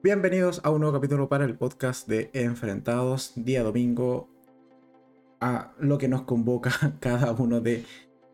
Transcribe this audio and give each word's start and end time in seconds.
Bienvenidos 0.00 0.60
a 0.62 0.70
un 0.70 0.82
nuevo 0.82 0.96
capítulo 0.96 1.28
para 1.28 1.44
el 1.44 1.56
podcast 1.56 2.06
de 2.06 2.30
Enfrentados, 2.32 3.32
día 3.34 3.64
domingo, 3.64 4.28
a 5.40 5.72
lo 5.80 5.98
que 5.98 6.06
nos 6.06 6.22
convoca 6.22 6.70
cada 7.00 7.32
uno 7.32 7.60
de 7.60 7.84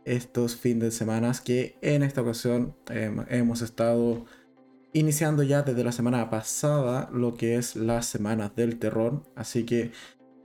estos 0.04 0.56
fines 0.56 0.82
de 0.82 0.90
semana 0.90 1.32
que 1.42 1.79
en 1.80 2.03
esta 2.03 2.21
ocasión 2.21 2.77
em, 2.90 3.24
hemos 3.30 3.62
estado 3.62 4.27
iniciando 4.92 5.42
ya 5.42 5.62
desde 5.62 5.85
la 5.85 5.92
semana 5.92 6.29
pasada 6.29 7.09
lo 7.11 7.35
que 7.35 7.57
es 7.57 7.77
la 7.77 8.03
semana 8.03 8.53
del 8.55 8.79
terror. 8.79 9.23
Así 9.35 9.65
que 9.65 9.91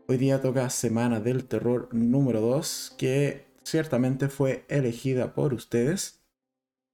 hoy 0.08 0.16
día 0.16 0.42
toca 0.42 0.70
semana 0.70 1.20
del 1.20 1.44
terror 1.44 1.90
número 1.92 2.40
2 2.40 2.96
que 2.98 3.46
ciertamente 3.66 4.30
fue 4.30 4.64
elegida 4.70 5.34
por 5.34 5.54
ustedes 5.54 6.24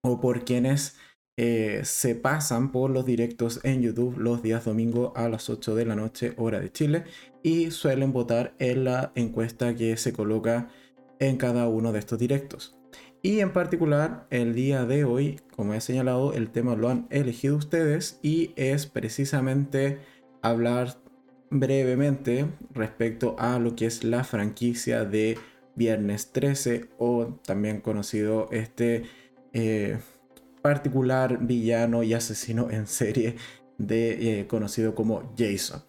o 0.01 0.19
por 0.19 0.45
quienes 0.45 0.97
eh, 1.37 1.81
se 1.83 2.15
pasan 2.15 2.71
por 2.71 2.89
los 2.89 3.05
directos 3.05 3.59
en 3.63 3.81
YouTube 3.81 4.17
los 4.17 4.41
días 4.41 4.63
domingo 4.63 5.11
a 5.15 5.27
las 5.27 5.49
8 5.49 5.75
de 5.75 5.85
la 5.85 5.95
noche 5.95 6.33
hora 6.37 6.59
de 6.61 6.71
Chile 6.71 7.03
y 7.43 7.71
suelen 7.71 8.13
votar 8.13 8.55
en 8.59 8.85
la 8.85 9.11
encuesta 9.15 9.75
que 9.75 9.97
se 9.97 10.13
coloca 10.13 10.69
en 11.19 11.37
cada 11.37 11.67
uno 11.67 11.91
de 11.91 11.99
estos 11.99 12.19
directos. 12.19 12.77
Y 13.21 13.39
en 13.39 13.51
particular, 13.51 14.27
el 14.29 14.53
día 14.53 14.85
de 14.85 15.03
hoy, 15.03 15.41
como 15.55 15.73
he 15.73 15.81
señalado, 15.81 16.33
el 16.33 16.51
tema 16.51 16.75
lo 16.75 16.89
han 16.89 17.07
elegido 17.09 17.57
ustedes 17.57 18.19
y 18.21 18.53
es 18.55 18.85
precisamente 18.85 19.99
hablar 20.41 20.95
brevemente 21.49 22.45
respecto 22.71 23.35
a 23.39 23.59
lo 23.59 23.75
que 23.75 23.87
es 23.87 24.03
la 24.03 24.23
franquicia 24.23 25.05
de 25.05 25.37
Viernes 25.75 26.31
13 26.31 26.89
o 26.97 27.39
también 27.45 27.81
conocido 27.81 28.47
este 28.51 29.03
eh, 29.53 29.97
particular 30.65 31.45
villano 31.45 32.01
y 32.01 32.15
asesino 32.15 32.71
en 32.71 32.87
serie 32.87 33.35
de, 33.77 34.39
eh, 34.39 34.47
conocido 34.47 34.95
como 34.95 35.31
Jason. 35.37 35.83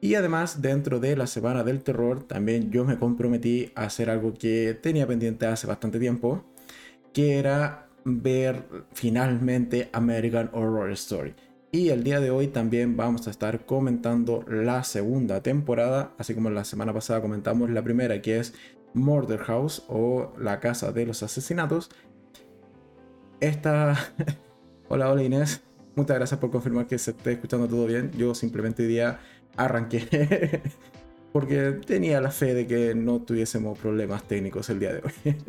Y 0.00 0.16
además, 0.16 0.60
dentro 0.60 0.98
de 0.98 1.14
la 1.14 1.28
Semana 1.28 1.62
del 1.62 1.84
Terror, 1.84 2.24
también 2.24 2.72
yo 2.72 2.84
me 2.84 2.98
comprometí 2.98 3.70
a 3.76 3.84
hacer 3.84 4.10
algo 4.10 4.34
que 4.34 4.76
tenía 4.82 5.06
pendiente 5.06 5.46
hace 5.46 5.68
bastante 5.68 6.00
tiempo, 6.00 6.44
que 7.12 7.38
era 7.38 7.88
ver 8.04 8.64
finalmente 8.94 9.90
American 9.92 10.50
Horror 10.52 10.90
Story. 10.90 11.36
Y 11.70 11.90
el 11.90 12.02
día 12.02 12.18
de 12.18 12.32
hoy 12.32 12.48
también 12.48 12.96
vamos 12.96 13.28
a 13.28 13.30
estar 13.30 13.64
comentando 13.64 14.44
la 14.48 14.82
segunda 14.82 15.40
temporada, 15.40 16.14
así 16.18 16.34
como 16.34 16.50
la 16.50 16.64
semana 16.64 16.92
pasada 16.92 17.22
comentamos 17.22 17.70
la 17.70 17.84
primera, 17.84 18.20
que 18.22 18.40
es 18.40 18.54
Murder 18.92 19.38
House 19.40 19.84
o 19.88 20.32
La 20.36 20.58
Casa 20.58 20.90
de 20.90 21.06
los 21.06 21.22
Asesinatos. 21.22 21.90
Esta... 23.40 23.96
hola, 24.88 25.10
hola 25.10 25.22
Inés. 25.22 25.62
Muchas 25.94 26.16
gracias 26.16 26.40
por 26.40 26.50
confirmar 26.50 26.86
que 26.86 26.98
se 26.98 27.12
esté 27.12 27.32
escuchando 27.32 27.68
todo 27.68 27.86
bien. 27.86 28.10
Yo 28.12 28.34
simplemente 28.34 28.82
hoy 28.82 28.88
día 28.88 29.20
arranqué 29.56 30.62
porque 31.32 31.72
tenía 31.86 32.20
la 32.20 32.30
fe 32.30 32.54
de 32.54 32.66
que 32.66 32.94
no 32.94 33.20
tuviésemos 33.20 33.78
problemas 33.78 34.22
técnicos 34.24 34.70
el 34.70 34.80
día 34.80 34.94
de 34.94 35.02
hoy. 35.04 35.36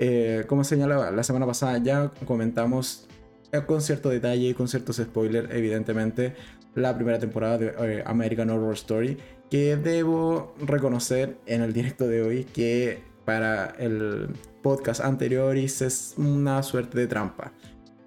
Eh, 0.00 0.44
como 0.46 0.62
señalaba, 0.62 1.10
la 1.10 1.24
semana 1.24 1.44
pasada 1.44 1.76
ya 1.78 2.12
comentamos 2.24 3.08
eh, 3.50 3.62
con 3.66 3.82
cierto 3.82 4.10
detalle 4.10 4.50
y 4.50 4.54
con 4.54 4.68
ciertos 4.68 4.98
spoilers, 4.98 5.52
evidentemente, 5.52 6.36
la 6.76 6.94
primera 6.94 7.18
temporada 7.18 7.58
de 7.58 7.74
eh, 7.80 8.04
American 8.06 8.48
Horror 8.48 8.74
Story, 8.74 9.18
que 9.50 9.76
debo 9.76 10.54
reconocer 10.60 11.38
en 11.46 11.62
el 11.62 11.72
directo 11.72 12.06
de 12.06 12.22
hoy 12.22 12.44
que 12.44 13.02
para 13.24 13.74
el 13.80 14.28
podcast 14.62 15.00
anterior 15.00 15.56
hice 15.56 15.88
una 16.16 16.62
suerte 16.62 16.98
de 16.98 17.06
trampa 17.06 17.52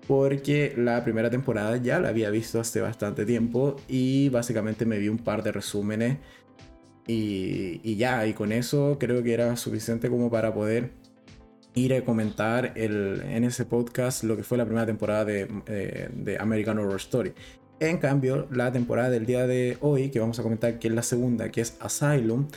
porque 0.07 0.73
la 0.75 1.03
primera 1.03 1.29
temporada 1.29 1.77
ya 1.77 1.99
la 1.99 2.09
había 2.09 2.29
visto 2.29 2.59
hace 2.59 2.81
bastante 2.81 3.25
tiempo 3.25 3.77
y 3.87 4.27
básicamente 4.27 4.85
me 4.85 4.97
vi 4.97 5.07
un 5.07 5.19
par 5.19 5.41
de 5.41 5.53
resúmenes 5.53 6.17
y, 7.07 7.95
ya, 7.95 8.25
y 8.25 8.33
con 8.33 8.51
eso 8.51 8.97
creo 8.99 9.23
que 9.23 9.33
era 9.33 9.55
suficiente 9.57 10.09
como 10.09 10.29
para 10.29 10.53
poder 10.53 10.91
ir 11.75 11.93
a 11.93 12.03
comentar 12.03 12.73
el, 12.75 13.21
en 13.25 13.43
ese 13.43 13.65
podcast 13.65 14.23
lo 14.23 14.35
que 14.35 14.43
fue 14.43 14.57
la 14.57 14.65
primera 14.65 14.85
temporada 14.85 15.25
de, 15.25 15.47
eh, 15.67 16.09
de 16.13 16.37
American 16.37 16.79
Horror 16.79 16.97
Story. 16.97 17.33
En 17.79 17.97
cambio, 17.97 18.47
la 18.51 18.71
temporada 18.71 19.09
del 19.09 19.25
día 19.25 19.47
de 19.47 19.77
hoy, 19.81 20.09
que 20.09 20.19
vamos 20.19 20.39
a 20.39 20.43
comentar 20.43 20.77
que 20.77 20.87
es 20.87 20.93
la 20.93 21.03
segunda, 21.03 21.49
que 21.49 21.61
es 21.61 21.77
Asylum, 21.79 22.47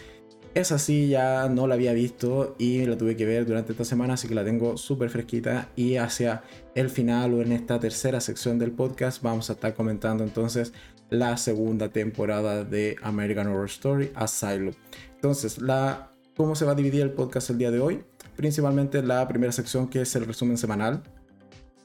esa 0.55 0.79
sí 0.79 1.09
ya 1.09 1.49
no 1.49 1.67
la 1.67 1.75
había 1.75 1.93
visto 1.93 2.55
y 2.59 2.87
la 2.87 2.97
tuve 2.97 3.17
que 3.17 3.27
ver 3.27 3.45
durante 3.45 3.73
esta 3.73 3.85
semana, 3.85 4.15
así 4.15 4.29
que 4.29 4.37
la 4.37 4.45
tengo 4.45 4.77
súper 4.77 5.11
fresquita 5.11 5.69
y 5.75 5.97
hacia 5.97 6.43
el 6.77 6.91
final 6.91 7.35
o 7.35 7.43
en 7.43 7.51
esta 7.51 7.81
tercera 7.81 8.21
sección 8.21 8.59
del 8.59 8.71
podcast 8.71 9.21
vamos 9.21 9.51
a 9.51 9.55
estar 9.55 9.75
comentando 9.75 10.23
entonces 10.23 10.73
la 11.11 11.37
segunda 11.37 11.89
temporada 11.89 12.65
de 12.65 12.97
American 13.03 13.49
Horror 13.49 13.67
Story 13.67 14.13
Asylum. 14.15 14.75
Entonces, 15.17 15.61
la, 15.61 16.11
¿cómo 16.37 16.55
se 16.55 16.65
va 16.65 16.73
a 16.73 16.77
dividir 16.77 17.03
el 17.03 17.11
podcast 17.11 17.51
el 17.51 17.59
día 17.59 17.73
de 17.73 17.81
hoy? 17.81 18.05
Principalmente 18.37 19.03
la 19.03 19.27
primera 19.27 19.53
sección 19.53 19.89
que 19.89 20.03
es 20.03 20.15
el 20.15 20.25
resumen 20.25 20.57
semanal 20.57 21.03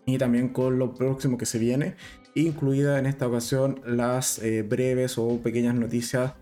y 0.05 0.19
también 0.19 0.49
con 0.49 0.77
lo 0.77 0.93
próximo 0.93 1.37
que 1.37 1.47
se 1.47 1.57
viene, 1.57 1.95
incluida 2.35 2.99
en 2.99 3.07
esta 3.07 3.27
ocasión 3.27 3.81
las 3.85 4.37
eh, 4.39 4.61
breves 4.61 5.17
o 5.17 5.39
pequeñas 5.41 5.73
noticias 5.73 6.33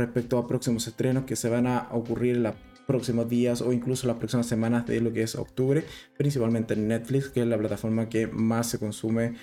respecto 0.00 0.38
a 0.38 0.46
próximos 0.46 0.86
estrenos 0.86 1.24
que 1.24 1.36
se 1.36 1.48
van 1.48 1.66
a 1.66 1.88
ocurrir 1.92 2.36
en 2.36 2.42
los 2.42 2.54
próximos 2.86 3.28
días 3.28 3.62
o 3.62 3.72
incluso 3.72 4.08
las 4.08 4.16
próximas 4.16 4.46
semanas 4.46 4.84
de 4.86 5.00
lo 5.00 5.12
que 5.12 5.22
es 5.22 5.36
octubre, 5.36 5.84
principalmente 6.18 6.74
en 6.74 6.88
Netflix, 6.88 7.28
que 7.28 7.42
es 7.42 7.46
la 7.46 7.56
plataforma 7.56 8.08
que 8.08 8.26
más 8.26 8.68
se 8.68 8.80
consume 8.80 9.34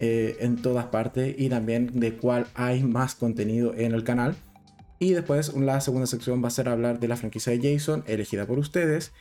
eh, 0.00 0.36
en 0.40 0.60
todas 0.60 0.86
partes 0.86 1.34
y 1.38 1.48
también 1.48 2.00
de 2.00 2.16
cuál 2.16 2.46
hay 2.54 2.82
más 2.82 3.14
contenido 3.14 3.74
en 3.74 3.92
el 3.92 4.04
canal. 4.04 4.34
Y 4.98 5.12
después 5.12 5.54
la 5.54 5.80
segunda 5.80 6.06
sección 6.06 6.42
va 6.42 6.48
a 6.48 6.50
ser 6.50 6.68
hablar 6.68 6.98
de 6.98 7.06
la 7.06 7.16
franquicia 7.16 7.56
de 7.56 7.72
Jason, 7.72 8.02
elegida 8.06 8.46
por 8.46 8.58
ustedes 8.58 9.12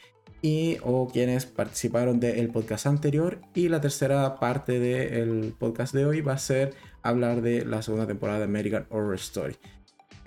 y 0.41 0.77
o 0.83 1.07
quienes 1.07 1.45
participaron 1.45 2.19
del 2.19 2.49
podcast 2.49 2.87
anterior. 2.87 3.41
Y 3.53 3.69
la 3.69 3.81
tercera 3.81 4.39
parte 4.39 4.79
del 4.79 5.53
podcast 5.57 5.93
de 5.93 6.05
hoy 6.05 6.21
va 6.21 6.33
a 6.33 6.37
ser 6.39 6.73
hablar 7.03 7.41
de 7.41 7.65
la 7.65 7.81
segunda 7.81 8.07
temporada 8.07 8.39
de 8.39 8.45
American 8.45 8.87
Horror 8.89 9.15
Story. 9.15 9.55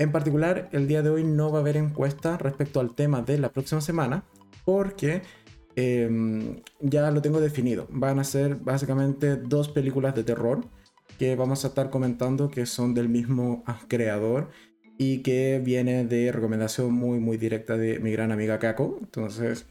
En 0.01 0.13
particular, 0.13 0.71
el 0.73 0.89
día 0.89 1.03
de 1.03 1.11
hoy 1.11 1.25
no 1.25 1.53
va 1.53 1.59
a 1.59 1.61
haber 1.61 1.77
encuesta 1.77 2.39
respecto 2.39 2.81
al 2.81 2.95
tema 2.95 3.21
de 3.21 3.37
la 3.37 3.53
próxima 3.53 3.83
semana, 3.83 4.25
porque 4.65 5.21
em, 5.77 6.63
ya 6.81 7.11
lo 7.11 7.21
tengo 7.21 7.39
definido. 7.39 7.87
Van 7.91 8.19
a 8.19 8.25
ser 8.25 8.55
básicamente 8.55 9.37
dos 9.37 9.69
películas 9.69 10.15
de 10.15 10.25
terror 10.25 10.65
que 11.19 11.37
vamos 11.37 11.67
a 11.67 11.69
estar 11.69 11.91
comentando 11.91 12.49
que 12.51 12.65
son 12.65 12.95
del 12.95 13.11
mismo 13.11 13.63
creador 13.89 14.49
y 14.97 15.19
que 15.19 15.61
viene 15.63 16.07
de 16.07 16.33
recomendación 16.33 16.95
muy 16.95 17.19
muy 17.19 17.37
directa 17.37 17.77
de 17.77 17.99
mi 17.99 18.11
gran 18.11 18.33
amiga 18.33 18.59
Kako. 18.59 19.01
Entonces, 19.03 19.67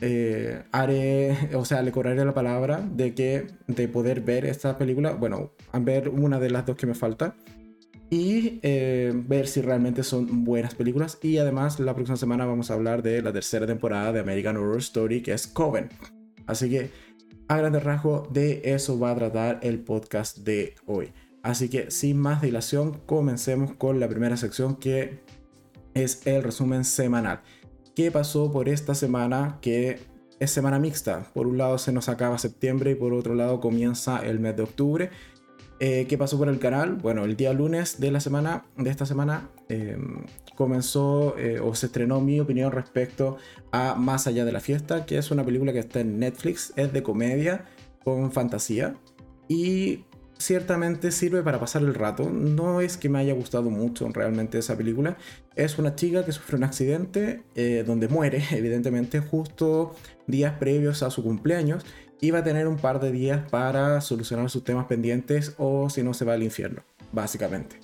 eh, 0.00 0.62
haré, 0.70 1.36
o 1.54 1.64
sea, 1.64 1.82
le 1.82 1.90
cobraré 1.90 2.24
la 2.24 2.34
palabra 2.34 2.88
de 2.88 3.16
que 3.16 3.48
de 3.66 3.88
poder 3.88 4.20
ver 4.20 4.44
esta 4.44 4.78
película, 4.78 5.10
bueno, 5.10 5.50
ver 5.80 6.08
una 6.08 6.38
de 6.38 6.50
las 6.50 6.66
dos 6.66 6.76
que 6.76 6.86
me 6.86 6.94
falta 6.94 7.34
y 8.10 8.58
eh, 8.62 9.12
ver 9.14 9.46
si 9.46 9.62
realmente 9.62 10.02
son 10.02 10.44
buenas 10.44 10.74
películas. 10.74 11.18
Y 11.22 11.38
además 11.38 11.78
la 11.78 11.94
próxima 11.94 12.16
semana 12.16 12.44
vamos 12.44 12.70
a 12.70 12.74
hablar 12.74 13.02
de 13.02 13.22
la 13.22 13.32
tercera 13.32 13.66
temporada 13.66 14.12
de 14.12 14.20
American 14.20 14.56
Horror 14.56 14.78
Story, 14.78 15.22
que 15.22 15.32
es 15.32 15.46
Coven. 15.46 15.88
Así 16.46 16.68
que 16.68 16.90
a 17.46 17.56
grandes 17.56 17.84
rasgos 17.84 18.32
de 18.32 18.62
eso 18.64 18.98
va 18.98 19.12
a 19.12 19.14
tratar 19.14 19.60
el 19.62 19.78
podcast 19.78 20.38
de 20.38 20.74
hoy. 20.86 21.12
Así 21.42 21.68
que 21.68 21.90
sin 21.90 22.18
más 22.18 22.42
dilación, 22.42 23.00
comencemos 23.06 23.74
con 23.74 24.00
la 24.00 24.08
primera 24.08 24.36
sección 24.36 24.76
que 24.76 25.20
es 25.94 26.26
el 26.26 26.42
resumen 26.42 26.84
semanal. 26.84 27.40
¿Qué 27.94 28.10
pasó 28.10 28.52
por 28.52 28.68
esta 28.68 28.94
semana 28.94 29.58
que 29.62 30.00
es 30.40 30.50
semana 30.50 30.78
mixta? 30.78 31.30
Por 31.32 31.46
un 31.46 31.58
lado 31.58 31.78
se 31.78 31.92
nos 31.92 32.08
acaba 32.08 32.38
septiembre 32.38 32.90
y 32.90 32.94
por 32.96 33.12
otro 33.12 33.34
lado 33.34 33.60
comienza 33.60 34.18
el 34.18 34.40
mes 34.40 34.56
de 34.56 34.62
octubre 34.62 35.10
eh, 35.80 36.06
¿Qué 36.06 36.18
pasó 36.18 36.36
por 36.36 36.48
el 36.48 36.58
canal? 36.58 36.96
Bueno, 36.96 37.24
el 37.24 37.36
día 37.36 37.54
lunes 37.54 38.00
de 38.00 38.10
la 38.10 38.20
semana, 38.20 38.66
de 38.76 38.90
esta 38.90 39.06
semana, 39.06 39.48
em, 39.70 40.24
comenzó 40.54 41.34
eh, 41.38 41.58
o 41.58 41.74
se 41.74 41.86
estrenó 41.86 42.20
mi 42.20 42.38
opinión 42.38 42.70
respecto 42.70 43.38
a 43.72 43.94
Más 43.94 44.26
allá 44.26 44.44
de 44.44 44.52
la 44.52 44.60
fiesta, 44.60 45.06
que 45.06 45.16
es 45.16 45.30
una 45.30 45.42
película 45.42 45.72
que 45.72 45.78
está 45.78 46.00
en 46.00 46.18
Netflix, 46.18 46.74
es 46.76 46.92
de 46.92 47.02
comedia 47.02 47.64
con 48.04 48.30
fantasía 48.30 48.94
y 49.48 50.04
ciertamente 50.36 51.12
sirve 51.12 51.42
para 51.42 51.58
pasar 51.58 51.82
el 51.82 51.94
rato. 51.94 52.28
No 52.30 52.80
es 52.82 52.96
que 52.96 53.08
me 53.08 53.18
haya 53.18 53.32
gustado 53.32 53.70
mucho 53.70 54.08
realmente 54.08 54.58
esa 54.58 54.76
película. 54.76 55.16
Es 55.54 55.78
una 55.78 55.94
chica 55.94 56.24
que 56.24 56.32
sufre 56.32 56.56
un 56.56 56.64
accidente 56.64 57.42
eh, 57.54 57.84
donde 57.86 58.08
muere, 58.08 58.42
evidentemente, 58.50 59.20
justo 59.20 59.94
días 60.26 60.58
previos 60.58 61.02
a 61.02 61.10
su 61.10 61.22
cumpleaños 61.22 61.84
y 62.20 62.30
va 62.30 62.40
a 62.40 62.44
tener 62.44 62.68
un 62.68 62.76
par 62.76 63.00
de 63.00 63.12
días 63.12 63.48
para 63.50 64.00
solucionar 64.00 64.50
sus 64.50 64.64
temas 64.64 64.86
pendientes 64.86 65.54
o 65.58 65.88
si 65.90 66.02
no 66.02 66.14
se 66.14 66.24
va 66.24 66.34
al 66.34 66.42
infierno, 66.42 66.82
básicamente. 67.12 67.76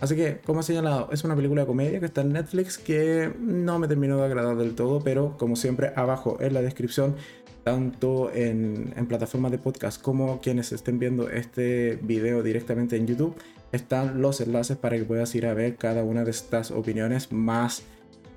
Así 0.00 0.14
que, 0.14 0.40
como 0.44 0.60
he 0.60 0.62
señalado, 0.62 1.08
es 1.10 1.24
una 1.24 1.34
película 1.34 1.62
de 1.62 1.66
comedia 1.66 2.00
que 2.00 2.06
está 2.06 2.20
en 2.20 2.32
Netflix 2.32 2.76
que 2.76 3.32
no 3.40 3.78
me 3.78 3.88
terminó 3.88 4.18
de 4.18 4.26
agradar 4.26 4.56
del 4.56 4.74
todo, 4.74 5.00
pero 5.00 5.36
como 5.38 5.56
siempre 5.56 5.92
abajo 5.96 6.36
en 6.40 6.54
la 6.54 6.60
descripción 6.60 7.16
tanto 7.64 8.30
en, 8.32 8.92
en, 8.96 9.06
plataformas 9.06 9.50
de 9.50 9.58
podcast 9.58 10.00
como 10.00 10.40
quienes 10.40 10.70
estén 10.70 11.00
viendo 11.00 11.28
este 11.28 11.98
video 12.00 12.44
directamente 12.44 12.96
en 12.96 13.08
YouTube, 13.08 13.34
están 13.72 14.22
los 14.22 14.40
enlaces 14.40 14.76
para 14.76 14.96
que 14.96 15.04
puedas 15.04 15.34
ir 15.34 15.46
a 15.46 15.54
ver 15.54 15.74
cada 15.74 16.04
una 16.04 16.22
de 16.22 16.30
estas 16.30 16.70
opiniones 16.70 17.32
más 17.32 17.82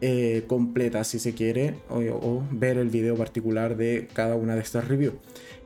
eh, 0.01 0.45
completas 0.47 1.07
si 1.09 1.19
se 1.19 1.33
quiere 1.33 1.75
o, 1.89 2.41
ver 2.51 2.77
el 2.77 2.87
video 2.87 3.17
particular 3.17 3.75
de 3.75 4.07
cada 4.13 4.35
una 4.35 4.55
de 4.55 4.61
estas 4.61 4.87
reviews. 4.87 5.15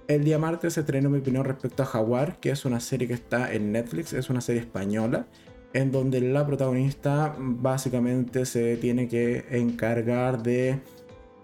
El 0.07 0.23
día 0.23 0.39
martes 0.39 0.73
se 0.73 0.79
estrenó 0.79 1.11
mi 1.11 1.19
opinión 1.19 1.45
respecto 1.45 1.83
a 1.83 1.85
Jaguar, 1.85 2.39
que 2.39 2.49
es 2.49 2.65
una 2.65 2.79
serie 2.79 3.07
que 3.07 3.13
está 3.13 3.53
en 3.53 3.71
Netflix, 3.71 4.11
es 4.11 4.31
una 4.31 4.41
serie 4.41 4.61
española, 4.61 5.27
en 5.73 5.91
donde 5.91 6.19
la 6.19 6.47
protagonista 6.47 7.35
básicamente 7.37 8.47
se 8.47 8.75
tiene 8.77 9.07
que 9.07 9.45
encargar 9.51 10.41
de 10.41 10.79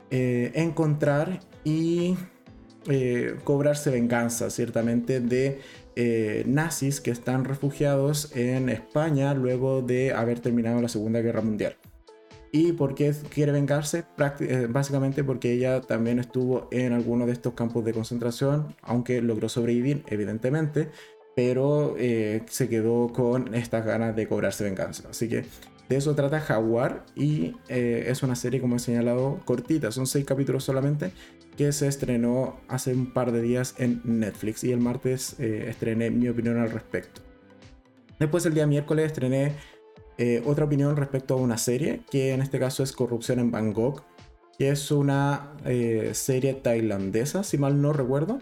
eh, 0.09 0.51
encontrar 0.56 1.42
y 1.63 2.15
eh, 2.88 3.35
cobrarse 3.44 3.92
venganza, 3.92 4.50
ciertamente, 4.50 5.19
de 5.19 5.62
nazis 6.47 7.01
que 7.01 7.12
están 7.12 7.45
refugiados 7.45 8.35
en 8.35 8.69
España 8.69 9.35
luego 9.35 9.81
de 9.83 10.13
haber 10.13 10.39
terminado 10.39 10.81
la 10.81 10.88
Segunda 10.88 11.21
Guerra 11.21 11.42
Mundial. 11.42 11.75
¿Y 12.51 12.72
por 12.72 12.96
qué 12.96 13.13
quiere 13.30 13.51
vengarse? 13.51 14.06
Eh, 14.40 14.68
básicamente 14.69 15.24
porque 15.24 15.54
ella 15.54 15.81
también 15.81 16.19
estuvo 16.19 16.68
en 16.72 16.94
alguno 16.94 17.25
de 17.25 17.34
estos 17.34 17.54
campos 17.54 17.86
de 17.86 17.94
concentración, 17.94 18.75
aunque 18.81 19.22
logró 19.22 19.50
sobrevivir, 19.50 20.04
evidentemente, 20.07 20.90
pero 21.36 21.96
eh, 21.98 22.44
se 22.48 22.68
quedó 22.68 23.10
con 23.10 23.54
estas 23.54 23.86
ganas 23.86 24.16
de 24.16 24.28
cobrarse 24.28 24.63
venganza. 24.63 25.10
Así 25.10 25.30
que 25.30 25.46
de 25.90 25.96
eso 25.96 26.16
trata 26.16 26.40
Jaguar 26.40 27.06
y 27.16 27.56
es 27.68 28.22
una 28.22 28.36
serie, 28.36 28.62
como 28.62 28.75
he 28.75 28.80
señalado, 28.80 29.40
cortita, 29.45 29.92
son 29.92 30.06
seis 30.06 30.24
capítulos 30.24 30.63
solamente, 30.63 31.12
que 31.60 31.74
se 31.74 31.90
estrenó 31.90 32.56
hace 32.69 32.94
un 32.94 33.12
par 33.12 33.34
de 33.34 33.42
días 33.42 33.75
en 33.80 34.00
Netflix 34.06 34.63
y 34.63 34.72
el 34.72 34.80
martes 34.80 35.38
eh, 35.40 35.66
estrené 35.68 36.10
mi 36.10 36.30
opinión 36.30 36.57
al 36.57 36.72
respecto. 36.72 37.19
Después 38.18 38.45
el 38.45 38.54
día 38.54 38.66
miércoles 38.66 39.07
estrené 39.07 39.56
eh, 40.19 40.44
otra 40.45 40.66
opinión 40.66 40.95
respecto 40.95 41.33
a 41.33 41.38
una 41.38 41.57
serie, 41.57 42.01
que 42.12 42.33
en 42.33 42.44
este 42.44 42.60
caso 42.60 42.83
es 42.83 42.92
Corrupción 42.92 43.39
en 43.39 43.50
Bangkok, 43.50 44.04
que 44.60 44.69
es 44.69 44.92
una 44.92 45.54
eh, 45.66 46.12
serie 46.13 46.54
tailandesa, 46.54 47.44
si 47.44 47.57
mal 47.57 47.81
no 47.81 47.94
recuerdo, 47.94 48.38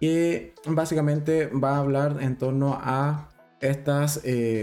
y 0.00 0.52
básicamente 0.64 1.48
va 1.48 1.76
a 1.76 1.80
hablar 1.80 2.18
en 2.22 2.38
torno 2.38 2.78
a 2.80 3.28
estas 3.60 4.22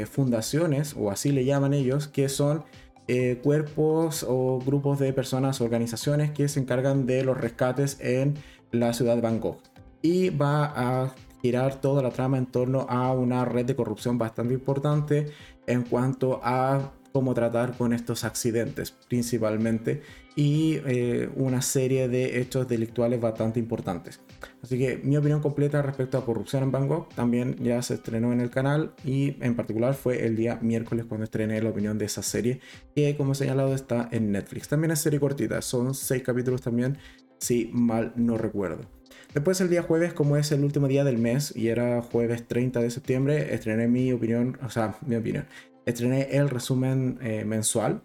fundaciones, 0.09 0.95
o 0.97 1.11
así 1.11 1.33
le 1.33 1.43
llaman 1.43 1.73
ellos, 1.73 2.07
que 2.07 2.29
son 2.29 2.63
eh, 3.07 3.39
cuerpos 3.43 4.25
o 4.27 4.59
grupos 4.65 4.97
de 4.97 5.13
personas, 5.13 5.61
organizaciones 5.61 6.31
que 6.31 6.47
se 6.47 6.59
encargan 6.59 7.05
de 7.05 7.23
los 7.23 7.37
rescates 7.37 7.97
en 7.99 8.33
la 8.71 8.93
ciudad 8.93 9.15
de 9.15 9.21
Bangkok. 9.21 9.61
Y 10.01 10.31
va 10.31 10.73
a 10.75 11.15
girar 11.45 11.79
toda 11.79 12.01
la 12.01 12.09
trama 12.09 12.39
en 12.39 12.47
torno 12.47 12.87
a 12.89 13.11
una 13.11 13.45
red 13.45 13.65
de 13.65 13.75
corrupción 13.75 14.17
bastante 14.17 14.55
importante 14.55 15.27
en 15.67 15.83
cuanto 15.83 16.41
a 16.43 16.91
cómo 17.11 17.35
tratar 17.35 17.77
con 17.77 17.93
estos 17.93 18.23
accidentes 18.23 18.91
principalmente 19.07 20.01
y 20.35 20.79
eh, 20.87 21.29
una 21.35 21.61
serie 21.61 22.09
de 22.09 22.41
hechos 22.41 22.67
delictuales 22.67 23.21
bastante 23.21 23.59
importantes. 23.59 24.19
Así 24.63 24.79
que 24.79 24.97
mi 24.97 25.17
opinión 25.17 25.39
completa 25.39 25.83
respecto 25.83 26.17
a 26.17 26.25
corrupción 26.25 26.63
en 26.63 26.71
Bangkok 26.71 27.13
también 27.13 27.55
ya 27.63 27.79
se 27.83 27.93
estrenó 27.93 28.33
en 28.33 28.41
el 28.41 28.49
canal 28.49 28.95
y 29.03 29.37
en 29.43 29.55
particular 29.55 29.93
fue 29.93 30.25
el 30.25 30.35
día 30.35 30.57
miércoles 30.63 31.05
cuando 31.07 31.25
estrené 31.25 31.61
la 31.61 31.69
opinión 31.69 31.99
de 31.99 32.05
esa 32.05 32.23
serie 32.23 32.59
que 32.95 33.15
como 33.15 33.33
he 33.33 33.35
señalado 33.35 33.75
está 33.75 34.09
en 34.11 34.31
Netflix. 34.31 34.67
También 34.67 34.89
es 34.89 34.99
serie 34.99 35.19
cortita, 35.19 35.61
son 35.61 35.93
seis 35.93 36.23
capítulos 36.23 36.63
también 36.63 36.97
si 37.39 37.69
mal 37.71 38.13
no 38.15 38.35
recuerdo. 38.35 38.89
Después 39.35 39.59
el 39.59 39.69
día 39.69 39.83
jueves, 39.83 40.13
como 40.13 40.37
es 40.37 40.49
el 40.53 40.63
último 40.63 40.87
día 40.87 41.03
del 41.03 41.17
mes 41.17 41.53
y 41.53 41.67
era 41.67 42.01
jueves 42.01 42.47
30 42.47 42.79
de 42.79 42.89
septiembre, 42.89 43.53
estrené 43.53 43.89
mi 43.89 44.13
opinión, 44.13 44.57
o 44.65 44.69
sea, 44.69 44.95
mi 45.05 45.17
opinión, 45.17 45.45
estrené 45.85 46.29
el 46.31 46.49
resumen 46.49 47.19
eh, 47.21 47.43
mensual, 47.43 48.01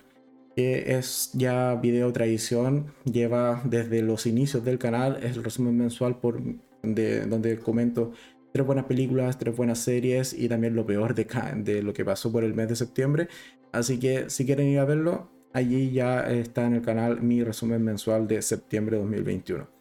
que 0.56 0.96
es 0.98 1.30
ya 1.34 1.76
video 1.76 2.12
tradición, 2.12 2.86
lleva 3.04 3.62
desde 3.64 4.02
los 4.02 4.26
inicios 4.26 4.64
del 4.64 4.80
canal, 4.80 5.20
es 5.22 5.36
el 5.36 5.44
resumen 5.44 5.78
mensual 5.78 6.18
por, 6.18 6.42
de, 6.82 7.24
donde 7.26 7.60
comento 7.60 8.10
tres 8.52 8.66
buenas 8.66 8.86
películas, 8.86 9.38
tres 9.38 9.56
buenas 9.56 9.78
series 9.78 10.32
y 10.32 10.48
también 10.48 10.74
lo 10.74 10.84
peor 10.84 11.14
de, 11.14 11.28
de 11.62 11.80
lo 11.84 11.92
que 11.92 12.04
pasó 12.04 12.32
por 12.32 12.42
el 12.42 12.54
mes 12.54 12.70
de 12.70 12.74
septiembre. 12.74 13.28
Así 13.70 14.00
que 14.00 14.28
si 14.30 14.44
quieren 14.44 14.66
ir 14.66 14.80
a 14.80 14.84
verlo, 14.84 15.30
allí 15.52 15.92
ya 15.92 16.28
está 16.28 16.66
en 16.66 16.74
el 16.74 16.82
canal 16.82 17.22
mi 17.22 17.44
resumen 17.44 17.84
mensual 17.84 18.26
de 18.26 18.42
septiembre 18.42 18.96
de 18.96 19.02
2021. 19.02 19.79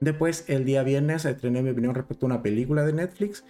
Después, 0.00 0.44
el 0.48 0.64
día 0.64 0.82
viernes, 0.82 1.24
estrené 1.24 1.62
mi 1.62 1.70
opinión 1.70 1.94
respecto 1.94 2.26
a 2.26 2.28
una 2.28 2.42
película 2.42 2.84
de 2.84 2.92
Netflix 2.92 3.44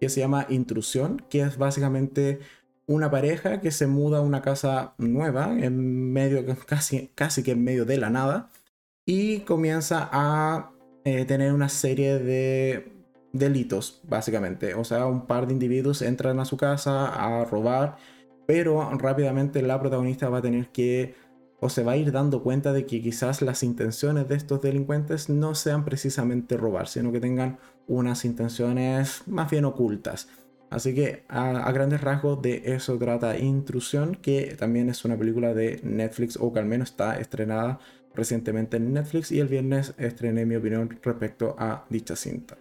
que 0.00 0.08
se 0.08 0.20
llama 0.20 0.46
Intrusión, 0.48 1.22
que 1.28 1.42
es 1.42 1.58
básicamente 1.58 2.40
una 2.86 3.10
pareja 3.10 3.60
que 3.60 3.70
se 3.70 3.86
muda 3.86 4.18
a 4.18 4.22
una 4.22 4.42
casa 4.42 4.94
nueva, 4.98 5.56
en 5.58 6.12
medio, 6.12 6.44
casi, 6.66 7.08
casi 7.14 7.42
que 7.42 7.52
en 7.52 7.62
medio 7.62 7.84
de 7.84 7.98
la 7.98 8.10
nada, 8.10 8.50
y 9.04 9.40
comienza 9.40 10.08
a 10.12 10.72
eh, 11.04 11.24
tener 11.24 11.52
una 11.52 11.68
serie 11.68 12.18
de 12.18 12.92
delitos, 13.32 14.00
básicamente. 14.04 14.74
O 14.74 14.84
sea, 14.84 15.06
un 15.06 15.26
par 15.26 15.46
de 15.46 15.52
individuos 15.52 16.02
entran 16.02 16.40
a 16.40 16.44
su 16.44 16.56
casa 16.56 17.06
a 17.08 17.44
robar, 17.44 17.96
pero 18.46 18.90
rápidamente 18.98 19.62
la 19.62 19.80
protagonista 19.80 20.28
va 20.28 20.38
a 20.38 20.42
tener 20.42 20.68
que, 20.70 21.14
o 21.60 21.68
se 21.68 21.84
va 21.84 21.92
a 21.92 21.96
ir 21.96 22.10
dando 22.10 22.42
cuenta 22.42 22.72
de 22.72 22.86
que 22.86 23.02
quizás 23.02 23.42
las 23.42 23.62
intenciones 23.62 24.28
de 24.28 24.34
estos 24.34 24.62
delincuentes 24.62 25.28
no 25.28 25.54
sean 25.54 25.84
precisamente 25.84 26.56
robar, 26.56 26.88
sino 26.88 27.12
que 27.12 27.20
tengan 27.20 27.58
unas 27.86 28.24
intenciones 28.24 29.22
más 29.26 29.50
bien 29.50 29.64
ocultas. 29.64 30.28
Así 30.70 30.94
que 30.94 31.24
a, 31.28 31.70
grandes 31.72 32.00
rasgos 32.00 32.40
de 32.40 32.62
eso 32.64 32.96
trata 32.96 33.38
Intrusión, 33.38 34.14
que 34.14 34.56
también 34.58 34.88
es 34.88 35.04
una 35.04 35.18
película 35.18 35.52
de 35.52 35.80
Netflix 35.82 36.38
o 36.40 36.52
que 36.52 36.60
al 36.60 36.66
menos 36.66 36.90
está 36.90 37.18
estrenada 37.18 37.80
recientemente 38.14 38.76
en 38.76 38.92
Netflix 38.92 39.32
y 39.32 39.40
el 39.40 39.48
viernes 39.48 39.94
estrené 39.98 40.46
mi 40.46 40.56
opinión 40.56 40.98
respecto 41.02 41.56
a 41.58 41.84
dicha 41.90 42.16
cinta. 42.16 42.56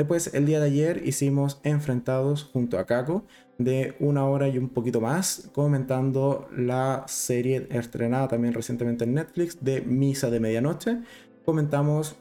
Después, 0.00 0.32
el 0.32 0.46
día 0.46 0.60
de 0.60 0.66
ayer 0.68 1.02
hicimos 1.06 1.60
Enfrentados 1.62 2.44
junto 2.44 2.78
a 2.78 2.86
Kako 2.86 3.26
de 3.58 3.96
una 4.00 4.24
hora 4.24 4.48
y 4.48 4.56
un 4.56 4.70
poquito 4.70 5.02
más, 5.02 5.50
comentando 5.52 6.48
la 6.56 7.04
serie 7.06 7.68
estrenada 7.70 8.28
también 8.28 8.54
recientemente 8.54 9.04
en 9.04 9.12
Netflix 9.12 9.62
de 9.62 9.82
Misa 9.82 10.30
de 10.30 10.40
Medianoche. 10.40 11.00
Comentamos 11.44 12.16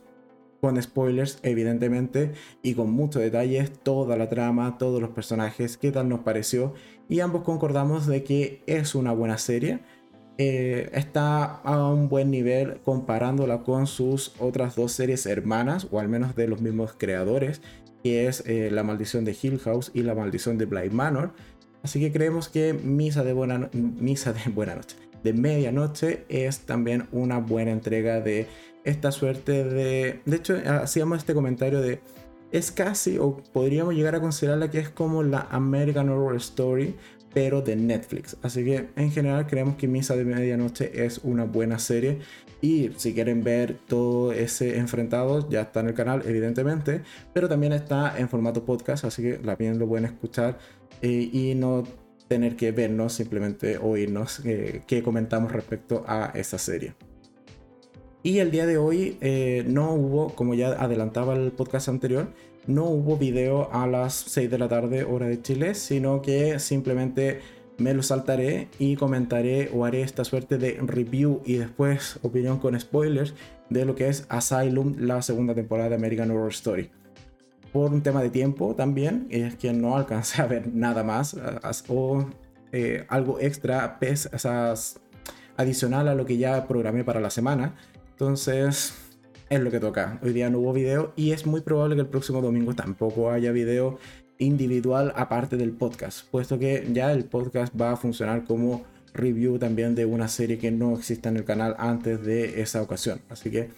con 0.59 0.81
spoilers 0.81 1.39
evidentemente 1.41 2.33
y 2.61 2.73
con 2.73 2.91
muchos 2.91 3.21
detalles 3.21 3.71
toda 3.71 4.17
la 4.17 4.27
trama, 4.27 4.77
todos 4.77 4.99
los 4.99 5.11
personajes, 5.11 5.77
qué 5.77 5.93
tal 5.93 6.09
nos 6.09 6.19
pareció 6.19 6.73
y 7.07 7.21
ambos 7.21 7.43
concordamos 7.43 8.07
de 8.07 8.25
que 8.25 8.61
es 8.67 8.93
una 8.93 9.13
buena 9.13 9.37
serie. 9.37 9.79
Eh, 10.41 10.89
está 10.93 11.57
a 11.63 11.91
un 11.91 12.07
buen 12.07 12.31
nivel 12.31 12.79
comparándola 12.85 13.63
con 13.63 13.87
sus 13.87 14.31
otras 14.39 14.73
dos 14.73 14.93
series 14.93 15.25
hermanas 15.25 15.85
o 15.91 15.99
al 15.99 16.07
menos 16.07 16.33
de 16.33 16.47
los 16.47 16.61
mismos 16.61 16.95
creadores 16.97 17.61
que 18.01 18.25
es 18.25 18.43
eh, 18.45 18.69
La 18.71 18.83
maldición 18.83 19.25
de 19.25 19.35
Hill 19.39 19.59
House 19.59 19.91
y 19.93 20.01
La 20.01 20.15
maldición 20.15 20.57
de 20.57 20.63
Bly 20.63 20.91
Manor. 20.91 21.33
Así 21.83 21.99
que 21.99 22.13
creemos 22.13 22.47
que 22.47 22.73
Misa 22.73 23.25
de 23.25 23.33
Buena, 23.33 23.69
Misa 23.73 24.31
de 24.31 24.49
buena 24.49 24.75
Noche, 24.75 24.95
de 25.25 25.33
Medianoche 25.33 26.23
es 26.29 26.59
también 26.59 27.09
una 27.11 27.39
buena 27.39 27.71
entrega 27.71 28.21
de 28.21 28.47
esta 28.85 29.11
suerte 29.11 29.65
de... 29.65 30.21
De 30.25 30.35
hecho, 30.37 30.55
hacíamos 30.65 31.17
este 31.17 31.33
comentario 31.33 31.81
de... 31.81 31.99
Es 32.53 32.71
casi, 32.71 33.17
o 33.17 33.43
podríamos 33.51 33.93
llegar 33.93 34.15
a 34.15 34.21
considerarla 34.21 34.71
que 34.71 34.79
es 34.79 34.89
como 34.89 35.21
la 35.21 35.47
American 35.51 36.07
Horror 36.07 36.37
Story, 36.37 36.95
pero 37.33 37.61
de 37.61 37.75
Netflix. 37.75 38.37
Así 38.41 38.63
que 38.63 38.89
en 38.95 39.11
general 39.11 39.47
creemos 39.47 39.75
que 39.75 39.87
Misa 39.87 40.15
de 40.15 40.25
Medianoche 40.25 41.05
es 41.05 41.19
una 41.23 41.45
buena 41.45 41.79
serie. 41.79 42.19
Y 42.61 42.91
si 42.97 43.13
quieren 43.13 43.43
ver 43.43 43.77
todo 43.87 44.33
ese 44.33 44.77
enfrentado, 44.77 45.49
ya 45.49 45.61
está 45.61 45.79
en 45.79 45.87
el 45.87 45.93
canal, 45.93 46.23
evidentemente. 46.25 47.01
Pero 47.33 47.47
también 47.47 47.73
está 47.73 48.17
en 48.17 48.27
formato 48.27 48.65
podcast, 48.65 49.05
así 49.05 49.21
que 49.21 49.33
también 49.33 49.79
lo 49.79 49.87
pueden 49.87 50.05
escuchar 50.05 50.57
eh, 51.01 51.29
y 51.31 51.55
no 51.55 51.83
tener 52.27 52.55
que 52.55 52.71
vernos, 52.71 53.13
simplemente 53.13 53.77
oírnos 53.77 54.41
eh, 54.45 54.83
qué 54.87 55.01
comentamos 55.01 55.51
respecto 55.51 56.03
a 56.07 56.31
esa 56.35 56.57
serie. 56.57 56.93
Y 58.21 58.39
el 58.39 58.51
día 58.51 58.65
de 58.65 58.77
hoy 58.77 59.17
eh, 59.21 59.63
no 59.67 59.93
hubo, 59.93 60.35
como 60.35 60.53
ya 60.53 60.69
adelantaba 60.73 61.35
el 61.35 61.51
podcast 61.51 61.87
anterior, 61.87 62.27
no 62.69 62.85
hubo 62.85 63.17
video 63.17 63.73
a 63.73 63.87
las 63.87 64.13
6 64.13 64.51
de 64.51 64.57
la 64.59 64.67
tarde 64.67 65.03
hora 65.03 65.25
de 65.25 65.41
Chile, 65.41 65.73
sino 65.73 66.21
que 66.21 66.59
simplemente 66.59 67.39
me 67.79 67.95
lo 67.95 68.03
saltaré 68.03 68.67
y 68.77 68.95
comentaré 68.95 69.71
o 69.73 69.85
haré 69.85 70.03
esta 70.03 70.23
suerte 70.23 70.59
de 70.59 70.77
review 70.79 71.41
y 71.45 71.55
después 71.55 72.19
opinión 72.21 72.59
con 72.59 72.79
spoilers 72.79 73.33
de 73.71 73.85
lo 73.85 73.95
que 73.95 74.07
es 74.07 74.27
Asylum, 74.29 74.95
la 74.99 75.23
segunda 75.23 75.55
temporada 75.55 75.89
de 75.89 75.95
American 75.95 76.29
Horror 76.29 76.51
Story. 76.51 76.91
Por 77.73 77.91
un 77.91 78.03
tema 78.03 78.21
de 78.21 78.29
tiempo 78.29 78.75
también, 78.75 79.25
es 79.31 79.55
que 79.55 79.73
no 79.73 79.97
alcancé 79.97 80.41
a 80.43 80.45
ver 80.45 80.71
nada 80.71 81.03
más 81.03 81.35
o 81.87 82.27
eh, 82.71 83.03
algo 83.09 83.39
extra, 83.39 83.97
adicional 85.57 86.07
a 86.07 86.13
lo 86.13 86.25
que 86.25 86.37
ya 86.37 86.67
programé 86.67 87.03
para 87.03 87.19
la 87.19 87.31
semana. 87.31 87.75
Entonces, 88.11 89.08
es 89.49 89.59
lo 89.61 89.71
que 89.71 89.79
toca. 89.79 90.19
Hoy 90.21 90.33
día 90.33 90.49
no 90.49 90.59
hubo 90.59 90.73
video 90.73 91.11
y 91.15 91.31
es 91.31 91.45
muy 91.45 91.61
probable 91.61 91.95
que 91.95 92.01
el 92.01 92.07
próximo 92.07 92.41
domingo 92.41 92.75
tampoco 92.75 93.31
haya 93.31 93.51
video 93.51 93.97
individual 94.37 95.11
aparte 95.15 95.57
del 95.57 95.71
podcast, 95.71 96.25
puesto 96.29 96.59
que 96.59 96.87
ya 96.93 97.11
el 97.11 97.25
podcast 97.25 97.73
va 97.79 97.91
a 97.91 97.97
funcionar 97.97 98.45
como 98.45 98.85
review 99.13 99.57
también 99.57 99.95
de 99.95 100.05
una 100.05 100.27
serie 100.27 100.59
que 100.59 100.71
no 100.71 100.95
existe 100.95 101.29
en 101.29 101.37
el 101.37 101.45
canal 101.45 101.75
antes 101.79 102.23
de 102.23 102.61
esa 102.61 102.81
ocasión. 102.81 103.21
Así 103.29 103.49
que 103.49 103.69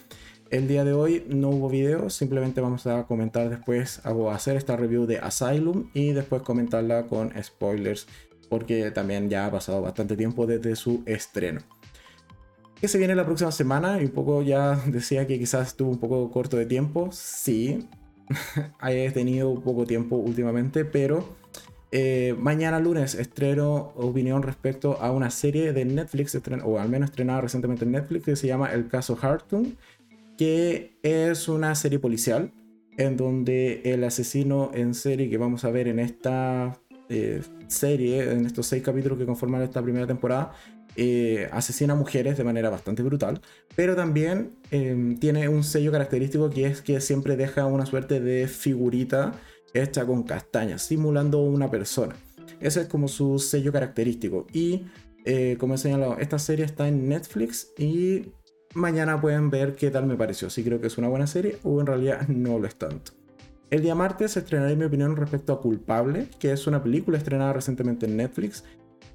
el 0.50 0.68
día 0.68 0.84
de 0.84 0.92
hoy 0.92 1.24
no 1.28 1.48
hubo 1.48 1.70
video, 1.70 2.10
simplemente 2.10 2.60
vamos 2.60 2.86
a 2.86 3.04
comentar 3.04 3.48
después, 3.48 4.04
hago 4.04 4.30
hacer 4.30 4.56
esta 4.56 4.76
review 4.76 5.06
de 5.06 5.18
Asylum 5.18 5.88
y 5.94 6.12
después 6.12 6.42
comentarla 6.42 7.06
con 7.06 7.32
spoilers, 7.42 8.06
porque 8.50 8.90
también 8.90 9.30
ya 9.30 9.46
ha 9.46 9.50
pasado 9.50 9.80
bastante 9.80 10.16
tiempo 10.16 10.46
desde 10.46 10.76
su 10.76 11.02
estreno. 11.06 11.62
¿Qué 12.82 12.88
se 12.88 12.98
viene 12.98 13.14
la 13.14 13.24
próxima 13.24 13.52
semana? 13.52 14.02
Y 14.02 14.06
un 14.06 14.10
poco 14.10 14.42
ya 14.42 14.74
decía 14.86 15.24
que 15.28 15.38
quizás 15.38 15.68
estuvo 15.68 15.88
un 15.88 15.98
poco 15.98 16.28
corto 16.32 16.56
de 16.56 16.66
tiempo. 16.66 17.10
Sí, 17.12 17.86
he 18.82 19.10
tenido 19.12 19.54
poco 19.60 19.86
tiempo 19.86 20.16
últimamente, 20.16 20.84
pero 20.84 21.24
eh, 21.92 22.34
mañana 22.40 22.80
lunes 22.80 23.14
estreno 23.14 23.92
opinión 23.94 24.42
respecto 24.42 25.00
a 25.00 25.12
una 25.12 25.30
serie 25.30 25.72
de 25.72 25.84
Netflix, 25.84 26.36
o 26.64 26.80
al 26.80 26.88
menos 26.88 27.10
estrenada 27.10 27.42
recientemente 27.42 27.84
en 27.84 27.92
Netflix, 27.92 28.24
que 28.24 28.34
se 28.34 28.48
llama 28.48 28.72
El 28.72 28.88
caso 28.88 29.16
Hartung 29.22 29.74
que 30.36 30.98
es 31.04 31.48
una 31.48 31.76
serie 31.76 32.00
policial 32.00 32.50
en 32.98 33.16
donde 33.16 33.82
el 33.84 34.02
asesino 34.02 34.72
en 34.74 34.94
serie 34.94 35.30
que 35.30 35.38
vamos 35.38 35.64
a 35.64 35.70
ver 35.70 35.86
en 35.86 36.00
esta 36.00 36.80
eh, 37.08 37.42
serie, 37.68 38.32
en 38.32 38.46
estos 38.46 38.66
seis 38.66 38.82
capítulos 38.82 39.18
que 39.18 39.26
conforman 39.26 39.62
esta 39.62 39.82
primera 39.82 40.06
temporada, 40.06 40.52
eh, 40.96 41.48
asesina 41.52 41.94
mujeres 41.94 42.36
de 42.36 42.44
manera 42.44 42.70
bastante 42.70 43.02
brutal, 43.02 43.40
pero 43.74 43.96
también 43.96 44.52
em, 44.70 45.18
tiene 45.18 45.48
un 45.48 45.64
sello 45.64 45.92
característico 45.92 46.50
que 46.50 46.66
es 46.66 46.82
que 46.82 47.00
siempre 47.00 47.36
deja 47.36 47.66
una 47.66 47.86
suerte 47.86 48.20
de 48.20 48.48
figurita 48.48 49.32
hecha 49.74 50.04
con 50.06 50.22
castañas, 50.22 50.82
simulando 50.82 51.40
una 51.40 51.70
persona. 51.70 52.14
Ese 52.60 52.82
es 52.82 52.86
como 52.88 53.08
su 53.08 53.38
sello 53.38 53.72
característico. 53.72 54.46
Y 54.52 54.86
eh, 55.24 55.56
como 55.58 55.74
he 55.74 55.78
señalado, 55.78 56.18
esta 56.18 56.38
serie 56.38 56.64
está 56.64 56.88
en 56.88 57.08
Netflix 57.08 57.72
y 57.78 58.32
mañana 58.74 59.20
pueden 59.20 59.50
ver 59.50 59.74
qué 59.74 59.90
tal 59.90 60.06
me 60.06 60.16
pareció, 60.16 60.50
si 60.50 60.64
creo 60.64 60.80
que 60.80 60.86
es 60.86 60.98
una 60.98 61.08
buena 61.08 61.26
serie 61.26 61.58
o 61.62 61.80
en 61.80 61.86
realidad 61.86 62.28
no 62.28 62.58
lo 62.58 62.66
es 62.66 62.74
tanto. 62.76 63.12
El 63.70 63.80
día 63.80 63.94
martes 63.94 64.36
estrenaré 64.36 64.76
mi 64.76 64.84
opinión 64.84 65.16
respecto 65.16 65.54
a 65.54 65.60
Culpable, 65.60 66.28
que 66.38 66.52
es 66.52 66.66
una 66.66 66.82
película 66.82 67.16
estrenada 67.16 67.54
recientemente 67.54 68.04
en 68.04 68.18
Netflix. 68.18 68.64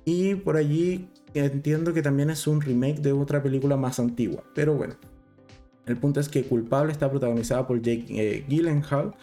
Y 0.04 0.34
por 0.34 0.58
allí 0.58 1.10
entiendo 1.40 1.94
que 1.94 2.02
también 2.02 2.30
es 2.30 2.48
un 2.48 2.62
remake 2.62 3.00
de 3.00 3.12
otra 3.12 3.42
película 3.42 3.78
más 3.78 4.00
antigua. 4.00 4.44
Pero 4.54 4.76
bueno, 4.76 4.96
el 5.86 5.98
punto 5.98 6.20
es 6.20 6.30
que 6.30 6.44
Culpable 6.44 6.92
está 6.92 7.10
protagonizada 7.10 7.68
por 7.68 7.82
Jake 7.82 8.06
eh, 8.10 8.46
Gyllenhaal 8.48 9.16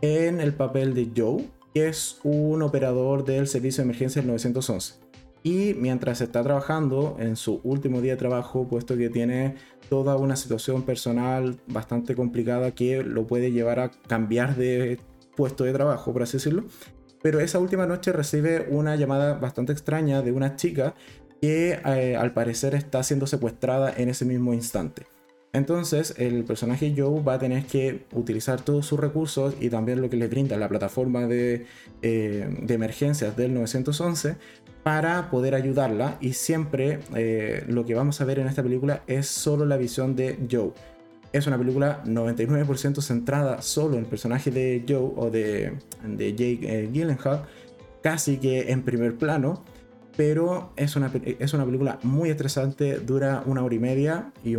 en 0.00 0.40
el 0.40 0.54
papel 0.54 0.94
de 0.94 1.10
Joe, 1.16 1.48
que 1.74 1.88
es 1.88 2.20
un 2.22 2.62
operador 2.62 3.24
del 3.24 3.46
servicio 3.48 3.82
de 3.82 3.86
emergencia 3.86 4.22
del 4.22 4.28
911 4.28 5.04
y 5.44 5.74
mientras 5.74 6.22
está 6.22 6.42
trabajando 6.42 7.16
en 7.20 7.36
su 7.36 7.60
último 7.64 8.00
día 8.00 8.12
de 8.12 8.16
trabajo, 8.16 8.66
puesto 8.66 8.96
que 8.96 9.10
tiene 9.10 9.56
toda 9.90 10.16
una 10.16 10.36
situación 10.36 10.84
personal 10.84 11.60
bastante 11.66 12.16
complicada 12.16 12.70
que 12.70 13.04
lo 13.04 13.26
puede 13.26 13.52
llevar 13.52 13.78
a 13.78 13.90
cambiar 13.90 14.56
de 14.56 14.98
puesto 15.36 15.64
de 15.64 15.74
trabajo, 15.74 16.14
por 16.14 16.22
así 16.22 16.38
decirlo. 16.38 16.64
Pero 17.22 17.40
esa 17.40 17.58
última 17.58 17.86
noche 17.86 18.10
recibe 18.12 18.66
una 18.70 18.96
llamada 18.96 19.34
bastante 19.34 19.72
extraña 19.72 20.22
de 20.22 20.32
una 20.32 20.56
chica 20.56 20.94
que 21.44 21.78
eh, 21.84 22.16
al 22.16 22.32
parecer 22.32 22.74
está 22.74 23.02
siendo 23.02 23.26
secuestrada 23.26 23.92
en 23.94 24.08
ese 24.08 24.24
mismo 24.24 24.54
instante. 24.54 25.02
Entonces 25.52 26.14
el 26.16 26.42
personaje 26.44 26.94
Joe 26.96 27.22
va 27.22 27.34
a 27.34 27.38
tener 27.38 27.66
que 27.66 28.06
utilizar 28.12 28.62
todos 28.62 28.86
sus 28.86 28.98
recursos 28.98 29.54
y 29.60 29.68
también 29.68 30.00
lo 30.00 30.08
que 30.08 30.16
le 30.16 30.26
brinda 30.26 30.56
la 30.56 30.70
plataforma 30.70 31.26
de, 31.26 31.66
eh, 32.00 32.64
emergencias 32.66 33.36
del 33.36 33.52
911 33.52 34.36
para 34.82 35.30
poder 35.30 35.54
ayudarla 35.54 36.16
y 36.18 36.32
siempre 36.32 37.00
eh, 37.14 37.62
lo 37.68 37.84
que 37.84 37.94
vamos 37.94 38.22
a 38.22 38.24
ver 38.24 38.38
en 38.38 38.46
esta 38.46 38.62
película 38.62 39.02
es 39.06 39.26
solo 39.26 39.66
la 39.66 39.76
visión 39.76 40.16
de 40.16 40.38
Joe. 40.50 40.72
Es 41.34 41.46
una 41.46 41.58
película 41.58 42.02
99% 42.06 43.02
centrada 43.02 43.60
solo 43.60 43.96
en 43.96 44.04
el 44.04 44.06
personaje 44.06 44.50
de 44.50 44.82
Joe 44.88 45.12
o 45.14 45.28
de, 45.30 45.74
Jake 46.16 46.88
Gyllenhaal, 46.90 47.42
casi 48.02 48.38
que 48.38 48.72
en 48.72 48.82
primer 48.82 49.16
plano, 49.16 49.62
pero 50.16 50.72
es 50.76 50.96
una, 50.96 51.10
es 51.38 51.54
una 51.54 51.64
película 51.64 51.98
muy 52.02 52.30
estresante, 52.30 52.98
dura 52.98 53.42
una 53.46 53.64
hora 53.64 53.74
y 53.74 53.78
media, 53.78 54.32
y 54.44 54.56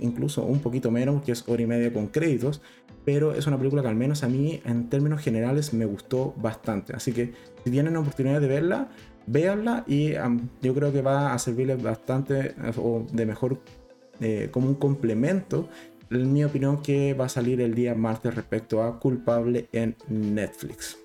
incluso 0.00 0.44
un 0.44 0.60
poquito 0.60 0.90
menos, 0.90 1.22
que 1.22 1.32
es 1.32 1.48
hora 1.48 1.62
y 1.62 1.66
media 1.66 1.92
con 1.92 2.08
créditos, 2.08 2.60
pero 3.04 3.34
es 3.34 3.46
una 3.46 3.58
película 3.58 3.82
que 3.82 3.88
al 3.88 3.96
menos 3.96 4.22
a 4.22 4.28
mí 4.28 4.60
en 4.64 4.88
términos 4.88 5.20
generales 5.20 5.72
me 5.72 5.84
gustó 5.84 6.34
bastante. 6.36 6.94
Así 6.94 7.12
que 7.12 7.32
si 7.64 7.70
tienen 7.70 7.94
la 7.94 8.00
oportunidad 8.00 8.40
de 8.40 8.48
verla, 8.48 8.88
véanla 9.26 9.84
y 9.86 10.12
yo 10.62 10.74
creo 10.74 10.92
que 10.92 11.02
va 11.02 11.32
a 11.32 11.38
servirles 11.38 11.82
bastante 11.82 12.54
o 12.76 13.06
de 13.12 13.26
mejor 13.26 13.60
eh, 14.20 14.48
como 14.50 14.68
un 14.68 14.74
complemento 14.74 15.68
en 16.10 16.32
mi 16.32 16.44
opinión 16.44 16.82
que 16.82 17.14
va 17.14 17.26
a 17.26 17.28
salir 17.28 17.60
el 17.60 17.74
día 17.74 17.94
martes 17.94 18.34
respecto 18.34 18.82
a 18.82 18.98
culpable 18.98 19.68
en 19.72 19.96
Netflix 20.08 20.98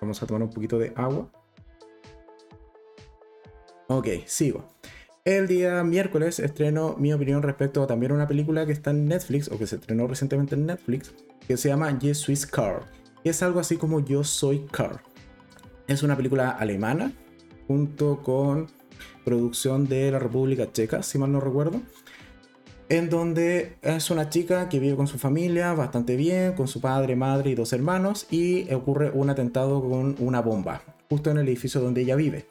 vamos 0.00 0.22
a 0.22 0.26
tomar 0.26 0.42
un 0.42 0.50
poquito 0.50 0.78
de 0.78 0.92
agua 0.96 1.28
ok 3.88 4.08
sigo 4.26 4.70
el 5.24 5.46
día 5.46 5.84
miércoles 5.84 6.38
estreno 6.38 6.96
mi 6.98 7.12
opinión 7.12 7.42
respecto 7.42 7.82
a 7.82 7.86
también 7.86 8.12
una 8.12 8.26
película 8.26 8.64
que 8.64 8.72
está 8.72 8.92
en 8.92 9.04
Netflix 9.04 9.50
o 9.50 9.58
que 9.58 9.66
se 9.66 9.76
estrenó 9.76 10.06
recientemente 10.06 10.54
en 10.54 10.64
Netflix 10.64 11.12
que 11.46 11.56
se 11.56 11.68
llama 11.68 11.98
Yes 11.98 12.18
Swiss 12.18 12.46
Car 12.46 12.86
es 13.24 13.42
algo 13.42 13.60
así 13.60 13.76
como 13.76 14.00
Yo 14.00 14.24
Soy 14.24 14.64
Car 14.70 15.02
es 15.88 16.02
una 16.02 16.16
película 16.16 16.50
alemana, 16.50 17.12
junto 17.66 18.22
con 18.22 18.68
producción 19.24 19.88
de 19.88 20.10
la 20.10 20.18
República 20.18 20.70
Checa, 20.70 21.02
si 21.02 21.18
mal 21.18 21.32
no 21.32 21.40
recuerdo, 21.40 21.80
en 22.90 23.10
donde 23.10 23.76
es 23.82 24.10
una 24.10 24.28
chica 24.28 24.68
que 24.68 24.78
vive 24.78 24.96
con 24.96 25.06
su 25.06 25.18
familia 25.18 25.72
bastante 25.72 26.16
bien, 26.16 26.52
con 26.52 26.68
su 26.68 26.80
padre, 26.80 27.16
madre 27.16 27.50
y 27.50 27.54
dos 27.54 27.72
hermanos, 27.72 28.26
y 28.30 28.72
ocurre 28.72 29.10
un 29.10 29.30
atentado 29.30 29.80
con 29.80 30.14
una 30.18 30.40
bomba, 30.40 30.82
justo 31.08 31.30
en 31.30 31.38
el 31.38 31.48
edificio 31.48 31.80
donde 31.80 32.02
ella 32.02 32.16
vive. 32.16 32.46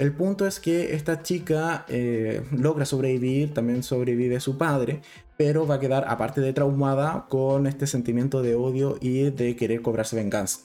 El 0.00 0.12
punto 0.12 0.46
es 0.46 0.60
que 0.60 0.94
esta 0.94 1.22
chica 1.22 1.84
eh, 1.86 2.42
logra 2.52 2.86
sobrevivir, 2.86 3.52
también 3.52 3.82
sobrevive 3.82 4.40
su 4.40 4.56
padre, 4.56 5.02
pero 5.36 5.66
va 5.66 5.74
a 5.74 5.78
quedar, 5.78 6.06
aparte 6.08 6.40
de 6.40 6.54
traumada, 6.54 7.26
con 7.28 7.66
este 7.66 7.86
sentimiento 7.86 8.40
de 8.40 8.54
odio 8.54 8.96
y 9.02 9.28
de 9.28 9.56
querer 9.56 9.82
cobrarse 9.82 10.16
venganza. 10.16 10.60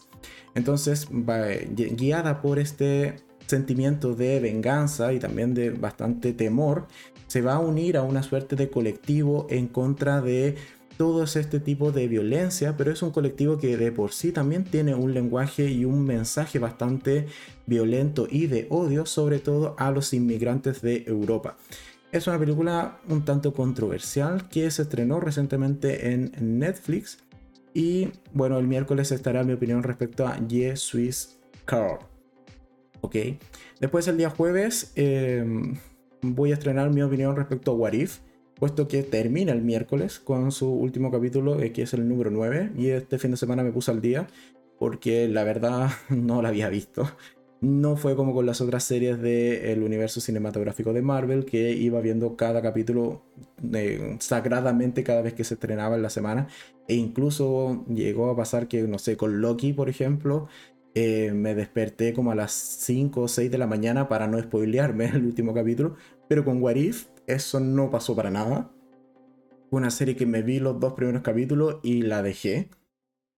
Entonces, 0.55 1.09
guiada 1.11 2.41
por 2.41 2.59
este 2.59 3.15
sentimiento 3.45 4.15
de 4.15 4.39
venganza 4.39 5.11
y 5.11 5.19
también 5.19 5.53
de 5.53 5.71
bastante 5.71 6.31
temor, 6.31 6.87
se 7.27 7.41
va 7.41 7.55
a 7.55 7.59
unir 7.59 7.97
a 7.97 8.03
una 8.03 8.23
suerte 8.23 8.55
de 8.55 8.69
colectivo 8.69 9.47
en 9.49 9.67
contra 9.67 10.21
de 10.21 10.55
todo 10.97 11.23
este 11.23 11.59
tipo 11.59 11.91
de 11.91 12.07
violencia, 12.07 12.77
pero 12.77 12.91
es 12.91 13.01
un 13.01 13.11
colectivo 13.11 13.57
que 13.57 13.77
de 13.77 13.91
por 13.91 14.11
sí 14.11 14.31
también 14.31 14.63
tiene 14.63 14.95
un 14.95 15.13
lenguaje 15.13 15.69
y 15.69 15.85
un 15.85 16.05
mensaje 16.05 16.59
bastante 16.59 17.27
violento 17.65 18.27
y 18.29 18.47
de 18.47 18.67
odio, 18.69 19.05
sobre 19.05 19.39
todo 19.39 19.75
a 19.77 19.91
los 19.91 20.13
inmigrantes 20.13 20.81
de 20.81 21.03
Europa. 21.07 21.57
Es 22.11 22.27
una 22.27 22.39
película 22.39 22.99
un 23.09 23.25
tanto 23.25 23.53
controversial 23.53 24.47
que 24.49 24.71
se 24.71 24.83
estrenó 24.83 25.19
recientemente 25.19 26.13
en 26.13 26.31
Netflix 26.39 27.17
y 27.75 28.11
bueno, 28.31 28.57
el 28.57 28.67
miércoles 28.67 29.11
estará 29.11 29.43
mi 29.43 29.51
opinión 29.51 29.83
respecto 29.83 30.25
a 30.25 30.39
Ye 30.47 30.77
Swiss 30.77 31.37
Car. 31.65 31.99
Ok. 33.01 33.15
Después 33.81 34.07
el 34.07 34.15
día 34.15 34.29
jueves 34.29 34.93
em, 34.95 35.75
voy 36.21 36.51
a 36.51 36.53
estrenar 36.53 36.89
mi 36.89 37.01
opinión 37.01 37.35
respecto 37.35 37.71
a 37.71 37.75
What 37.75 37.91
If, 37.91 38.19
puesto 38.59 38.87
que 38.87 39.03
termina 39.03 39.51
el 39.51 39.61
miércoles 39.61 40.19
con 40.19 40.51
su 40.51 40.69
último 40.69 41.11
capítulo, 41.11 41.59
eh, 41.61 41.71
que 41.71 41.83
es 41.83 41.93
el 41.93 42.07
número 42.07 42.31
9. 42.31 42.71
Y 42.77 42.89
este 42.89 43.19
fin 43.19 43.31
de 43.31 43.37
semana 43.37 43.63
me 43.63 43.71
puse 43.71 43.91
al 43.91 44.01
día, 44.01 44.27
porque 44.79 45.27
la 45.27 45.43
verdad 45.43 45.89
no 46.09 46.41
la 46.41 46.49
había 46.49 46.69
visto. 46.69 47.09
No 47.61 47.95
fue 47.95 48.15
como 48.15 48.33
con 48.33 48.45
las 48.45 48.61
otras 48.61 48.83
series 48.83 49.19
del 49.21 49.81
universo 49.81 50.21
cinematográfico 50.21 50.93
de 50.93 51.01
Marvel, 51.01 51.45
que 51.45 51.71
iba 51.71 51.99
viendo 52.01 52.35
cada 52.35 52.61
capítulo 52.61 53.23
eh, 53.73 54.17
sagradamente 54.19 55.03
cada 55.03 55.21
vez 55.21 55.33
que 55.33 55.43
se 55.43 55.55
estrenaba 55.55 55.95
en 55.95 56.01
la 56.01 56.09
semana. 56.09 56.47
E 56.87 56.95
incluso 56.95 57.85
llegó 57.87 58.29
a 58.29 58.35
pasar 58.35 58.67
que, 58.67 58.83
no 58.83 58.99
sé, 58.99 59.17
con 59.17 59.41
Loki, 59.41 59.73
por 59.73 59.89
ejemplo, 59.89 60.47
eh, 60.93 61.31
me 61.33 61.55
desperté 61.55 62.13
como 62.13 62.31
a 62.31 62.35
las 62.35 62.51
5 62.53 63.21
o 63.21 63.27
6 63.27 63.49
de 63.51 63.57
la 63.57 63.67
mañana 63.67 64.07
para 64.07 64.27
no 64.27 64.39
spoilearme 64.39 65.05
el 65.13 65.25
último 65.25 65.53
capítulo. 65.53 65.95
Pero 66.27 66.45
con 66.45 66.61
What 66.61 66.75
If, 66.75 67.07
eso 67.27 67.59
no 67.59 67.91
pasó 67.91 68.15
para 68.15 68.31
nada. 68.31 68.71
Fue 69.69 69.79
una 69.79 69.91
serie 69.91 70.15
que 70.15 70.25
me 70.25 70.41
vi 70.41 70.59
los 70.59 70.79
dos 70.79 70.93
primeros 70.93 71.21
capítulos 71.21 71.77
y 71.83 72.03
la 72.03 72.21
dejé. 72.21 72.69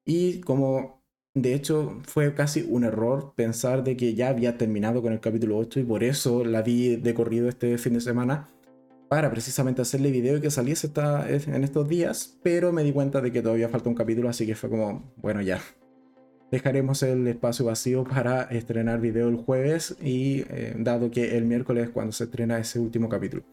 Y 0.05 0.41
como 0.41 0.97
de 1.37 1.53
hecho, 1.53 1.99
fue 2.03 2.33
casi 2.33 2.65
un 2.67 2.83
error 2.83 3.33
pensar 3.35 3.83
de 3.83 3.95
que 3.95 4.15
ya 4.15 4.29
había 4.29 4.57
terminado 4.57 5.03
con 5.03 5.13
el 5.13 5.19
capítulo 5.19 5.55
8 5.59 5.81
y 5.81 5.83
por 5.83 6.03
eso 6.03 6.43
la 6.43 6.63
vi 6.63 6.95
de 6.95 7.13
corrido 7.13 7.47
este 7.47 7.77
fin 7.77 7.93
de 7.93 8.01
semana. 8.01 8.49
para 9.07 9.31
precisamente 9.31 9.81
hacerle 9.81 10.11
video 10.11 10.37
y 10.37 10.41
que 10.41 10.51
saliese 10.51 10.87
esta, 10.87 11.29
en 11.29 11.63
estos 11.63 11.87
días, 11.87 12.37
pero 12.43 12.73
me 12.73 12.83
di 12.83 12.91
cuenta 12.91 13.21
de 13.21 13.31
que 13.31 13.41
todavía 13.41 13.69
falta 13.69 13.87
un 13.87 13.95
capítulo, 13.95 14.27
así 14.27 14.45
que 14.45 14.55
fue 14.55 14.69
como, 14.69 15.13
bueno, 15.15 15.41
ya. 15.41 15.61
Dejaremos 16.51 17.03
el 17.03 17.25
espacio 17.27 17.65
vacío 17.65 18.03
para 18.03 18.43
estrenar 18.43 18.99
video 18.99 19.29
el 19.29 19.37
jueves 19.37 19.95
y 20.01 20.43
eh, 20.49 20.75
dado 20.77 21.11
que 21.11 21.37
el 21.37 21.45
miércoles 21.45 21.85
es 21.85 21.89
cuando 21.91 22.11
se 22.11 22.25
estrena 22.25 22.59
ese 22.59 22.79
último 22.79 23.07
capítulo. 23.07 23.43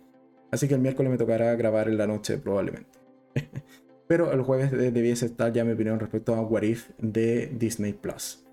Así 0.51 0.69
que 0.69 0.75
el 0.75 0.81
miércoles 0.81 1.11
me 1.11 1.19
tocará 1.19 1.55
grabar 1.57 1.89
en 1.89 1.99
la 1.99 2.07
noche 2.07 2.39
probablemente. 2.39 2.99
pero 4.07 4.33
el 4.33 4.43
jueves 4.43 4.71
debiese 4.71 5.27
estar 5.27 5.53
ya 5.53 5.65
mi 5.65 5.73
opinión 5.73 5.99
respecto 5.99 6.35
a 6.35 6.43
What 6.43 6.63
If 6.63 6.91
de 6.99 7.53
Disney 7.59 7.93
Plus. 7.93 8.45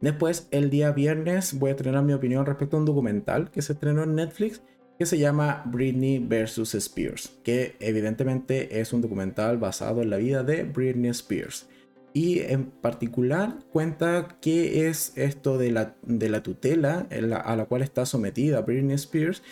Después, 0.00 0.48
el 0.50 0.70
día 0.70 0.92
viernes, 0.92 1.58
voy 1.58 1.68
a 1.68 1.72
estrenar 1.72 2.02
mi 2.04 2.14
opinión 2.14 2.46
respecto 2.46 2.76
a 2.76 2.80
un 2.80 2.86
documental 2.86 3.50
que 3.50 3.60
se 3.60 3.74
estrenó 3.74 4.02
en 4.02 4.14
Netflix 4.14 4.62
que 4.98 5.06
se 5.06 5.18
llama 5.18 5.62
Britney 5.66 6.18
vs. 6.18 6.74
Spears, 6.74 7.38
que 7.42 7.76
evidentemente 7.80 8.80
es 8.80 8.92
un 8.92 9.00
documental 9.00 9.58
basado 9.58 10.02
en 10.02 10.10
la 10.10 10.18
vida 10.18 10.42
de 10.42 10.64
Britney 10.64 11.10
Spears. 11.10 11.68
Y 12.12 12.40
en 12.40 12.66
particular 12.66 13.60
cuenta 13.72 14.36
qué 14.40 14.88
es 14.88 15.12
esto 15.16 15.58
de 15.58 15.70
la, 15.70 15.96
de 16.02 16.28
la 16.28 16.42
tutela 16.42 17.06
a 17.44 17.56
la 17.56 17.64
cual 17.66 17.82
está 17.82 18.04
sometida 18.04 18.62
Britney 18.62 18.94
Spears 18.96 19.42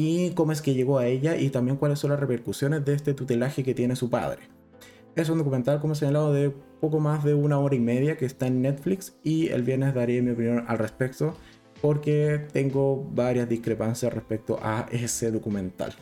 y 0.00 0.30
cómo 0.30 0.52
es 0.52 0.62
que 0.62 0.72
llegó 0.72 0.98
a 0.98 1.06
ella 1.06 1.36
y 1.36 1.50
también 1.50 1.76
cuáles 1.76 1.98
son 1.98 2.10
las 2.10 2.20
repercusiones 2.20 2.84
de 2.86 2.94
este 2.94 3.12
tutelaje 3.12 3.62
que 3.62 3.74
tiene 3.74 3.96
su 3.96 4.08
padre. 4.08 4.40
Es 5.14 5.28
un 5.28 5.38
documental, 5.38 5.78
como 5.80 5.92
he 5.92 5.96
señalado, 5.96 6.32
de 6.32 6.50
poco 6.80 7.00
más 7.00 7.22
de 7.22 7.34
una 7.34 7.58
hora 7.58 7.74
y 7.74 7.80
media 7.80 8.16
que 8.16 8.24
está 8.24 8.46
en 8.46 8.62
Netflix 8.62 9.18
y 9.22 9.48
el 9.48 9.62
viernes 9.62 9.94
daré 9.94 10.22
mi 10.22 10.30
opinión 10.30 10.64
al 10.66 10.78
respecto 10.78 11.34
porque 11.82 12.46
tengo 12.52 13.06
varias 13.12 13.48
discrepancias 13.48 14.12
respecto 14.12 14.58
a 14.62 14.86
ese 14.90 15.30
documental. 15.30 15.92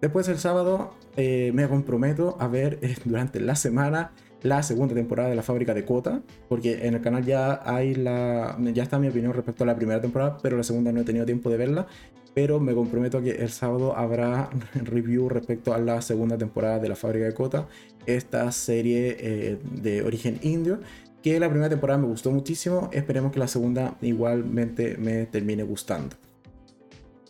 Después 0.00 0.28
el 0.28 0.38
sábado 0.38 0.94
eh, 1.16 1.50
me 1.52 1.68
comprometo 1.68 2.36
a 2.40 2.48
ver 2.48 2.78
eh, 2.80 2.94
durante 3.04 3.40
la 3.40 3.56
semana 3.56 4.12
la 4.42 4.62
segunda 4.62 4.94
temporada 4.94 5.28
de 5.28 5.34
la 5.34 5.42
fábrica 5.42 5.74
de 5.74 5.84
Cota, 5.84 6.22
porque 6.48 6.86
en 6.86 6.94
el 6.94 7.00
canal 7.00 7.24
ya 7.24 7.60
hay 7.64 7.94
la 7.94 8.56
ya 8.72 8.84
está 8.84 8.98
mi 8.98 9.08
opinión 9.08 9.32
respecto 9.32 9.64
a 9.64 9.66
la 9.66 9.74
primera 9.74 10.00
temporada, 10.00 10.38
pero 10.40 10.56
la 10.56 10.62
segunda 10.62 10.92
no 10.92 11.00
he 11.00 11.04
tenido 11.04 11.26
tiempo 11.26 11.50
de 11.50 11.56
verla, 11.56 11.86
pero 12.34 12.60
me 12.60 12.74
comprometo 12.74 13.18
a 13.18 13.22
que 13.22 13.30
el 13.30 13.50
sábado 13.50 13.96
habrá 13.96 14.50
review 14.74 15.28
respecto 15.28 15.74
a 15.74 15.78
la 15.78 16.02
segunda 16.02 16.38
temporada 16.38 16.78
de 16.78 16.88
la 16.88 16.96
fábrica 16.96 17.26
de 17.26 17.34
Cota, 17.34 17.68
esta 18.06 18.50
serie 18.52 19.16
eh, 19.18 19.58
de 19.82 20.02
origen 20.02 20.38
indio 20.42 20.80
que 21.22 21.40
la 21.40 21.48
primera 21.48 21.68
temporada 21.68 21.98
me 21.98 22.06
gustó 22.06 22.30
muchísimo, 22.30 22.90
esperemos 22.92 23.32
que 23.32 23.38
la 23.38 23.48
segunda 23.48 23.96
igualmente 24.00 24.96
me 24.98 25.26
termine 25.26 25.62
gustando. 25.62 26.16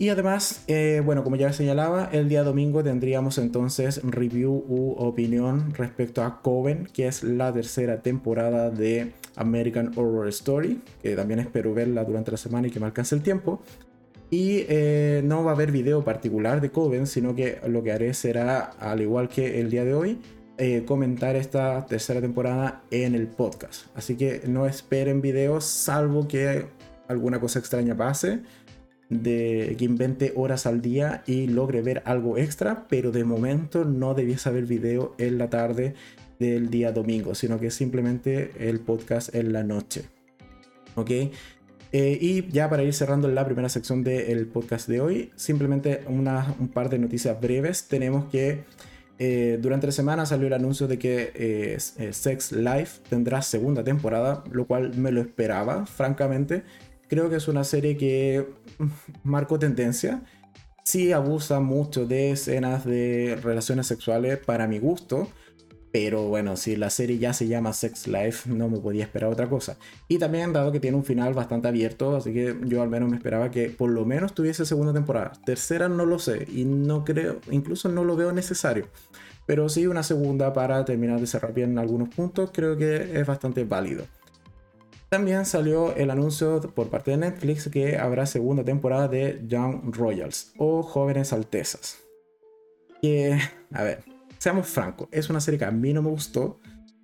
Y 0.00 0.10
además, 0.10 0.62
eh, 0.68 1.02
bueno, 1.04 1.24
como 1.24 1.34
ya 1.34 1.52
señalaba, 1.52 2.08
el 2.12 2.28
día 2.28 2.44
domingo 2.44 2.84
tendríamos 2.84 3.36
entonces 3.38 4.00
review 4.04 4.52
u 4.68 4.92
opinión 4.96 5.74
respecto 5.74 6.22
a 6.22 6.40
Coven, 6.40 6.86
que 6.92 7.08
es 7.08 7.24
la 7.24 7.52
tercera 7.52 8.00
temporada 8.00 8.70
de 8.70 9.12
American 9.34 9.90
Horror 9.96 10.28
Story, 10.28 10.80
que 11.02 11.16
también 11.16 11.40
espero 11.40 11.74
verla 11.74 12.04
durante 12.04 12.30
la 12.30 12.36
semana 12.36 12.68
y 12.68 12.70
que 12.70 12.78
me 12.78 12.86
alcance 12.86 13.16
el 13.16 13.22
tiempo. 13.22 13.60
Y 14.30 14.66
eh, 14.68 15.22
no 15.24 15.42
va 15.42 15.52
a 15.52 15.54
haber 15.54 15.72
video 15.72 16.04
particular 16.04 16.60
de 16.60 16.70
Coven, 16.70 17.06
sino 17.06 17.34
que 17.34 17.60
lo 17.66 17.82
que 17.82 17.92
haré 17.92 18.12
será, 18.12 18.58
al 18.78 19.00
igual 19.00 19.28
que 19.28 19.60
el 19.60 19.70
día 19.70 19.84
de 19.84 19.94
hoy, 19.94 20.18
eh, 20.58 20.84
comentar 20.84 21.36
esta 21.36 21.86
tercera 21.86 22.20
temporada 22.20 22.82
en 22.90 23.14
el 23.14 23.28
podcast. 23.28 23.86
Así 23.94 24.16
que 24.16 24.42
no 24.46 24.66
esperen 24.66 25.22
videos 25.22 25.64
salvo 25.64 26.28
que 26.28 26.66
alguna 27.08 27.40
cosa 27.40 27.58
extraña 27.58 27.96
pase, 27.96 28.40
de 29.08 29.74
que 29.78 29.84
invente 29.84 30.32
horas 30.36 30.66
al 30.66 30.82
día 30.82 31.22
y 31.26 31.46
logre 31.46 31.80
ver 31.80 32.02
algo 32.04 32.36
extra, 32.36 32.86
pero 32.88 33.10
de 33.10 33.24
momento 33.24 33.84
no 33.84 34.14
debiese 34.14 34.48
haber 34.48 34.66
video 34.66 35.14
en 35.18 35.38
la 35.38 35.48
tarde 35.48 35.94
del 36.38 36.70
día 36.70 36.92
domingo, 36.92 37.34
sino 37.34 37.58
que 37.58 37.70
simplemente 37.70 38.52
el 38.68 38.80
podcast 38.80 39.34
en 39.34 39.52
la 39.52 39.62
noche. 39.62 40.04
¿Ok? 40.94 41.10
Eh, 41.92 42.18
y 42.20 42.48
ya 42.48 42.68
para 42.68 42.82
ir 42.82 42.92
cerrando 42.92 43.28
la 43.28 43.44
primera 43.44 43.68
sección 43.68 44.04
del 44.04 44.46
podcast 44.46 44.88
de 44.88 45.00
hoy, 45.00 45.30
simplemente 45.36 46.04
una, 46.06 46.54
un 46.58 46.68
par 46.68 46.90
de 46.90 46.98
noticias 46.98 47.40
breves. 47.40 47.88
Tenemos 47.88 48.26
que 48.30 48.64
eh, 49.20 49.58
durante 49.60 49.86
la 49.88 49.92
semana 49.92 50.26
salió 50.26 50.46
el 50.46 50.52
anuncio 50.52 50.86
de 50.86 50.98
que 50.98 51.32
eh, 51.34 51.78
eh, 51.98 52.12
Sex 52.12 52.52
Life 52.52 53.00
tendrá 53.08 53.42
segunda 53.42 53.82
temporada, 53.82 54.44
lo 54.52 54.66
cual 54.66 54.94
me 54.96 55.10
lo 55.10 55.20
esperaba, 55.20 55.86
francamente. 55.86 56.62
Creo 57.08 57.28
que 57.28 57.36
es 57.36 57.48
una 57.48 57.64
serie 57.64 57.96
que 57.96 58.46
mm, 58.78 58.86
marcó 59.24 59.58
tendencia. 59.58 60.22
Sí 60.84 61.12
abusa 61.12 61.60
mucho 61.60 62.06
de 62.06 62.30
escenas 62.30 62.84
de 62.84 63.38
relaciones 63.42 63.86
sexuales 63.88 64.38
para 64.38 64.68
mi 64.68 64.78
gusto, 64.78 65.28
pero 65.90 66.28
bueno, 66.28 66.56
si 66.56 66.76
la 66.76 66.90
serie 66.90 67.18
ya 67.18 67.32
se 67.32 67.48
llama 67.48 67.72
Sex 67.72 68.06
Life, 68.06 68.50
no 68.50 68.68
me 68.68 68.78
podía 68.78 69.04
esperar 69.04 69.30
otra 69.30 69.48
cosa. 69.48 69.76
Y 70.06 70.18
también 70.18 70.52
dado 70.52 70.70
que 70.70 70.80
tiene 70.80 70.96
un 70.96 71.04
final 71.04 71.34
bastante 71.34 71.68
abierto, 71.68 72.16
así 72.16 72.32
que 72.32 72.56
yo 72.64 72.82
al 72.82 72.90
menos 72.90 73.08
me 73.08 73.16
esperaba 73.16 73.50
que 73.50 73.70
por 73.70 73.90
lo 73.90 74.04
menos 74.04 74.34
tuviese 74.34 74.66
segunda 74.66 74.92
temporada. 74.92 75.32
Tercera 75.46 75.88
no 75.88 76.04
lo 76.04 76.18
sé 76.18 76.46
y 76.52 76.64
no 76.64 77.04
creo, 77.04 77.40
incluso 77.50 77.88
no 77.88 78.04
lo 78.04 78.16
veo 78.16 78.32
necesario. 78.32 78.88
Pero 79.46 79.68
sí 79.70 79.86
una 79.86 80.02
segunda 80.02 80.52
para 80.52 80.84
terminar 80.84 81.20
de 81.20 81.26
cerrar 81.26 81.54
bien 81.54 81.78
algunos 81.78 82.10
puntos, 82.10 82.50
creo 82.52 82.76
que 82.76 83.18
es 83.18 83.26
bastante 83.26 83.64
válido. 83.64 84.04
También 85.08 85.46
salió 85.46 85.96
el 85.96 86.10
anuncio 86.10 86.60
por 86.60 86.90
parte 86.90 87.12
de 87.12 87.16
Netflix 87.16 87.68
que 87.70 87.96
habrá 87.96 88.26
segunda 88.26 88.62
temporada 88.62 89.08
de 89.08 89.42
Young 89.46 89.94
Royals 89.96 90.52
o 90.58 90.82
Jóvenes 90.82 91.32
Altezas. 91.32 91.98
Que, 93.00 93.38
a 93.72 93.84
ver, 93.84 94.04
seamos 94.38 94.66
francos, 94.66 95.08
es 95.10 95.28
una 95.30 95.40
serie 95.40 95.58
que 95.58 95.64
a 95.64 95.70
mí 95.70 95.92
no 95.92 96.02
me 96.02 96.10
gustó, 96.10 96.60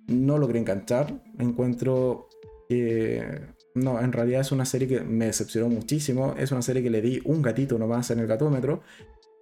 no 0.07 0.37
logré 0.37 0.59
enganchar, 0.59 1.21
encuentro 1.39 2.29
que... 2.69 3.53
No, 3.75 3.99
en 3.99 4.13
realidad 4.13 4.39
es 4.39 4.53
una 4.53 4.63
serie 4.63 4.87
que 4.87 5.01
me 5.01 5.25
decepcionó 5.25 5.67
muchísimo, 5.67 6.33
es 6.37 6.53
una 6.53 6.61
serie 6.61 6.81
que 6.81 6.89
le 6.89 7.01
di 7.01 7.21
un 7.25 7.41
gatito 7.41 7.77
nomás 7.77 8.09
en 8.09 8.19
el 8.19 8.27
gatómetro, 8.27 8.81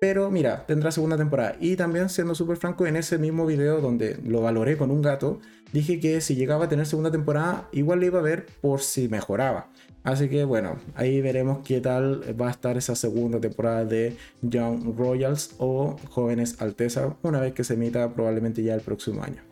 pero 0.03 0.29
mira, 0.31 0.65
tendrá 0.65 0.91
segunda 0.91 1.15
temporada. 1.15 1.55
Y 1.61 1.75
también, 1.75 2.09
siendo 2.09 2.35
súper 2.35 2.57
franco, 2.57 2.85
en 2.85 2.97
ese 2.97 3.17
mismo 3.17 3.45
video 3.45 3.79
donde 3.79 4.19
lo 4.25 4.41
valoré 4.41 4.75
con 4.75 4.91
un 4.91 5.01
gato, 5.01 5.39
dije 5.71 5.99
que 5.99 6.19
si 6.19 6.35
llegaba 6.35 6.65
a 6.65 6.67
tener 6.67 6.85
segunda 6.87 7.09
temporada, 7.09 7.69
igual 7.71 7.99
le 7.99 8.07
iba 8.07 8.19
a 8.19 8.21
ver 8.21 8.47
por 8.59 8.81
si 8.81 9.07
mejoraba. 9.07 9.71
Así 10.03 10.27
que 10.27 10.43
bueno, 10.43 10.77
ahí 10.95 11.21
veremos 11.21 11.59
qué 11.63 11.79
tal 11.79 12.21
va 12.39 12.49
a 12.49 12.51
estar 12.51 12.75
esa 12.77 12.95
segunda 12.95 13.39
temporada 13.39 13.85
de 13.85 14.17
Young 14.41 14.97
Royals 14.97 15.55
o 15.59 15.95
Jóvenes 16.09 16.61
Alteza, 16.61 17.15
una 17.21 17.39
vez 17.39 17.53
que 17.53 17.63
se 17.63 17.75
emita 17.75 18.13
probablemente 18.13 18.61
ya 18.63 18.75
el 18.75 18.81
próximo 18.81 19.23
año. 19.23 19.43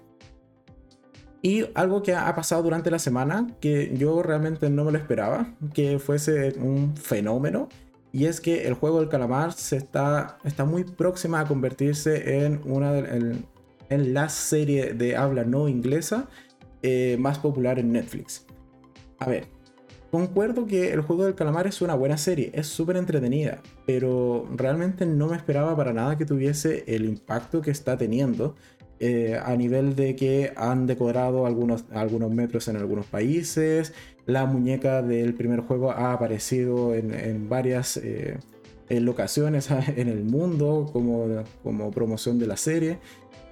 Y 1.42 1.66
algo 1.74 2.04
que 2.04 2.14
ha 2.14 2.36
pasado 2.36 2.62
durante 2.62 2.92
la 2.92 3.00
semana, 3.00 3.48
que 3.62 3.96
yo 3.98 4.22
realmente 4.22 4.70
no 4.70 4.84
me 4.84 4.92
lo 4.92 4.98
esperaba, 4.98 5.56
que 5.74 5.98
fuese 5.98 6.54
un 6.60 6.96
fenómeno, 6.96 7.68
y 8.12 8.26
es 8.26 8.42
que 8.42 8.68
el 8.68 8.74
juego 8.74 9.00
del 9.00 9.10
calamar 9.10 9.54
se 9.54 9.78
está, 9.78 10.38
está 10.44 10.66
muy 10.66 10.84
próxima 10.84 11.40
a 11.40 11.48
convertirse 11.48 12.46
en 12.46 12.62
una 12.66 12.98
en, 12.98 13.46
la 13.90 14.30
serie 14.30 14.94
de 14.94 15.18
habla 15.18 15.44
no 15.44 15.68
inglesa 15.68 16.30
eh, 16.82 17.18
más 17.20 17.40
popular 17.40 17.80
en 17.80 17.92
Netflix. 17.92 18.46
A 19.20 19.28
ver, 19.28 19.48
Concuerdo 20.12 20.66
que 20.68 20.92
el 20.92 21.00
juego 21.00 21.24
del 21.24 21.36
calamar 21.36 21.68
es 21.68 21.82
una 21.82 21.96
buena 21.96 22.18
serie, 22.18 22.52
es 22.54 22.68
súper 22.68 22.98
entretenida, 22.98 23.62
pero 23.86 24.46
realmente 24.54 25.06
no 25.06 25.28
me 25.28 25.38
esperaba 25.38 25.74
para 25.78 25.94
nada 25.94 26.18
que 26.18 26.26
tuviese 26.26 26.84
el 26.86 27.06
impacto 27.06 27.62
que 27.62 27.72
está 27.72 27.98
teniendo 27.98 28.56
eh, 29.00 29.40
a 29.42 29.56
nivel 29.56 29.96
de 29.96 30.18
que 30.18 30.52
han 30.58 30.86
decorado 30.86 31.46
algunos, 31.46 31.86
algunos 31.94 32.30
metros 32.30 32.68
en 32.68 32.76
algunos 32.76 33.06
países, 33.06 33.94
la 34.26 34.46
muñeca 34.46 35.02
del 35.02 35.34
primer 35.34 35.62
juego 35.62 35.92
ha 35.92 36.12
aparecido 36.12 36.94
en, 36.94 37.48
varias 37.48 37.96
eh, 37.96 38.38
locaciones 38.90 39.70
en 39.96 40.10
el 40.10 40.26
mundo 40.26 40.90
como, 40.92 41.26
como 41.64 41.90
promoción 41.90 42.38
de 42.38 42.48
la 42.48 42.58
serie. 42.58 43.00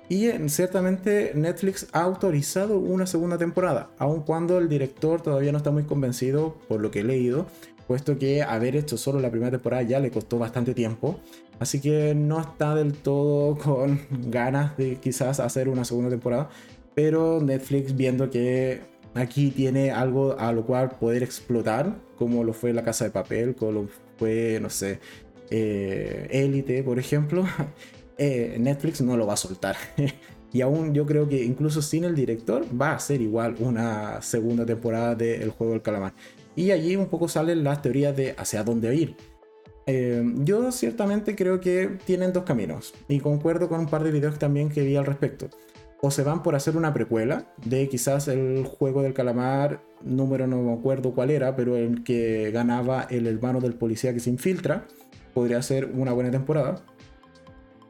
Y 0.09 0.27
ciertamente 0.49 1.33
Netflix 1.35 1.87
ha 1.91 2.01
autorizado 2.01 2.79
una 2.79 3.05
segunda 3.05 3.37
temporada, 3.37 3.91
aun 3.99 4.23
cuando 4.23 4.57
el 4.57 4.67
director 4.67 5.21
todavía 5.21 5.51
no 5.51 5.59
está 5.59 5.69
muy 5.69 5.83
convencido, 5.83 6.57
por 6.67 6.81
lo 6.81 6.89
que 6.89 7.01
he 7.01 7.03
leído, 7.03 7.45
puesto 7.87 8.17
que 8.17 8.41
haber 8.41 8.75
hecho 8.75 8.97
solo 8.97 9.19
la 9.19 9.29
primera 9.29 9.51
temporada 9.51 9.83
ya 9.83 9.99
le 9.99 10.09
costó 10.09 10.39
bastante 10.39 10.73
tiempo. 10.73 11.19
Así 11.59 11.79
que 11.79 12.15
no 12.15 12.39
está 12.39 12.73
del 12.73 12.93
todo 12.93 13.57
con 13.63 13.99
ganas 14.31 14.77
de 14.77 14.95
quizás 14.95 15.39
hacer 15.39 15.69
una 15.69 15.85
segunda 15.85 16.09
temporada. 16.09 16.49
Pero 16.95 17.39
Netflix 17.39 17.95
viendo 17.95 18.29
que 18.29 18.81
aquí 19.13 19.51
tiene 19.51 19.91
algo 19.91 20.39
a 20.39 20.51
lo 20.51 20.65
cual 20.65 20.89
poder 20.99 21.23
explotar, 21.23 21.95
como 22.17 22.43
lo 22.43 22.53
fue 22.53 22.73
La 22.73 22.83
Casa 22.83 23.05
de 23.05 23.11
Papel, 23.11 23.55
como 23.55 23.71
lo 23.71 23.87
fue, 24.17 24.59
no 24.61 24.69
sé, 24.69 24.99
Élite, 25.49 26.79
eh, 26.79 26.83
por 26.83 26.99
ejemplo, 26.99 27.45
Eh, 28.19 28.57
Netflix 28.59 28.99
no 29.01 29.15
lo 29.15 29.25
va 29.25 29.33
a 29.33 29.37
soltar. 29.37 29.77
y 30.51 30.61
aún 30.61 30.93
yo 30.93 31.05
creo 31.05 31.27
que 31.29 31.43
incluso 31.43 31.81
sin 31.81 32.03
el 32.03 32.15
director 32.15 32.65
va 32.79 32.93
a 32.93 32.99
ser 32.99 33.21
igual 33.21 33.55
una 33.59 34.21
segunda 34.21 34.65
temporada 34.65 35.15
del 35.15 35.49
juego 35.51 35.73
del 35.73 35.81
calamar. 35.81 36.13
Y 36.55 36.71
allí 36.71 36.97
un 36.97 37.07
poco 37.07 37.29
salen 37.29 37.63
las 37.63 37.81
teorías 37.81 38.15
de 38.15 38.35
hacia 38.37 38.63
dónde 38.63 38.93
ir. 38.93 39.15
Eh, 39.85 40.21
yo 40.43 40.71
ciertamente 40.73 41.35
creo 41.35 41.61
que 41.61 41.97
tienen 42.05 42.33
dos 42.33 42.43
caminos 42.43 42.93
y 43.07 43.19
concuerdo 43.19 43.69
con 43.69 43.79
un 43.79 43.87
par 43.87 44.03
de 44.03 44.11
videos 44.11 44.37
también 44.37 44.69
que 44.69 44.81
vi 44.81 44.97
al 44.97 45.05
respecto. 45.05 45.49
O 46.01 46.11
se 46.11 46.23
van 46.23 46.43
por 46.43 46.55
hacer 46.55 46.75
una 46.75 46.93
precuela 46.93 47.53
de 47.65 47.87
quizás 47.87 48.27
el 48.27 48.65
juego 48.65 49.01
del 49.01 49.13
calamar, 49.13 49.81
número 50.01 50.45
no 50.45 50.61
me 50.61 50.73
acuerdo 50.73 51.13
cuál 51.13 51.29
era, 51.29 51.55
pero 51.55 51.77
el 51.77 52.03
que 52.03 52.51
ganaba 52.51 53.07
el 53.09 53.27
hermano 53.27 53.61
del 53.61 53.75
policía 53.75 54.13
que 54.13 54.19
se 54.19 54.29
infiltra. 54.29 54.85
Podría 55.33 55.61
ser 55.61 55.85
una 55.93 56.11
buena 56.11 56.31
temporada. 56.31 56.83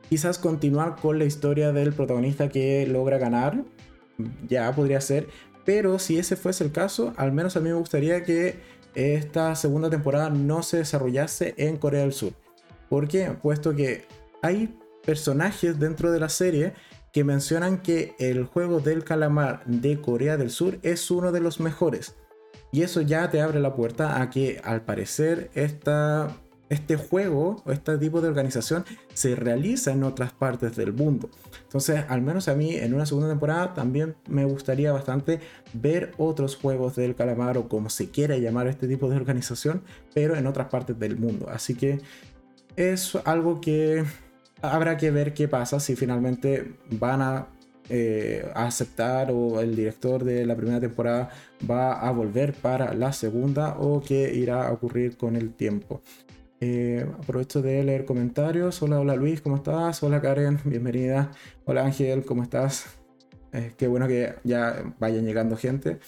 Quizás 0.09 0.39
continuar 0.39 0.95
con 0.95 1.19
la 1.19 1.25
historia 1.25 1.71
del 1.71 1.93
protagonista 1.93 2.49
que 2.49 2.87
logra 2.87 3.19
ganar. 3.19 3.63
Ya 4.47 4.73
podría 4.73 4.99
ser. 5.01 5.27
Pero 5.65 5.99
si 5.99 6.17
ese 6.17 6.35
fuese 6.35 6.63
el 6.63 6.71
caso, 6.71 7.13
al 7.15 7.31
menos 7.31 7.55
a 7.55 7.59
mí 7.59 7.69
me 7.69 7.75
gustaría 7.75 8.23
que 8.23 8.59
esta 8.95 9.55
segunda 9.55 9.89
temporada 9.89 10.31
no 10.31 10.63
se 10.63 10.77
desarrollase 10.77 11.53
en 11.57 11.77
Corea 11.77 12.01
del 12.01 12.13
Sur. 12.13 12.33
¿Por 12.89 13.07
qué? 13.07 13.35
Puesto 13.39 13.75
que 13.75 14.05
hay 14.41 14.75
personajes 15.05 15.79
dentro 15.79 16.11
de 16.11 16.19
la 16.19 16.29
serie 16.29 16.73
que 17.13 17.23
mencionan 17.23 17.81
que 17.81 18.15
el 18.19 18.45
juego 18.45 18.79
del 18.79 19.03
calamar 19.03 19.63
de 19.65 20.01
Corea 20.01 20.37
del 20.37 20.49
Sur 20.49 20.79
es 20.81 21.11
uno 21.11 21.31
de 21.31 21.39
los 21.39 21.59
mejores. 21.59 22.15
Y 22.71 22.81
eso 22.81 23.01
ya 23.01 23.29
te 23.29 23.41
abre 23.41 23.59
la 23.59 23.75
puerta 23.75 24.21
a 24.21 24.29
que 24.29 24.59
al 24.63 24.81
parecer 24.81 25.49
esta 25.53 26.35
este 26.69 26.95
juego 26.95 27.61
o 27.65 27.71
este 27.71 27.97
tipo 27.97 28.21
de 28.21 28.27
organización 28.27 28.85
se 29.13 29.35
realiza 29.35 29.91
en 29.91 30.03
otras 30.03 30.31
partes 30.31 30.75
del 30.75 30.93
mundo. 30.93 31.29
Entonces, 31.63 32.05
al 32.07 32.21
menos 32.21 32.47
a 32.47 32.55
mí 32.55 32.75
en 32.75 32.93
una 32.93 33.05
segunda 33.05 33.29
temporada 33.29 33.73
también 33.73 34.15
me 34.27 34.45
gustaría 34.45 34.91
bastante 34.91 35.39
ver 35.73 36.11
otros 36.17 36.55
juegos 36.55 36.95
del 36.95 37.15
calamar 37.15 37.57
o 37.57 37.67
como 37.67 37.89
se 37.89 38.09
quiera 38.09 38.37
llamar 38.37 38.67
este 38.67 38.87
tipo 38.87 39.09
de 39.09 39.15
organización, 39.15 39.81
pero 40.13 40.35
en 40.35 40.47
otras 40.47 40.69
partes 40.69 40.97
del 40.99 41.17
mundo. 41.17 41.49
Así 41.49 41.75
que 41.75 41.99
es 42.75 43.15
algo 43.25 43.59
que 43.59 44.05
habrá 44.61 44.97
que 44.97 45.11
ver 45.11 45.33
qué 45.33 45.47
pasa 45.47 45.79
si 45.79 45.95
finalmente 45.95 46.75
van 46.91 47.21
a 47.21 47.47
eh, 47.91 48.47
aceptar 48.53 49.31
o 49.31 49.59
el 49.61 49.75
director 49.75 50.23
de 50.23 50.45
la 50.45 50.55
primera 50.55 50.79
temporada 50.79 51.31
va 51.69 51.93
a 51.93 52.11
volver 52.11 52.53
para 52.53 52.93
la 52.93 53.13
segunda 53.13 53.77
o 53.79 53.99
qué 54.01 54.31
irá 54.35 54.67
a 54.67 54.71
ocurrir 54.71 55.17
con 55.17 55.35
el 55.35 55.53
tiempo. 55.53 56.01
Eh, 56.61 57.05
aprovecho 57.17 57.61
de 57.61 57.83
leer 57.83 58.05
comentarios. 58.05 58.81
Hola, 58.81 58.99
hola 58.99 59.15
Luis, 59.15 59.41
¿cómo 59.41 59.55
estás? 59.55 60.03
Hola 60.03 60.21
Karen, 60.21 60.59
bienvenida. 60.65 61.31
Hola 61.63 61.85
Ángel, 61.85 62.25
¿cómo 62.25 62.43
estás? 62.43 62.99
Eh, 63.53 63.71
qué 63.77 63.87
bueno 63.87 64.07
que 64.07 64.35
ya 64.43 64.93
vayan 64.99 65.25
llegando 65.25 65.55
gente. 65.55 65.99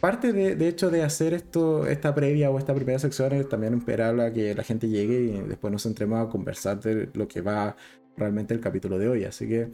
Parte 0.00 0.32
de, 0.32 0.56
de, 0.56 0.68
hecho 0.68 0.90
de 0.90 1.04
hacer 1.04 1.32
esto, 1.32 1.86
esta 1.86 2.12
previa 2.12 2.50
o 2.50 2.58
esta 2.58 2.74
primera 2.74 2.98
sección 2.98 3.32
es 3.34 3.48
también 3.48 3.74
esperar 3.74 4.20
a 4.20 4.32
que 4.32 4.54
la 4.54 4.64
gente 4.64 4.88
llegue 4.88 5.20
y 5.20 5.40
después 5.48 5.72
nos 5.72 5.86
entremos 5.86 6.26
a 6.26 6.28
conversar 6.28 6.80
de 6.80 7.08
lo 7.14 7.28
que 7.28 7.40
va 7.40 7.76
realmente 8.16 8.52
el 8.52 8.60
capítulo 8.60 8.98
de 8.98 9.08
hoy. 9.08 9.24
Así 9.24 9.48
que, 9.48 9.68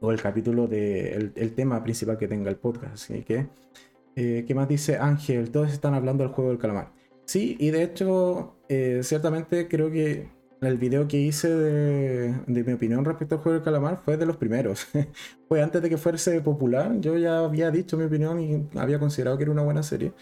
o 0.00 0.12
el 0.12 0.20
capítulo 0.20 0.66
de 0.66 1.12
el, 1.12 1.32
el 1.34 1.54
tema 1.54 1.82
principal 1.82 2.18
que 2.18 2.28
tenga 2.28 2.50
el 2.50 2.56
podcast. 2.56 2.94
Así 2.94 3.22
que, 3.22 3.48
eh, 4.16 4.44
¿qué 4.46 4.54
más 4.54 4.68
dice 4.68 4.98
Ángel? 4.98 5.50
Todos 5.50 5.72
están 5.72 5.94
hablando 5.94 6.24
del 6.24 6.32
juego 6.32 6.50
del 6.50 6.58
calamar. 6.58 6.99
Sí, 7.30 7.56
y 7.60 7.70
de 7.70 7.84
hecho, 7.84 8.56
eh, 8.68 9.02
ciertamente 9.04 9.68
creo 9.68 9.88
que 9.88 10.28
el 10.62 10.78
video 10.78 11.06
que 11.06 11.18
hice 11.18 11.48
de, 11.48 12.34
mi 12.48 12.72
opinión 12.72 13.04
respecto 13.04 13.36
al 13.36 13.40
juego 13.40 13.54
del 13.54 13.62
calamar 13.62 14.02
fue 14.04 14.16
de 14.16 14.26
los 14.26 14.36
primeros. 14.36 14.88
fue 15.48 15.62
antes 15.62 15.80
de 15.80 15.88
que 15.88 15.96
fuese 15.96 16.40
popular. 16.40 16.98
Yo 16.98 17.16
ya 17.16 17.38
había 17.38 17.70
dicho 17.70 17.96
mi 17.96 18.02
opinión 18.02 18.40
y 18.40 18.68
había 18.76 18.98
considerado 18.98 19.36
que 19.36 19.44
era 19.44 19.52
una 19.52 19.62
buena 19.62 19.84
serie. 19.84 20.12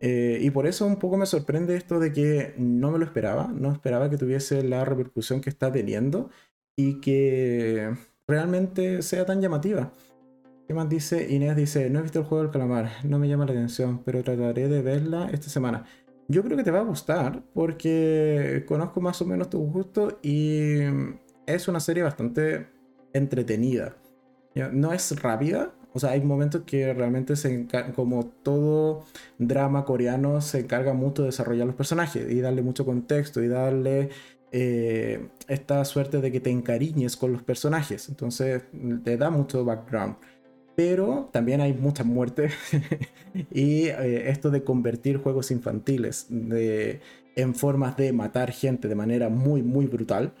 Eh, 0.00 0.40
y 0.42 0.50
por 0.50 0.66
eso 0.66 0.84
un 0.84 0.96
poco 0.96 1.16
me 1.16 1.24
sorprende 1.24 1.74
esto 1.74 1.98
de 1.98 2.12
que 2.12 2.52
no 2.58 2.90
me 2.90 2.98
lo 2.98 3.06
esperaba. 3.06 3.46
No 3.46 3.72
esperaba 3.72 4.10
que 4.10 4.18
tuviese 4.18 4.62
la 4.62 4.84
repercusión 4.84 5.40
que 5.40 5.48
está 5.48 5.72
teniendo 5.72 6.28
y 6.76 7.00
que 7.00 7.96
realmente 8.28 9.00
sea 9.00 9.24
tan 9.24 9.40
llamativa. 9.40 9.90
¿Qué 10.68 10.74
más 10.74 10.88
dice? 10.88 11.32
Inés 11.32 11.56
dice, 11.56 11.90
no 11.90 11.98
he 11.98 12.02
visto 12.02 12.20
el 12.20 12.24
juego 12.24 12.44
del 12.44 12.52
calamar, 12.52 12.90
no 13.04 13.18
me 13.18 13.28
llama 13.28 13.46
la 13.46 13.52
atención, 13.52 14.02
pero 14.04 14.22
trataré 14.22 14.68
de 14.68 14.80
verla 14.82 15.28
esta 15.32 15.48
semana. 15.48 15.86
Yo 16.32 16.42
creo 16.42 16.56
que 16.56 16.64
te 16.64 16.70
va 16.70 16.78
a 16.78 16.84
gustar 16.84 17.42
porque 17.52 18.64
conozco 18.66 19.02
más 19.02 19.20
o 19.20 19.26
menos 19.26 19.50
tu 19.50 19.58
gusto 19.58 20.18
y 20.22 20.78
es 21.44 21.68
una 21.68 21.78
serie 21.78 22.02
bastante 22.02 22.68
entretenida. 23.12 23.98
No 24.72 24.94
es 24.94 25.20
rápida, 25.20 25.74
o 25.92 25.98
sea, 25.98 26.12
hay 26.12 26.22
momentos 26.22 26.62
que 26.64 26.94
realmente 26.94 27.36
se 27.36 27.66
como 27.94 28.24
todo 28.42 29.04
drama 29.36 29.84
coreano 29.84 30.40
se 30.40 30.60
encarga 30.60 30.94
mucho 30.94 31.20
de 31.20 31.28
desarrollar 31.28 31.66
los 31.66 31.76
personajes 31.76 32.30
y 32.30 32.40
darle 32.40 32.62
mucho 32.62 32.86
contexto 32.86 33.42
y 33.42 33.48
darle 33.48 34.08
eh, 34.52 35.28
esta 35.48 35.84
suerte 35.84 36.22
de 36.22 36.32
que 36.32 36.40
te 36.40 36.48
encariñes 36.48 37.14
con 37.14 37.34
los 37.34 37.42
personajes. 37.42 38.08
Entonces 38.08 38.62
te 39.04 39.18
da 39.18 39.28
mucho 39.28 39.66
background 39.66 40.16
pero 40.74 41.28
también 41.32 41.60
hay 41.60 41.72
muchas 41.72 42.06
muertes 42.06 42.52
y 43.50 43.86
eh, 43.86 44.30
esto 44.30 44.50
de 44.50 44.64
convertir 44.64 45.18
juegos 45.18 45.50
infantiles 45.50 46.28
en 46.30 47.54
formas 47.54 47.96
de 47.96 48.12
matar 48.12 48.52
gente 48.52 48.88
de 48.88 48.94
manera 48.94 49.28
muy 49.28 49.62
muy 49.62 49.86
brutal 49.86 50.32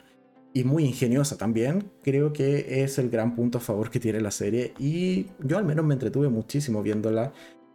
y 0.54 0.64
muy 0.64 0.84
ingeniosa 0.84 1.38
también, 1.38 1.90
creo 2.02 2.32
que 2.32 2.82
es 2.82 2.98
el 2.98 3.08
gran 3.08 3.34
punto 3.34 3.58
a 3.58 3.60
favor 3.60 3.90
que 3.90 4.00
tiene 4.00 4.20
la 4.20 4.30
serie 4.30 4.74
y 4.78 5.26
yo 5.40 5.58
al 5.58 5.64
menos 5.64 5.84
me 5.84 5.94
entretuve 5.94 6.28
muchísimo 6.28 6.82
viéndola. 6.82 7.32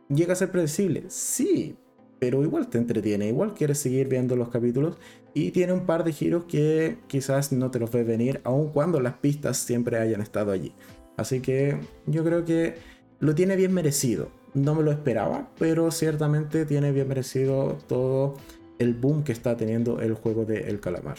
¿Llega 0.10 0.34
a 0.34 0.36
ser 0.36 0.52
predecible? 0.52 1.06
Sí, 1.08 1.76
pero 2.20 2.44
igual 2.44 2.68
te 2.68 2.78
entretiene, 2.78 3.28
igual 3.28 3.54
quieres 3.54 3.80
seguir 3.80 4.08
viendo 4.08 4.36
los 4.36 4.50
capítulos 4.50 4.98
y 5.34 5.52
tiene 5.52 5.74
un 5.74 5.86
par 5.86 6.04
de 6.04 6.14
giros 6.14 6.46
que 6.46 7.00
quizás 7.08 7.52
no 7.52 7.72
te 7.72 7.80
los 7.80 7.92
ves 7.92 8.06
venir, 8.06 8.42
aun 8.44 8.70
cuando 8.70 9.00
las 9.00 9.16
pistas 9.16 9.58
siempre 9.58 9.98
hayan 9.98 10.22
estado 10.22 10.52
allí. 10.52 10.74
Así 11.18 11.42
que 11.42 11.78
yo 12.06 12.24
creo 12.24 12.46
que 12.46 12.76
lo 13.20 13.36
tiene 13.36 13.56
bien 13.56 13.74
merecido. 13.74 14.30
No 14.54 14.76
me 14.76 14.84
lo 14.84 14.92
esperaba, 14.92 15.50
pero 15.60 15.92
ciertamente 15.92 16.66
tiene 16.66 16.92
bien 16.92 17.08
merecido 17.08 17.78
todo 17.88 18.36
el 18.80 18.94
boom 18.94 19.24
que 19.24 19.32
está 19.32 19.58
teniendo 19.58 20.00
el 20.00 20.14
juego 20.14 20.46
de 20.46 20.70
El 20.70 20.80
Calamar. 20.80 21.18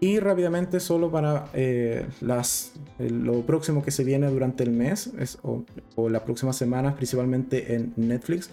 Y 0.00 0.18
rápidamente, 0.18 0.80
solo 0.80 1.12
para 1.12 1.46
eh, 1.54 2.06
las, 2.20 2.72
lo 2.98 3.42
próximo 3.42 3.84
que 3.84 3.92
se 3.92 4.02
viene 4.02 4.28
durante 4.28 4.64
el 4.64 4.72
mes, 4.72 5.12
o, 5.42 5.64
las 6.08 6.22
próximas 6.22 6.56
semanas, 6.56 6.94
principalmente 6.94 7.74
en 7.74 7.92
Netflix. 7.96 8.50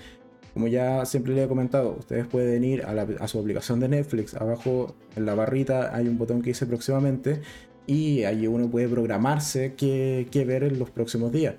Como 0.54 0.67
ya 0.67 1.06
siempre 1.06 1.34
les 1.34 1.45
he 1.45 1.48
comentado, 1.48 1.95
ustedes 1.98 2.28
pueden 2.28 2.63
ir 2.63 2.84
a, 2.84 2.91
a, 2.91 3.28
su 3.28 3.39
aplicación 3.39 3.80
de 3.80 3.88
Netflix. 3.88 4.36
Abajo 4.36 4.95
en 5.15 5.26
la 5.26 5.34
barrita 5.34 5.95
hay 5.95 6.08
un 6.08 6.19
botón 6.19 6.41
que 6.41 6.52
dice 6.52 6.67
próximamente 6.67 7.41
y 7.89 8.23
ahí 8.23 8.45
uno 8.45 8.69
puede 8.69 8.88
programarse 8.88 9.73
qué, 9.73 10.45
ver 10.45 10.63
en 10.63 10.78
los 10.78 10.91
próximos 10.91 11.32
días. 11.32 11.56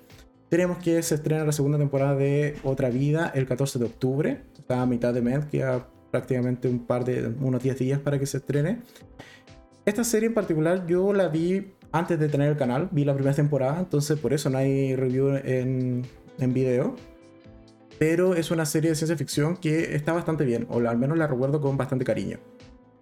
Tenemos 0.47 0.77
que 0.77 1.03
se 1.03 1.15
estrena 1.15 1.43
la 1.43 1.51
segunda 1.51 1.77
temporada 1.77 2.15
de 2.15 2.55
Otra 2.63 2.89
Vida 2.89 3.31
el 3.35 3.45
14 3.45 3.79
de 3.79 3.85
octubre, 3.85 4.41
está 4.57 4.81
a 4.81 4.85
mitad 4.85 5.13
de 5.13 5.21
mes, 5.21 5.45
queda 5.45 5.89
prácticamente 6.09 6.69
un 6.69 6.85
par 6.85 7.03
de 7.03 7.33
unos 7.41 7.61
10 7.61 7.77
días 7.77 7.99
para 7.99 8.17
que 8.17 8.25
se 8.25 8.37
estrene. 8.37 8.79
Esta 9.85 10.05
serie 10.05 10.27
en 10.27 10.33
particular 10.33 10.87
yo 10.87 11.11
la 11.11 11.27
vi 11.27 11.73
antes 11.91 12.17
de 12.17 12.29
tener 12.29 12.49
el 12.49 12.57
canal, 12.57 12.87
vi 12.91 13.03
la 13.03 13.13
primera 13.13 13.35
temporada, 13.35 13.79
entonces 13.79 14.17
por 14.17 14.31
eso 14.31 14.49
no 14.49 14.57
hay 14.57 14.95
review 14.95 15.35
en, 15.35 16.03
en 16.39 16.53
video. 16.53 16.95
Pero 17.99 18.35
es 18.35 18.51
una 18.51 18.65
serie 18.65 18.89
de 18.89 18.95
ciencia 18.95 19.17
ficción 19.17 19.57
que 19.57 19.95
está 19.95 20.13
bastante 20.13 20.45
bien, 20.45 20.65
o 20.69 20.79
al 20.79 20.97
menos 20.97 21.17
la 21.17 21.27
recuerdo 21.27 21.59
con 21.59 21.75
bastante 21.75 22.05
cariño. 22.05 22.37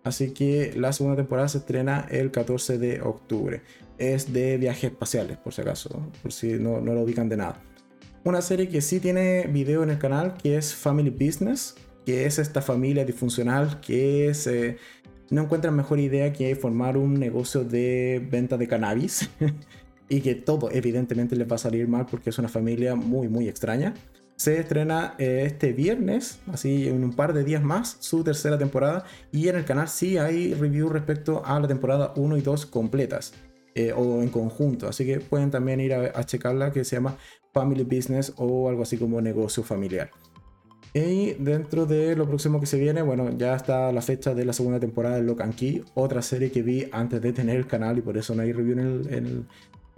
Así 0.04 0.32
que 0.32 0.74
la 0.76 0.94
segunda 0.94 1.18
temporada 1.18 1.48
se 1.50 1.60
estrena 1.60 2.08
el 2.10 2.32
14 2.32 2.78
de 2.78 3.02
octubre. 3.02 3.62
Es 3.98 4.32
de 4.32 4.58
viajes 4.58 4.92
espaciales, 4.92 5.38
por 5.38 5.54
si 5.54 5.62
acaso, 5.62 6.10
por 6.22 6.32
si 6.32 6.54
no, 6.54 6.80
lo 6.80 7.02
ubican 7.02 7.28
de 7.30 7.38
nada. 7.38 7.62
Una 8.24 8.42
serie 8.42 8.70
que 8.70 8.82
sí 8.82 9.00
tiene 9.00 9.48
video 9.48 9.84
en 9.84 9.90
el 9.90 9.98
canal, 9.98 10.36
que 10.36 10.58
es 10.58 10.74
Family 10.74 11.10
Business, 11.10 11.76
que 12.06 12.26
es 12.26 12.40
esta 12.40 12.62
familia 12.62 13.06
disfuncional 13.06 13.80
que 13.82 14.34
se, 14.34 14.78
no 15.30 15.44
encuentran 15.44 15.76
mejor 15.76 16.00
idea 16.00 16.32
que 16.32 16.56
formar 16.56 16.98
un 16.98 17.16
negocio 17.16 17.64
de 17.64 18.26
venta 18.30 18.58
de 18.58 18.68
cannabis. 18.68 19.30
y 20.10 20.22
que 20.22 20.34
todo 20.34 20.72
evidentemente 20.72 21.36
les 21.36 21.50
va 21.50 21.56
a 21.56 21.60
salir 21.60 21.88
mal 21.88 22.08
porque 22.08 22.32
es 22.32 22.40
una 22.40 22.50
familia 22.50 22.96
muy 22.96 23.30
muy 23.30 23.48
extraña 23.48 23.94
se 24.40 24.58
estrena 24.58 25.16
eh, 25.18 25.44
este 25.46 25.74
viernes, 25.74 26.40
así 26.50 26.88
en 26.88 27.04
un 27.04 27.12
par 27.12 27.34
de 27.34 27.44
días 27.44 27.62
más, 27.62 27.98
su 28.00 28.24
tercera 28.24 28.58
temporada. 28.58 29.04
Y 29.34 29.50
en 29.50 29.58
el 29.58 29.66
canal 29.66 29.90
sí 29.90 30.18
hay 30.18 30.54
review 30.54 30.88
respecto 30.88 31.46
a 31.46 31.60
la 31.60 31.68
temporada 31.68 32.14
1 32.16 32.38
y 32.38 32.42
2 32.42 32.66
completas. 32.68 33.34
Eh, 33.76 33.94
o 33.94 34.22
en 34.22 34.30
conjunto. 34.30 34.88
Así 34.88 35.06
que 35.06 35.20
pueden 35.20 35.52
también 35.52 35.80
ir 35.80 35.94
a, 35.94 36.24
checarla 36.24 36.72
que 36.72 36.84
se 36.84 36.96
llama 36.96 37.16
Family 37.54 37.84
Business 37.84 38.34
o 38.38 38.68
algo 38.68 38.82
así 38.82 38.98
como 38.98 39.22
negocio 39.22 39.64
familiar. 39.64 40.10
Y 40.94 41.34
dentro 41.34 41.86
de 41.86 42.16
lo 42.16 42.28
próximo 42.28 42.60
que 42.60 42.66
se 42.66 42.80
viene, 42.80 43.04
bueno, 43.04 43.30
ya 43.38 43.56
está 43.56 43.92
la 43.92 44.02
fecha 44.02 44.34
de 44.34 44.44
la 44.44 44.54
segunda 44.54 44.80
temporada 44.80 45.18
de 45.18 45.24
Lock 45.24 45.42
and 45.42 45.56
Key, 45.56 45.84
otra 45.94 46.22
serie 46.22 46.52
que 46.52 46.64
vi 46.64 46.90
antes 46.92 47.22
de 47.22 47.32
tener 47.32 47.58
el 47.58 47.68
canal 47.68 48.00
y 48.00 48.02
por 48.02 48.18
eso 48.18 48.34
no 48.34 48.42
hay 48.42 48.54
review 48.54 48.80
en 48.80 48.80
el, 49.12 49.46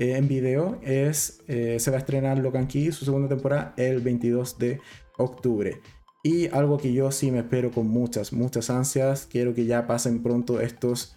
eh, 0.01 0.17
en 0.17 0.27
video 0.27 0.79
es, 0.81 1.43
eh, 1.47 1.77
se 1.79 1.91
va 1.91 1.97
a 1.97 1.99
estrenar 1.99 2.39
Locan 2.39 2.65
Key, 2.65 2.91
su 2.91 3.05
segunda 3.05 3.29
temporada, 3.29 3.75
el 3.77 4.01
22 4.01 4.57
de 4.57 4.79
octubre. 5.19 5.79
Y 6.23 6.47
algo 6.47 6.79
que 6.79 6.91
yo 6.91 7.11
sí 7.11 7.29
me 7.29 7.37
espero 7.37 7.69
con 7.69 7.87
muchas, 7.87 8.33
muchas 8.33 8.71
ansias, 8.71 9.27
quiero 9.29 9.53
que 9.53 9.65
ya 9.65 9.85
pasen 9.85 10.23
pronto 10.23 10.59
estos 10.59 11.15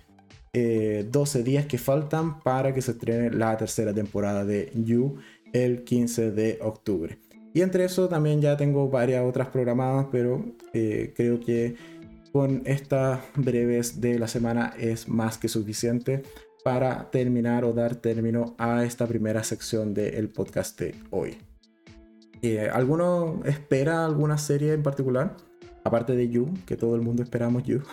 12 0.53 1.41
eh, 1.41 1.43
días 1.43 1.65
que 1.65 1.79
faltan 1.79 2.41
para 2.41 2.75
que 2.75 2.83
se 2.83 2.91
estrene 2.91 3.31
la 3.31 3.57
tercera 3.57 3.95
temporada 3.95 4.45
de 4.45 4.71
You 4.75 5.17
el 5.55 5.85
15 5.85 6.33
de 6.33 6.59
octubre. 6.61 7.19
Y 7.55 7.63
entre 7.63 7.87
eso 7.87 8.11
también 8.11 8.43
ya 8.43 8.59
tengo 8.59 8.91
varias 8.91 9.25
otras 9.25 9.49
programadas, 9.49 10.09
pero 10.13 10.45
eh, 10.75 11.15
creo 11.17 11.41
que 11.41 11.77
con 12.33 12.61
estas 12.67 13.21
breves 13.35 14.03
de 14.03 14.19
la 14.19 14.29
semana 14.29 14.75
es 14.79 15.09
más 15.09 15.39
que 15.39 15.49
suficiente 15.49 16.23
para 16.65 17.11
terminar 17.11 17.65
o 17.67 17.75
dar 17.75 17.95
término 17.95 18.57
a 18.57 18.85
esta 18.85 19.07
primera 19.07 19.45
sección 19.45 19.93
del 19.93 20.31
podcast 20.31 20.81
de 20.81 20.95
hoy. 21.11 21.37
Eh, 22.41 22.71
¿Alguno 22.73 23.43
espera 23.45 24.07
alguna 24.07 24.39
serie 24.39 24.73
en 24.73 24.83
particular? 24.83 25.37
Aparte 25.85 26.17
de 26.17 26.31
You, 26.31 26.55
que 26.65 26.79
todo 26.79 26.97
el 26.97 27.03
mundo 27.03 27.23
esperamos 27.23 27.65
You. 27.65 27.83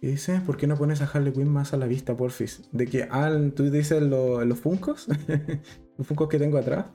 ¿Qué 0.00 0.06
dice? 0.06 0.40
¿Por 0.40 0.56
qué 0.56 0.66
no 0.66 0.78
pones 0.78 1.02
a 1.02 1.04
Harley 1.04 1.34
Quinn 1.34 1.52
más 1.52 1.74
a 1.74 1.76
la 1.76 1.86
vista, 1.86 2.16
porfis? 2.16 2.62
De 2.72 2.86
que, 2.86 3.06
ah, 3.10 3.30
tú 3.54 3.70
dices 3.70 4.00
los 4.02 4.58
funcos, 4.58 5.06
los 5.98 6.06
funcos 6.06 6.30
que 6.30 6.38
tengo 6.38 6.56
atrás. 6.56 6.86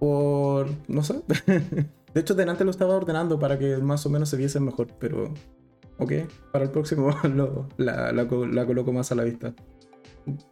Por, 0.00 0.68
no 0.88 1.04
sé. 1.04 1.22
De 2.14 2.20
hecho, 2.20 2.34
delante 2.34 2.64
lo 2.64 2.70
estaba 2.70 2.94
ordenando 2.94 3.38
para 3.38 3.58
que 3.58 3.76
más 3.78 4.04
o 4.06 4.10
menos 4.10 4.28
se 4.28 4.36
viese 4.36 4.60
mejor, 4.60 4.88
pero, 4.98 5.32
ok, 5.98 6.12
para 6.52 6.64
el 6.64 6.70
próximo 6.70 7.10
la, 7.76 8.12
la 8.12 8.66
coloco 8.66 8.92
más 8.92 9.12
a 9.12 9.14
la 9.14 9.24
vista. 9.24 9.54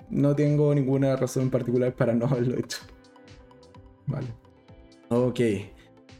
No 0.09 0.35
tengo 0.35 0.75
ninguna 0.75 1.14
razón 1.16 1.51
particular 1.51 1.94
para 1.94 2.14
no 2.14 2.27
haberlo 2.27 2.59
hecho. 2.59 2.79
Vale. 4.07 4.27
Ok. 5.09 5.40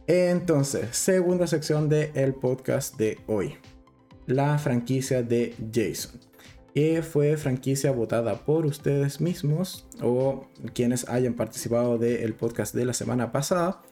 Entonces, 0.07 0.97
segunda 0.97 1.47
sección 1.47 1.89
del 1.89 2.35
podcast 2.35 2.97
de 2.97 3.19
hoy. 3.27 3.55
La 4.27 4.59
franquicia 4.59 5.23
de 5.23 5.55
Jason. 5.73 6.21
Que 6.75 7.03
fue 7.03 7.37
franquicia 7.37 7.91
votada 7.91 8.45
por 8.45 8.67
ustedes 8.67 9.21
mismos 9.21 9.87
o 10.03 10.49
quienes 10.73 11.09
hayan 11.09 11.35
participado 11.35 11.99
del 11.99 12.35
podcast 12.35 12.75
de 12.75 12.85
la 12.85 12.93
semana 12.93 13.33
pasada. 13.33 13.83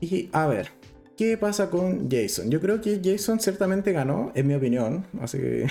Y 0.00 0.30
a 0.32 0.46
ver, 0.46 0.70
¿qué 1.16 1.36
pasa 1.36 1.68
con 1.70 2.10
Jason? 2.10 2.50
Yo 2.50 2.60
creo 2.60 2.80
que 2.80 3.00
Jason 3.04 3.38
ciertamente 3.38 3.92
ganó, 3.92 4.32
en 4.34 4.46
mi 4.46 4.54
opinión. 4.54 5.06
Así 5.20 5.38
que 5.38 5.66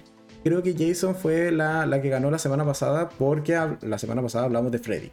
creo 0.44 0.62
que 0.62 0.74
Jason 0.74 1.14
fue 1.14 1.52
la, 1.52 1.88
que 2.00 2.08
ganó 2.08 2.30
la 2.30 2.38
semana 2.38 2.64
pasada 2.64 3.10
porque 3.10 3.58
la 3.82 3.98
semana 3.98 4.22
pasada 4.22 4.46
hablamos 4.46 4.72
de 4.72 4.78
Freddy. 4.78 5.10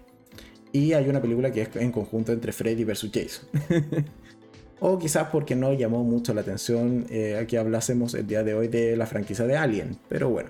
Y 0.72 0.94
hay 0.94 1.10
una 1.10 1.22
película 1.22 1.52
que 1.52 1.64
es 1.64 1.76
en 1.76 1.92
conjunto 1.92 2.32
entre 2.32 2.54
Freddy 2.54 2.86
versus 2.86 3.12
Jason. 3.14 3.46
o 4.80 4.98
quizás 4.98 5.28
porque 5.30 5.56
no 5.56 5.74
llamó 5.74 6.04
mucho 6.06 6.34
la 6.34 6.42
atención 6.42 7.06
eh, 7.10 7.38
a 7.38 7.46
que 7.46 7.58
hablásemos 7.58 8.14
el 8.14 8.26
día 8.26 8.44
de 8.44 8.54
hoy 8.54 8.70
de 8.70 8.96
la 8.96 9.06
franquicia 9.06 9.46
de 9.46 9.58
Alien. 9.58 9.98
Pero 10.08 10.30
bueno. 10.30 10.50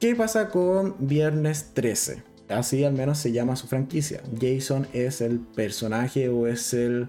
¿Qué 0.00 0.16
pasa 0.16 0.48
con 0.48 0.96
Viernes 0.98 1.70
13? 1.74 2.31
Así 2.52 2.84
al 2.84 2.92
menos 2.92 3.18
se 3.18 3.32
llama 3.32 3.56
su 3.56 3.66
franquicia. 3.66 4.22
Jason 4.40 4.86
es 4.92 5.20
el 5.20 5.40
personaje 5.40 6.28
o 6.28 6.46
es 6.46 6.74
el 6.74 7.08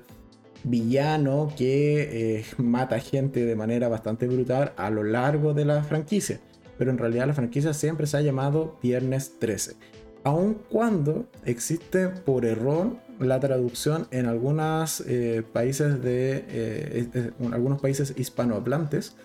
villano 0.63 1.51
que 1.57 2.37
eh, 2.39 2.45
mata 2.57 2.99
gente 2.99 3.45
de 3.45 3.55
manera 3.55 3.89
bastante 3.89 4.27
brutal 4.27 4.73
a 4.77 4.89
lo 4.89 5.03
largo 5.03 5.53
de 5.53 5.65
la 5.65 5.83
franquicia. 5.83 6.39
Pero 6.77 6.91
en 6.91 6.97
realidad 6.97 7.27
la 7.27 7.33
franquicia 7.33 7.73
siempre 7.73 8.07
se 8.07 8.17
ha 8.17 8.21
llamado 8.21 8.77
Viernes 8.81 9.37
13. 9.39 9.75
Aun 10.23 10.55
cuando 10.69 11.27
existe 11.45 12.07
por 12.07 12.45
error 12.45 12.95
la 13.19 13.39
traducción 13.39 14.07
en 14.11 14.25
algunos 14.25 15.03
eh, 15.05 15.43
países 15.51 16.01
de 16.01 16.45
eh, 16.47 17.31
algunos 17.51 17.81
países 17.81 18.13
hispanohablantes 18.17 19.15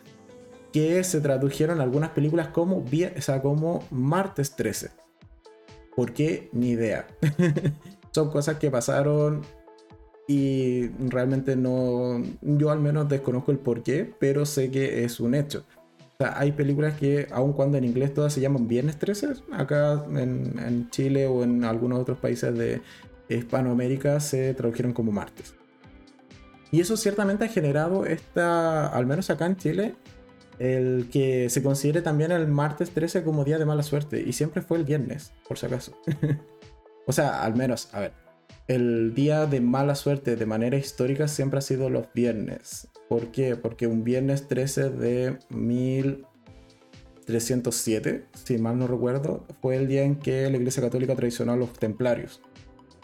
que 0.73 1.03
se 1.05 1.21
tradujeron 1.21 1.81
algunas 1.81 2.11
películas 2.11 2.49
como, 2.49 2.79
o 2.79 3.43
como 3.43 3.85
martes 3.91 4.57
13. 4.57 4.91
¿Por 5.99 6.13
qué? 6.13 6.49
Ni 6.53 6.69
idea. 6.69 7.09
Son 8.13 8.31
cosas 8.31 8.57
que 8.59 8.71
pasaron 8.71 9.43
y 10.29 10.87
realmente 11.09 11.57
no, 11.57 12.23
yo 12.41 12.71
al 12.71 12.79
menos 12.79 13.09
desconozco 13.09 13.51
el 13.51 13.59
por 13.59 13.83
qué, 13.83 14.15
pero 14.21 14.47
sé 14.47 14.71
que 14.71 15.03
es 15.03 15.19
un 15.19 15.35
hecho. 15.35 15.65
O 15.99 16.17
sea, 16.23 16.39
hay 16.39 16.53
películas 16.53 16.97
que, 16.97 17.27
aun 17.33 17.53
cuando 17.53 17.79
en 17.79 17.85
inglés 17.85 18.15
todas 18.15 18.33
se 18.33 18.41
llaman 18.41 18.69
Viernes 18.69 18.97
13, 19.01 19.27
acá 19.51 20.05
en, 20.11 20.57
en 20.65 20.89
Chile 20.91 21.27
o 21.27 21.43
en 21.43 21.65
algunos 21.65 21.99
otros 21.99 22.19
países 22.19 22.57
de 22.57 22.81
Hispanoamérica 23.29 24.21
se 24.21 24.55
tradujeron 24.55 24.93
como 24.93 25.11
martes. 25.11 25.57
Y 26.71 26.81
eso 26.81 26.97
ciertamente 26.97 27.45
ha 27.45 27.49
generado 27.49 28.07
esta, 28.07 28.87
al 28.87 29.05
menos 29.05 29.31
acá 29.31 29.47
en 29.47 29.57
Chile, 29.57 29.97
el 30.59 31.09
que 31.11 31.49
se 31.51 31.63
considere 31.63 32.03
también 32.03 32.33
el 32.33 32.49
martes 32.49 32.91
13 32.91 33.23
como 33.23 33.45
día 33.45 33.59
de 33.59 33.65
mala 33.65 33.83
suerte. 33.83 34.23
Y 34.27 34.33
siempre 34.33 34.63
fue 34.63 34.79
el 34.79 34.85
viernes, 34.85 35.33
por 35.47 35.59
si 35.59 35.67
acaso. 35.67 35.97
o 37.07 37.13
sea, 37.13 37.43
al 37.43 37.55
menos, 37.55 37.89
a 37.93 38.01
ver, 38.01 38.13
el 38.67 39.15
día 39.15 39.47
de 39.47 39.61
mala 39.61 39.95
suerte 39.95 40.35
de 40.37 40.47
manera 40.47 40.77
histórica 40.77 41.29
siempre 41.29 41.59
ha 41.59 41.63
sido 41.63 41.91
los 41.91 42.13
viernes. 42.13 42.89
¿Por 43.09 43.29
qué? 43.29 43.55
Porque 43.57 43.87
un 43.87 44.03
viernes 44.05 44.49
13 44.49 44.91
de 44.91 45.39
1307, 45.49 48.27
si 48.45 48.59
mal 48.59 48.79
no 48.79 48.87
recuerdo, 48.87 49.47
fue 49.63 49.77
el 49.77 49.89
día 49.89 50.03
en 50.03 50.17
que 50.17 50.51
la 50.51 50.59
Iglesia 50.59 50.83
Católica 50.83 51.17
traicionó 51.17 51.53
a 51.53 51.57
los 51.57 51.73
templarios. 51.73 52.43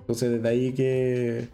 Entonces 0.01 0.33
desde 0.33 0.49
ahí 0.49 0.75
que 0.75 1.49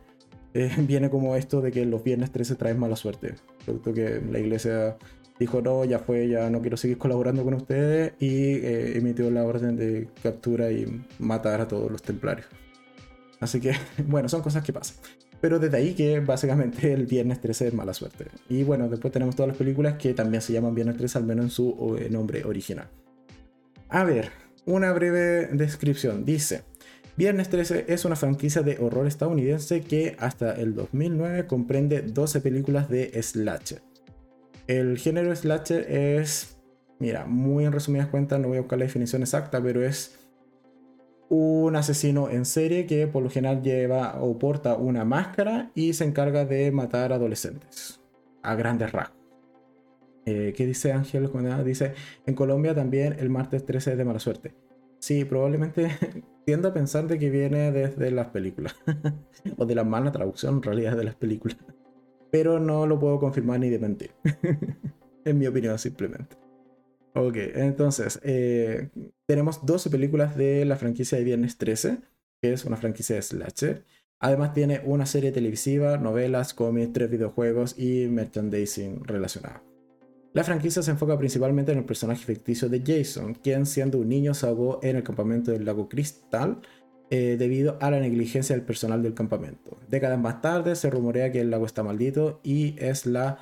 eh, 0.55 0.73
viene 0.79 1.11
como 1.11 1.37
esto 1.37 1.61
de 1.61 1.71
que 1.71 1.87
los 1.87 2.03
viernes 2.03 2.33
13 2.33 2.57
traen 2.57 2.81
mala 2.81 2.97
suerte. 2.97 3.35
Producto 3.65 3.95
que 3.95 4.21
la 4.29 4.41
Iglesia 4.41 4.97
dijo 5.41 5.63
no, 5.63 5.85
ya 5.85 5.99
fue, 5.99 6.29
ya 6.29 6.51
no 6.51 6.61
quiero 6.61 6.77
seguir 6.77 6.99
colaborando 6.99 7.43
con 7.43 7.55
ustedes 7.55 8.13
y 8.21 8.55
eh, 8.57 8.99
emitió 8.99 9.31
la 9.31 9.43
orden 9.43 9.75
de 9.75 10.09
captura 10.23 10.71
y 10.71 11.03
matar 11.19 11.63
a 11.63 11.67
todos 11.67 11.91
los 11.91 12.03
templarios. 12.03 12.47
Así 13.41 13.59
que, 13.61 13.73
bueno, 14.07 14.29
son 14.29 14.43
cosas 14.43 14.63
que 14.63 14.73
pasan. 14.73 14.99
Pero 15.41 15.59
desde 15.59 15.79
ahí 15.79 15.95
que 15.95 16.21
básicamente 16.21 16.93
el 16.93 17.07
viernes 17.07 17.41
13 17.41 17.69
es 17.69 17.75
mala 17.75 17.95
suerte. 17.95 18.27
Y 18.51 18.63
bueno, 18.63 18.89
después 18.89 19.11
tenemos 19.11 19.35
todas 19.35 19.49
las 19.49 19.57
películas 19.57 19.95
que 19.95 20.13
también 20.13 20.43
se 20.43 20.53
llaman 20.53 20.75
viernes 20.75 20.99
13, 20.99 21.19
al 21.19 21.25
menos 21.25 21.47
en 21.47 21.51
su 21.51 21.97
eh, 21.99 22.11
nombre 22.11 22.45
original. 22.45 22.89
A 23.89 24.05
ver, 24.05 24.29
una 24.67 24.93
breve 24.93 25.47
descripción. 25.47 26.27
Dice, 26.27 26.63
Viernes 27.17 27.51
13 27.51 27.87
es 27.89 28.07
una 28.07 28.17
franquicia 28.17 28.63
de 28.63 28.79
horror 28.81 29.07
estadounidense 29.07 29.83
que 29.83 30.17
hasta 30.19 30.53
el 30.53 30.75
2009 30.75 31.47
comprende 31.47 32.01
12 32.01 32.41
películas 32.41 32.89
de 32.89 33.11
slasher. 33.23 33.83
El 34.67 34.99
género 34.99 35.35
slasher 35.35 35.91
es, 35.91 36.59
mira, 36.99 37.27
muy 37.27 37.65
en 37.65 37.73
resumidas 37.73 38.09
cuentas, 38.09 38.41
no 38.41 38.49
voy 38.49 38.59
a 38.59 38.61
buscar 38.61 38.79
la 38.79 38.85
definición 38.85 39.23
exacta, 39.23 39.63
pero 39.63 39.83
es 39.83 40.21
un 41.29 41.77
asesino 41.77 42.29
en 42.29 42.45
serie 42.45 42.87
que 42.87 43.07
por 43.07 43.23
lo 43.23 43.31
general 43.31 43.63
lleva 43.63 44.21
o 44.21 44.39
porta 44.39 44.75
una 44.75 45.05
máscara 45.05 45.71
y 45.75 45.93
se 45.93 46.05
encarga 46.05 46.45
de 46.45 46.73
matar 46.73 47.13
adolescentes 47.13 48.01
a 48.43 48.55
grandes 48.57 48.91
rasgos. 48.91 49.21
Eh, 50.27 50.53
¿Qué 50.57 50.67
dice 50.67 50.93
Ángel? 50.93 51.31
Dice, 51.65 51.95
en 52.27 52.35
Colombia 52.35 52.75
también 52.75 53.17
el 53.19 53.31
martes 53.31 53.65
13 53.65 53.93
es 53.93 53.99
de 53.99 54.05
mala 54.05 54.19
suerte. 54.19 54.55
Sí, 54.99 55.25
probablemente 55.25 55.91
tiendo 56.47 56.69
a 56.69 56.75
pensar 56.75 57.07
de 57.07 57.19
que 57.19 57.31
viene 57.31 57.73
desde 57.73 58.11
las 58.11 58.29
películas. 58.29 58.75
o 59.57 59.65
de 59.65 59.75
la 59.75 59.85
mala 59.85 60.13
traducción 60.13 60.57
en 60.57 60.63
realidad 60.63 60.97
de 60.97 61.05
las 61.05 61.15
películas. 61.15 61.59
Pero 62.31 62.61
no 62.61 62.87
lo 62.87 62.99
puedo 62.99 63.19
confirmar 63.19 63.61
ni 63.61 63.71
mentir. 63.79 64.13
en 65.25 65.39
mi 65.39 65.47
opinión 65.47 65.79
simplemente. 65.79 66.37
Ok, 67.15 67.37
entonces, 67.55 68.21
eh, 68.23 68.91
tenemos 69.27 69.67
12 69.67 69.91
películas 69.91 70.37
de 70.37 70.65
la 70.65 70.77
franquicia 70.77 71.19
de 71.19 71.25
Viernes 71.25 71.59
13, 71.59 71.99
que 72.41 72.53
es 72.53 72.65
una 72.65 72.77
franquicia 72.77 73.17
de 73.17 73.23
slasher. 73.23 73.85
Además 74.21 74.53
tiene 74.53 74.83
una 74.85 75.07
serie 75.07 75.33
televisiva, 75.33 75.97
novelas, 75.97 76.55
cómics, 76.55 76.93
tres 76.93 77.11
videojuegos 77.11 77.79
y 77.79 78.07
merchandising 78.07 79.03
relacionado. 79.05 79.63
La 80.33 80.45
franquicia 80.45 80.83
se 80.83 80.93
enfoca 80.93 81.19
principalmente 81.19 81.73
en 81.73 81.79
el 81.79 81.85
personaje 81.85 82.25
ficticio 82.25 82.69
de 82.69 82.83
Jason, 82.87 83.35
quien 83.35 83.67
siendo 83.67 83.99
un 83.99 84.09
niño 84.09 84.33
se 84.33 84.47
ahogó 84.47 84.79
en 84.83 84.97
el 84.97 85.03
campamento 85.03 85.51
del 85.51 85.65
lago 85.65 85.89
Cristal 85.89 86.61
eh, 87.11 87.37
debido 87.37 87.77
a 87.81 87.91
la 87.91 87.99
negligencia 87.99 88.55
del 88.55 88.65
personal 88.65 89.03
del 89.03 89.15
campamento. 89.15 89.79
Décadas 89.89 90.19
más 90.19 90.41
tarde 90.41 90.77
se 90.77 90.91
rumorea 90.91 91.33
que 91.33 91.41
el 91.41 91.51
lago 91.51 91.67
está 91.67 91.83
maldito 91.83 92.41
y 92.45 92.77
es 92.79 93.05
la 93.05 93.39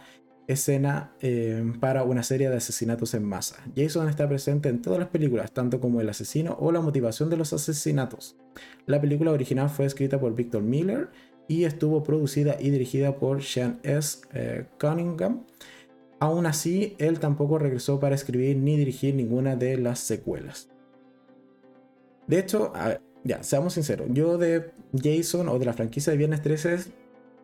escena 0.48 1.12
eh, 1.20 1.62
para 1.78 2.02
una 2.02 2.22
serie 2.22 2.48
de 2.48 2.56
asesinatos 2.56 3.12
en 3.12 3.24
masa. 3.24 3.56
Jason 3.76 4.08
está 4.08 4.26
presente 4.26 4.70
en 4.70 4.80
todas 4.80 4.98
las 4.98 5.10
películas, 5.10 5.52
tanto 5.52 5.80
como 5.80 6.00
el 6.00 6.08
asesino 6.08 6.56
o 6.58 6.72
la 6.72 6.80
motivación 6.80 7.28
de 7.28 7.36
los 7.36 7.52
asesinatos. 7.52 8.36
La 8.86 9.00
película 9.00 9.30
original 9.30 9.68
fue 9.68 9.84
escrita 9.84 10.18
por 10.18 10.34
Victor 10.34 10.62
Miller 10.62 11.10
y 11.46 11.64
estuvo 11.64 12.02
producida 12.02 12.56
y 12.58 12.70
dirigida 12.70 13.16
por 13.16 13.42
Sean 13.42 13.80
S. 13.82 14.20
Eh, 14.32 14.64
Cunningham. 14.80 15.44
Aún 16.20 16.46
así, 16.46 16.96
él 16.98 17.20
tampoco 17.20 17.58
regresó 17.58 18.00
para 18.00 18.14
escribir 18.14 18.56
ni 18.56 18.78
dirigir 18.78 19.14
ninguna 19.14 19.56
de 19.56 19.76
las 19.76 19.98
secuelas. 19.98 20.70
De 22.26 22.38
hecho, 22.38 22.72
ya, 23.28 23.42
seamos 23.42 23.74
sinceros, 23.74 24.08
yo 24.10 24.38
de 24.38 24.70
Jason 24.94 25.48
o 25.48 25.58
de 25.58 25.66
la 25.66 25.74
franquicia 25.74 26.10
de 26.10 26.16
Viernes 26.16 26.40
13 26.40 26.78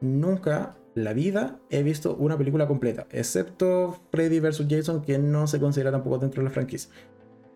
nunca 0.00 0.76
la 0.94 1.12
vida 1.12 1.60
he 1.68 1.82
visto 1.82 2.16
una 2.16 2.38
película 2.38 2.66
completa, 2.66 3.06
excepto 3.10 4.00
Freddy 4.10 4.40
vs. 4.40 4.66
Jason, 4.68 5.02
que 5.02 5.18
no 5.18 5.46
se 5.46 5.60
considera 5.60 5.90
tampoco 5.90 6.18
dentro 6.18 6.42
de 6.42 6.48
la 6.48 6.54
franquicia. 6.54 6.90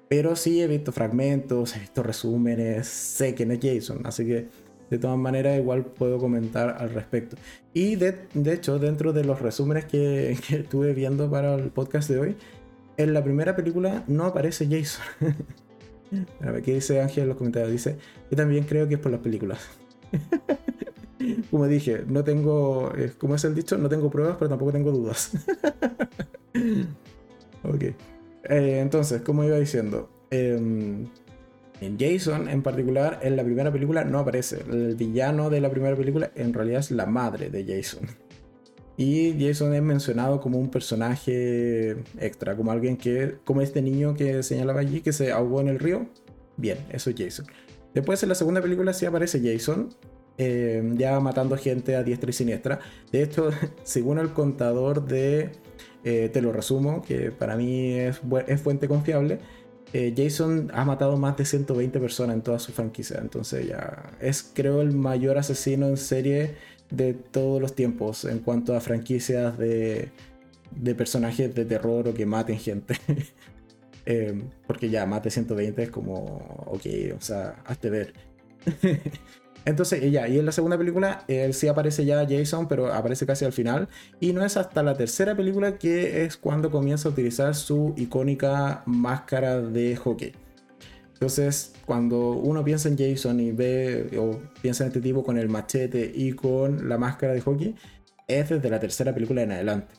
Pero 0.09 0.37
sí 0.37 0.61
he 0.61 0.67
visto 0.67 0.93
fragmentos, 0.93 1.75
he 1.75 1.81
visto 1.81 2.03
resúmenes, 2.03 2.87
sé 2.87 3.35
quién 3.35 3.51
es 3.51 3.61
Jason, 3.63 4.03
así 4.05 4.27
que 4.27 4.49
de 4.91 4.99
todas 4.99 5.19
maneras 5.19 5.59
igual 5.59 5.87
puedo 5.87 6.19
comentar 6.19 6.77
al 6.79 6.91
respecto. 6.91 7.37
Y 7.73 7.97
de, 7.97 8.19
hecho, 8.47 8.79
dentro 8.79 9.13
de 9.13 9.25
los 9.25 9.41
resúmenes 9.41 9.85
que, 9.87 10.33
estuve 10.33 10.93
viendo 10.93 11.31
para 11.31 11.55
el 11.55 11.71
podcast 11.71 12.11
de 12.11 12.19
hoy, 12.19 12.37
en 12.99 13.15
la 13.15 13.25
primera 13.25 13.57
película 13.57 14.05
no 14.07 14.25
aparece 14.25 14.67
Jason. 14.69 15.05
A 16.41 16.51
ver 16.51 16.63
qué 16.63 16.75
dice 16.75 17.01
Ángel 17.01 17.25
en 17.25 17.29
los 17.29 17.39
comentarios. 17.39 17.73
Dice, 17.73 17.97
yo 18.31 18.37
también 18.37 18.65
creo 18.65 18.89
que 18.89 18.95
es 18.95 19.01
por 19.01 19.13
las 19.13 19.21
películas. 19.21 19.61
como 21.51 21.67
dije, 21.67 22.05
no 22.07 22.25
tengo, 22.25 22.93
eh, 22.97 23.13
como 23.19 23.35
es 23.35 23.45
el 23.45 23.55
dicho, 23.55 23.77
no 23.79 23.89
tengo 23.89 24.11
pruebas, 24.11 24.37
pero 24.39 24.49
tampoco 24.49 24.73
tengo 24.73 24.91
dudas. 24.91 25.33
ok. 27.63 27.83
Eh, 27.83 27.95
entonces, 28.81 29.23
como 29.23 29.45
iba 29.45 29.59
diciendo, 29.59 30.09
em, 30.31 31.07
en 31.81 31.99
Jason 31.99 32.49
en 32.49 32.63
particular, 32.63 33.21
en 33.23 33.37
la 33.37 33.45
primera 33.45 33.73
película 33.73 34.05
no 34.05 34.19
aparece. 34.19 34.65
El 34.71 34.95
villano 34.97 35.51
de 35.51 35.61
la 35.61 35.71
primera 35.71 35.97
película 35.97 36.31
en 36.35 36.53
realidad 36.53 36.81
es 36.81 36.91
la 36.91 37.07
madre 37.07 37.51
de 37.51 37.65
Jason. 37.65 38.09
Y 38.99 39.37
Jason 39.39 39.73
es 39.75 39.83
mencionado 39.83 40.41
como 40.41 40.59
un 40.59 40.71
personaje 40.71 41.93
extra, 42.19 42.57
como 42.57 42.73
alguien 42.73 42.97
que, 42.97 43.37
como 43.45 43.63
este 43.63 43.81
niño 43.81 44.17
que 44.17 44.43
señalaba 44.43 44.81
allí, 44.81 45.03
que 45.03 45.13
se 45.13 45.31
ahogó 45.31 45.61
en 45.61 45.69
el 45.69 45.79
río. 45.79 46.09
Bien, 46.57 46.79
eso 46.91 47.11
es 47.11 47.17
Jason. 47.17 47.47
Después 47.95 48.21
en 48.25 48.29
la 48.29 48.35
segunda 48.35 48.61
película 48.61 48.93
sí 48.93 49.07
aparece 49.07 49.41
Jason, 49.41 49.91
eh, 50.37 50.83
ya 50.97 51.21
matando 51.21 51.57
gente 51.57 51.95
a 51.95 52.03
diestra 52.03 52.31
y 52.31 52.33
siniestra. 52.33 52.81
De 53.13 53.23
hecho, 53.23 53.51
según 53.85 54.19
el 54.19 54.33
contador 54.33 55.07
de, 55.07 55.53
eh, 56.03 56.29
te 56.33 56.43
lo 56.43 56.53
resumo, 56.53 57.01
que 57.01 57.31
para 57.31 57.57
mí 57.57 57.93
es, 57.93 58.19
fuente 58.61 58.89
confiable, 58.89 59.39
eh, 59.93 60.13
Jason 60.17 60.73
ha 60.75 60.85
matado 60.85 61.17
más 61.17 61.37
de 61.37 61.45
120 61.45 62.01
personas 62.01 62.35
en 62.35 62.43
toda 62.43 62.59
su 62.59 62.73
franquicia. 62.73 63.19
Entonces 63.21 63.69
ya 63.69 64.11
es 64.21 64.43
creo 64.43 64.83
el 64.83 64.91
mayor 64.91 65.39
asesino 65.39 65.87
en 65.87 65.97
serie 65.97 66.57
de 66.91 67.15
todos 67.15 67.61
los 67.61 67.75
tiempos 67.75 68.25
en 68.25 68.39
cuanto 68.41 68.75
a 68.75 68.81
franquicias 68.81 69.59
de, 69.59 70.11
de 70.71 70.95
personajes 70.95 71.55
de 71.55 71.65
terror 71.65 72.09
o 72.09 72.15
que 72.15 72.27
maten 72.27 72.59
gente. 72.59 72.97
porque 74.67 74.89
ya 74.89 75.05
mate 75.07 75.31
120 75.31 75.83
es 75.83 75.91
como, 75.91 76.65
ok, 76.67 76.87
o 77.17 77.21
sea, 77.21 77.57
hazte 77.67 77.91
ver. 77.91 78.15
Entonces, 79.65 80.11
ya, 80.11 80.27
y 80.29 80.39
en 80.39 80.47
la 80.47 80.53
segunda 80.53 80.79
película, 80.79 81.25
él 81.29 81.53
sí 81.53 81.69
aparece 81.69 82.07
ya 82.07 82.27
Jason, 82.27 82.69
pero 82.69 82.93
aparece 82.93 83.27
casi 83.27 83.45
al 83.45 83.53
final. 83.53 83.89
Y 84.19 84.33
no 84.33 84.43
es 84.45 84.57
hasta 84.57 84.83
la 84.83 84.95
tercera 84.95 85.37
película 85.37 85.77
que 85.77 86.25
es 86.25 86.39
cuando 86.39 86.71
comienza 86.71 87.09
a 87.09 87.13
utilizar 87.13 87.55
su 87.55 87.93
icónica 87.97 88.83
máscara 88.87 89.61
de 89.61 89.95
hockey. 89.97 90.33
Entonces, 91.19 91.73
cuando 91.85 92.31
uno 92.31 92.63
piensa 92.63 92.89
en 92.89 92.97
Jason 92.97 93.41
y 93.41 93.51
ve 93.51 94.09
o 94.17 94.39
piensa 94.63 94.85
en 94.85 94.89
este 94.89 95.01
tipo 95.01 95.25
con 95.25 95.37
el 95.37 95.49
machete 95.49 96.13
y 96.15 96.31
con 96.33 96.89
la 96.89 96.97
máscara 96.97 97.33
de 97.33 97.41
hockey, 97.41 97.75
es 98.29 98.49
desde 98.49 98.71
la 98.71 98.79
tercera 98.79 99.13
película 99.13 99.43
en 99.43 99.51
adelante. 99.51 99.97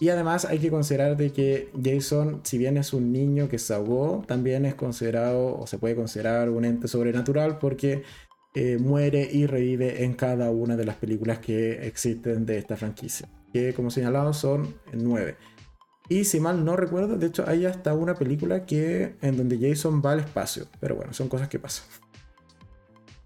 Y 0.00 0.08
además 0.08 0.46
hay 0.46 0.58
que 0.58 0.70
considerar 0.70 1.18
de 1.18 1.32
que 1.32 1.68
Jason, 1.82 2.40
si 2.44 2.56
bien 2.56 2.78
es 2.78 2.94
un 2.94 3.12
niño 3.12 3.48
que 3.50 3.58
se 3.58 3.74
ahogó, 3.74 4.24
también 4.26 4.64
es 4.64 4.74
considerado 4.74 5.58
o 5.58 5.66
se 5.66 5.76
puede 5.76 5.94
considerar 5.96 6.48
un 6.48 6.64
ente 6.64 6.88
sobrenatural 6.88 7.58
porque 7.58 8.02
eh, 8.54 8.78
muere 8.78 9.28
y 9.30 9.46
revive 9.46 10.04
en 10.04 10.14
cada 10.14 10.50
una 10.50 10.76
de 10.76 10.86
las 10.86 10.96
películas 10.96 11.40
que 11.40 11.86
existen 11.86 12.46
de 12.46 12.56
esta 12.56 12.76
franquicia, 12.76 13.28
que 13.52 13.74
como 13.74 13.90
señalado 13.90 14.32
son 14.32 14.74
nueve. 14.94 15.36
Y 16.08 16.24
si 16.24 16.38
mal 16.38 16.64
no 16.64 16.76
recuerdo, 16.76 17.16
de 17.16 17.26
hecho 17.26 17.44
hay 17.46 17.64
hasta 17.64 17.94
una 17.94 18.14
película 18.14 18.66
que 18.66 19.16
en 19.22 19.36
donde 19.36 19.58
Jason 19.58 20.02
va 20.04 20.12
al 20.12 20.20
espacio, 20.20 20.66
pero 20.80 20.96
bueno, 20.96 21.12
son 21.14 21.28
cosas 21.28 21.48
que 21.48 21.58
pasan. 21.58 21.86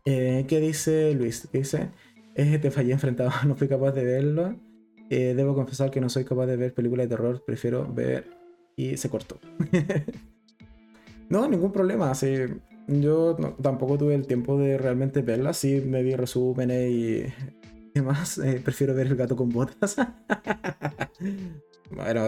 Eh, 0.04 0.44
¿Qué 0.48 0.60
dice 0.60 1.12
Luis? 1.14 1.48
¿Qué 1.50 1.58
dice? 1.58 1.90
Es 2.34 2.60
te 2.60 2.70
fallé 2.70 2.92
enfrentado, 2.92 3.30
no 3.46 3.56
fui 3.56 3.68
capaz 3.68 3.92
de 3.92 4.04
verlo. 4.04 4.56
Eh, 5.10 5.34
debo 5.34 5.54
confesar 5.54 5.90
que 5.90 6.00
no 6.00 6.08
soy 6.08 6.24
capaz 6.24 6.46
de 6.46 6.56
ver 6.56 6.72
películas 6.72 7.08
de 7.08 7.16
terror, 7.16 7.42
prefiero 7.44 7.92
ver 7.92 8.30
y 8.76 8.96
se 8.96 9.10
cortó. 9.10 9.40
no, 11.28 11.48
ningún 11.48 11.72
problema. 11.72 12.12
Así, 12.12 12.36
yo 12.86 13.34
tampoco 13.60 13.98
tuve 13.98 14.14
el 14.14 14.26
tiempo 14.26 14.56
de 14.56 14.78
realmente 14.78 15.22
verla, 15.22 15.52
sí 15.52 15.82
me 15.84 16.02
vi 16.02 16.14
resúmenes 16.14 16.90
y 16.90 17.24
demás. 17.92 18.38
Eh, 18.38 18.60
prefiero 18.62 18.94
ver 18.94 19.08
el 19.08 19.16
gato 19.16 19.34
con 19.34 19.48
botas. 19.48 19.96
bueno, 21.90 22.22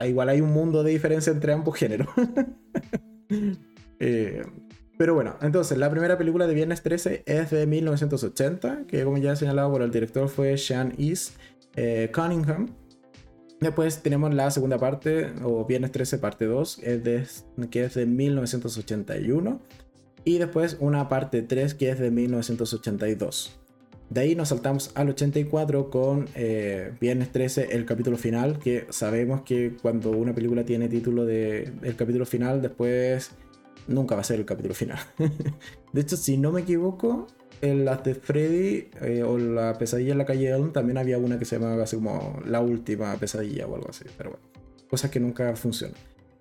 igual 0.00 0.28
hay 0.28 0.40
un 0.40 0.52
mundo 0.52 0.82
de 0.82 0.92
diferencia 0.92 1.32
entre 1.32 1.52
ambos 1.52 1.76
géneros. 1.76 2.08
Eh, 4.00 4.42
pero 4.98 5.14
bueno, 5.14 5.36
entonces 5.40 5.78
la 5.78 5.88
primera 5.90 6.18
película 6.18 6.46
de 6.46 6.54
Viernes 6.54 6.82
13 6.82 7.22
es 7.26 7.50
de 7.50 7.66
1980, 7.66 8.86
que 8.86 9.02
como 9.02 9.16
ya 9.18 9.32
he 9.32 9.36
señalado 9.36 9.70
por 9.70 9.82
el 9.82 9.90
director 9.90 10.28
fue 10.28 10.58
Sean 10.58 10.92
East 10.98 11.36
eh, 11.76 12.10
Cunningham. 12.14 12.68
Después 13.60 14.02
tenemos 14.02 14.34
la 14.34 14.50
segunda 14.50 14.78
parte, 14.78 15.32
o 15.42 15.64
Viernes 15.64 15.90
13, 15.92 16.18
parte 16.18 16.44
2, 16.44 16.80
que 17.70 17.84
es 17.84 17.94
de 17.94 18.06
1981. 18.06 19.60
Y 20.24 20.38
después 20.38 20.76
una 20.80 21.08
parte 21.08 21.42
3 21.42 21.74
que 21.74 21.90
es 21.90 21.98
de 21.98 22.10
1982. 22.10 23.63
De 24.10 24.20
ahí 24.20 24.34
nos 24.34 24.50
saltamos 24.50 24.92
al 24.94 25.08
84 25.08 25.90
con 25.90 26.28
eh, 26.34 26.92
Viernes 27.00 27.32
13, 27.32 27.68
el 27.72 27.84
capítulo 27.84 28.16
final, 28.16 28.58
que 28.58 28.86
sabemos 28.90 29.42
que 29.42 29.76
cuando 29.80 30.10
una 30.10 30.34
película 30.34 30.64
tiene 30.64 30.88
título 30.88 31.24
de 31.24 31.72
el 31.82 31.96
capítulo 31.96 32.26
final, 32.26 32.62
después 32.62 33.30
nunca 33.88 34.14
va 34.14 34.20
a 34.20 34.24
ser 34.24 34.38
el 34.38 34.44
capítulo 34.44 34.74
final. 34.74 34.98
de 35.92 36.00
hecho, 36.00 36.16
si 36.16 36.36
no 36.36 36.52
me 36.52 36.60
equivoco, 36.60 37.26
en 37.60 37.84
las 37.84 38.04
de 38.04 38.14
Freddy 38.14 38.90
eh, 39.00 39.22
o 39.22 39.38
la 39.38 39.78
pesadilla 39.78 40.12
en 40.12 40.18
la 40.18 40.26
calle 40.26 40.50
Elm 40.50 40.72
también 40.72 40.98
había 40.98 41.18
una 41.18 41.38
que 41.38 41.44
se 41.44 41.58
llamaba 41.58 41.82
así 41.82 41.96
como 41.96 42.40
la 42.44 42.60
última 42.60 43.14
pesadilla 43.16 43.66
o 43.66 43.74
algo 43.74 43.88
así, 43.88 44.04
pero 44.16 44.30
bueno, 44.30 44.44
cosas 44.88 45.10
que 45.10 45.18
nunca 45.18 45.56
funcionan. 45.56 45.96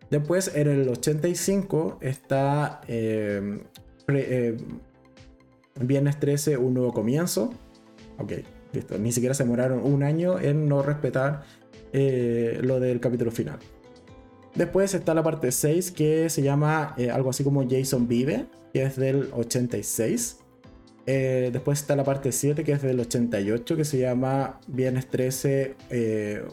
Después 0.10 0.52
en 0.54 0.68
el 0.68 0.90
85 0.90 2.00
está 2.02 2.82
eh, 2.88 3.60
Viernes 5.80 6.20
13, 6.20 6.58
un 6.58 6.74
nuevo 6.74 6.94
comienzo. 6.94 7.52
Ok, 8.18 8.34
listo. 8.74 8.98
Ni 8.98 9.12
siquiera 9.12 9.34
se 9.34 9.44
demoraron 9.44 9.82
un 9.84 10.04
año 10.04 10.40
en 10.40 10.68
no 10.68 10.82
respetar 10.82 11.44
lo 11.94 12.80
del 12.80 13.00
capítulo 13.00 13.32
final. 13.32 13.60
Después 14.56 14.94
está 14.96 15.14
la 15.14 15.22
parte 15.22 15.52
6 15.52 15.92
que 15.92 16.30
se 16.30 16.42
llama 16.42 16.96
algo 17.12 17.30
así 17.30 17.44
como 17.44 17.68
Jason 17.70 18.08
Vive, 18.08 18.48
que 18.74 18.84
es 18.84 18.96
del 18.96 19.30
86. 19.34 20.44
Eh, 21.06 21.50
después 21.52 21.82
está 21.82 21.96
la 21.96 22.06
parte 22.06 22.32
7 22.32 22.64
que 22.64 22.72
es 22.72 22.82
del 22.82 23.00
88 23.00 23.76
que 23.76 23.84
se 23.84 24.00
llama 24.00 24.60
Viernes 24.68 25.08
13, 25.08 25.76
eh, 25.90 26.44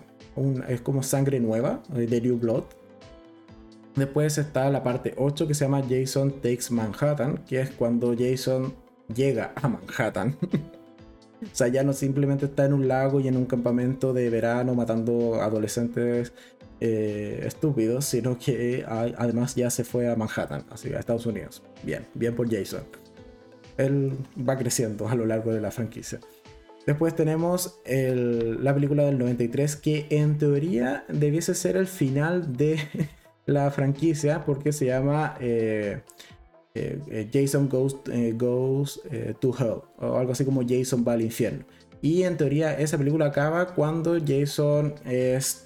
es 0.68 0.80
como 0.80 1.02
Sangre 1.02 1.40
Nueva, 1.40 1.82
de 1.88 2.20
New 2.20 2.38
Blood. 2.38 2.64
Después 3.94 4.38
está 4.38 4.70
la 4.70 4.82
parte 4.82 5.14
8 5.16 5.46
que 5.46 5.54
se 5.54 5.64
llama 5.64 5.82
Jason 5.88 6.32
Takes 6.40 6.70
Manhattan, 6.70 7.38
que 7.44 7.60
es 7.60 7.70
cuando 7.70 8.14
Jason 8.16 8.74
llega 9.14 9.52
a 9.56 9.68
Manhattan. 9.68 10.36
o 11.42 11.54
sea, 11.54 11.68
ya 11.68 11.82
no 11.82 11.92
simplemente 11.92 12.46
está 12.46 12.64
en 12.64 12.72
un 12.72 12.88
lago 12.88 13.20
y 13.20 13.28
en 13.28 13.36
un 13.36 13.46
campamento 13.46 14.12
de 14.12 14.30
verano 14.30 14.74
matando 14.74 15.42
adolescentes 15.42 16.32
eh, 16.80 17.42
estúpidos, 17.44 18.04
sino 18.04 18.38
que 18.38 18.84
además 18.86 19.54
ya 19.54 19.70
se 19.70 19.84
fue 19.84 20.08
a 20.08 20.16
Manhattan, 20.16 20.64
así 20.70 20.92
a 20.92 20.98
Estados 20.98 21.26
Unidos. 21.26 21.62
Bien, 21.82 22.06
bien 22.14 22.34
por 22.34 22.50
Jason 22.50 22.84
él 23.80 24.12
va 24.36 24.56
creciendo 24.56 25.08
a 25.08 25.14
lo 25.14 25.26
largo 25.26 25.52
de 25.52 25.60
la 25.60 25.70
franquicia. 25.70 26.20
Después 26.86 27.14
tenemos 27.14 27.78
la 27.86 28.74
película 28.74 29.04
del 29.04 29.18
93 29.18 29.76
que 29.76 30.06
en 30.10 30.38
teoría 30.38 31.04
debiese 31.08 31.54
ser 31.54 31.76
el 31.76 31.86
final 31.86 32.56
de 32.56 32.78
la 33.46 33.70
franquicia 33.70 34.44
porque 34.44 34.72
se 34.72 34.86
llama 34.86 35.36
eh, 35.40 36.00
Jason 37.32 37.68
Goes, 37.68 37.96
goes 38.34 39.00
to 39.40 39.54
Hell 39.58 39.82
o 39.98 40.16
algo 40.16 40.32
así 40.32 40.44
como 40.44 40.62
Jason 40.66 41.04
va 41.06 41.14
al 41.14 41.22
infierno. 41.22 41.64
Y 42.02 42.22
en 42.22 42.36
teoría 42.36 42.78
esa 42.78 42.96
película 42.96 43.26
acaba 43.26 43.74
cuando 43.74 44.16
Jason 44.24 44.94
es 45.04 45.64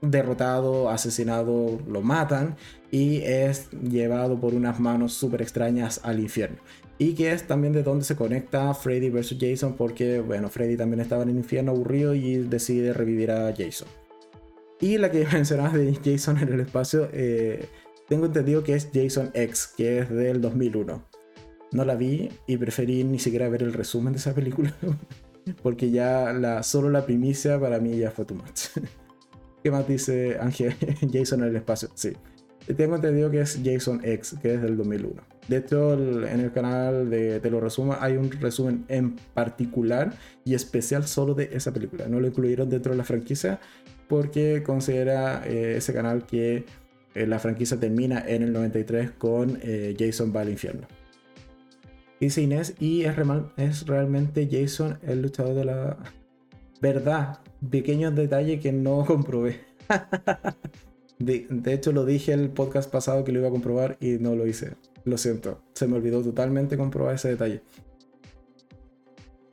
derrotado, 0.00 0.90
asesinado, 0.90 1.80
lo 1.88 2.02
matan 2.02 2.56
y 2.90 3.22
es 3.22 3.70
llevado 3.70 4.38
por 4.38 4.54
unas 4.54 4.78
manos 4.78 5.14
súper 5.14 5.42
extrañas 5.42 6.00
al 6.04 6.20
infierno. 6.20 6.58
Y 6.98 7.14
que 7.14 7.32
es 7.32 7.46
también 7.46 7.72
de 7.72 7.82
donde 7.82 8.04
se 8.04 8.16
conecta 8.16 8.72
Freddy 8.72 9.10
vs. 9.10 9.36
Jason, 9.38 9.74
porque, 9.74 10.20
bueno, 10.20 10.48
Freddy 10.48 10.76
también 10.76 11.00
estaba 11.00 11.24
en 11.24 11.30
el 11.30 11.36
infierno 11.36 11.72
aburrido 11.72 12.14
y 12.14 12.36
decide 12.36 12.92
revivir 12.94 13.30
a 13.30 13.54
Jason. 13.54 13.88
Y 14.80 14.96
la 14.98 15.10
que 15.10 15.26
mencionabas 15.32 15.74
de 15.74 15.98
Jason 16.02 16.38
en 16.38 16.52
el 16.52 16.60
espacio, 16.60 17.08
eh, 17.12 17.68
tengo 18.08 18.26
entendido 18.26 18.62
que 18.62 18.74
es 18.74 18.90
Jason 18.92 19.30
X, 19.34 19.72
que 19.76 19.98
es 19.98 20.10
del 20.10 20.40
2001. 20.40 21.02
no 21.72 21.84
la 21.84 21.96
vi 21.96 22.30
y 22.46 22.56
preferí 22.56 23.04
ni 23.04 23.18
siquiera 23.18 23.48
ver 23.48 23.62
el 23.62 23.72
resumen 23.72 24.12
de 24.12 24.18
esa 24.18 24.34
película. 24.34 24.74
Porque 25.62 25.90
ya 25.90 26.32
la, 26.32 26.62
solo 26.62 26.90
la 26.90 27.06
primicia 27.06 27.60
para 27.60 27.78
mí 27.78 27.96
ya 27.96 28.10
fue 28.10 28.24
too 28.24 28.34
much. 28.34 28.68
¿Qué 29.62 29.70
más 29.70 29.86
dice 29.86 30.38
Ángel? 30.40 30.74
Jason 31.12 31.42
en 31.42 31.48
el 31.48 31.56
espacio. 31.56 31.90
Sí. 31.94 32.12
Tengo 32.76 32.96
entendido 32.96 33.30
que 33.30 33.40
es 33.40 33.60
Jason 33.64 34.00
X, 34.02 34.36
que 34.42 34.54
es 34.54 34.62
del 34.62 34.76
2001. 34.76 35.22
De 35.46 35.56
hecho, 35.58 35.92
en 35.94 36.40
el 36.40 36.52
canal 36.52 37.08
de 37.08 37.38
Te 37.38 37.50
lo 37.50 37.60
resumo 37.60 37.96
hay 38.00 38.16
un 38.16 38.28
resumen 38.32 38.84
en 38.88 39.14
particular 39.34 40.12
y 40.44 40.54
especial 40.54 41.06
solo 41.06 41.34
de 41.34 41.50
esa 41.52 41.72
película. 41.72 42.08
No 42.08 42.18
lo 42.18 42.26
incluyeron 42.26 42.68
dentro 42.68 42.90
de 42.90 42.98
la 42.98 43.04
franquicia 43.04 43.60
porque 44.08 44.64
considera 44.64 45.46
eh, 45.46 45.76
ese 45.76 45.92
canal 45.92 46.26
que 46.26 46.64
eh, 47.16 47.26
la 47.26 47.38
franquicia 47.38 47.80
termina 47.80 48.22
en 48.26 48.42
el 48.42 48.52
93 48.52 49.12
con 49.12 49.58
eh, 49.62 49.96
Jason 49.98 50.34
va 50.36 50.42
al 50.42 50.50
infierno. 50.50 50.86
Dice 52.20 52.42
Inés, 52.42 52.74
y 52.78 53.04
es, 53.04 53.86
realmente 53.86 54.48
Jason 54.50 54.98
el 55.02 55.22
luchador 55.22 55.54
de 55.54 55.64
la 55.64 55.96
verdad. 56.82 57.38
Pequeños 57.70 58.14
detalles 58.14 58.60
que 58.60 58.70
no 58.72 59.04
comprobé. 59.06 59.60
de, 61.18 61.72
hecho, 61.72 61.92
lo 61.92 62.04
dije 62.04 62.34
el 62.34 62.50
podcast 62.50 62.90
pasado 62.90 63.24
que 63.24 63.32
lo 63.32 63.38
iba 63.38 63.48
a 63.48 63.52
comprobar 63.52 63.96
y 63.98 64.18
no 64.18 64.34
lo 64.34 64.46
hice. 64.46 64.74
Lo 65.04 65.16
siento, 65.16 65.62
se 65.72 65.86
me 65.86 65.96
olvidó 65.96 66.22
totalmente 66.22 66.76
comprobar 66.76 67.14
ese 67.14 67.30
detalle. 67.30 67.62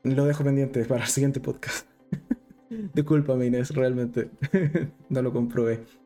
Lo 0.04 0.26
dejo 0.26 0.44
pendiente 0.44 0.84
para 0.84 1.04
el 1.04 1.10
siguiente 1.10 1.40
podcast. 1.40 1.88
Disculpame, 2.94 3.46
Inés, 3.46 3.74
realmente 3.74 4.32
no 5.10 5.22
lo 5.22 5.32
comprobé. 5.32 6.03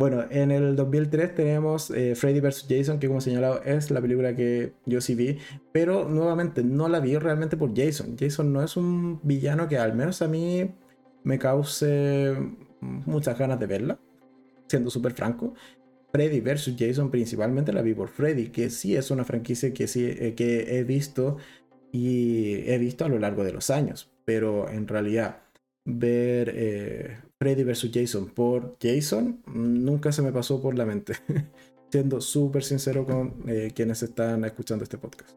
Bueno, 0.00 0.24
en 0.30 0.50
el 0.50 0.76
2003 0.76 1.34
tenemos 1.34 1.90
eh, 1.90 2.14
Freddy 2.14 2.40
vs. 2.40 2.64
Jason, 2.66 2.98
que 2.98 3.06
como 3.06 3.20
señalado 3.20 3.62
es 3.64 3.90
la 3.90 4.00
película 4.00 4.34
que 4.34 4.72
yo 4.86 5.02
sí 5.02 5.14
vi, 5.14 5.36
pero 5.72 6.08
nuevamente 6.08 6.64
no 6.64 6.88
la 6.88 7.00
vi 7.00 7.18
realmente 7.18 7.58
por 7.58 7.76
Jason. 7.76 8.16
Jason 8.18 8.50
no 8.50 8.62
es 8.62 8.78
un 8.78 9.20
villano 9.22 9.68
que 9.68 9.76
al 9.76 9.92
menos 9.92 10.22
a 10.22 10.28
mí 10.28 10.70
me 11.22 11.38
cause 11.38 12.34
muchas 12.80 13.38
ganas 13.38 13.60
de 13.60 13.66
verla, 13.66 14.00
siendo 14.68 14.88
súper 14.88 15.12
franco. 15.12 15.52
Freddy 16.10 16.40
vs. 16.40 16.76
Jason 16.78 17.10
principalmente 17.10 17.70
la 17.70 17.82
vi 17.82 17.92
por 17.92 18.08
Freddy, 18.08 18.48
que 18.48 18.70
sí 18.70 18.96
es 18.96 19.10
una 19.10 19.26
franquicia 19.26 19.74
que 19.74 19.86
sí 19.86 20.06
eh, 20.06 20.34
que 20.34 20.78
he 20.78 20.84
visto 20.84 21.36
y 21.92 22.66
he 22.70 22.78
visto 22.78 23.04
a 23.04 23.08
lo 23.10 23.18
largo 23.18 23.44
de 23.44 23.52
los 23.52 23.68
años, 23.68 24.10
pero 24.24 24.66
en 24.70 24.88
realidad 24.88 25.42
ver 25.84 26.50
eh, 26.54 27.18
Freddy 27.40 27.64
vs. 27.64 27.90
Jason 27.90 28.26
por 28.26 28.76
Jason 28.78 29.40
nunca 29.46 30.12
se 30.12 30.20
me 30.20 30.30
pasó 30.30 30.60
por 30.60 30.76
la 30.76 30.84
mente. 30.84 31.14
Siendo 31.90 32.20
súper 32.20 32.62
sincero 32.62 33.06
con 33.06 33.42
eh, 33.48 33.72
quienes 33.74 34.02
están 34.02 34.44
escuchando 34.44 34.84
este 34.84 34.98
podcast. 34.98 35.30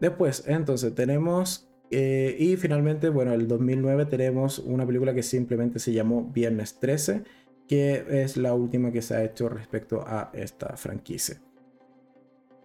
Después, 0.00 0.44
entonces, 0.46 0.94
tenemos. 0.94 1.68
Eh, 1.90 2.36
y 2.38 2.56
finalmente, 2.56 3.10
bueno, 3.10 3.34
el 3.34 3.46
2009 3.46 4.06
tenemos 4.06 4.58
una 4.58 4.86
película 4.86 5.14
que 5.14 5.22
simplemente 5.22 5.78
se 5.78 5.92
llamó 5.92 6.24
Viernes 6.32 6.80
13, 6.80 7.22
que 7.68 8.04
es 8.08 8.38
la 8.38 8.54
última 8.54 8.90
que 8.90 9.02
se 9.02 9.14
ha 9.14 9.22
hecho 9.22 9.50
respecto 9.50 10.02
a 10.06 10.30
esta 10.32 10.76
franquicia. 10.76 11.40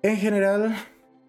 En 0.02 0.16
general, 0.16 0.76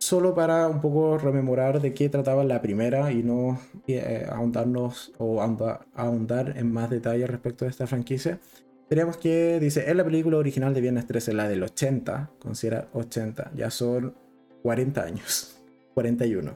solo 0.03 0.35
para 0.35 0.67
un 0.67 0.81
poco 0.81 1.17
rememorar 1.17 1.81
de 1.81 1.95
qué 1.95 2.09
trataba 2.09 2.43
la 2.43 2.61
primera 2.61 3.13
y 3.13 3.23
no 3.23 3.61
eh, 3.87 4.27
ahondarnos 4.29 5.13
o 5.19 5.41
ahondar 5.41 6.55
en 6.57 6.73
más 6.73 6.91
detalle 6.91 7.25
respecto 7.29 7.65
a 7.65 7.69
esta 7.69 7.87
franquicia. 7.87 8.41
Tenemos 8.89 9.17
que, 9.17 9.61
dice, 9.61 9.89
es 9.89 9.95
la 9.95 10.03
película 10.03 10.39
original 10.39 10.75
de 10.75 10.81
Viernes 10.81 11.07
13, 11.07 11.35
la 11.35 11.49
del 11.49 11.63
80, 11.63 12.31
considera 12.41 12.89
80, 12.95 13.53
ya 13.55 13.71
son 13.71 14.17
40 14.65 15.05
años, 15.05 15.63
41. 15.95 16.53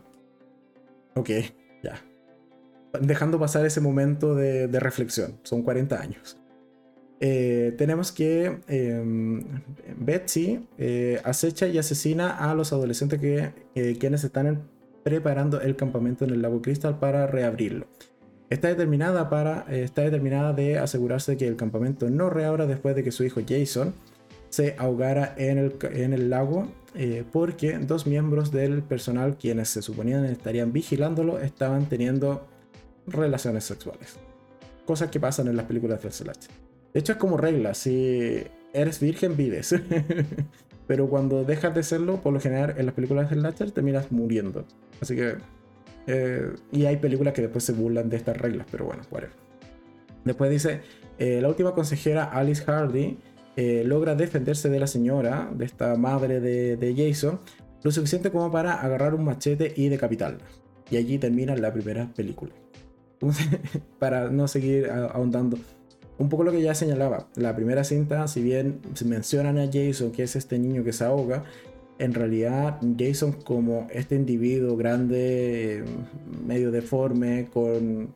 Ok, 1.14 1.30
ya. 1.84 2.02
Dejando 3.00 3.38
pasar 3.38 3.64
ese 3.64 3.80
momento 3.80 4.34
de, 4.34 4.66
de 4.66 4.80
reflexión, 4.80 5.38
son 5.44 5.62
40 5.62 6.00
años. 6.00 6.36
Eh, 7.20 7.74
tenemos 7.78 8.12
que 8.12 8.58
em, 8.68 9.42
Betsy 9.98 10.68
eh, 10.76 11.20
acecha 11.24 11.66
y 11.66 11.78
asesina 11.78 12.50
a 12.50 12.54
los 12.54 12.72
adolescentes 12.72 13.18
que, 13.20 13.52
eh, 13.74 13.96
quienes 13.98 14.22
están 14.22 14.68
preparando 15.02 15.60
el 15.60 15.76
campamento 15.76 16.24
en 16.24 16.30
el 16.30 16.42
lago 16.42 16.60
Crystal 16.60 16.98
para 16.98 17.26
reabrirlo. 17.26 17.86
Está 18.50 18.68
determinada, 18.68 19.30
para, 19.30 19.64
está 19.70 20.02
determinada 20.02 20.52
de 20.52 20.78
asegurarse 20.78 21.36
que 21.36 21.48
el 21.48 21.56
campamento 21.56 22.10
no 22.10 22.28
reabra 22.30 22.66
después 22.66 22.94
de 22.94 23.02
que 23.02 23.10
su 23.10 23.24
hijo 23.24 23.40
Jason 23.46 23.94
se 24.50 24.76
ahogara 24.78 25.34
en 25.36 25.58
el, 25.58 25.76
en 25.92 26.12
el 26.12 26.30
lago 26.30 26.68
porque 27.32 27.76
dos 27.78 28.06
miembros 28.06 28.52
del 28.52 28.82
personal 28.82 29.36
quienes 29.36 29.68
se 29.68 29.82
suponían 29.82 30.24
estarían 30.24 30.72
vigilándolo 30.72 31.40
estaban 31.40 31.86
teniendo 31.88 32.46
relaciones 33.06 33.64
sexuales. 33.64 34.16
Cosas 34.86 35.10
que 35.10 35.20
pasan 35.20 35.48
en 35.48 35.56
las 35.56 35.66
películas 35.66 36.02
de 36.02 36.10
Slash. 36.10 36.46
De 36.96 37.00
hecho, 37.00 37.12
es 37.12 37.18
como 37.18 37.36
regla: 37.36 37.74
si 37.74 38.42
eres 38.72 39.00
virgen, 39.00 39.36
vives. 39.36 39.74
pero 40.86 41.10
cuando 41.10 41.44
dejas 41.44 41.74
de 41.74 41.82
serlo, 41.82 42.22
por 42.22 42.32
lo 42.32 42.40
general 42.40 42.74
en 42.78 42.86
las 42.86 42.94
películas 42.94 43.28
de 43.28 43.36
Slasher 43.36 43.70
terminas 43.70 44.10
muriendo. 44.10 44.64
Así 45.02 45.14
que. 45.14 45.34
Eh, 46.06 46.54
y 46.72 46.86
hay 46.86 46.96
películas 46.96 47.34
que 47.34 47.42
después 47.42 47.64
se 47.64 47.74
burlan 47.74 48.08
de 48.08 48.16
estas 48.16 48.38
reglas, 48.38 48.66
pero 48.70 48.86
bueno, 48.86 49.02
whatever. 49.10 49.34
Después 50.24 50.50
dice: 50.50 50.80
eh, 51.18 51.42
La 51.42 51.48
última 51.48 51.74
consejera, 51.74 52.24
Alice 52.24 52.64
Hardy, 52.64 53.18
eh, 53.56 53.82
logra 53.84 54.14
defenderse 54.14 54.70
de 54.70 54.80
la 54.80 54.86
señora, 54.86 55.50
de 55.54 55.66
esta 55.66 55.96
madre 55.96 56.40
de, 56.40 56.78
de 56.78 56.94
Jason, 56.96 57.40
lo 57.82 57.90
suficiente 57.90 58.30
como 58.30 58.50
para 58.50 58.72
agarrar 58.72 59.14
un 59.14 59.22
machete 59.22 59.74
y 59.76 59.90
decapitarla. 59.90 60.46
Y 60.90 60.96
allí 60.96 61.18
termina 61.18 61.54
la 61.56 61.74
primera 61.74 62.10
película. 62.14 62.54
para 63.98 64.30
no 64.30 64.48
seguir 64.48 64.90
ahondando 64.90 65.58
un 66.18 66.28
poco 66.28 66.44
lo 66.44 66.52
que 66.52 66.62
ya 66.62 66.74
señalaba, 66.74 67.28
la 67.34 67.54
primera 67.54 67.84
cinta, 67.84 68.26
si 68.28 68.42
bien 68.42 68.80
mencionan 69.04 69.58
a 69.58 69.66
Jason, 69.66 70.12
que 70.12 70.22
es 70.22 70.36
este 70.36 70.58
niño 70.58 70.82
que 70.82 70.92
se 70.92 71.04
ahoga, 71.04 71.44
en 71.98 72.14
realidad 72.14 72.78
Jason 72.98 73.32
como 73.32 73.86
este 73.90 74.16
individuo 74.16 74.76
grande, 74.76 75.84
medio 76.46 76.70
deforme, 76.70 77.46
con 77.52 78.14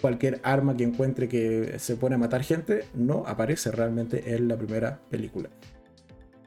cualquier 0.00 0.40
arma 0.42 0.76
que 0.76 0.84
encuentre 0.84 1.28
que 1.28 1.78
se 1.78 1.96
pone 1.96 2.14
a 2.14 2.18
matar 2.18 2.42
gente, 2.42 2.84
no 2.94 3.24
aparece 3.26 3.70
realmente 3.70 4.34
en 4.34 4.48
la 4.48 4.56
primera 4.56 5.00
película. 5.10 5.48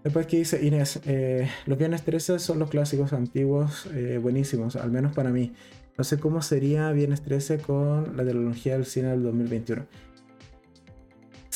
Después 0.04 0.26
que 0.26 0.38
dice 0.38 0.66
Inés, 0.66 1.00
eh, 1.06 1.48
los 1.68 1.78
Viernes 1.78 2.02
13 2.04 2.40
son 2.40 2.58
los 2.58 2.70
clásicos 2.70 3.14
antiguos 3.14 3.88
eh, 3.94 4.20
buenísimos, 4.22 4.76
al 4.76 4.90
menos 4.90 5.14
para 5.14 5.30
mí. 5.30 5.54
No 5.98 6.04
sé 6.04 6.18
cómo 6.18 6.42
sería 6.42 6.92
Viernes 6.92 7.22
13 7.22 7.60
con 7.60 8.18
la 8.18 8.24
tecnología 8.24 8.74
del 8.74 8.86
cine 8.86 9.10
del 9.10 9.22
2021 9.24 9.86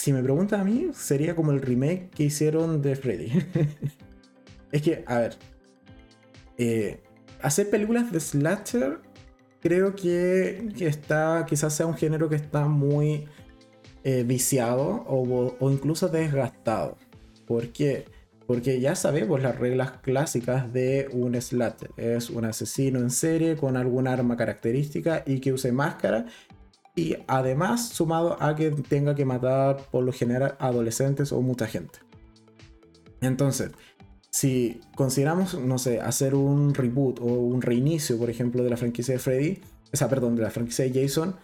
si 0.05 0.13
me 0.13 0.21
preguntan 0.21 0.61
a 0.61 0.63
mí, 0.63 0.91
sería 0.93 1.35
como 1.35 1.51
el 1.51 1.59
remake 1.59 2.11
que 2.11 2.25
hicieron 2.25 2.79
de 2.83 2.95
Freddy. 2.95 3.31
es 4.71 4.83
que, 4.83 5.03
a 5.07 5.17
ver, 5.17 5.35
eh, 6.59 7.01
hacer 7.41 7.71
películas 7.71 8.11
de 8.11 8.19
slasher 8.19 8.99
creo 9.61 9.95
que, 9.95 10.69
está, 10.79 11.43
quizás 11.49 11.73
sea 11.73 11.87
un 11.87 11.95
género 11.95 12.29
que 12.29 12.35
está 12.35 12.67
muy 12.67 13.25
eh, 14.03 14.21
viciado 14.21 15.03
o, 15.07 15.55
o, 15.59 15.71
incluso 15.71 16.07
desgastado. 16.07 16.99
¿Por 17.47 17.69
qué? 17.69 18.05
Porque 18.45 18.79
ya 18.79 18.93
sabemos 18.93 19.41
las 19.41 19.57
reglas 19.57 19.93
clásicas 20.03 20.71
de 20.71 21.09
un 21.13 21.33
slasher. 21.41 21.89
Es 21.97 22.29
un 22.29 22.45
asesino 22.45 22.99
en 22.99 23.09
serie 23.09 23.55
con 23.55 23.75
algún 23.75 24.07
arma 24.07 24.37
característica 24.37 25.23
y 25.25 25.39
que 25.39 25.51
use 25.51 25.71
máscara 25.71 26.27
y 26.95 27.17
además 27.27 27.89
sumado 27.89 28.41
a 28.41 28.55
que 28.55 28.71
tenga 28.71 29.15
que 29.15 29.25
matar 29.25 29.77
por 29.91 30.03
lo 30.03 30.13
general 30.13 30.55
adolescentes 30.59 31.31
o 31.31 31.41
mucha 31.41 31.67
gente. 31.67 31.99
Entonces, 33.21 33.71
si 34.29 34.81
consideramos, 34.95 35.59
no 35.59 35.77
sé, 35.77 36.01
hacer 36.01 36.35
un 36.35 36.73
reboot 36.73 37.19
o 37.19 37.25
un 37.25 37.61
reinicio, 37.61 38.17
por 38.17 38.29
ejemplo, 38.29 38.63
de 38.63 38.69
la 38.69 38.77
franquicia 38.77 39.13
de 39.13 39.19
Freddy, 39.19 39.59
o 39.93 39.97
sea, 39.97 40.09
perdón, 40.09 40.35
de 40.35 40.43
la 40.43 40.51
franquicia 40.51 40.85
de 40.85 41.01
Jason, 41.01 41.35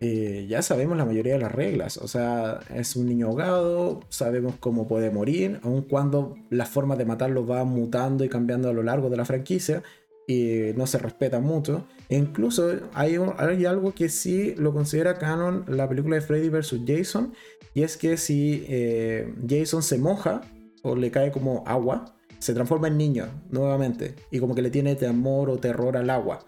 eh, 0.00 0.46
ya 0.48 0.62
sabemos 0.62 0.96
la 0.96 1.04
mayoría 1.04 1.34
de 1.34 1.38
las 1.40 1.52
reglas. 1.52 1.96
O 1.96 2.08
sea, 2.08 2.60
es 2.74 2.96
un 2.96 3.06
niño 3.06 3.28
ahogado, 3.28 4.00
sabemos 4.08 4.54
cómo 4.60 4.86
puede 4.86 5.10
morir, 5.10 5.60
aun 5.62 5.82
cuando 5.82 6.36
las 6.50 6.68
formas 6.68 6.98
de 6.98 7.04
matarlo 7.04 7.44
van 7.44 7.68
mutando 7.68 8.24
y 8.24 8.28
cambiando 8.28 8.68
a 8.68 8.72
lo 8.72 8.82
largo 8.82 9.10
de 9.10 9.16
la 9.16 9.24
franquicia 9.24 9.82
y 10.26 10.72
no 10.76 10.86
se 10.86 10.98
respeta 10.98 11.40
mucho. 11.40 11.86
Incluso 12.10 12.70
hay, 12.94 13.16
hay, 13.36 13.64
algo 13.66 13.92
que 13.92 14.08
sí 14.08 14.54
lo 14.56 14.72
considera 14.72 15.18
canon 15.18 15.64
la 15.68 15.88
película 15.88 16.16
de 16.16 16.22
Freddy 16.22 16.48
vs. 16.48 16.80
Jason, 16.86 17.34
y 17.74 17.82
es 17.82 17.96
que 17.96 18.16
si 18.16 18.64
eh, 18.68 19.34
Jason 19.46 19.82
se 19.82 19.98
moja 19.98 20.40
o 20.82 20.96
le 20.96 21.10
cae 21.10 21.30
como 21.30 21.64
agua, 21.66 22.16
se 22.38 22.54
transforma 22.54 22.88
en 22.88 22.96
niño 22.96 23.26
nuevamente 23.50 24.14
y 24.30 24.38
como 24.38 24.54
que 24.54 24.62
le 24.62 24.70
tiene 24.70 24.94
temor 24.94 25.50
o 25.50 25.58
terror 25.58 25.96
al 25.96 26.08
agua. 26.08 26.40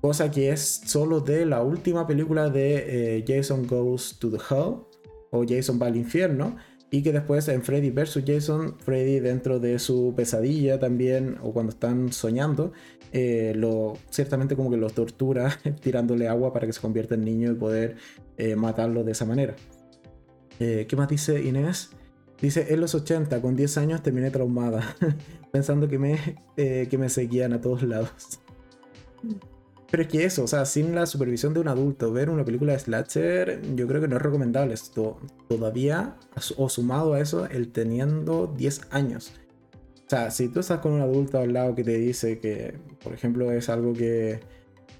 Cosa 0.00 0.30
que 0.30 0.50
es 0.50 0.82
solo 0.86 1.20
de 1.20 1.44
la 1.46 1.62
última 1.62 2.06
película 2.06 2.50
de 2.50 3.18
eh, 3.18 3.24
Jason 3.26 3.66
Goes 3.66 4.18
to 4.18 4.30
the 4.30 4.38
Hell 4.38 4.76
o 5.30 5.44
Jason 5.46 5.78
va 5.80 5.86
al 5.86 5.96
infierno, 5.96 6.56
y 6.90 7.02
que 7.02 7.12
después 7.12 7.48
en 7.48 7.62
Freddy 7.62 7.90
vs. 7.90 8.22
Jason, 8.26 8.76
Freddy 8.78 9.20
dentro 9.20 9.60
de 9.60 9.78
su 9.78 10.14
pesadilla 10.16 10.78
también, 10.78 11.36
o 11.42 11.52
cuando 11.52 11.70
están 11.70 12.12
soñando, 12.12 12.72
eh, 13.12 13.52
lo, 13.56 13.98
ciertamente 14.10 14.56
como 14.56 14.70
que 14.70 14.76
lo 14.76 14.88
tortura 14.90 15.58
tirándole 15.82 16.28
agua 16.28 16.52
para 16.52 16.66
que 16.66 16.72
se 16.72 16.80
convierta 16.80 17.14
en 17.14 17.24
niño 17.24 17.52
y 17.52 17.54
poder 17.54 17.96
eh, 18.36 18.56
matarlo 18.56 19.04
de 19.04 19.12
esa 19.12 19.26
manera. 19.26 19.54
Eh, 20.60 20.86
¿Qué 20.88 20.96
más 20.96 21.08
dice 21.08 21.42
Inés? 21.42 21.90
Dice, 22.40 22.72
en 22.72 22.80
los 22.80 22.94
80, 22.94 23.42
con 23.42 23.56
10 23.56 23.78
años 23.78 24.02
terminé 24.02 24.30
traumada, 24.30 24.96
pensando 25.52 25.88
que 25.88 25.98
me, 25.98 26.18
que 26.56 26.98
me 26.98 27.08
seguían 27.08 27.52
a 27.52 27.60
todos 27.60 27.82
lados. 27.82 28.40
Pero 29.90 30.02
es 30.02 30.08
que 30.08 30.24
eso, 30.24 30.44
o 30.44 30.46
sea, 30.46 30.66
sin 30.66 30.94
la 30.94 31.06
supervisión 31.06 31.54
de 31.54 31.60
un 31.60 31.68
adulto, 31.68 32.12
ver 32.12 32.28
una 32.28 32.44
película 32.44 32.72
de 32.72 32.78
slasher, 32.78 33.62
yo 33.74 33.86
creo 33.86 34.02
que 34.02 34.08
no 34.08 34.16
es 34.16 34.22
recomendable. 34.22 34.74
Esto 34.74 35.18
todavía, 35.48 36.16
o 36.56 36.68
sumado 36.68 37.14
a 37.14 37.20
eso, 37.20 37.46
el 37.46 37.72
teniendo 37.72 38.52
10 38.54 38.82
años. 38.90 39.32
O 40.06 40.10
sea, 40.10 40.30
si 40.30 40.48
tú 40.48 40.60
estás 40.60 40.80
con 40.80 40.92
un 40.92 41.00
adulto 41.00 41.38
al 41.38 41.54
lado 41.54 41.74
que 41.74 41.84
te 41.84 41.96
dice 41.96 42.38
que, 42.38 42.74
por 43.02 43.14
ejemplo, 43.14 43.50
es 43.50 43.70
algo 43.70 43.94
que, 43.94 44.40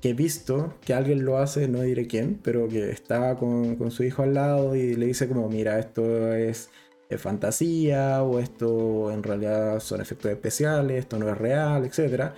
que 0.00 0.10
he 0.10 0.14
visto, 0.14 0.74
que 0.82 0.94
alguien 0.94 1.22
lo 1.24 1.36
hace, 1.38 1.68
no 1.68 1.82
diré 1.82 2.06
quién, 2.06 2.40
pero 2.42 2.66
que 2.68 2.90
está 2.90 3.36
con, 3.36 3.76
con 3.76 3.90
su 3.90 4.04
hijo 4.04 4.22
al 4.22 4.34
lado 4.34 4.74
y 4.74 4.94
le 4.96 5.06
dice 5.06 5.28
como, 5.28 5.48
mira, 5.50 5.78
esto 5.78 6.32
es, 6.34 6.70
fantasía, 7.16 8.22
o 8.22 8.38
esto 8.38 9.10
en 9.10 9.22
realidad 9.22 9.80
son 9.80 10.00
efectos 10.02 10.30
especiales, 10.30 10.98
esto 10.98 11.18
no 11.18 11.28
es 11.30 11.38
real, 11.38 11.86
etcétera 11.86 12.34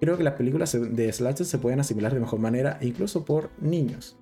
Creo 0.00 0.16
que 0.16 0.24
las 0.24 0.34
películas 0.34 0.76
de 0.80 1.12
slasher 1.12 1.46
se 1.46 1.58
pueden 1.58 1.80
asimilar 1.80 2.14
de 2.14 2.20
mejor 2.20 2.40
manera, 2.40 2.78
incluso 2.80 3.24
por 3.24 3.50
niños. 3.60 4.16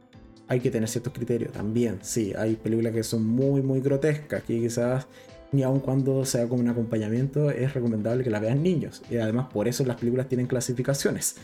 Hay 0.49 0.61
que 0.61 0.71
tener 0.71 0.89
ciertos 0.89 1.13
criterios 1.13 1.53
también, 1.53 1.99
sí, 2.03 2.33
hay 2.37 2.57
películas 2.57 2.93
que 2.93 3.03
son 3.03 3.25
muy, 3.25 3.63
muy 3.63 3.81
grotescas, 3.81 4.43
que 4.43 4.59
quizás 4.59 5.07
ni 5.53 5.63
aun 5.63 5.81
cuando 5.81 6.25
sea 6.25 6.49
como 6.49 6.63
un 6.63 6.69
acompañamiento 6.69 7.51
es 7.51 7.73
recomendable 7.75 8.25
que 8.25 8.31
la 8.31 8.41
vean 8.41 8.63
niños. 8.63 9.03
Y 9.11 9.17
además 9.17 9.49
por 9.53 9.69
eso 9.69 9.85
las 9.85 9.97
películas 9.97 10.29
tienen 10.29 10.47
clasificaciones. 10.47 11.37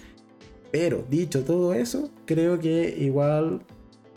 Pero 0.70 1.04
dicho 1.08 1.44
todo 1.44 1.72
eso, 1.72 2.10
creo 2.26 2.58
que 2.58 2.96
igual 2.98 3.62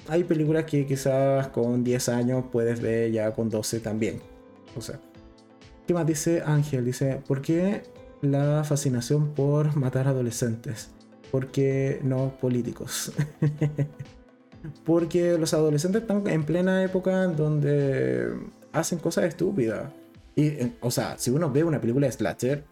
hay 0.08 0.24
películas 0.24 0.66
que 0.66 0.86
quizás 0.86 1.50
con 1.50 1.84
10 1.84 2.10
años 2.10 2.46
puedes 2.52 2.82
ver 2.82 3.12
ya 3.12 3.32
con 3.34 3.50
12 3.50 3.80
también. 3.80 4.20
O 4.76 4.82
sea, 4.82 5.00
¿qué 5.86 5.94
más 5.94 6.06
dice 6.06 6.42
Ángel? 6.46 6.86
Dice, 6.86 7.22
¿por 7.28 7.42
qué 7.42 7.84
la 8.22 8.64
fascinación 8.64 9.34
por 9.34 9.76
matar 9.76 10.08
adolescentes. 10.08 10.92
Porque 11.32 12.00
no 12.04 12.38
políticos. 12.40 13.12
Porque 14.86 15.38
los 15.38 15.54
adolescentes 15.54 16.02
están 16.02 16.28
en 16.28 16.44
plena 16.44 16.84
época 16.84 17.28
donde 17.28 18.34
hacen 18.72 19.00
cosas 19.00 19.26
estúpidas. 19.26 19.92
Y, 20.36 20.74
o 20.82 20.92
sea, 20.92 21.18
si 21.18 21.32
uno 21.32 21.52
ve 21.52 21.64
una 21.64 21.82
película 21.82 22.08
de 22.08 22.14
slasher, 22.14 22.66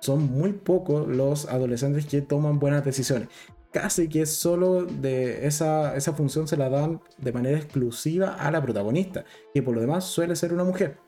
son 0.00 0.30
muy 0.30 0.52
pocos 0.52 1.08
los 1.08 1.48
adolescentes 1.48 2.06
que 2.06 2.20
toman 2.20 2.58
buenas 2.58 2.84
decisiones. 2.84 3.28
Casi 3.72 4.08
que 4.08 4.26
solo 4.26 4.84
de 4.84 5.46
esa, 5.46 5.96
esa 5.96 6.12
función 6.12 6.46
se 6.46 6.56
la 6.56 6.68
dan 6.68 7.00
de 7.18 7.32
manera 7.32 7.58
exclusiva 7.58 8.34
a 8.34 8.50
la 8.50 8.62
protagonista, 8.62 9.24
que 9.52 9.62
por 9.62 9.74
lo 9.74 9.80
demás 9.80 10.04
suele 10.04 10.36
ser 10.36 10.52
una 10.52 10.64
mujer. 10.64 10.98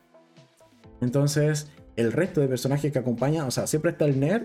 Entonces, 1.00 1.70
el 1.96 2.12
resto 2.12 2.40
de 2.40 2.48
personajes 2.48 2.92
que 2.92 2.98
acompañan, 2.98 3.46
o 3.46 3.50
sea, 3.50 3.66
siempre 3.66 3.90
está 3.90 4.04
el 4.04 4.20
nerd, 4.20 4.44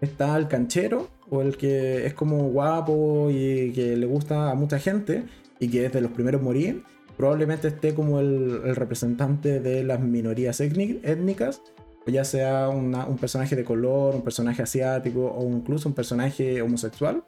está 0.00 0.36
el 0.36 0.48
canchero, 0.48 1.08
o 1.30 1.42
el 1.42 1.56
que 1.56 2.06
es 2.06 2.14
como 2.14 2.48
guapo 2.50 3.28
y 3.30 3.72
que 3.72 3.96
le 3.96 4.06
gusta 4.06 4.50
a 4.50 4.54
mucha 4.54 4.78
gente 4.78 5.24
y 5.58 5.68
que 5.68 5.86
es 5.86 5.92
de 5.92 6.00
los 6.00 6.12
primeros 6.12 6.42
morir. 6.42 6.84
Probablemente 7.16 7.68
esté 7.68 7.94
como 7.94 8.20
el, 8.20 8.74
representante 8.76 9.60
de 9.60 9.82
las 9.84 10.00
minorías 10.00 10.60
étnicas, 10.60 11.62
ya 12.06 12.24
sea 12.24 12.68
un 12.68 13.16
personaje 13.18 13.56
de 13.56 13.64
color, 13.64 14.14
un 14.14 14.22
personaje 14.22 14.62
asiático 14.62 15.26
o 15.26 15.48
incluso 15.48 15.88
un 15.88 15.94
personaje 15.94 16.62
homosexual, 16.62 17.24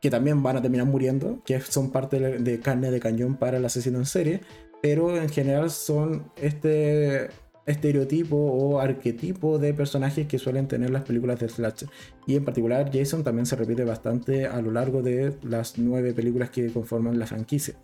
que 0.00 0.10
también 0.10 0.42
van 0.42 0.56
a 0.56 0.62
terminar 0.62 0.86
muriendo, 0.86 1.42
que 1.44 1.60
son 1.60 1.90
parte 1.90 2.18
de 2.18 2.60
carne 2.60 2.90
de 2.90 3.00
cañón 3.00 3.36
para 3.36 3.58
el 3.58 3.64
asesino 3.64 3.98
en 3.98 4.06
serie, 4.06 4.40
pero 4.80 5.16
en 5.16 5.28
general 5.28 5.70
son 5.70 6.30
este 6.36 7.28
estereotipo 7.66 8.36
o 8.36 8.80
arquetipo 8.80 9.58
de 9.58 9.74
personajes 9.74 10.26
que 10.26 10.38
suelen 10.38 10.68
tener 10.68 10.90
las 10.90 11.04
películas 11.04 11.38
de 11.40 11.48
slasher. 11.48 11.88
Y 12.26 12.36
en 12.36 12.44
particular 12.44 12.90
Jason 12.92 13.22
también 13.22 13.46
se 13.46 13.56
repite 13.56 13.84
bastante 13.84 14.46
a 14.46 14.60
lo 14.60 14.70
largo 14.70 15.02
de 15.02 15.36
las 15.42 15.78
nueve 15.78 16.12
películas 16.12 16.50
que 16.50 16.72
conforman 16.72 17.18
la 17.18 17.26
franquicia. 17.26 17.74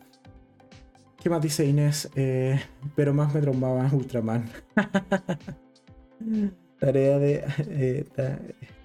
¿Qué 1.23 1.31
más 1.31 1.43
dice 1.43 1.67
Inés? 1.67 2.09
Eh, 2.15 2.61
pero 2.95 3.13
más 3.13 3.35
me 3.35 3.41
trombaba 3.41 3.91
Ultraman. 3.93 4.49
Tarea 6.79 7.19
de... 7.19 7.45
Eh, 7.59 8.05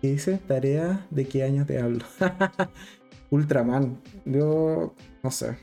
¿Qué 0.02 0.12
dice? 0.12 0.40
Tarea 0.48 1.06
de 1.12 1.28
qué 1.28 1.44
año 1.44 1.66
te 1.66 1.80
hablo. 1.80 2.04
Ultraman. 3.30 4.02
Yo 4.26 4.96
no 5.22 5.32
sé. 5.32 5.58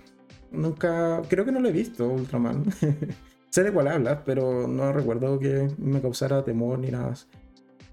Nunca... 0.53 1.23
Creo 1.29 1.45
que 1.45 1.53
no 1.53 1.61
lo 1.61 1.69
he 1.69 1.73
visto, 1.73 2.09
Ultraman. 2.09 2.65
Sé 3.51 3.63
de 3.63 3.73
cuál 3.73 3.89
hablas, 3.89 4.19
pero 4.25 4.69
no 4.69 4.93
recuerdo 4.93 5.39
que 5.39 5.69
me 5.79 6.01
causara 6.01 6.45
temor 6.45 6.79
ni 6.79 6.91
nada. 6.91 7.15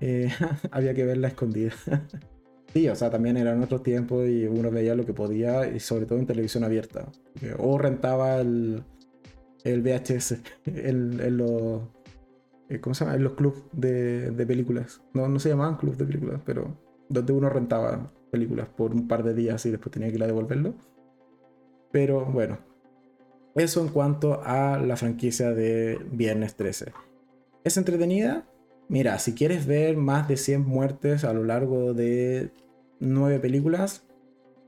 Eh, 0.01 0.29
había 0.71 0.93
que 0.93 1.05
verla 1.05 1.29
escondida. 1.29 1.73
sí, 2.73 2.89
o 2.89 2.95
sea, 2.95 3.09
también 3.09 3.37
eran 3.37 3.63
otros 3.63 3.83
tiempos 3.83 4.27
y 4.27 4.45
uno 4.45 4.69
veía 4.69 4.95
lo 4.95 5.05
que 5.05 5.13
podía, 5.13 5.67
y 5.67 5.79
sobre 5.79 6.05
todo 6.05 6.19
en 6.19 6.25
televisión 6.25 6.63
abierta. 6.63 7.07
O 7.57 7.77
rentaba 7.77 8.41
el, 8.41 8.83
el 9.63 9.81
VHS 9.81 10.37
en, 10.65 11.37
los. 11.37 11.81
Eh, 12.69 12.79
¿Cómo 12.79 12.93
se 12.93 13.05
llama? 13.05 13.15
En 13.15 13.23
los 13.23 13.33
clubs 13.33 13.63
de, 13.71 14.31
de 14.31 14.45
películas. 14.45 15.01
No, 15.13 15.27
no 15.27 15.39
se 15.39 15.49
llamaban 15.49 15.77
clubs 15.77 15.97
de 15.97 16.05
películas, 16.05 16.41
pero 16.45 16.77
donde 17.07 17.33
uno 17.33 17.49
rentaba 17.49 18.11
películas 18.31 18.67
por 18.67 18.93
un 18.93 19.07
par 19.07 19.23
de 19.23 19.33
días 19.33 19.65
y 19.65 19.71
después 19.71 19.91
tenía 19.91 20.09
que 20.09 20.15
ir 20.15 20.23
a 20.23 20.27
devolverlo. 20.27 20.73
Pero 21.91 22.25
bueno, 22.25 22.57
eso 23.55 23.81
en 23.81 23.87
cuanto 23.87 24.41
a 24.43 24.77
la 24.77 24.97
franquicia 24.97 25.51
de 25.51 25.99
Viernes 26.11 26.55
13. 26.55 26.91
¿Es 27.63 27.77
entretenida? 27.77 28.45
Mira, 28.89 29.17
si 29.17 29.33
quieres 29.33 29.65
ver 29.65 29.97
más 29.97 30.27
de 30.27 30.37
100 30.37 30.63
muertes 30.65 31.23
a 31.23 31.33
lo 31.33 31.43
largo 31.43 31.93
de 31.93 32.51
9 32.99 33.39
películas, 33.39 34.05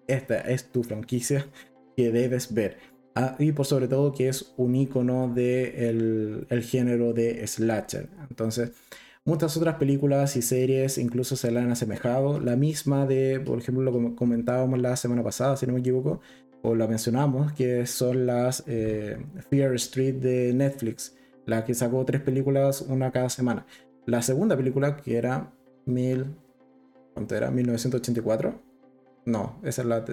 esta 0.07 0.39
es 0.39 0.71
tu 0.71 0.83
franquicia 0.83 1.45
que 1.95 2.11
debes 2.11 2.53
ver. 2.53 2.77
Ah, 3.13 3.35
y 3.39 3.51
por 3.51 3.65
sobre 3.65 3.87
todo 3.87 4.13
que 4.13 4.29
es 4.29 4.53
un 4.57 4.75
icono 4.75 5.27
del 5.27 5.35
de 5.35 6.45
el 6.49 6.63
género 6.63 7.13
de 7.13 7.45
slasher. 7.45 8.09
Entonces, 8.29 8.71
muchas 9.25 9.57
otras 9.57 9.75
películas 9.75 10.35
y 10.37 10.41
series 10.41 10.97
incluso 10.97 11.35
se 11.35 11.51
la 11.51 11.61
han 11.61 11.71
asemejado. 11.71 12.39
La 12.39 12.55
misma 12.55 13.05
de, 13.05 13.39
por 13.39 13.59
ejemplo, 13.59 13.83
lo 13.83 14.15
comentábamos 14.15 14.79
la 14.79 14.95
semana 14.95 15.23
pasada, 15.23 15.57
si 15.57 15.67
no 15.67 15.73
me 15.73 15.79
equivoco, 15.79 16.21
o 16.61 16.75
la 16.75 16.87
mencionamos, 16.87 17.53
que 17.53 17.85
son 17.85 18.25
las 18.25 18.63
eh, 18.67 19.17
Fear 19.49 19.75
Street 19.75 20.15
de 20.15 20.53
Netflix, 20.53 21.15
la 21.45 21.63
que 21.63 21.73
sacó 21.73 22.03
tres 22.05 22.21
películas, 22.21 22.81
una 22.81 23.11
cada 23.11 23.29
semana. 23.29 23.65
La 24.05 24.21
segunda 24.21 24.55
película, 24.57 24.97
que 24.97 25.17
era 25.17 25.53
mil, 25.85 26.25
¿cuánto 27.13 27.35
era? 27.35 27.51
1984. 27.51 28.61
No, 29.25 29.59
esa 29.63 29.81
es 29.81 29.87
la, 29.87 30.05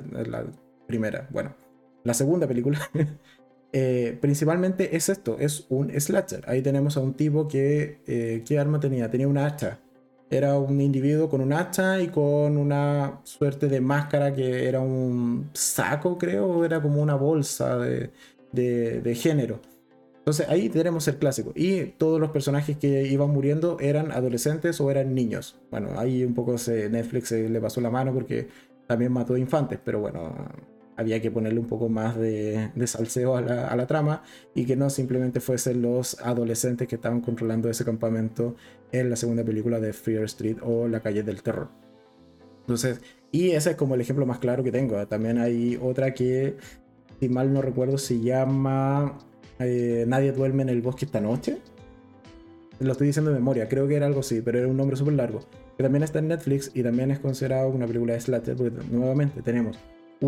primera. 0.87 1.29
Bueno, 1.31 1.55
la 2.03 2.15
segunda 2.15 2.47
película 2.47 2.79
eh, 3.73 4.19
principalmente 4.21 4.97
es 4.97 5.09
esto, 5.09 5.37
es 5.39 5.67
un 5.69 5.91
slasher. 6.01 6.45
Ahí 6.49 6.63
tenemos 6.63 6.97
a 6.97 7.01
un 7.01 7.15
tipo 7.15 7.49
que, 7.49 8.01
eh, 8.07 8.43
¿qué 8.47 8.59
arma 8.59 8.81
tenía? 8.81 9.11
Tenía 9.11 9.29
una 9.29 9.47
hacha 9.47 9.79
era 10.31 10.59
un 10.59 10.81
individuo 10.81 11.29
con 11.29 11.41
un 11.41 11.53
hacha 11.53 12.01
y 12.01 12.09
con 12.09 12.57
una 12.57 13.21
suerte 13.25 13.69
de 13.69 13.81
máscara 13.81 14.33
que 14.33 14.69
era 14.69 14.81
un 14.81 15.51
saco, 15.53 16.19
creo, 16.19 16.65
era 16.65 16.81
como 16.83 17.03
una 17.03 17.15
bolsa 17.15 17.79
de, 17.79 18.11
de, 18.53 19.15
género. 19.15 19.61
Entonces 20.19 20.49
ahí 20.49 20.69
tenemos 20.69 21.07
el 21.09 21.17
clásico. 21.17 21.53
Y 21.55 21.85
todos 21.99 22.21
los 22.21 22.31
personajes 22.31 22.79
que 22.79 23.07
iban 23.07 23.31
muriendo 23.31 23.79
eran 23.81 24.11
adolescentes 24.11 24.81
o 24.81 24.91
eran 24.91 25.15
niños. 25.15 25.57
Bueno, 25.71 25.91
ahí 25.99 26.25
un 26.25 26.35
poco 26.35 26.57
se, 26.59 26.89
Netflix 26.89 27.29
se 27.29 27.49
le 27.49 27.61
pasó 27.61 27.81
la 27.81 27.91
mano 27.91 28.13
porque 28.13 28.49
también 28.87 29.13
mató 29.13 29.37
infantes, 29.37 29.79
pero 29.85 30.01
bueno, 30.01 30.35
había 30.97 31.21
que 31.21 31.31
ponerle 31.31 31.61
un 31.61 31.67
poco 31.67 31.89
más 31.89 32.17
de, 32.17 32.71
salseo 32.87 33.37
a 33.37 33.41
la, 33.43 33.87
trama 33.87 34.23
y 34.55 34.65
que 34.65 34.77
no 34.77 34.91
simplemente 34.91 35.41
fuesen 35.41 35.83
los 35.83 36.21
adolescentes 36.21 36.89
que 36.89 36.97
estaban 36.97 37.21
controlando 37.21 37.69
ese 37.69 37.85
campamento 37.85 38.57
en 38.93 39.11
la 39.11 39.17
segunda 39.17 39.45
película 39.45 39.81
de 39.81 39.93
Fear 39.93 40.25
Street 40.25 40.59
o 40.63 40.89
La 40.89 41.01
calle 41.01 41.23
del 41.23 41.43
terror. 41.43 41.69
Entonces, 42.61 43.01
y 43.31 43.51
ese 43.51 43.71
es 43.71 43.77
como 43.77 43.95
el 43.95 44.01
ejemplo 44.01 44.25
más 44.25 44.39
claro 44.39 44.63
que 44.63 44.73
tengo. 44.73 45.07
También 45.07 45.39
hay 45.39 45.79
otra 45.81 46.15
que, 46.15 46.57
si 47.21 47.29
mal 47.29 47.53
no 47.53 47.61
recuerdo, 47.61 47.99
se 47.99 48.21
llama 48.21 49.19
eh, 49.59 50.05
Nadie 50.07 50.33
duerme 50.33 50.63
en 50.63 50.69
el 50.69 50.81
bosque 50.81 51.05
esta 51.05 51.21
noche. 51.21 51.59
Lo 52.81 52.93
estoy 52.93 53.09
diciendo 53.09 53.31
de 53.31 53.39
memoria, 53.39 53.69
creo 53.69 53.87
que 53.87 53.97
era 53.97 54.07
algo 54.07 54.21
así, 54.21 54.41
pero 54.41 54.59
era 54.59 54.69
un 54.69 54.77
nombre 54.77 54.97
súper 54.97 55.15
largo. 55.15 55.41
Que 55.77 55.83
también 55.83 56.05
está 56.05 56.21
en 56.21 56.29
Netflix 56.29 56.71
y 56.75 56.83
también 56.83 57.11
es 57.11 57.19
considerado 57.19 57.69
una 57.69 57.87
película 57.87 58.15
de 58.15 58.21
slasher, 58.21 58.57
porque 58.57 58.77
nuevamente 58.91 59.43
tenemos 59.43 59.77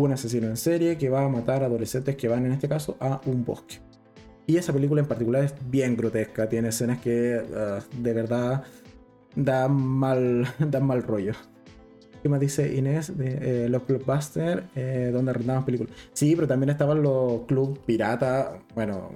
un 0.01 0.11
asesino 0.11 0.47
en 0.47 0.57
serie 0.57 0.97
que 0.97 1.09
va 1.09 1.23
a 1.23 1.29
matar 1.29 1.63
adolescentes 1.63 2.15
que 2.15 2.27
van 2.27 2.45
en 2.45 2.51
este 2.51 2.69
caso 2.69 2.97
a 2.99 3.21
un 3.25 3.43
bosque. 3.43 3.79
Y 4.45 4.57
esa 4.57 4.71
película 4.71 5.01
en 5.01 5.07
particular 5.07 5.43
es 5.43 5.53
bien 5.69 5.97
grotesca, 5.97 6.47
tiene 6.47 6.69
escenas 6.69 6.99
que 6.99 7.41
ah, 7.55 7.79
de 7.97 8.13
verdad 8.13 8.63
dan 9.35 9.73
mal, 9.73 10.47
dan 10.59 10.85
mal 10.85 11.03
rollo. 11.03 11.33
¿Qué 12.21 12.29
más 12.29 12.39
dice 12.39 12.75
Inés? 12.75 13.17
De, 13.17 13.65
eh, 13.65 13.69
los 13.69 13.85
blockbusters 13.85 14.63
eh, 14.75 15.11
donde 15.13 15.31
arrendaban 15.31 15.65
películas. 15.65 15.93
Sí, 16.13 16.35
pero 16.35 16.47
también 16.47 16.69
estaban 16.69 17.01
los 17.01 17.41
clubs 17.41 17.79
pirata, 17.79 18.59
bueno, 18.73 19.11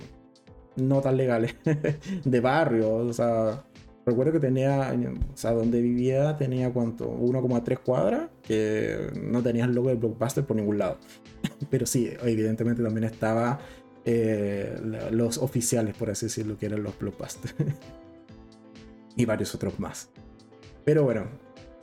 no 0.76 1.02
tan 1.02 1.18
legales, 1.18 1.56
de 2.26 2.40
barrio. 2.40 2.96
O 2.96 3.14
sea, 3.14 3.64
recuerdo 4.06 4.34
que 4.34 4.40
tenía, 4.40 4.94
o 5.34 5.38
sea, 5.38 5.52
donde 5.52 5.82
vivía 5.82 6.38
tenía 6.38 6.72
cuánto, 6.72 7.12
1,3 7.12 7.80
cuadras, 7.80 8.30
que 8.42 9.12
no 9.22 9.42
tenía 9.42 9.66
el 9.66 9.74
logo 9.74 9.90
de 9.90 9.96
blockbuster 9.96 10.46
por 10.46 10.58
ningún 10.58 10.78
lado. 10.78 10.98
pero 11.70 11.86
sí, 11.86 12.12
evidentemente 12.24 12.84
también 12.84 13.06
estaba 13.06 13.60
eh, 14.06 14.76
los 15.12 15.38
oficiales, 15.38 15.96
por 15.96 16.10
así 16.10 16.26
decirlo, 16.28 16.58
que 16.58 16.66
eran 16.68 16.84
los 16.84 16.98
blockbusters. 16.98 17.56
y 19.16 19.26
varios 19.26 19.54
otros 19.56 19.80
más. 19.80 20.10
Pero 20.84 21.04
bueno, 21.04 21.26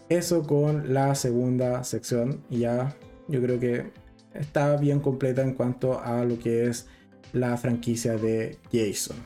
eso 0.09 0.43
con 0.43 0.93
la 0.93 1.15
segunda 1.15 1.85
sección. 1.85 2.43
Ya 2.51 2.97
yo 3.29 3.41
creo 3.43 3.61
que 3.61 3.93
está 4.35 4.77
bien 4.77 5.01
completa 5.01 5.43
en 5.43 5.55
cuanto 5.55 6.01
a 6.01 6.25
lo 6.25 6.39
que 6.39 6.67
es 6.67 6.87
la 7.33 7.57
franquicia 7.57 8.17
de 8.17 8.59
Jason. 8.73 9.17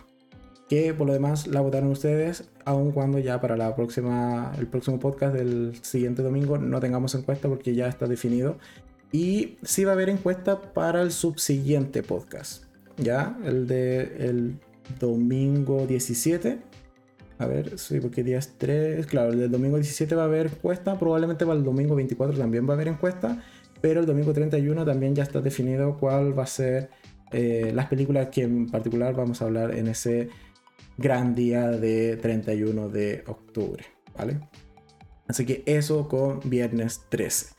Que 0.69 0.95
por 0.95 1.07
lo 1.07 1.13
demás 1.13 1.47
la 1.47 1.61
votaron 1.61 1.91
ustedes, 1.91 2.51
aun 2.65 2.93
cuando 2.93 3.19
ya 3.19 3.41
para 3.41 3.57
la 3.57 3.75
próxima, 3.75 4.53
el 4.59 4.67
próximo 4.67 4.99
podcast 4.99 5.35
del 5.35 5.75
siguiente 5.83 6.23
domingo 6.23 6.59
no 6.59 6.81
tengamos 6.81 7.15
encuesta 7.15 7.49
porque 7.49 7.75
ya 7.75 7.89
está 7.89 8.07
definido. 8.07 8.59
Y 9.13 9.59
sí 9.63 9.85
va 9.85 9.93
a 9.93 9.95
haber 9.95 10.09
encuesta 10.09 10.61
para 10.61 11.03
el 11.03 11.13
subsiguiente 11.13 12.03
podcast. 12.03 12.65
Ya, 12.97 13.39
el 13.45 13.67
de 13.67 14.27
el 14.27 14.59
domingo 14.99 15.87
17 15.87 16.73
a 17.43 17.47
ver, 17.47 17.77
sí, 17.79 17.99
porque 18.01 18.23
día 18.23 18.39
es 18.39 18.57
3. 18.57 19.07
Claro, 19.07 19.33
el 19.33 19.51
domingo 19.51 19.77
17 19.77 20.15
va 20.15 20.23
a 20.23 20.27
haber 20.27 20.47
encuesta. 20.47 20.99
Probablemente 20.99 21.45
para 21.45 21.59
el 21.59 21.65
domingo 21.65 21.97
24 21.97 22.39
también 22.39 22.67
va 22.69 22.71
a 22.71 22.75
haber 22.75 22.89
encuesta. 22.89 23.43
Pero 23.81 24.01
el 24.01 24.07
domingo 24.07 24.33
31 24.33 24.85
también 24.85 25.15
ya 25.15 25.25
está 25.25 25.41
definido 25.41 25.97
cuál 25.99 26.39
va 26.39 26.45
a 26.45 26.47
ser 26.47 26.91
eh, 27.33 27.73
las 27.75 27.87
películas 27.87 28.29
que 28.29 28.43
en 28.43 28.71
particular 28.71 29.15
vamos 29.15 29.43
a 29.43 29.47
hablar 29.47 29.75
en 29.75 29.89
ese 29.89 30.29
gran 30.99 31.35
día 31.35 31.71
de 31.71 32.17
31 32.17 32.89
de 32.89 33.25
octubre. 33.27 33.85
¿Vale? 34.17 34.41
Así 35.29 35.47
que 35.47 35.63
eso 35.67 36.09
con 36.09 36.41
viernes 36.45 37.03
13. 37.09 37.55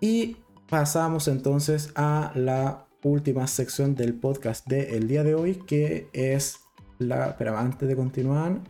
Y 0.00 0.36
pasamos 0.68 1.28
entonces 1.28 1.90
a 1.94 2.32
la 2.34 2.86
última 3.02 3.46
sección 3.46 3.94
del 3.94 4.14
podcast 4.14 4.66
del 4.66 5.08
día 5.08 5.24
de 5.24 5.34
hoy, 5.34 5.56
que 5.66 6.08
es 6.12 6.60
la. 6.98 7.36
Pero 7.36 7.56
antes 7.56 7.88
de 7.88 7.96
continuar, 7.96 8.60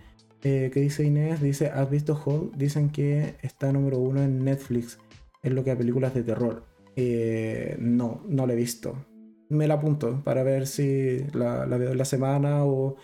eh, 0.42 0.70
¿Qué 0.72 0.80
dice 0.80 1.04
Inés? 1.04 1.40
Dice, 1.40 1.66
¿has 1.68 1.90
visto 1.90 2.20
Hulk? 2.24 2.54
Dicen 2.56 2.90
que 2.90 3.34
está 3.42 3.72
número 3.72 3.98
uno 3.98 4.22
en 4.22 4.44
Netflix 4.44 4.98
en 5.42 5.54
lo 5.54 5.64
que 5.64 5.72
a 5.72 5.78
películas 5.78 6.14
de 6.14 6.22
terror. 6.22 6.64
Eh, 6.94 7.76
no, 7.80 8.22
no 8.28 8.46
la 8.46 8.52
he 8.52 8.56
visto. 8.56 9.04
Me 9.48 9.66
la 9.66 9.74
apunto 9.74 10.22
para 10.24 10.42
ver 10.42 10.66
si 10.66 11.24
la, 11.32 11.64
veo 11.66 11.94
la 11.94 12.04
semana 12.04 12.64
o 12.64 12.96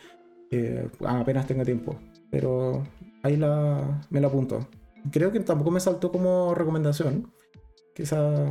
apenas 1.07 1.47
tenga 1.47 1.65
tiempo. 1.65 1.97
Pero 2.31 2.83
ahí 3.23 3.37
la, 3.37 4.03
me 4.11 4.21
la 4.21 4.29
apunto. 4.29 4.67
Creo 5.11 5.31
que 5.33 5.41
tampoco 5.41 5.71
me 5.71 5.81
saltó 5.81 6.11
como 6.11 6.55
recomendación. 6.55 7.33
Quizá... 7.95 8.47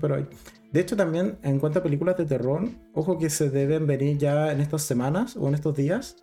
Pero 0.00 0.16
ahí. 0.16 0.26
De 0.72 0.80
hecho, 0.80 0.96
también 0.96 1.38
en 1.42 1.60
cuanto 1.60 1.78
a 1.78 1.82
películas 1.82 2.16
de 2.16 2.24
terror, 2.24 2.68
ojo 2.94 3.16
que 3.16 3.30
se 3.30 3.48
deben 3.48 3.86
venir 3.86 4.18
ya 4.18 4.50
en 4.50 4.60
estas 4.60 4.82
semanas 4.82 5.36
o 5.36 5.46
en 5.46 5.54
estos 5.54 5.76
días 5.76 6.16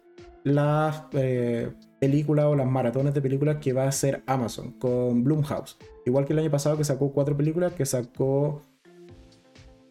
las 0.44 1.04
eh, 1.14 1.72
películas 2.00 2.46
o 2.46 2.56
las 2.56 2.68
maratones 2.68 3.14
de 3.14 3.22
películas 3.22 3.58
que 3.62 3.74
va 3.74 3.84
a 3.84 3.90
hacer 3.90 4.24
Amazon 4.26 4.74
con 4.74 5.24
Blumhouse. 5.24 5.78
Igual 6.06 6.26
que 6.26 6.34
el 6.34 6.40
año 6.40 6.52
pasado 6.52 6.78
que 6.78 6.84
sacó 6.84 7.14
cuatro 7.14 7.38
películas, 7.38 7.74
que 7.74 7.86
sacó 7.86 8.62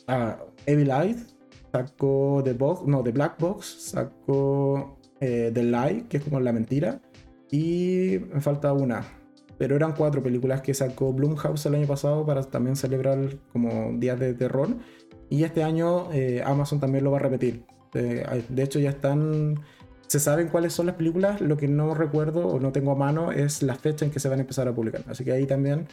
uh, 0.09 0.35
Evil 0.67 0.91
Eye, 0.91 1.17
sacó 1.73 2.43
The 2.45 2.53
Box, 2.53 2.87
no, 2.87 3.03
The 3.03 3.13
Black 3.13 3.39
Box, 3.39 3.91
sacó 3.91 4.99
eh, 5.21 5.51
The 5.53 5.63
Lie, 5.63 6.07
que 6.09 6.19
es 6.19 6.25
como 6.25 6.41
la 6.41 6.53
mentira, 6.53 7.01
y 7.51 8.19
me 8.33 8.41
falta 8.41 8.73
una. 8.73 9.05
Pero 9.59 9.77
eran 9.77 9.95
cuatro 9.95 10.23
películas 10.23 10.63
que 10.63 10.73
sacó 10.73 11.13
Blumhouse 11.13 11.67
el 11.67 11.75
año 11.75 11.87
pasado 11.87 12.25
para 12.25 12.43
también 12.43 12.77
celebrar 12.77 13.19
como 13.53 13.93
días 13.99 14.19
de 14.19 14.35
terror. 14.35 14.69
Y 15.29 15.45
este 15.45 15.63
año 15.63 16.11
eh, 16.13 16.43
Amazon 16.45 16.81
también 16.81 17.05
lo 17.05 17.11
va 17.11 17.19
a 17.19 17.21
repetir. 17.21 17.65
de 17.93 18.63
hecho 18.63 18.79
ya 18.79 18.91
están 18.91 19.57
se 20.11 20.19
saben 20.19 20.49
cuáles 20.49 20.73
son 20.73 20.87
las 20.87 20.97
películas, 20.97 21.41
lo 21.41 21.57
que 21.57 21.69
no 21.69 21.95
recuerdo 21.95 22.49
o 22.49 22.59
no 22.59 22.73
tengo 22.73 22.91
a 22.91 22.95
mano 22.97 23.31
es 23.31 23.63
la 23.63 23.77
fecha 23.77 24.05
en 24.05 24.11
que 24.11 24.19
se 24.19 24.29
van 24.29 24.41
a 24.41 24.43
empezar 24.43 24.67
a 24.67 24.75
publicar. 24.75 25.05
Así 25.07 25.25
que 25.25 25.31
ahí 25.31 25.47
también, 25.47 25.87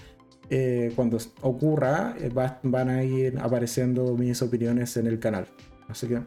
eh, 0.49 0.91
cuando 0.95 1.19
ocurra, 1.41 2.15
eh, 2.19 2.31
van 2.63 2.89
a 2.89 3.03
ir 3.03 3.37
apareciendo 3.37 4.17
mis 4.17 4.41
opiniones 4.41 4.97
en 4.97 5.05
el 5.05 5.19
canal. 5.19 5.45
Así 5.87 6.07
que 6.07 6.19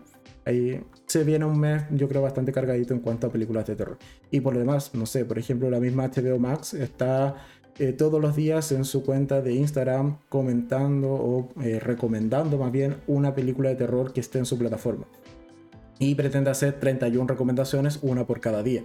ahí 0.51 0.82
se 1.07 1.24
viene 1.24 1.44
un 1.44 1.59
mes, 1.59 1.82
yo 1.90 2.09
creo, 2.09 2.22
bastante 2.22 2.53
cargadito 2.53 2.94
en 2.94 3.01
cuanto 3.01 3.26
a 3.26 3.30
películas 3.30 3.66
de 3.66 3.76
terror. 3.76 3.98
Y 4.30 4.40
por 4.40 4.55
lo 4.55 4.61
demás, 4.61 4.94
no 4.94 5.07
sé, 5.07 5.24
por 5.24 5.38
ejemplo, 5.38 5.70
la 5.70 5.80
misma 5.80 6.09
HBO 6.09 6.38
Max 6.38 6.74
está 6.74 7.36
eh, 7.78 7.92
todos 7.92 8.20
los 8.20 8.36
días 8.36 8.72
en 8.72 8.84
su 8.84 9.03
cuenta 9.05 9.40
de 9.40 9.55
Instagram 9.55 10.18
comentando 10.28 11.12
o 11.12 11.48
recomendando 11.80 12.59
más 12.59 12.70
bien 12.70 12.96
una 13.07 13.34
película 13.34 13.70
de 13.70 13.76
terror 13.76 14.12
que 14.12 14.20
esté 14.20 14.38
en 14.38 14.46
su 14.46 14.59
plataforma 14.59 15.07
y 16.01 16.14
pretende 16.14 16.51
hacer 16.51 16.80
31 16.80 17.28
recomendaciones, 17.28 18.01
una 18.03 18.26
por 18.26 18.40
cada 18.40 18.64
día. 18.64 18.84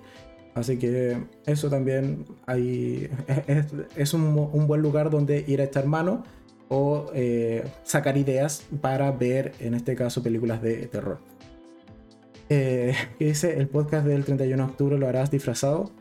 Así 0.54 0.78
que 0.78 1.18
eso 1.46 1.70
también 1.70 2.26
hay, 2.46 3.10
es, 3.96 4.14
un, 4.14 4.68
buen 4.68 4.82
lugar 4.82 5.10
donde 5.10 5.44
ir 5.48 5.62
a 5.62 5.64
echar 5.64 5.88
mano 5.88 6.24
o 6.68 7.08
eh, 7.14 7.64
sacar 7.84 8.18
ideas 8.18 8.64
para 8.82 9.12
ver, 9.12 9.54
en 9.60 9.74
este 9.74 9.96
caso, 9.96 10.22
películas 10.22 10.62
de 10.62 10.88
terror. 10.88 11.20
Eh, 12.50 12.94
dice, 13.20 13.58
el 13.58 13.68
podcast 13.68 14.06
del 14.06 14.24
31 14.24 14.64
de 14.64 14.70
octubre 14.72 14.98
lo 14.98 15.08
harás 15.08 15.32
disfrazado. 15.32 15.92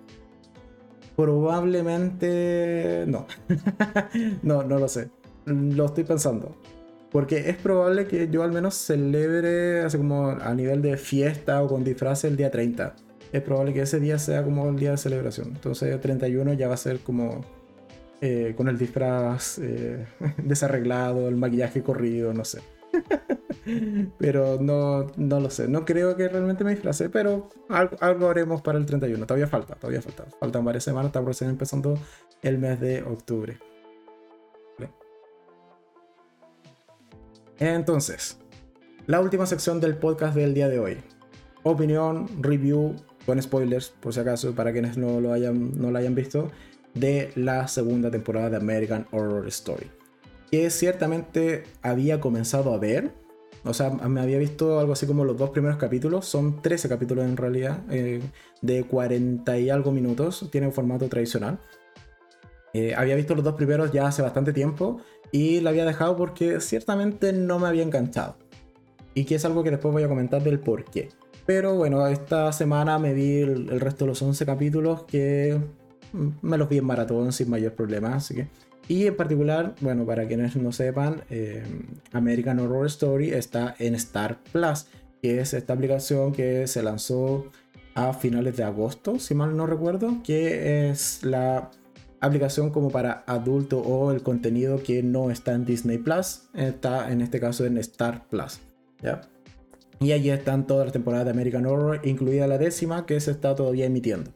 Probablemente 1.16 3.04
no. 3.06 3.26
no, 4.42 4.62
no 4.64 4.78
lo 4.78 4.88
sé. 4.88 5.10
Lo 5.46 5.86
estoy 5.86 6.04
pensando. 6.04 6.56
Porque 7.10 7.48
es 7.48 7.56
probable 7.56 8.08
que 8.08 8.28
yo 8.28 8.42
al 8.42 8.50
menos 8.50 8.74
celebre 8.74 9.82
así 9.82 9.96
como 9.96 10.30
a 10.30 10.52
nivel 10.54 10.82
de 10.82 10.96
fiesta 10.96 11.62
o 11.62 11.68
con 11.68 11.84
disfraz 11.84 12.24
el 12.24 12.36
día 12.36 12.50
30. 12.50 12.96
Es 13.32 13.42
probable 13.42 13.72
que 13.72 13.82
ese 13.82 14.00
día 14.00 14.18
sea 14.18 14.42
como 14.42 14.68
el 14.68 14.76
día 14.76 14.92
de 14.92 14.96
celebración. 14.96 15.48
Entonces 15.48 15.92
el 15.92 16.00
31 16.00 16.54
ya 16.54 16.66
va 16.66 16.74
a 16.74 16.76
ser 16.76 16.98
como 17.00 17.42
eh, 18.20 18.54
con 18.56 18.68
el 18.68 18.78
disfraz 18.78 19.58
eh, 19.58 20.06
desarreglado, 20.38 21.28
el 21.28 21.36
maquillaje 21.36 21.82
corrido, 21.82 22.32
no 22.32 22.44
sé. 22.44 22.60
pero 24.18 24.58
no, 24.60 25.06
no 25.16 25.40
lo 25.40 25.50
sé. 25.50 25.68
No 25.68 25.84
creo 25.84 26.16
que 26.16 26.28
realmente 26.28 26.64
me 26.64 26.70
disfrace, 26.70 27.08
pero 27.08 27.48
algo, 27.68 27.96
algo, 28.00 28.28
haremos 28.28 28.62
para 28.62 28.78
el 28.78 28.86
31. 28.86 29.26
Todavía 29.26 29.46
falta, 29.46 29.74
todavía 29.74 30.02
falta. 30.02 30.24
Faltan 30.40 30.64
varias 30.64 30.84
semanas, 30.84 31.06
está 31.06 31.20
recién 31.20 31.50
empezando 31.50 31.98
el 32.42 32.58
mes 32.58 32.80
de 32.80 33.02
octubre. 33.02 33.58
Entonces, 37.58 38.38
la 39.06 39.20
última 39.20 39.46
sección 39.46 39.80
del 39.80 39.96
podcast 39.96 40.34
del 40.34 40.54
día 40.54 40.68
de 40.68 40.78
hoy. 40.80 40.98
Opinión, 41.62 42.28
review, 42.42 42.96
con 43.26 43.40
spoilers, 43.40 43.90
por 44.00 44.12
si 44.12 44.20
acaso, 44.20 44.54
para 44.54 44.72
quienes 44.72 44.98
no 44.98 45.20
lo 45.20 45.32
hayan, 45.32 45.72
no 45.80 45.90
lo 45.90 45.98
hayan 45.98 46.14
visto, 46.14 46.50
de 46.94 47.30
la 47.36 47.68
segunda 47.68 48.10
temporada 48.10 48.50
de 48.50 48.56
American 48.56 49.06
Horror 49.12 49.46
Story. 49.48 49.90
Que 50.50 50.68
ciertamente 50.70 51.64
había 51.82 52.20
comenzado 52.20 52.74
a 52.74 52.78
ver. 52.78 53.12
O 53.64 53.72
sea, 53.72 53.90
me 53.90 54.20
había 54.20 54.38
visto 54.38 54.78
algo 54.78 54.92
así 54.92 55.06
como 55.06 55.24
los 55.24 55.38
dos 55.38 55.50
primeros 55.50 55.78
capítulos. 55.78 56.26
Son 56.26 56.60
13 56.60 56.88
capítulos 56.88 57.24
en 57.24 57.36
realidad, 57.36 57.78
eh, 57.90 58.20
de 58.60 58.84
40 58.84 59.58
y 59.58 59.70
algo 59.70 59.90
minutos. 59.90 60.48
Tiene 60.52 60.66
un 60.66 60.72
formato 60.72 61.08
tradicional. 61.08 61.58
Eh, 62.74 62.94
había 62.94 63.14
visto 63.14 63.34
los 63.34 63.44
dos 63.44 63.54
primeros 63.54 63.92
ya 63.92 64.08
hace 64.08 64.20
bastante 64.20 64.52
tiempo 64.52 65.00
y 65.30 65.60
la 65.60 65.70
había 65.70 65.84
dejado 65.84 66.16
porque 66.16 66.60
ciertamente 66.60 67.32
no 67.32 67.58
me 67.58 67.68
había 67.68 67.82
enganchado. 67.82 68.36
Y 69.14 69.24
que 69.24 69.36
es 69.36 69.44
algo 69.44 69.62
que 69.62 69.70
después 69.70 69.92
voy 69.92 70.02
a 70.02 70.08
comentar 70.08 70.42
del 70.42 70.58
por 70.60 70.84
qué. 70.84 71.08
Pero 71.46 71.74
bueno, 71.74 72.06
esta 72.06 72.52
semana 72.52 72.98
me 72.98 73.14
vi 73.14 73.38
el, 73.38 73.80
resto 73.80 74.04
de 74.04 74.10
los 74.10 74.22
11 74.22 74.44
capítulos 74.44 75.04
que 75.04 75.58
me 76.42 76.58
los 76.58 76.68
vi 76.68 76.78
en 76.78 76.84
maratón 76.84 77.32
sin 77.32 77.48
mayor 77.48 77.72
problema. 77.72 78.16
Así 78.16 78.34
que... 78.34 78.48
Y 78.86 79.06
en 79.06 79.16
particular, 79.16 79.74
bueno, 79.80 80.04
para 80.04 80.26
quienes 80.26 80.56
no 80.56 80.72
sepan, 80.72 81.22
eh, 81.30 81.62
American 82.12 82.58
Horror 82.58 82.86
Story 82.86 83.30
está 83.30 83.74
en 83.78 83.94
Star 83.94 84.38
Plus, 84.52 84.86
que 85.22 85.40
es 85.40 85.54
esta 85.54 85.72
aplicación 85.72 86.32
que 86.32 86.66
se 86.66 86.82
lanzó 86.82 87.50
a 87.94 88.12
finales 88.12 88.56
de 88.56 88.64
agosto, 88.64 89.18
si 89.18 89.34
mal 89.34 89.56
no 89.56 89.66
recuerdo, 89.66 90.18
que 90.22 90.90
es 90.90 91.22
la 91.22 91.70
aplicación 92.20 92.70
como 92.70 92.90
para 92.90 93.24
adulto 93.26 93.78
o 93.80 94.10
el 94.10 94.22
contenido 94.22 94.82
que 94.82 95.02
no 95.02 95.30
está 95.30 95.52
en 95.52 95.64
Disney 95.64 95.98
Plus, 95.98 96.42
está 96.54 97.10
en 97.10 97.20
este 97.20 97.40
caso 97.40 97.64
en 97.64 97.78
Star 97.78 98.26
Plus. 98.28 98.60
¿ya? 99.00 99.22
Y 100.00 100.12
allí 100.12 100.30
están 100.30 100.66
todas 100.66 100.86
las 100.86 100.92
temporadas 100.92 101.24
de 101.26 101.30
American 101.30 101.66
Horror, 101.66 102.00
incluida 102.04 102.46
la 102.46 102.58
décima 102.58 103.06
que 103.06 103.20
se 103.20 103.30
está 103.30 103.54
todavía 103.54 103.86
emitiendo. 103.86 104.30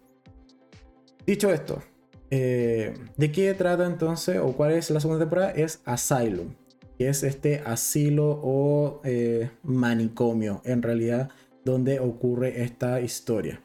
Dicho 1.26 1.52
esto, 1.52 1.82
eh, 2.30 2.94
¿de 3.16 3.32
qué 3.32 3.54
trata 3.54 3.86
entonces 3.86 4.38
o 4.38 4.52
cuál 4.52 4.72
es 4.72 4.90
la 4.90 5.00
segunda 5.00 5.24
temporada? 5.24 5.50
Es 5.50 5.80
Asylum, 5.84 6.54
que 6.98 7.08
es 7.08 7.22
este 7.22 7.60
asilo 7.60 8.40
o 8.42 9.00
eh, 9.04 9.50
manicomio 9.62 10.60
en 10.64 10.82
realidad 10.82 11.30
donde 11.64 12.00
ocurre 12.00 12.62
esta 12.62 13.00
historia. 13.00 13.62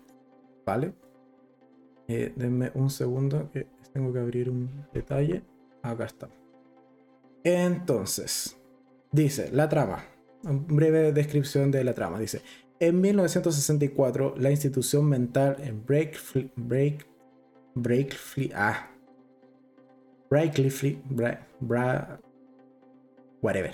¿Vale? 0.66 0.94
Eh, 2.08 2.34
denme 2.36 2.72
un 2.76 2.90
segundo 2.90 3.50
que 3.52 3.68
tengo 3.94 4.12
que 4.14 4.20
abrir 4.20 4.50
un 4.50 4.70
detalle. 4.94 5.44
Acá 5.82 6.06
está. 6.06 6.30
Entonces, 7.44 8.58
dice 9.12 9.50
la 9.52 9.68
trama. 9.68 10.06
breve 10.42 11.12
descripción 11.12 11.72
de 11.72 11.84
la 11.84 11.94
trama. 11.94 12.20
Dice, 12.20 12.42
en 12.80 13.00
1964, 13.00 14.36
la 14.38 14.52
institución 14.52 15.08
mental 15.08 15.58
en 15.60 15.86
Break, 15.86 16.18
Break, 16.56 17.06
Break, 17.76 18.16
ah, 18.56 18.90
Breakley, 20.30 21.02
Bra, 21.60 22.20
whatever. 23.42 23.72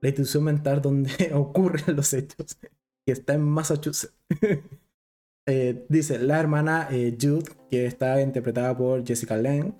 La 0.00 0.08
institución 0.08 0.44
mental 0.44 0.82
donde 0.82 1.10
ocurren 1.34 1.96
los 1.96 2.12
hechos, 2.12 2.58
que 3.04 3.12
está 3.12 3.34
en 3.34 3.42
Massachusetts. 3.42 4.14
Eh, 5.48 5.86
dice 5.88 6.18
la 6.18 6.40
hermana 6.40 6.88
eh, 6.90 7.16
Jude, 7.20 7.44
que 7.70 7.86
está 7.86 8.20
interpretada 8.20 8.76
por 8.76 9.06
Jessica 9.06 9.36
Lange, 9.36 9.74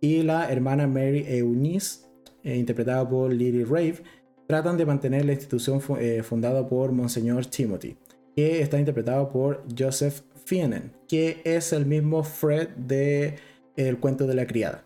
y 0.00 0.22
la 0.22 0.52
hermana 0.52 0.86
Mary 0.86 1.24
Eunice, 1.26 2.06
eh, 2.44 2.54
interpretada 2.56 3.08
por 3.10 3.32
Lily 3.32 3.64
Rave, 3.64 4.04
tratan 4.46 4.76
de 4.76 4.86
mantener 4.86 5.24
la 5.24 5.32
institución 5.32 5.80
fundada 5.80 6.68
por 6.68 6.92
Monseñor 6.92 7.44
Timothy, 7.46 7.96
que 8.36 8.62
está 8.62 8.78
interpretado 8.78 9.28
por 9.30 9.64
Joseph 9.76 10.22
Fienen, 10.44 10.92
que 11.08 11.40
es 11.44 11.72
el 11.72 11.86
mismo 11.86 12.22
Fred 12.22 12.68
de 12.76 13.36
El 13.76 13.98
cuento 13.98 14.26
de 14.26 14.34
la 14.34 14.46
criada. 14.46 14.84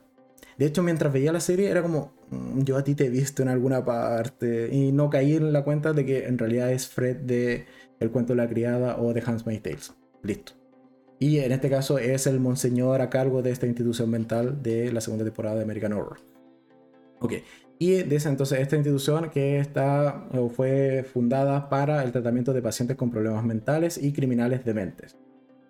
De 0.59 0.67
hecho, 0.67 0.83
mientras 0.83 1.13
veía 1.13 1.33
la 1.33 1.41
serie 1.41 1.69
era 1.69 1.83
como, 1.83 2.13
mm, 2.31 2.63
yo 2.63 2.77
a 2.77 2.85
ti 2.85 2.95
te 2.95 3.07
he 3.07 3.11
visto 3.11 3.43
en 3.43 3.49
alguna 3.49 3.85
parte 3.85 4.69
y 4.73 4.93
no 4.93 5.11
caí 5.11 5.35
en 5.35 5.53
la 5.53 5.65
cuenta 5.65 5.93
de 5.93 6.05
que 6.05 6.27
en 6.27 6.39
realidad 6.39 6.71
es 6.73 6.89
Fred 6.89 7.17
de 7.17 7.67
El 8.01 8.11
cuento 8.11 8.33
de 8.33 8.37
la 8.37 8.49
criada 8.49 8.99
o 9.01 9.13
de 9.13 9.23
Hans 9.25 9.45
Tales. 9.45 9.95
Listo. 10.23 10.53
Y 11.19 11.39
en 11.39 11.53
este 11.53 11.71
caso 11.71 11.99
es 11.99 12.27
el 12.27 12.41
monseñor 12.41 13.01
a 13.01 13.11
cargo 13.11 13.43
de 13.43 13.51
esta 13.51 13.67
institución 13.67 14.11
mental 14.11 14.63
de 14.63 14.93
la 14.93 15.01
segunda 15.01 15.25
temporada 15.25 15.57
de 15.57 15.63
American 15.63 15.93
Horror. 15.93 16.19
Ok. 17.21 17.35
Y 17.79 18.03
dice 18.03 18.29
entonces 18.29 18.61
esta 18.61 18.77
institución 18.77 19.31
que 19.31 19.59
está, 19.59 20.29
fue 20.55 21.05
fundada 21.13 21.69
para 21.69 22.03
el 22.05 22.13
tratamiento 22.13 22.53
de 22.53 22.63
pacientes 22.63 22.97
con 22.97 23.11
problemas 23.11 23.45
mentales 23.45 23.99
y 24.03 24.13
criminales 24.13 24.65
dementes. 24.65 25.17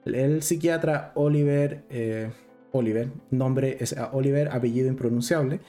El 0.04 0.42
psiquiatra 0.42 1.12
Oliver, 1.14 1.84
eh, 1.88 2.30
Oliver, 2.72 3.08
nombre 3.30 3.78
es 3.80 3.94
Oliver, 4.12 4.48
apellido 4.52 4.88
impronunciable, 4.88 5.60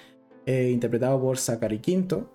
eh, 0.45 0.69
interpretado 0.71 1.21
por 1.21 1.37
Zachary 1.37 1.79
Quinto, 1.79 2.31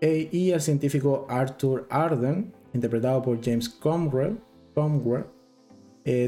eh, 0.00 0.28
y 0.32 0.50
el 0.50 0.60
científico 0.60 1.26
Arthur 1.28 1.86
Arden, 1.88 2.52
interpretado 2.74 3.22
por 3.22 3.42
James 3.42 3.68
Cromwell, 3.68 4.38
Cromwell 4.74 5.24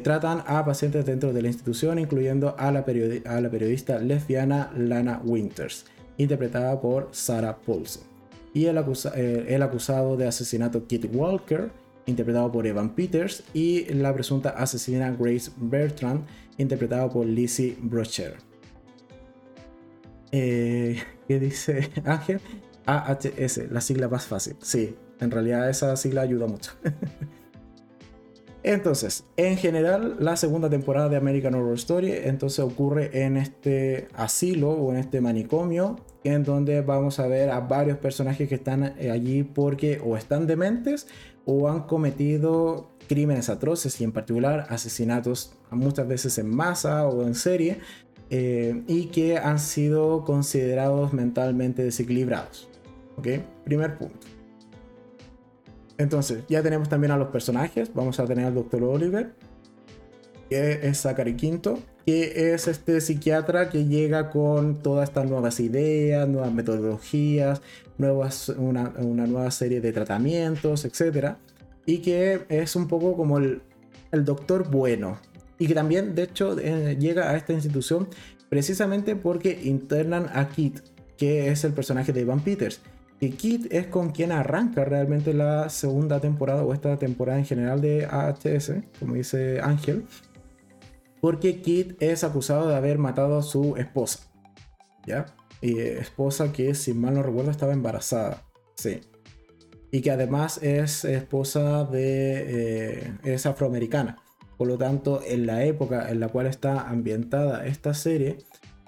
tratan 0.05 0.45
a 0.47 0.65
pacientes 0.65 1.05
dentro 1.05 1.33
de 1.33 1.43
la 1.43 1.49
institución, 1.49 1.99
incluyendo 1.99 2.55
a 2.57 2.71
la, 2.71 2.85
periodista 2.85 3.99
lesbiana 3.99 4.71
Lana 4.77 5.21
Winters, 5.25 5.87
interpretada 6.19 6.81
por 6.81 7.09
Sarah 7.11 7.59
Paulson, 7.67 8.05
y 8.55 8.67
el, 8.67 8.79
el, 9.17 9.63
acusado 9.63 10.17
de 10.17 10.29
asesinato 10.29 10.87
Kit 10.87 11.13
Walker, 11.13 11.73
interpretado 12.07 12.51
por 12.51 12.67
Evan 12.67 12.95
Peters, 12.95 13.45
y 13.55 13.85
la 13.95 14.13
presunta 14.13 14.51
asesina 14.51 15.11
Grace 15.19 15.51
Bertrand, 15.57 16.25
interpretada 16.59 17.09
por 17.09 17.27
Lizzie 17.27 17.77
Brocher. 17.81 18.37
Eh, 20.33 21.01
¿Qué 21.29 21.39
dice 21.39 21.91
Ángel? 22.05 22.41
AHS, 22.87 23.71
la 23.71 23.81
sigla 23.81 24.09
más 24.09 24.27
fácil. 24.27 24.57
Sí, 24.61 24.97
en 25.21 25.31
realidad 25.31 25.71
esa 25.71 25.97
sigla 25.97 26.23
ayuda 26.23 26.47
mucho. 26.47 26.73
Entonces, 28.65 29.25
en 29.37 29.57
general, 29.57 30.17
la 30.21 30.37
segunda 30.37 30.71
temporada 30.71 31.09
de 31.09 31.17
American 31.17 31.55
Horror 31.55 31.75
Story 31.75 32.13
entonces 32.13 32.61
ocurre 32.61 33.25
en 33.25 33.37
este 33.37 34.07
asilo 34.15 34.71
o 34.71 34.93
en 34.93 34.99
este 34.99 35.21
manicomio, 35.21 35.97
en 36.23 36.45
donde 36.45 36.81
vamos 36.81 37.19
a 37.19 37.27
ver 37.27 37.51
a 37.51 37.59
varios 37.59 37.99
personajes 37.99 38.49
que 38.49 38.55
están 38.55 38.95
eh, 38.99 39.11
allí 39.11 39.43
porque 39.43 40.01
o 40.05 40.17
están 40.17 40.47
dementes 40.47 41.09
o 41.45 41.69
han 41.69 41.83
cometido 41.83 42.89
crímenes 43.09 43.49
atroces 43.49 44.01
y 44.01 44.05
en 44.05 44.13
particular 44.13 44.67
asesinatos 44.71 45.55
muchas 45.71 46.07
veces 46.09 46.39
en 46.39 46.49
masa 46.49 47.07
o 47.07 47.27
en 47.27 47.35
serie 47.35 47.81
eh, 48.31 48.83
y 48.87 49.07
que 49.07 49.39
han 49.39 49.59
sido 49.59 50.25
considerados 50.25 51.13
mentalmente 51.13 51.85
desequilibrados. 51.85 52.69
¿Ok? 53.17 53.29
Primer 53.65 53.99
punto. 53.99 54.27
Entonces, 55.99 56.45
ya 56.49 56.63
tenemos 56.63 56.89
también 56.89 57.11
a 57.11 57.17
los 57.17 57.29
personajes. 57.29 57.93
Vamos 57.95 58.19
a 58.19 58.25
tener 58.25 58.47
al 58.47 58.55
Dr. 58.55 58.83
Oliver, 58.85 59.35
que 60.53 60.87
es 60.87 60.99
Zachary 60.99 61.35
Quinto, 61.35 61.79
que 62.05 62.53
es 62.53 62.69
este 62.69 63.01
psiquiatra 63.01 63.71
que 63.71 63.87
llega 63.87 64.29
con 64.29 64.83
todas 64.83 65.09
estas 65.09 65.25
nuevas 65.25 65.59
ideas, 65.61 66.29
nuevas 66.29 66.53
metodologías, 66.53 67.63
nuevas, 67.97 68.51
una, 68.51 68.93
nueva 69.01 69.51
serie 69.51 69.81
de 69.81 69.93
tratamientos, 69.93 70.85
etc. 70.85 71.37
Y 71.87 71.99
que 71.99 72.43
es 72.51 72.77
un 72.77 72.87
poco 72.87 73.17
como 73.17 73.39
el, 73.39 73.63
doctor 74.11 74.71
bueno. 74.71 75.19
Y 75.59 75.67
que 75.67 75.75
también, 75.75 76.15
de 76.15 76.25
hecho, 76.25 76.59
eh, 76.59 76.99
llega 77.01 77.31
a 77.31 77.37
esta 77.37 77.55
institución 77.55 78.09
precisamente 78.51 79.17
porque 79.17 79.59
internan 79.65 80.27
a 80.35 80.51
Kit, 80.51 80.81
que 81.17 81.49
es 81.49 81.65
el 81.65 81.73
personaje 81.73 82.13
de 82.13 82.21
Evan 82.21 82.41
Peters 82.41 82.83
que 83.21 83.31
Kit 83.31 83.73
es 83.73 83.87
con 83.87 84.11
quien 84.11 84.33
arranca 84.33 84.85
realmente 84.85 85.33
la 85.33 85.69
segunda 85.69 86.19
temporada 86.19 86.65
o 86.65 86.75
esta 86.75 86.99
temporada 86.99 87.39
en 87.39 87.45
general 87.45 87.81
de 87.81 88.05
AHS, 88.05 88.73
como 88.99 89.15
dice 89.15 89.61
Ángel, 89.61 90.07
porque 91.23 91.63
Kit 91.63 92.03
es 92.03 92.25
acusado 92.25 92.69
de 92.69 92.75
haber 92.75 92.99
matado 92.99 93.39
a 93.39 93.43
su 93.45 93.77
esposa, 93.77 94.29
¿ya? 95.07 95.27
Y 95.61 95.79
esposa 95.79 96.53
que, 96.53 96.75
si 96.75 96.95
mal 96.95 97.15
no 97.15 97.23
recuerdo, 97.23 97.53
estaba 97.53 97.73
embarazada, 97.73 98.43
sí. 98.75 99.03
Y 99.93 100.01
que 100.01 100.11
además 100.11 100.59
es 100.63 101.05
esposa 101.05 101.85
de... 101.85 103.05
Eh, 103.05 103.13
es 103.23 103.47
afroamericana. 103.47 104.17
Por 104.59 104.67
lo 104.67 104.77
tanto, 104.77 105.23
en 105.25 105.47
la 105.47 105.65
época 105.65 106.11
en 106.11 106.19
la 106.19 106.27
cual 106.27 106.49
está 106.49 106.89
ambientada 106.89 107.67
esta 107.67 107.95
serie, 107.95 108.39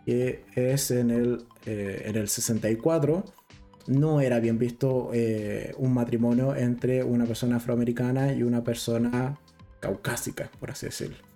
que 0.04 0.44
es 0.56 0.90
en 0.90 1.12
el, 1.12 1.44
eh, 1.66 2.02
en 2.06 2.16
el 2.16 2.28
64, 2.28 3.24
no 3.86 4.20
era 4.20 4.40
bien 4.40 4.58
visto 4.58 5.10
eh, 5.12 5.72
un 5.78 5.94
matrimonio 5.94 6.56
entre 6.56 7.04
una 7.04 7.26
persona 7.26 7.56
afroamericana 7.56 8.32
y 8.32 8.42
una 8.42 8.64
persona 8.64 9.38
caucásica, 9.78 10.50
por 10.58 10.72
así 10.72 10.86
decirlo. 10.86 11.33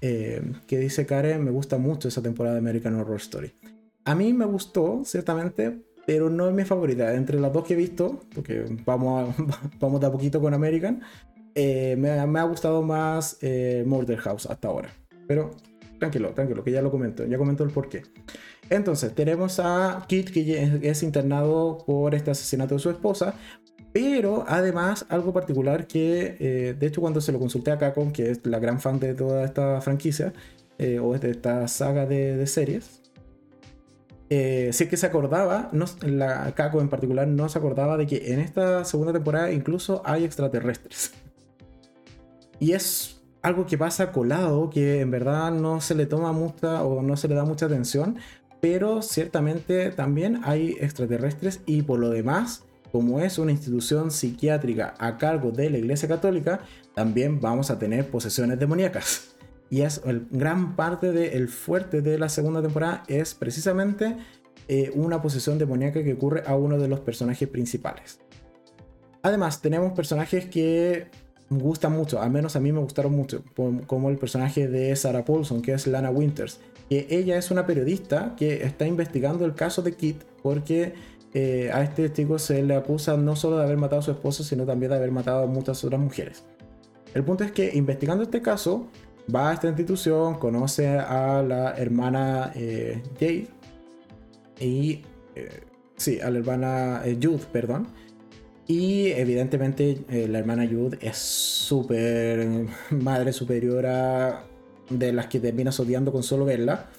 Eh, 0.00 0.42
que 0.66 0.78
dice 0.78 1.06
Karen, 1.06 1.44
me 1.44 1.50
gusta 1.50 1.78
mucho 1.78 2.08
esa 2.08 2.22
temporada 2.22 2.54
de 2.54 2.60
American 2.60 2.94
Horror 2.94 3.16
Story. 3.16 3.52
A 4.04 4.14
mí 4.14 4.32
me 4.32 4.44
gustó, 4.44 5.02
ciertamente, 5.04 5.82
pero 6.06 6.30
no 6.30 6.48
es 6.48 6.54
mi 6.54 6.64
favorita. 6.64 7.14
Entre 7.14 7.38
las 7.40 7.52
dos 7.52 7.64
que 7.64 7.74
he 7.74 7.76
visto, 7.76 8.20
porque 8.34 8.64
vamos, 8.84 9.34
vamos 9.80 10.00
de 10.00 10.06
a 10.06 10.12
poquito 10.12 10.40
con 10.40 10.54
American, 10.54 11.02
eh, 11.54 11.96
me, 11.98 12.10
ha 12.10 12.42
gustado 12.44 12.82
más 12.82 13.38
Murder 13.84 14.18
House 14.18 14.46
hasta 14.46 14.68
ahora. 14.68 14.90
Pero 15.26 15.50
tranquilo, 15.98 16.30
tranquilo, 16.30 16.62
que 16.62 16.70
ya 16.70 16.80
lo 16.80 16.90
comento, 16.90 17.26
ya 17.26 17.36
comento 17.36 17.64
el 17.64 17.70
porqué. 17.70 18.02
Entonces, 18.70 19.14
tenemos 19.14 19.60
a 19.60 20.04
Kit 20.08 20.30
que 20.30 20.80
es 20.82 21.02
internado 21.02 21.78
por 21.86 22.14
este 22.14 22.30
asesinato 22.30 22.74
de 22.74 22.80
su 22.80 22.90
esposa, 22.90 23.34
pero 23.92 24.44
además 24.46 25.06
algo 25.08 25.32
particular 25.32 25.86
que, 25.86 26.36
eh, 26.38 26.74
de 26.78 26.86
hecho, 26.86 27.00
cuando 27.00 27.20
se 27.20 27.32
lo 27.32 27.38
consulté 27.38 27.70
a 27.70 27.78
Capcom, 27.78 28.12
que 28.12 28.30
es 28.30 28.44
la 28.46 28.58
gran 28.58 28.80
fan 28.80 29.00
de 29.00 29.14
toda 29.14 29.44
esta 29.44 29.80
franquicia, 29.80 30.32
eh, 30.78 31.00
o 31.00 31.18
de 31.18 31.30
esta 31.30 31.66
saga 31.66 32.06
de, 32.06 32.46
series, 32.46 33.00
eh, 34.30 34.70
que 34.88 34.96
se 34.96 35.06
acordaba, 35.06 35.70
no, 35.72 35.86
la 36.02 36.54
Kako 36.54 36.80
en 36.80 36.88
particular 36.88 37.26
no 37.26 37.48
se 37.48 37.58
acordaba 37.58 37.96
de 37.96 38.06
que 38.06 38.32
en 38.32 38.40
esta 38.40 38.84
segunda 38.84 39.12
temporada 39.12 39.50
incluso 39.50 40.02
hay 40.04 40.24
extraterrestres. 40.24 41.12
Y 42.60 42.72
es 42.72 43.22
algo 43.42 43.66
que 43.66 43.78
pasa 43.78 44.12
colado, 44.12 44.70
que 44.70 45.00
en 45.00 45.10
verdad 45.10 45.50
no 45.50 45.80
se 45.80 45.94
le 45.94 46.06
toma 46.06 46.32
mucha 46.32 46.84
o 46.84 47.02
no 47.02 47.16
se 47.16 47.28
le 47.28 47.34
da 47.34 47.44
mucha 47.44 47.66
atención, 47.66 48.18
pero 48.60 49.02
ciertamente 49.02 49.90
también 49.90 50.40
hay 50.44 50.76
extraterrestres 50.80 51.60
y 51.66 51.82
por 51.82 51.98
lo 51.98 52.10
demás, 52.10 52.64
como 52.92 53.20
es 53.20 53.38
una 53.38 53.52
institución 53.52 54.10
psiquiátrica 54.10 54.94
a 54.98 55.18
cargo 55.18 55.50
de 55.50 55.70
la 55.70 55.78
Iglesia 55.78 56.08
Católica, 56.08 56.60
también 56.94 57.40
vamos 57.40 57.70
a 57.70 57.78
tener 57.78 58.10
posesiones 58.10 58.58
demoníacas. 58.58 59.34
Y 59.70 59.82
es 59.82 60.00
el, 60.06 60.26
gran 60.30 60.76
parte 60.76 61.12
del 61.12 61.48
fuerte 61.48 62.00
de 62.00 62.18
la 62.18 62.28
segunda 62.28 62.62
temporada 62.62 63.02
es 63.06 63.34
precisamente 63.34 64.16
eh, 64.66 64.90
una 64.94 65.20
posesión 65.20 65.58
demoníaca 65.58 66.02
que 66.02 66.14
ocurre 66.14 66.42
a 66.46 66.56
uno 66.56 66.78
de 66.78 66.88
los 66.88 67.00
personajes 67.00 67.48
principales. 67.48 68.20
Además, 69.22 69.60
tenemos 69.60 69.92
personajes 69.92 70.46
que 70.46 71.08
gustan 71.50 71.92
mucho, 71.92 72.20
al 72.20 72.30
menos 72.30 72.56
a 72.56 72.60
mí 72.60 72.72
me 72.72 72.80
gustaron 72.80 73.12
mucho, 73.12 73.42
como 73.86 74.10
el 74.10 74.18
personaje 74.18 74.68
de 74.68 74.94
Sarah 74.96 75.24
Paulson, 75.24 75.62
que 75.62 75.72
es 75.72 75.86
Lana 75.86 76.10
Winters, 76.10 76.60
que 76.88 77.06
ella 77.10 77.36
es 77.36 77.50
una 77.50 77.66
periodista 77.66 78.34
que 78.36 78.64
está 78.64 78.86
investigando 78.86 79.44
el 79.44 79.54
caso 79.54 79.82
de 79.82 79.92
Kit 79.92 80.22
porque 80.42 80.94
eh, 81.34 81.70
a 81.72 81.82
este 81.82 82.12
chico 82.12 82.38
se 82.38 82.62
le 82.62 82.74
acusa 82.74 83.16
no 83.16 83.36
solo 83.36 83.58
de 83.58 83.64
haber 83.64 83.76
matado 83.76 84.00
a 84.00 84.04
su 84.04 84.10
esposo, 84.10 84.42
sino 84.42 84.64
también 84.64 84.90
de 84.90 84.96
haber 84.96 85.10
matado 85.10 85.44
a 85.44 85.46
muchas 85.46 85.82
otras 85.84 86.00
mujeres. 86.00 86.44
El 87.14 87.24
punto 87.24 87.44
es 87.44 87.52
que 87.52 87.70
investigando 87.74 88.22
este 88.22 88.42
caso, 88.42 88.88
va 89.34 89.50
a 89.50 89.54
esta 89.54 89.68
institución, 89.68 90.38
conoce 90.38 90.88
a 90.88 91.42
la 91.42 91.72
hermana 91.72 92.52
eh, 92.54 93.02
Jade 93.14 93.48
y... 94.60 95.02
Eh, 95.34 95.60
sí, 95.96 96.20
a 96.20 96.30
la 96.30 96.38
hermana 96.38 97.02
Jude, 97.20 97.44
perdón 97.52 97.88
y 98.68 99.12
evidentemente 99.12 100.04
eh, 100.10 100.28
la 100.28 100.40
hermana 100.40 100.68
Jude 100.70 100.98
es 101.00 101.16
súper 101.16 102.66
madre 102.90 103.32
superiora 103.32 104.44
de 104.90 105.12
las 105.14 105.26
que 105.26 105.40
terminas 105.40 105.80
odiando 105.80 106.12
con 106.12 106.22
solo 106.22 106.44
verla. 106.44 106.90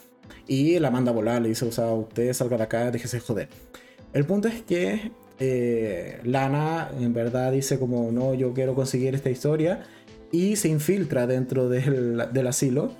Y 0.47 0.79
la 0.79 0.89
manda 0.89 1.11
a 1.11 1.13
volar, 1.13 1.41
le 1.41 1.49
dice, 1.49 1.65
o 1.65 1.71
sea, 1.71 1.91
usted 1.93 2.33
salga 2.33 2.57
de 2.57 2.63
acá, 2.63 2.89
déjese 2.89 3.19
joder. 3.19 3.49
El 4.13 4.25
punto 4.25 4.47
es 4.47 4.61
que 4.61 5.11
eh, 5.39 6.19
Lana 6.23 6.89
en 6.99 7.13
verdad 7.13 7.51
dice 7.51 7.79
como, 7.79 8.11
no, 8.11 8.33
yo 8.33 8.53
quiero 8.53 8.75
conseguir 8.75 9.15
esta 9.15 9.29
historia. 9.29 9.83
Y 10.31 10.57
se 10.57 10.69
infiltra 10.69 11.25
dentro 11.25 11.69
del, 11.69 12.27
del 12.31 12.47
asilo. 12.47 12.91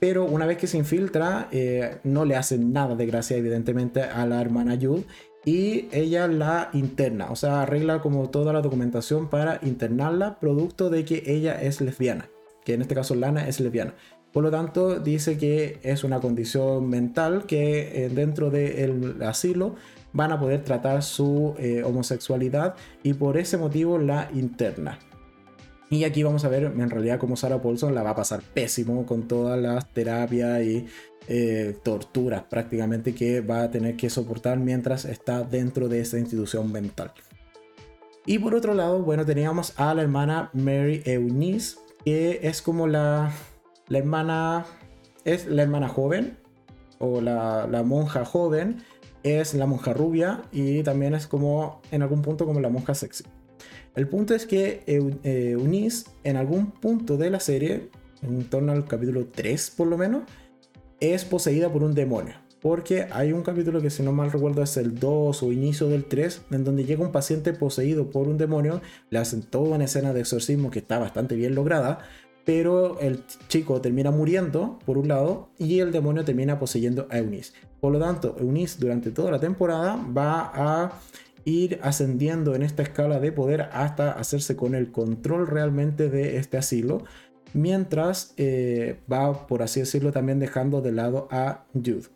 Pero 0.00 0.24
una 0.24 0.44
vez 0.44 0.58
que 0.58 0.66
se 0.66 0.76
infiltra, 0.76 1.48
eh, 1.52 1.98
no 2.02 2.24
le 2.24 2.36
hace 2.36 2.58
nada 2.58 2.96
de 2.96 3.06
gracia, 3.06 3.36
evidentemente, 3.36 4.02
a 4.02 4.26
la 4.26 4.40
hermana 4.40 4.76
Jude 4.80 5.04
y 5.44 5.88
ella 5.92 6.26
la 6.26 6.70
interna, 6.72 7.30
o 7.30 7.36
sea, 7.36 7.62
arregla 7.62 8.00
como 8.00 8.30
toda 8.30 8.52
la 8.52 8.62
documentación 8.62 9.28
para 9.28 9.58
internarla, 9.62 10.38
producto 10.40 10.88
de 10.88 11.04
que 11.04 11.22
ella 11.26 11.60
es 11.60 11.80
lesbiana, 11.80 12.30
que 12.64 12.74
en 12.74 12.82
este 12.82 12.94
caso 12.94 13.14
Lana 13.14 13.46
es 13.46 13.60
lesbiana. 13.60 13.94
Por 14.32 14.42
lo 14.42 14.50
tanto, 14.50 14.98
dice 14.98 15.36
que 15.36 15.78
es 15.82 16.02
una 16.02 16.20
condición 16.20 16.88
mental 16.88 17.44
que 17.46 18.04
eh, 18.04 18.08
dentro 18.08 18.50
del 18.50 19.22
asilo 19.22 19.76
van 20.14 20.32
a 20.32 20.40
poder 20.40 20.64
tratar 20.64 21.02
su 21.02 21.54
eh, 21.58 21.82
homosexualidad 21.84 22.76
y 23.02 23.12
por 23.12 23.36
ese 23.36 23.58
motivo 23.58 23.98
la 23.98 24.30
interna. 24.32 24.98
Y 25.90 26.04
aquí 26.04 26.22
vamos 26.22 26.44
a 26.44 26.48
ver 26.48 26.64
en 26.64 26.90
realidad 26.90 27.18
cómo 27.18 27.36
Sarah 27.36 27.60
Paulson 27.60 27.94
la 27.94 28.02
va 28.02 28.10
a 28.10 28.16
pasar 28.16 28.40
pésimo 28.42 29.04
con 29.04 29.28
todas 29.28 29.60
las 29.60 29.92
terapias 29.92 30.62
y 30.62 30.86
eh, 31.28 31.76
torturas 31.82 32.44
prácticamente 32.44 33.14
que 33.14 33.40
va 33.40 33.64
a 33.64 33.70
tener 33.70 33.96
que 33.96 34.08
soportar 34.08 34.58
mientras 34.58 35.04
está 35.04 35.42
dentro 35.42 35.88
de 35.88 36.00
esta 36.00 36.18
institución 36.18 36.72
mental. 36.72 37.12
Y 38.26 38.38
por 38.38 38.54
otro 38.54 38.72
lado, 38.72 39.02
bueno, 39.02 39.26
teníamos 39.26 39.78
a 39.78 39.94
la 39.94 40.02
hermana 40.02 40.50
Mary 40.54 41.02
Eunice, 41.04 41.76
que 42.04 42.40
es 42.42 42.62
como 42.62 42.86
la, 42.86 43.32
la 43.88 43.98
hermana, 43.98 44.64
es 45.24 45.46
la 45.46 45.62
hermana 45.62 45.88
joven, 45.88 46.38
o 46.98 47.20
la, 47.20 47.66
la 47.66 47.82
monja 47.82 48.24
joven, 48.24 48.82
es 49.24 49.54
la 49.54 49.66
monja 49.66 49.92
rubia 49.92 50.42
y 50.52 50.84
también 50.84 51.14
es 51.14 51.26
como 51.26 51.82
en 51.90 52.02
algún 52.02 52.22
punto 52.22 52.46
como 52.46 52.60
la 52.60 52.68
monja 52.68 52.94
sexy. 52.94 53.24
El 53.96 54.06
punto 54.06 54.34
es 54.34 54.46
que 54.46 54.82
Eunice 55.22 56.06
en 56.22 56.36
algún 56.36 56.70
punto 56.70 57.16
de 57.16 57.30
la 57.30 57.40
serie, 57.40 57.88
en 58.22 58.44
torno 58.44 58.70
al 58.70 58.86
capítulo 58.86 59.26
3 59.26 59.72
por 59.76 59.88
lo 59.88 59.98
menos, 59.98 60.22
es 61.00 61.24
poseída 61.24 61.72
por 61.72 61.82
un 61.82 61.94
demonio. 61.94 62.34
Porque 62.60 63.08
hay 63.10 63.32
un 63.32 63.42
capítulo 63.42 63.82
que 63.82 63.90
si 63.90 64.02
no 64.02 64.12
mal 64.12 64.32
recuerdo 64.32 64.62
es 64.62 64.76
el 64.78 64.98
2 64.98 65.42
o 65.42 65.52
inicio 65.52 65.88
del 65.88 66.06
3, 66.06 66.42
en 66.50 66.64
donde 66.64 66.84
llega 66.84 67.04
un 67.04 67.12
paciente 67.12 67.52
poseído 67.52 68.10
por 68.10 68.26
un 68.26 68.38
demonio, 68.38 68.80
le 69.10 69.18
hacen 69.18 69.42
toda 69.42 69.76
una 69.76 69.84
escena 69.84 70.14
de 70.14 70.20
exorcismo 70.20 70.70
que 70.70 70.78
está 70.78 70.98
bastante 70.98 71.36
bien 71.36 71.54
lograda, 71.54 71.98
pero 72.46 72.98
el 73.00 73.22
chico 73.48 73.80
termina 73.82 74.10
muriendo 74.10 74.78
por 74.86 74.96
un 74.96 75.08
lado 75.08 75.50
y 75.58 75.80
el 75.80 75.92
demonio 75.92 76.24
termina 76.24 76.58
poseyendo 76.58 77.06
a 77.10 77.18
Eunice. 77.18 77.52
Por 77.84 77.92
lo 77.92 77.98
tanto, 77.98 78.34
Eunice 78.40 78.78
durante 78.80 79.10
toda 79.10 79.30
la 79.30 79.40
temporada 79.40 79.96
va 79.96 80.50
a 80.54 80.92
ir 81.44 81.78
ascendiendo 81.82 82.54
en 82.54 82.62
esta 82.62 82.82
escala 82.82 83.20
de 83.20 83.30
poder 83.30 83.68
hasta 83.74 84.12
hacerse 84.12 84.56
con 84.56 84.74
el 84.74 84.90
control 84.90 85.46
realmente 85.46 86.08
de 86.08 86.38
este 86.38 86.56
asilo, 86.56 87.04
mientras 87.52 88.32
eh, 88.38 89.00
va, 89.12 89.46
por 89.46 89.62
así 89.62 89.80
decirlo, 89.80 90.12
también 90.12 90.38
dejando 90.38 90.80
de 90.80 90.92
lado 90.92 91.28
a 91.30 91.66
Jude. 91.74 92.08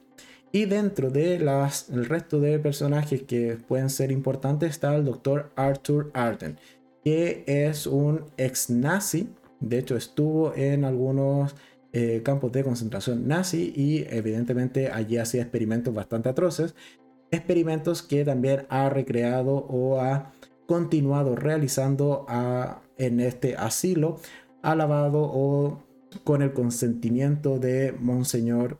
Y 0.52 0.64
dentro 0.64 1.10
de 1.10 1.38
las, 1.38 1.90
resto 1.90 2.40
de 2.40 2.58
personajes 2.58 3.24
que 3.24 3.58
pueden 3.68 3.90
ser 3.90 4.10
importantes 4.10 4.70
está 4.70 4.96
el 4.96 5.04
doctor 5.04 5.50
Arthur 5.54 6.10
Arden, 6.14 6.56
que 7.04 7.44
es 7.46 7.86
un 7.86 8.24
ex 8.38 8.70
nazi, 8.70 9.28
de 9.60 9.80
hecho 9.80 9.98
estuvo 9.98 10.54
en 10.54 10.86
algunos 10.86 11.54
eh, 11.92 12.22
campos 12.22 12.52
de 12.52 12.64
concentración 12.64 13.26
nazi 13.26 13.72
y 13.74 14.04
evidentemente 14.10 14.90
allí 14.90 15.16
hacía 15.16 15.42
experimentos 15.42 15.94
bastante 15.94 16.28
atroces, 16.28 16.74
experimentos 17.30 18.02
que 18.02 18.24
también 18.24 18.66
ha 18.68 18.88
recreado 18.90 19.54
o 19.56 20.00
ha 20.00 20.32
continuado 20.66 21.34
realizando 21.34 22.26
en 22.98 23.20
este 23.20 23.56
asilo 23.56 24.20
alabado 24.62 25.22
o 25.22 25.82
con 26.24 26.42
el 26.42 26.52
consentimiento 26.52 27.58
de 27.58 27.92
Monseñor 27.98 28.78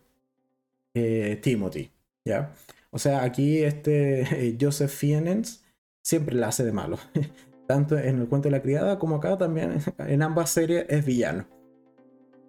eh, 0.95 1.39
Timothy. 1.43 1.91
¿ya? 2.25 2.53
O 2.91 2.99
sea, 2.99 3.23
aquí 3.23 3.63
este 3.63 4.49
eh, 4.49 4.59
Joseph 4.61 4.91
Fiennes 4.91 5.65
siempre 6.03 6.35
la 6.35 6.49
hace 6.49 6.65
de 6.65 6.73
malo. 6.73 6.99
Tanto 7.67 7.99
en 7.99 8.19
el 8.19 8.29
cuento 8.29 8.49
de 8.49 8.53
la 8.53 8.63
criada 8.63 8.99
como 8.99 9.17
acá 9.17 9.37
también 9.37 9.79
en 9.99 10.23
ambas 10.23 10.51
series 10.51 10.87
es 10.89 11.05
villano. 11.05 11.47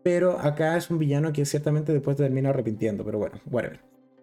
Pero 0.04 0.40
acá 0.40 0.78
es 0.78 0.90
un 0.90 1.00
villano 1.00 1.34
que 1.34 1.46
ciertamente 1.46 1.94
después 1.94 2.18
termina 2.18 2.50
arrepintiendo. 2.50 3.04
Pero 3.04 3.20
bueno, 3.20 3.40
whatever. 3.50 3.80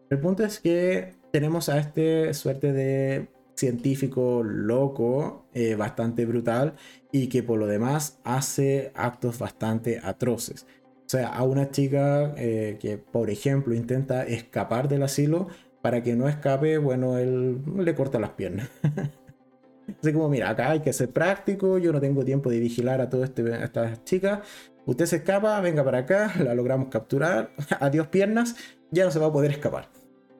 El 0.08 0.20
punto 0.20 0.44
es 0.44 0.60
que 0.60 1.14
tenemos 1.32 1.68
a 1.68 1.78
este 1.78 2.32
suerte 2.34 2.72
de 2.72 3.28
científico 3.56 4.42
loco, 4.42 5.46
eh, 5.54 5.74
bastante 5.74 6.26
brutal, 6.26 6.74
y 7.10 7.28
que 7.28 7.42
por 7.42 7.58
lo 7.58 7.66
demás 7.66 8.20
hace 8.24 8.92
actos 8.94 9.38
bastante 9.38 10.00
atroces. 10.02 10.66
O 11.06 11.08
sea, 11.08 11.28
a 11.28 11.42
una 11.44 11.70
chica 11.70 12.34
eh, 12.36 12.78
que, 12.80 12.98
por 12.98 13.30
ejemplo, 13.30 13.74
intenta 13.74 14.24
escapar 14.26 14.88
del 14.88 15.02
asilo, 15.02 15.48
para 15.80 16.02
que 16.02 16.16
no 16.16 16.28
escape, 16.28 16.78
bueno, 16.78 17.16
él 17.16 17.60
le 17.76 17.94
corta 17.94 18.18
las 18.18 18.30
piernas. 18.30 18.68
Así 20.02 20.12
como, 20.12 20.28
mira, 20.28 20.50
acá 20.50 20.72
hay 20.72 20.80
que 20.80 20.92
ser 20.92 21.10
práctico, 21.10 21.78
yo 21.78 21.92
no 21.92 22.00
tengo 22.00 22.24
tiempo 22.24 22.50
de 22.50 22.58
vigilar 22.58 23.00
a 23.00 23.08
todas 23.08 23.28
este, 23.28 23.64
estas 23.64 24.02
chicas. 24.02 24.40
Usted 24.86 25.06
se 25.06 25.16
escapa, 25.16 25.60
venga 25.60 25.84
para 25.84 25.98
acá, 25.98 26.32
la 26.42 26.54
logramos 26.54 26.88
capturar, 26.88 27.50
adiós 27.80 28.06
piernas, 28.06 28.56
ya 28.90 29.04
no 29.04 29.10
se 29.10 29.18
va 29.18 29.26
a 29.26 29.32
poder 29.32 29.50
escapar. 29.50 29.90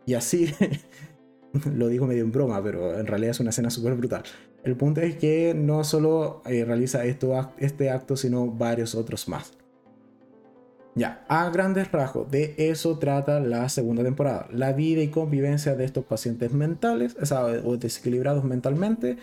Y 0.06 0.14
así 0.14 0.54
lo 1.74 1.88
digo 1.88 2.06
medio 2.06 2.22
en 2.22 2.32
broma, 2.32 2.62
pero 2.62 2.98
en 2.98 3.06
realidad 3.06 3.32
es 3.32 3.40
una 3.40 3.50
escena 3.50 3.70
súper 3.70 3.94
brutal. 3.94 4.22
El 4.64 4.76
punto 4.76 5.00
es 5.00 5.16
que 5.16 5.52
no 5.54 5.84
solo 5.84 6.42
eh, 6.46 6.64
realiza 6.64 7.04
esto, 7.04 7.52
este 7.58 7.90
acto, 7.90 8.16
sino 8.16 8.46
varios 8.46 8.94
otros 8.94 9.28
más. 9.28 9.52
Ya, 10.96 11.24
a 11.28 11.50
grandes 11.50 11.92
rasgos, 11.92 12.30
de 12.30 12.54
eso 12.56 12.98
trata 12.98 13.38
la 13.38 13.68
segunda 13.68 14.02
temporada. 14.02 14.48
La 14.50 14.72
vida 14.72 15.02
y 15.02 15.08
convivencia 15.08 15.74
de 15.74 15.84
estos 15.84 16.04
pacientes 16.04 16.52
mentales, 16.52 17.16
o 17.64 17.76
desequilibrados 17.76 18.44
mentalmente, 18.44 19.18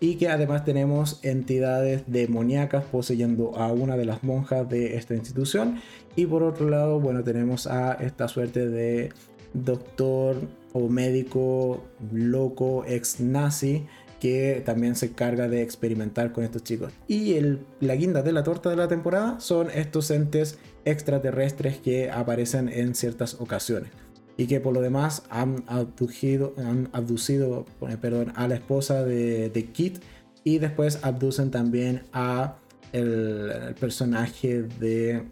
y 0.00 0.16
que 0.16 0.28
además 0.28 0.64
tenemos 0.64 1.20
entidades 1.22 2.04
demoníacas 2.06 2.84
poseyendo 2.84 3.56
a 3.56 3.72
una 3.72 3.96
de 3.96 4.04
las 4.04 4.22
monjas 4.22 4.68
de 4.68 4.96
esta 4.96 5.14
institución. 5.14 5.80
Y 6.16 6.26
por 6.26 6.42
otro 6.42 6.68
lado, 6.68 7.00
bueno, 7.00 7.24
tenemos 7.24 7.66
a 7.66 7.94
esta 7.94 8.28
suerte 8.28 8.68
de 8.68 9.12
doctor 9.54 10.36
o 10.72 10.88
médico 10.88 11.84
loco 12.12 12.84
ex 12.86 13.20
nazi 13.20 13.86
que 14.20 14.62
también 14.66 14.96
se 14.96 15.06
encarga 15.06 15.48
de 15.48 15.62
experimentar 15.62 16.32
con 16.32 16.44
estos 16.44 16.64
chicos. 16.64 16.92
Y 17.06 17.36
la 17.80 17.94
guinda 17.94 18.22
de 18.22 18.32
la 18.32 18.42
torta 18.42 18.68
de 18.68 18.76
la 18.76 18.88
temporada 18.88 19.38
son 19.40 19.70
estos 19.70 20.10
entes 20.10 20.58
extraterrestres 20.84 21.78
que 21.78 22.10
aparecen 22.10 22.68
en 22.68 22.94
ciertas 22.94 23.34
ocasiones 23.40 23.90
y 24.38 24.46
que 24.46 24.60
por 24.60 24.72
lo 24.72 24.80
demás 24.80 25.24
han 25.28 25.64
abducido, 25.66 26.54
han 26.58 26.88
abducido 26.92 27.66
eh, 27.86 27.96
perdón, 28.00 28.32
a 28.36 28.46
la 28.46 28.54
esposa 28.54 29.04
de, 29.04 29.70
Kit 29.74 29.98
y 30.44 30.58
después 30.58 31.00
abducen 31.02 31.50
también 31.50 32.04
a 32.12 32.56
el 32.92 33.74
personaje 33.78 34.62
de 34.62 35.24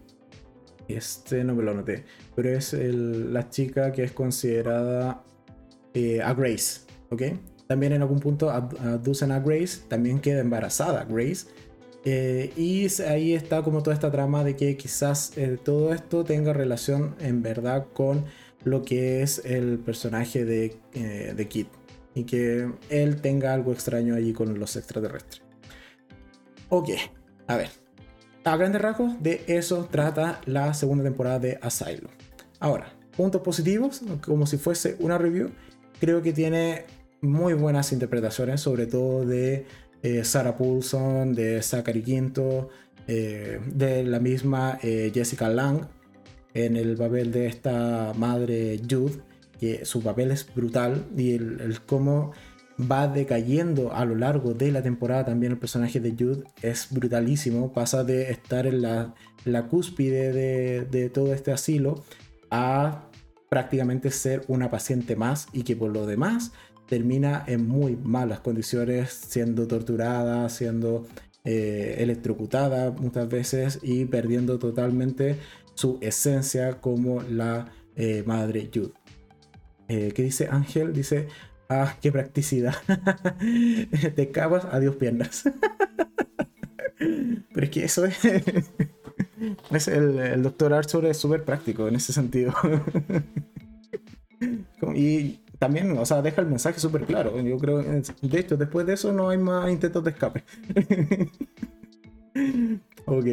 este 0.88 1.44
no 1.44 1.54
me 1.54 1.62
lo 1.62 1.72
noté, 1.72 2.04
pero 2.34 2.50
es 2.50 2.72
la 2.72 3.48
chica 3.48 3.92
que 3.92 4.02
es 4.02 4.12
considerada 4.12 5.22
eh, 5.94 6.20
a 6.20 6.34
Grace, 6.34 6.80
¿ok? 7.10 7.22
También 7.68 7.92
en 7.92 8.02
algún 8.02 8.18
punto 8.18 8.50
aducen 8.50 9.30
a 9.30 9.38
Grace, 9.38 9.82
también 9.88 10.20
queda 10.20 10.40
embarazada 10.40 11.04
Grace. 11.04 11.46
Eh, 12.04 12.52
y 12.56 12.86
ahí 13.02 13.34
está 13.34 13.62
como 13.62 13.82
toda 13.82 13.94
esta 13.94 14.12
trama 14.12 14.44
de 14.44 14.54
que 14.54 14.76
quizás 14.76 15.32
todo 15.64 15.92
esto 15.92 16.24
tenga 16.24 16.52
relación 16.52 17.16
en 17.18 17.42
verdad 17.42 17.86
con 17.92 18.26
lo 18.66 18.82
que 18.82 19.22
es 19.22 19.40
el 19.44 19.78
personaje 19.78 20.44
de, 20.44 20.76
de 20.92 21.48
Kit. 21.48 21.68
Y 22.14 22.24
que 22.24 22.68
él 22.90 23.20
tenga 23.20 23.54
algo 23.54 23.72
extraño 23.72 24.14
allí 24.14 24.32
con 24.32 24.58
los 24.58 24.74
extraterrestres. 24.74 25.42
Ok, 26.68 26.90
a 27.46 27.56
ver. 27.56 27.70
A 28.44 28.56
grandes 28.56 28.80
rasgos, 28.82 29.22
de 29.22 29.42
eso 29.46 29.88
trata 29.90 30.40
la 30.46 30.72
segunda 30.74 31.04
temporada 31.04 31.38
de 31.38 31.58
Asylum. 31.62 32.10
Ahora, 32.58 32.92
puntos 33.16 33.42
positivos, 33.42 34.02
como 34.24 34.46
si 34.46 34.56
fuese 34.56 34.96
una 34.98 35.18
review, 35.18 35.50
creo 36.00 36.22
que 36.22 36.32
tiene 36.32 36.84
muy 37.20 37.54
buenas 37.54 37.92
interpretaciones, 37.92 38.60
sobre 38.60 38.86
todo 38.86 39.24
de 39.24 39.66
eh, 40.02 40.24
Sarah 40.24 40.56
Paulson, 40.56 41.34
de 41.34 41.62
Zachary 41.62 42.02
Quinto, 42.02 42.68
eh, 43.06 43.60
de 43.66 44.04
la 44.04 44.20
misma 44.20 44.78
eh, 44.82 45.10
Jessica 45.12 45.48
Lang 45.48 45.88
en 46.64 46.76
el 46.76 46.96
papel 46.96 47.32
de 47.32 47.46
esta 47.46 48.12
madre 48.16 48.80
Jude, 48.88 49.20
que 49.60 49.84
su 49.84 50.02
papel 50.02 50.30
es 50.30 50.46
brutal 50.54 51.04
y 51.16 51.34
el, 51.34 51.78
cómo 51.84 52.32
va 52.78 53.08
decayendo 53.08 53.92
a 53.92 54.04
lo 54.04 54.14
largo 54.14 54.54
de 54.54 54.70
la 54.70 54.82
temporada 54.82 55.26
también 55.26 55.52
el 55.52 55.58
personaje 55.58 56.00
de 56.00 56.12
Jude 56.12 56.44
es 56.62 56.88
brutalísimo, 56.90 57.72
pasa 57.72 58.04
de 58.04 58.30
estar 58.30 58.66
en 58.66 58.82
la, 58.82 59.14
cúspide 59.68 60.32
de, 60.32 60.84
de 60.84 61.08
todo 61.10 61.32
este 61.32 61.52
asilo 61.52 62.02
a 62.50 63.08
prácticamente 63.48 64.10
ser 64.10 64.42
una 64.48 64.70
paciente 64.70 65.14
más 65.14 65.48
y 65.52 65.62
que 65.62 65.76
por 65.76 65.92
lo 65.92 66.06
demás 66.06 66.52
termina 66.88 67.44
en 67.46 67.66
muy 67.66 67.96
malas 67.96 68.40
condiciones, 68.40 69.12
siendo 69.12 69.66
torturada, 69.66 70.48
siendo 70.48 71.06
eh, 71.48 71.96
electrocutada 71.98 72.90
muchas 72.90 73.28
veces 73.28 73.78
y 73.80 74.06
perdiendo 74.06 74.58
totalmente 74.58 75.36
su 75.76 75.98
esencia 76.00 76.80
como 76.80 77.22
la 77.22 77.70
eh, 77.96 78.24
madre 78.26 78.70
Jude. 78.74 78.92
Eh, 79.88 80.12
¿Qué 80.14 80.22
dice 80.22 80.48
Ángel? 80.50 80.92
Dice, 80.92 81.28
ah, 81.68 81.96
qué 82.00 82.10
practicidad. 82.10 82.74
Te 84.16 84.30
cabas, 84.32 84.64
adiós 84.64 84.96
piernas. 84.96 85.44
Pero 86.98 87.64
es 87.64 87.70
que 87.70 87.84
eso 87.84 88.06
es... 88.06 88.16
es 89.70 89.88
el, 89.88 90.18
el 90.18 90.42
doctor 90.42 90.72
Arthur 90.72 91.06
es 91.06 91.18
súper 91.18 91.44
práctico 91.44 91.86
en 91.88 91.96
ese 91.96 92.12
sentido. 92.12 92.54
y 94.94 95.40
también, 95.58 95.96
o 95.98 96.06
sea, 96.06 96.22
deja 96.22 96.40
el 96.40 96.48
mensaje 96.48 96.80
súper 96.80 97.04
claro. 97.04 97.38
Yo 97.40 97.58
creo, 97.58 97.82
de 97.82 98.38
hecho, 98.38 98.56
después 98.56 98.86
de 98.86 98.94
eso 98.94 99.12
no 99.12 99.28
hay 99.28 99.36
más 99.38 99.70
intentos 99.70 100.02
de 100.04 100.10
escape. 100.10 100.42
ok. 103.04 103.26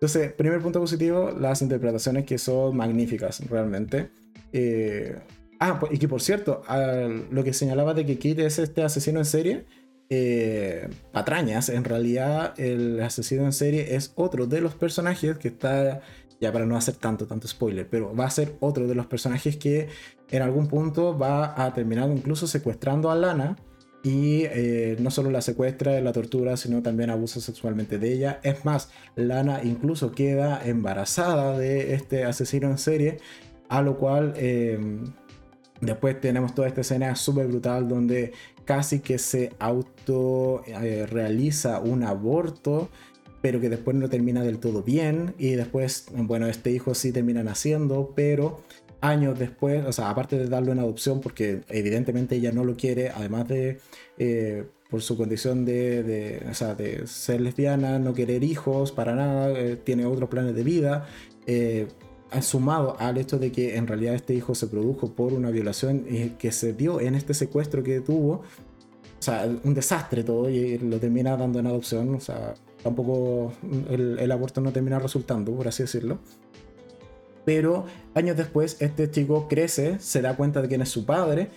Entonces, 0.00 0.32
primer 0.32 0.60
punto 0.60 0.78
positivo, 0.78 1.32
las 1.32 1.60
interpretaciones 1.60 2.24
que 2.24 2.38
son 2.38 2.76
magníficas, 2.76 3.40
realmente. 3.50 4.10
Eh, 4.52 5.18
ah, 5.58 5.80
pues, 5.80 5.92
y 5.92 5.98
que 5.98 6.06
por 6.06 6.22
cierto, 6.22 6.62
lo 7.30 7.42
que 7.42 7.52
señalaba 7.52 7.94
de 7.94 8.06
que 8.06 8.16
Kid 8.16 8.38
es 8.38 8.60
este 8.60 8.84
asesino 8.84 9.18
en 9.18 9.24
serie, 9.24 9.66
eh, 10.08 10.88
patrañas, 11.12 11.68
en 11.68 11.82
realidad 11.82 12.58
el 12.60 13.00
asesino 13.00 13.44
en 13.44 13.52
serie 13.52 13.96
es 13.96 14.12
otro 14.14 14.46
de 14.46 14.60
los 14.60 14.76
personajes 14.76 15.36
que 15.36 15.48
está 15.48 16.00
ya 16.40 16.52
para 16.52 16.64
no 16.64 16.76
hacer 16.76 16.94
tanto, 16.94 17.26
tanto 17.26 17.48
spoiler, 17.48 17.88
pero 17.90 18.14
va 18.14 18.26
a 18.26 18.30
ser 18.30 18.54
otro 18.60 18.86
de 18.86 18.94
los 18.94 19.06
personajes 19.06 19.56
que 19.56 19.88
en 20.30 20.42
algún 20.42 20.68
punto 20.68 21.18
va 21.18 21.60
a 21.62 21.74
terminar 21.74 22.08
incluso 22.08 22.46
secuestrando 22.46 23.10
a 23.10 23.16
Lana 23.16 23.56
y 24.02 24.44
eh, 24.44 24.96
no 25.00 25.10
solo 25.10 25.30
la 25.30 25.40
secuestra, 25.40 26.00
la 26.00 26.12
tortura, 26.12 26.56
sino 26.56 26.82
también 26.82 27.10
abusa 27.10 27.40
sexualmente 27.40 27.98
de 27.98 28.12
ella. 28.12 28.40
Es 28.42 28.64
más, 28.64 28.90
Lana 29.16 29.60
incluso 29.64 30.12
queda 30.12 30.60
embarazada 30.64 31.58
de 31.58 31.94
este 31.94 32.24
asesino 32.24 32.70
en 32.70 32.78
serie, 32.78 33.18
a 33.68 33.82
lo 33.82 33.98
cual 33.98 34.34
em, 34.36 35.12
después 35.80 36.20
tenemos 36.20 36.54
toda 36.54 36.68
esta 36.68 36.82
escena 36.82 37.14
súper 37.16 37.48
brutal 37.48 37.88
donde 37.88 38.32
casi 38.64 39.00
que 39.00 39.18
se 39.18 39.52
auto 39.58 40.62
eh, 40.66 41.06
realiza 41.06 41.80
un 41.80 42.04
aborto 42.04 42.90
pero 43.40 43.60
que 43.60 43.68
después 43.68 43.96
no 43.96 44.08
termina 44.08 44.42
del 44.42 44.58
todo 44.58 44.82
bien 44.82 45.34
y 45.38 45.52
después, 45.52 46.06
bueno, 46.12 46.46
este 46.48 46.70
hijo 46.70 46.94
sí 46.94 47.12
termina 47.12 47.42
naciendo, 47.42 48.12
pero 48.14 48.60
años 49.00 49.38
después, 49.38 49.84
o 49.86 49.92
sea, 49.92 50.10
aparte 50.10 50.38
de 50.38 50.48
darlo 50.48 50.72
en 50.72 50.78
adopción, 50.78 51.20
porque 51.20 51.62
evidentemente 51.68 52.36
ella 52.36 52.52
no 52.52 52.64
lo 52.64 52.76
quiere, 52.76 53.10
además 53.10 53.48
de 53.48 53.78
eh, 54.18 54.64
por 54.90 55.02
su 55.02 55.16
condición 55.16 55.64
de, 55.64 56.02
de, 56.02 56.46
o 56.50 56.54
sea, 56.54 56.74
de, 56.74 57.06
ser 57.06 57.40
lesbiana, 57.40 57.98
no 57.98 58.14
querer 58.14 58.42
hijos 58.42 58.92
para 58.92 59.14
nada, 59.14 59.50
eh, 59.50 59.76
tiene 59.76 60.06
otros 60.06 60.28
planes 60.28 60.54
de 60.54 60.64
vida, 60.64 61.06
eh, 61.46 61.88
sumado 62.42 62.96
al 62.98 63.16
hecho 63.18 63.38
de 63.38 63.52
que 63.52 63.76
en 63.76 63.86
realidad 63.86 64.14
este 64.14 64.34
hijo 64.34 64.54
se 64.54 64.66
produjo 64.66 65.14
por 65.14 65.32
una 65.32 65.50
violación 65.50 66.04
que 66.38 66.52
se 66.52 66.74
dio 66.74 67.00
en 67.00 67.14
este 67.14 67.32
secuestro 67.32 67.82
que 67.82 68.00
tuvo, 68.00 68.42
o 69.18 69.22
sea, 69.22 69.48
un 69.64 69.74
desastre 69.74 70.24
todo 70.24 70.50
y 70.50 70.78
lo 70.78 70.98
termina 70.98 71.36
dando 71.36 71.58
en 71.58 71.66
adopción, 71.66 72.14
o 72.14 72.20
sea, 72.20 72.54
tampoco 72.82 73.52
el, 73.90 74.30
aborto 74.30 74.60
no 74.60 74.72
termina 74.72 74.98
resultando, 74.98 75.54
por 75.54 75.68
así 75.68 75.82
decirlo. 75.82 76.18
Pero 77.48 77.86
años 78.14 78.36
después 78.36 78.76
este 78.80 79.10
chico 79.10 79.48
crece, 79.48 79.98
se 80.00 80.20
da 80.20 80.36
cuenta 80.36 80.60
de 80.60 80.68
quién 80.68 80.82
es 80.82 80.90
su 80.90 81.06
padre 81.06 81.48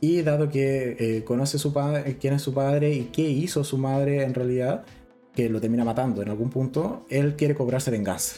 y 0.00 0.22
dado 0.22 0.48
que 0.48 0.96
eh, 1.00 1.24
conoce 1.24 1.58
su 1.58 1.72
padre, 1.72 2.18
quién 2.20 2.34
es 2.34 2.42
su 2.42 2.54
padre 2.54 2.94
y 2.94 3.06
qué 3.06 3.22
hizo 3.22 3.64
su 3.64 3.76
madre 3.76 4.22
en 4.22 4.32
realidad, 4.32 4.84
que 5.34 5.48
lo 5.48 5.60
termina 5.60 5.84
matando 5.84 6.22
en 6.22 6.28
algún 6.28 6.50
punto, 6.50 7.04
él 7.10 7.34
quiere 7.34 7.56
cobrarse 7.56 7.90
venganza. 7.90 8.36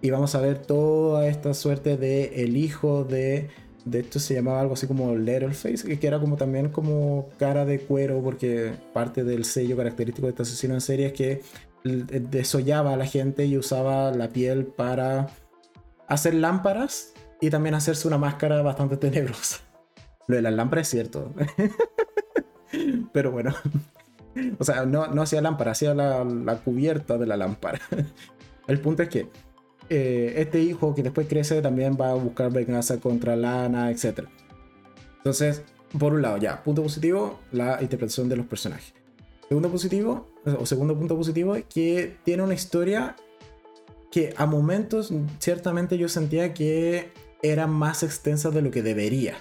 Y 0.00 0.10
vamos 0.10 0.36
a 0.36 0.40
ver 0.40 0.58
toda 0.58 1.26
esta 1.26 1.54
suerte 1.54 1.96
de 1.96 2.44
el 2.44 2.56
hijo 2.56 3.02
de 3.02 3.48
de 3.84 3.98
hecho 3.98 4.20
se 4.20 4.34
llamaba 4.34 4.60
algo 4.60 4.74
así 4.74 4.86
como 4.86 5.16
Letterface, 5.16 5.98
que 5.98 6.06
era 6.06 6.20
como 6.20 6.36
también 6.36 6.68
como 6.68 7.30
cara 7.36 7.64
de 7.64 7.80
cuero, 7.80 8.22
porque 8.22 8.70
parte 8.92 9.24
del 9.24 9.44
sello 9.44 9.76
característico 9.76 10.28
de 10.28 10.30
este 10.30 10.42
asesino 10.42 10.74
en 10.74 10.80
serie 10.80 11.06
es 11.06 11.12
que 11.14 11.40
desollaba 11.82 12.92
a 12.92 12.96
la 12.96 13.06
gente 13.06 13.44
y 13.44 13.58
usaba 13.58 14.12
la 14.12 14.28
piel 14.28 14.66
para 14.66 15.26
hacer 16.08 16.34
lámparas 16.34 17.12
y 17.40 17.50
también 17.50 17.74
hacerse 17.74 18.06
una 18.08 18.18
máscara 18.18 18.62
bastante 18.62 18.96
tenebrosa. 18.96 19.58
Lo 20.28 20.36
de 20.36 20.42
las 20.42 20.52
lámparas 20.52 20.86
es 20.86 20.90
cierto. 20.90 21.32
Pero 23.12 23.30
bueno. 23.30 23.54
O 24.58 24.64
sea, 24.64 24.86
no, 24.86 25.08
no 25.08 25.20
hacía 25.20 25.42
lámpara, 25.42 25.72
hacía 25.72 25.94
la, 25.94 26.24
la 26.24 26.56
cubierta 26.56 27.18
de 27.18 27.26
la 27.26 27.36
lámpara. 27.36 27.78
El 28.66 28.80
punto 28.80 29.02
es 29.02 29.10
que 29.10 29.28
eh, 29.90 30.32
este 30.36 30.60
hijo 30.62 30.94
que 30.94 31.02
después 31.02 31.26
crece 31.28 31.60
también 31.60 31.98
va 32.00 32.12
a 32.12 32.14
buscar 32.14 32.50
venganza 32.50 32.98
contra 32.98 33.36
Lana, 33.36 33.90
etc. 33.90 34.20
Entonces, 35.18 35.64
por 35.98 36.14
un 36.14 36.22
lado, 36.22 36.38
ya, 36.38 36.62
punto 36.62 36.82
positivo, 36.82 37.40
la 37.50 37.78
interpretación 37.82 38.28
de 38.28 38.36
los 38.36 38.46
personajes. 38.46 38.94
Segundo 39.48 39.70
positivo, 39.70 40.30
o 40.58 40.64
segundo 40.64 40.96
punto 40.96 41.14
positivo, 41.14 41.56
es 41.56 41.64
que 41.66 42.16
tiene 42.24 42.42
una 42.42 42.54
historia 42.54 43.16
que 44.12 44.34
a 44.36 44.46
momentos 44.46 45.12
ciertamente 45.40 45.98
yo 45.98 46.08
sentía 46.08 46.54
que 46.54 47.10
era 47.42 47.66
más 47.66 48.04
extensa 48.04 48.50
de 48.50 48.62
lo 48.62 48.70
que 48.70 48.82
debería. 48.82 49.34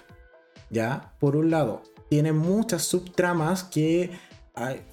Ya, 0.72 1.14
por 1.20 1.36
un 1.36 1.52
lado, 1.52 1.84
tiene 2.10 2.32
muchas 2.32 2.84
subtramas 2.84 3.64
que 3.66 4.10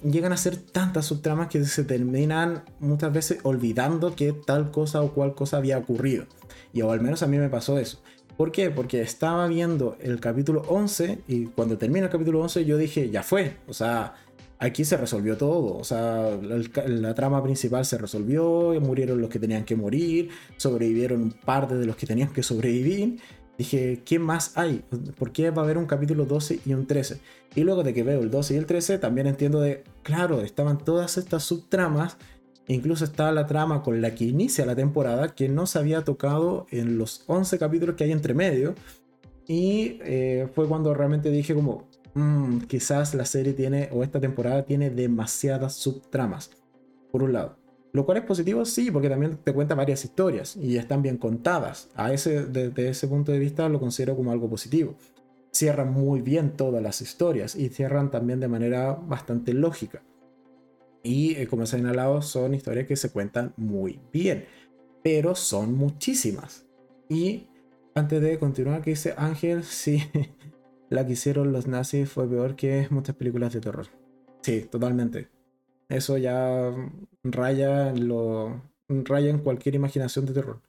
llegan 0.03 0.33
a 0.33 0.37
ser 0.37 0.57
tantas 0.57 1.05
subtramas 1.05 1.47
que 1.47 1.63
se 1.65 1.83
terminan 1.83 2.63
muchas 2.79 3.11
veces 3.13 3.39
olvidando 3.43 4.15
que 4.15 4.33
tal 4.33 4.71
cosa 4.71 5.01
o 5.01 5.13
cual 5.13 5.33
cosa 5.33 5.57
había 5.57 5.77
ocurrido. 5.77 6.25
Y 6.73 6.81
o 6.81 6.91
al 6.91 7.01
menos 7.01 7.23
a 7.23 7.27
mí 7.27 7.37
me 7.37 7.49
pasó 7.49 7.79
eso. 7.79 8.01
¿Por 8.37 8.51
qué? 8.51 8.69
Porque 8.69 9.01
estaba 9.01 9.47
viendo 9.47 9.97
el 9.99 10.19
capítulo 10.19 10.61
11 10.67 11.19
y 11.27 11.45
cuando 11.47 11.77
termina 11.77 12.05
el 12.05 12.11
capítulo 12.11 12.41
11 12.41 12.65
yo 12.65 12.77
dije, 12.77 13.09
ya 13.09 13.23
fue. 13.23 13.57
O 13.67 13.73
sea, 13.73 14.15
aquí 14.59 14.85
se 14.85 14.97
resolvió 14.97 15.37
todo. 15.37 15.77
O 15.77 15.83
sea, 15.83 16.37
la, 16.41 17.15
trama 17.15 17.41
principal 17.41 17.85
se 17.85 17.97
resolvió, 17.97 18.79
murieron 18.79 19.19
los 19.19 19.29
que 19.29 19.39
tenían 19.39 19.65
que 19.65 19.75
morir, 19.75 20.29
sobrevivieron 20.57 21.21
un 21.23 21.31
par 21.31 21.67
de 21.67 21.85
los 21.85 21.95
que 21.95 22.05
tenían 22.05 22.31
que 22.31 22.43
sobrevivir 22.43 23.19
dije, 23.59 24.01
¿qué 24.05 24.19
más 24.19 24.57
hay? 24.57 24.85
¿Por 25.17 25.33
qué 25.33 25.51
va 25.51 25.61
a 25.61 25.65
haber 25.65 25.77
un 25.77 25.85
capítulo 25.85 26.23
12 26.23 26.61
y 26.65 26.73
un 26.73 26.87
13? 26.87 27.19
Y 27.55 27.61
luego 27.65 27.83
de 27.83 27.93
que 27.93 28.03
veo 28.03 28.21
el 28.21 28.31
12 28.31 28.53
y 28.53 28.57
el 28.57 28.65
13, 28.65 28.99
también 28.99 29.27
entiendo 29.27 29.59
de, 29.59 29.83
claro, 30.01 30.39
estaban 30.39 30.77
todas 30.77 31.17
estas 31.17 31.43
subtramas, 31.43 32.15
incluso 32.69 33.03
estaba 33.03 33.33
la 33.33 33.47
trama 33.47 33.83
con 33.83 34.01
la 34.01 34.15
que 34.15 34.23
inicia 34.23 34.65
la 34.65 34.77
temporada, 34.77 35.35
que 35.35 35.49
no 35.49 35.65
se 35.65 35.77
había 35.77 36.05
tocado 36.05 36.67
en 36.71 36.97
los 36.97 37.25
11 37.27 37.59
capítulos 37.59 37.95
que 37.97 38.05
hay 38.05 38.13
entre 38.13 38.33
medio. 38.33 38.75
Y 39.45 39.99
eh, 40.03 40.47
fue 40.55 40.65
cuando 40.65 40.93
realmente 40.93 41.29
dije 41.29 41.53
como, 41.53 41.88
mm, 42.13 42.59
quizás 42.61 43.13
la 43.13 43.25
serie 43.25 43.53
tiene, 43.53 43.89
o 43.91 44.03
esta 44.03 44.19
temporada 44.19 44.63
tiene 44.63 44.89
demasiadas 44.89 45.73
subtramas, 45.75 46.51
por 47.11 47.23
un 47.23 47.33
lado. 47.33 47.57
Lo 47.91 48.05
cual 48.05 48.19
es 48.19 48.23
positivo, 48.23 48.65
sí, 48.65 48.91
porque 48.91 49.09
también 49.09 49.37
te 49.37 49.53
cuenta 49.53 49.73
varias 49.73 50.03
historias 50.05 50.55
y 50.55 50.77
están 50.77 51.01
bien 51.01 51.17
contadas. 51.17 51.89
A 51.95 52.13
ese, 52.13 52.45
desde 52.45 52.89
ese 52.89 53.07
punto 53.07 53.31
de 53.31 53.39
vista 53.39 53.67
lo 53.67 53.79
considero 53.79 54.15
como 54.15 54.31
algo 54.31 54.49
positivo. 54.49 54.95
Cierran 55.51 55.91
muy 55.91 56.21
bien 56.21 56.55
todas 56.55 56.83
las 56.83 57.01
historias 57.01 57.55
y 57.55 57.69
cierran 57.69 58.11
también 58.11 58.39
de 58.39 58.47
manera 58.47 58.93
bastante 58.93 59.53
lógica. 59.53 60.03
Y 61.01 61.35
eh, 61.35 61.47
como 61.47 61.65
se 61.65 61.75
ha 61.75 61.79
señalado, 61.79 62.21
son 62.21 62.53
historias 62.53 62.85
que 62.85 62.95
se 62.95 63.09
cuentan 63.11 63.53
muy 63.57 63.99
bien, 64.13 64.45
pero 65.03 65.33
son 65.33 65.73
muchísimas. 65.73 66.67
Y 67.07 67.47
antes 67.95 68.21
de 68.21 68.37
continuar, 68.37 68.81
que 68.81 68.91
dice 68.91 69.15
Ángel, 69.17 69.63
sí, 69.63 70.03
la 70.89 71.05
que 71.05 71.13
hicieron 71.13 71.53
los 71.53 71.67
nazis 71.67 72.09
fue 72.09 72.27
peor 72.27 72.55
que 72.55 72.87
muchas 72.89 73.15
películas 73.15 73.53
de 73.53 73.61
terror. 73.61 73.87
Sí, 74.41 74.61
totalmente. 74.69 75.29
Eso 75.87 76.17
ya 76.17 76.71
raya 77.23 77.93
lo, 77.93 78.61
raya 78.87 79.29
en 79.29 79.39
cualquier 79.39 79.75
imaginación 79.75 80.25
de 80.25 80.33
terror. 80.33 80.61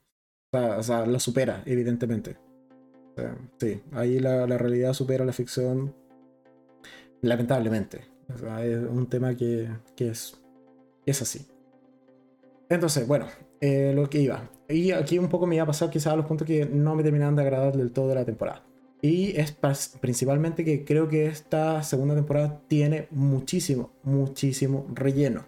O 0.52 0.82
sea, 0.82 1.06
lo 1.06 1.20
supera, 1.20 1.62
evidentemente. 1.66 2.36
sí, 3.58 3.82
ahí 3.92 4.18
la, 4.18 4.46
realidad 4.46 4.92
supera 4.94 5.24
la 5.24 5.32
ficción, 5.32 5.94
lamentablemente. 7.22 8.00
es 8.28 8.76
un 8.88 9.06
tema 9.08 9.36
que, 9.36 9.68
es, 9.98 10.40
es 11.06 11.22
así. 11.22 11.46
Entonces, 12.68 13.06
bueno, 13.06 13.26
eh, 13.60 13.92
lo 13.94 14.08
que 14.08 14.20
iba. 14.20 14.48
Y 14.68 14.92
aquí 14.92 15.18
un 15.18 15.28
poco 15.28 15.46
me 15.46 15.56
iba 15.56 15.64
a 15.64 15.66
pasar 15.66 15.90
quizás 15.90 16.16
los 16.16 16.26
puntos 16.26 16.46
que 16.46 16.66
no 16.66 16.94
me 16.94 17.02
terminaron 17.02 17.36
de 17.36 17.42
agradar 17.42 17.76
del 17.76 17.92
todo 17.92 18.08
de 18.08 18.14
la 18.14 18.24
temporada. 18.24 18.64
Y 19.02 19.38
es 19.38 19.56
principalmente 20.00 20.64
que 20.64 20.84
creo 20.84 21.08
que 21.08 21.26
esta 21.26 21.82
segunda 21.82 22.14
temporada 22.14 22.60
tiene 22.68 23.08
muchísimo, 23.10 23.92
muchísimo 24.02 24.86
relleno. 24.92 25.46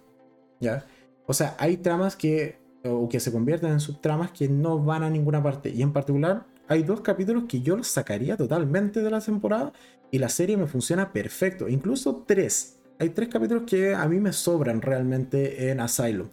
¿Ya? 0.60 0.86
O 1.26 1.34
sea, 1.34 1.54
hay 1.58 1.76
tramas 1.76 2.16
que, 2.16 2.58
o 2.84 3.08
que 3.08 3.20
se 3.20 3.30
convierten 3.30 3.72
en 3.72 3.80
subtramas 3.80 4.30
que 4.32 4.48
no 4.48 4.78
van 4.78 5.02
a 5.02 5.10
ninguna 5.10 5.42
parte. 5.42 5.70
Y 5.70 5.82
en 5.82 5.92
particular, 5.92 6.46
hay 6.68 6.82
dos 6.82 7.02
capítulos 7.02 7.44
que 7.48 7.60
yo 7.60 7.76
los 7.76 7.88
sacaría 7.88 8.36
totalmente 8.36 9.02
de 9.02 9.10
la 9.10 9.20
temporada 9.20 9.72
y 10.10 10.18
la 10.18 10.28
serie 10.28 10.56
me 10.56 10.66
funciona 10.66 11.12
perfecto. 11.12 11.68
Incluso 11.68 12.24
tres. 12.26 12.78
Hay 12.98 13.10
tres 13.10 13.28
capítulos 13.28 13.64
que 13.66 13.94
a 13.94 14.06
mí 14.08 14.20
me 14.20 14.32
sobran 14.32 14.80
realmente 14.80 15.70
en 15.70 15.80
Asylum. 15.80 16.28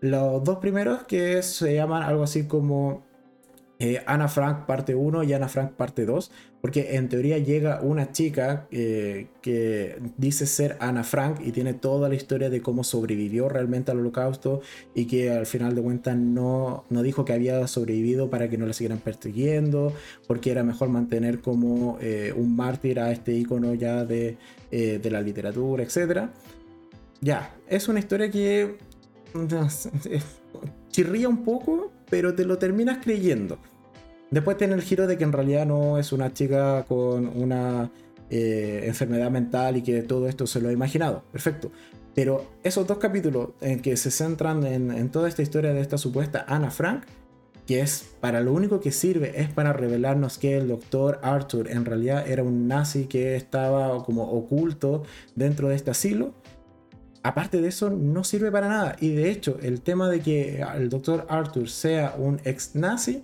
Los 0.00 0.42
dos 0.42 0.58
primeros 0.58 1.04
que 1.04 1.42
se 1.42 1.74
llaman 1.74 2.02
algo 2.02 2.22
así 2.22 2.46
como 2.46 3.04
eh, 3.78 4.02
Ana 4.06 4.28
Frank 4.28 4.64
parte 4.64 4.94
1 4.94 5.24
y 5.24 5.34
Ana 5.34 5.48
Frank 5.48 5.72
parte 5.72 6.06
2, 6.06 6.30
porque 6.62 6.96
en 6.96 7.10
teoría 7.10 7.36
llega 7.36 7.82
una 7.82 8.10
chica 8.10 8.66
eh, 8.70 9.26
que 9.42 9.98
dice 10.16 10.46
ser 10.46 10.78
Ana 10.80 11.04
Frank 11.04 11.40
y 11.44 11.52
tiene 11.52 11.74
toda 11.74 12.08
la 12.08 12.14
historia 12.14 12.48
de 12.48 12.62
cómo 12.62 12.84
sobrevivió 12.84 13.50
realmente 13.50 13.90
al 13.90 13.98
holocausto 13.98 14.62
y 14.94 15.04
que 15.04 15.30
al 15.30 15.44
final 15.44 15.74
de 15.74 15.82
cuentas 15.82 16.16
no, 16.16 16.84
no 16.88 17.02
dijo 17.02 17.26
que 17.26 17.34
había 17.34 17.66
sobrevivido 17.66 18.30
para 18.30 18.48
que 18.48 18.56
no 18.56 18.64
la 18.64 18.72
siguieran 18.72 18.98
persiguiendo, 18.98 19.92
porque 20.26 20.50
era 20.52 20.62
mejor 20.62 20.88
mantener 20.88 21.40
como 21.40 21.98
eh, 22.00 22.32
un 22.34 22.56
mártir 22.56 22.98
a 22.98 23.12
este 23.12 23.32
icono 23.34 23.74
ya 23.74 24.06
de, 24.06 24.38
de 24.70 25.10
la 25.10 25.20
literatura, 25.20 25.82
etc. 25.82 26.30
Ya, 27.20 27.54
es 27.68 27.88
una 27.88 27.98
historia 27.98 28.30
que 28.30 28.78
chirría 30.90 31.28
un 31.28 31.44
poco, 31.44 31.92
pero 32.10 32.34
te 32.34 32.44
lo 32.44 32.58
terminas 32.58 32.98
creyendo. 33.02 33.58
Después 34.30 34.56
tiene 34.56 34.74
el 34.74 34.82
giro 34.82 35.06
de 35.06 35.16
que 35.16 35.24
en 35.24 35.32
realidad 35.32 35.66
no 35.66 35.98
es 35.98 36.12
una 36.12 36.32
chica 36.32 36.84
con 36.88 37.28
una 37.28 37.90
eh, 38.28 38.82
enfermedad 38.86 39.30
mental 39.30 39.76
y 39.76 39.82
que 39.82 40.02
todo 40.02 40.28
esto 40.28 40.46
se 40.46 40.60
lo 40.60 40.68
ha 40.68 40.72
imaginado. 40.72 41.22
Perfecto. 41.30 41.70
Pero 42.14 42.46
esos 42.62 42.86
dos 42.86 42.98
capítulos 42.98 43.50
en 43.60 43.80
que 43.80 43.96
se 43.96 44.10
centran 44.10 44.64
en, 44.64 45.10
toda 45.10 45.28
esta 45.28 45.42
historia 45.42 45.72
de 45.74 45.80
esta 45.80 45.98
supuesta 45.98 46.44
Ana 46.48 46.70
Frank, 46.70 47.04
que 47.66 47.80
es 47.80 48.06
para 48.20 48.40
lo 48.40 48.52
único 48.52 48.80
que 48.80 48.90
sirve 48.90 49.40
es 49.40 49.50
para 49.50 49.72
revelarnos 49.72 50.38
que 50.38 50.56
el 50.56 50.68
doctor 50.68 51.20
Arthur 51.22 51.70
en 51.70 51.84
realidad 51.84 52.26
era 52.26 52.42
un 52.42 52.68
nazi 52.68 53.06
que 53.06 53.36
estaba 53.36 54.02
como 54.04 54.30
oculto 54.30 55.02
dentro 55.34 55.68
de 55.68 55.74
este 55.74 55.90
asilo 55.90 56.32
aparte 57.26 57.60
de 57.60 57.68
eso, 57.68 57.90
no 57.90 58.24
sirve 58.24 58.52
para 58.52 58.68
nada. 58.68 58.96
Y 59.00 59.14
de 59.14 59.30
hecho, 59.30 59.58
el 59.62 59.80
tema 59.80 60.08
de 60.08 60.20
que 60.20 60.64
el 60.76 60.88
doctor 60.88 61.26
Arthur 61.28 61.68
sea 61.68 62.14
un 62.16 62.40
ex 62.44 62.74
nazi, 62.74 63.22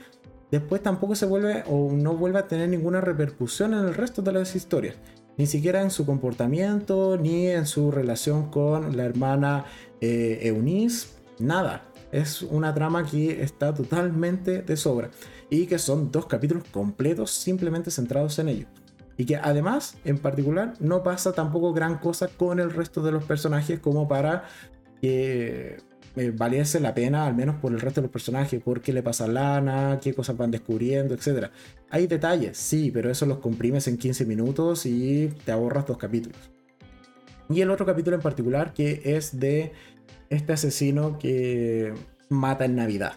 después 0.51 0.83
tampoco 0.83 1.15
se 1.15 1.27
vuelve 1.27 1.63
o 1.69 1.93
no 1.93 2.17
vuelve 2.17 2.41
a 2.41 2.49
tener 2.49 2.69
ninguna 2.69 3.01
repercusión 3.01 3.75
en 3.75 3.81
el 3.81 3.95
resto 3.95 4.21
de 4.23 4.33
las 4.33 4.57
historias. 4.57 4.97
Ni 5.37 5.47
siquiera 5.47 5.81
en 5.83 5.91
su 5.91 6.05
comportamiento, 6.05 7.17
ni 7.17 7.47
en 7.47 7.67
su 7.67 7.91
relación 7.91 8.51
con 8.51 8.97
la 8.97 9.05
hermana 9.05 9.65
eh, 10.01 10.41
Eunice, 10.43 11.09
nada. 11.39 11.85
Es 12.11 12.43
una 12.43 12.75
trama 12.75 13.07
que 13.07 13.43
está 13.43 13.73
totalmente 13.73 14.63
de 14.63 14.77
sobra. 14.77 15.11
Y 15.49 15.67
que 15.67 15.79
son 15.79 16.11
dos 16.11 16.27
capítulos 16.27 16.65
completos 16.71 17.31
simplemente 17.31 17.91
centrados 17.91 18.39
en 18.39 18.49
ello. 18.49 18.67
Y 19.23 19.25
que 19.25 19.37
además, 19.37 19.99
en 20.05 20.19
particular, 20.19 20.75
no 20.81 21.05
pasa 21.05 21.33
tampoco 21.33 21.73
gran 21.73 21.99
cosa 21.99 22.27
con 22.27 22.59
el 22.59 22.73
resto 22.73 23.03
de 23.03 23.13
los 23.13 23.23
personajes 23.23 23.79
como 23.79 24.09
para 24.09 24.47
que 25.01 25.77
eh, 26.17 26.33
valiese 26.37 26.81
la 26.81 26.93
pena, 26.93 27.25
al 27.25 27.37
menos 27.37 27.55
por 27.55 27.71
el 27.71 27.79
resto 27.79 28.01
de 28.01 28.07
los 28.07 28.11
personajes, 28.11 28.61
por 28.61 28.81
qué 28.81 28.93
le 28.93 29.01
pasa 29.01 29.27
a 29.27 29.29
Lana, 29.29 30.01
qué 30.03 30.13
cosas 30.13 30.37
van 30.37 30.51
descubriendo, 30.51 31.15
etc. 31.15 31.51
Hay 31.89 32.09
detalles, 32.09 32.59
sí, 32.59 32.91
pero 32.91 33.13
eso 33.13 33.25
los 33.25 33.39
comprimes 33.39 33.87
en 33.87 33.97
15 33.97 34.27
minutos 34.27 34.87
y 34.87 35.29
te 35.45 35.53
ahorras 35.53 35.87
dos 35.87 35.99
capítulos. 35.99 36.51
Y 37.49 37.61
el 37.61 37.71
otro 37.71 37.87
capítulo 37.87 38.17
en 38.17 38.23
particular 38.23 38.75
que 38.75 39.03
es 39.05 39.39
de 39.39 39.71
este 40.31 40.53
asesino 40.53 41.17
que 41.21 41.95
mata 42.29 42.65
en 42.65 42.75
Navidad. 42.75 43.13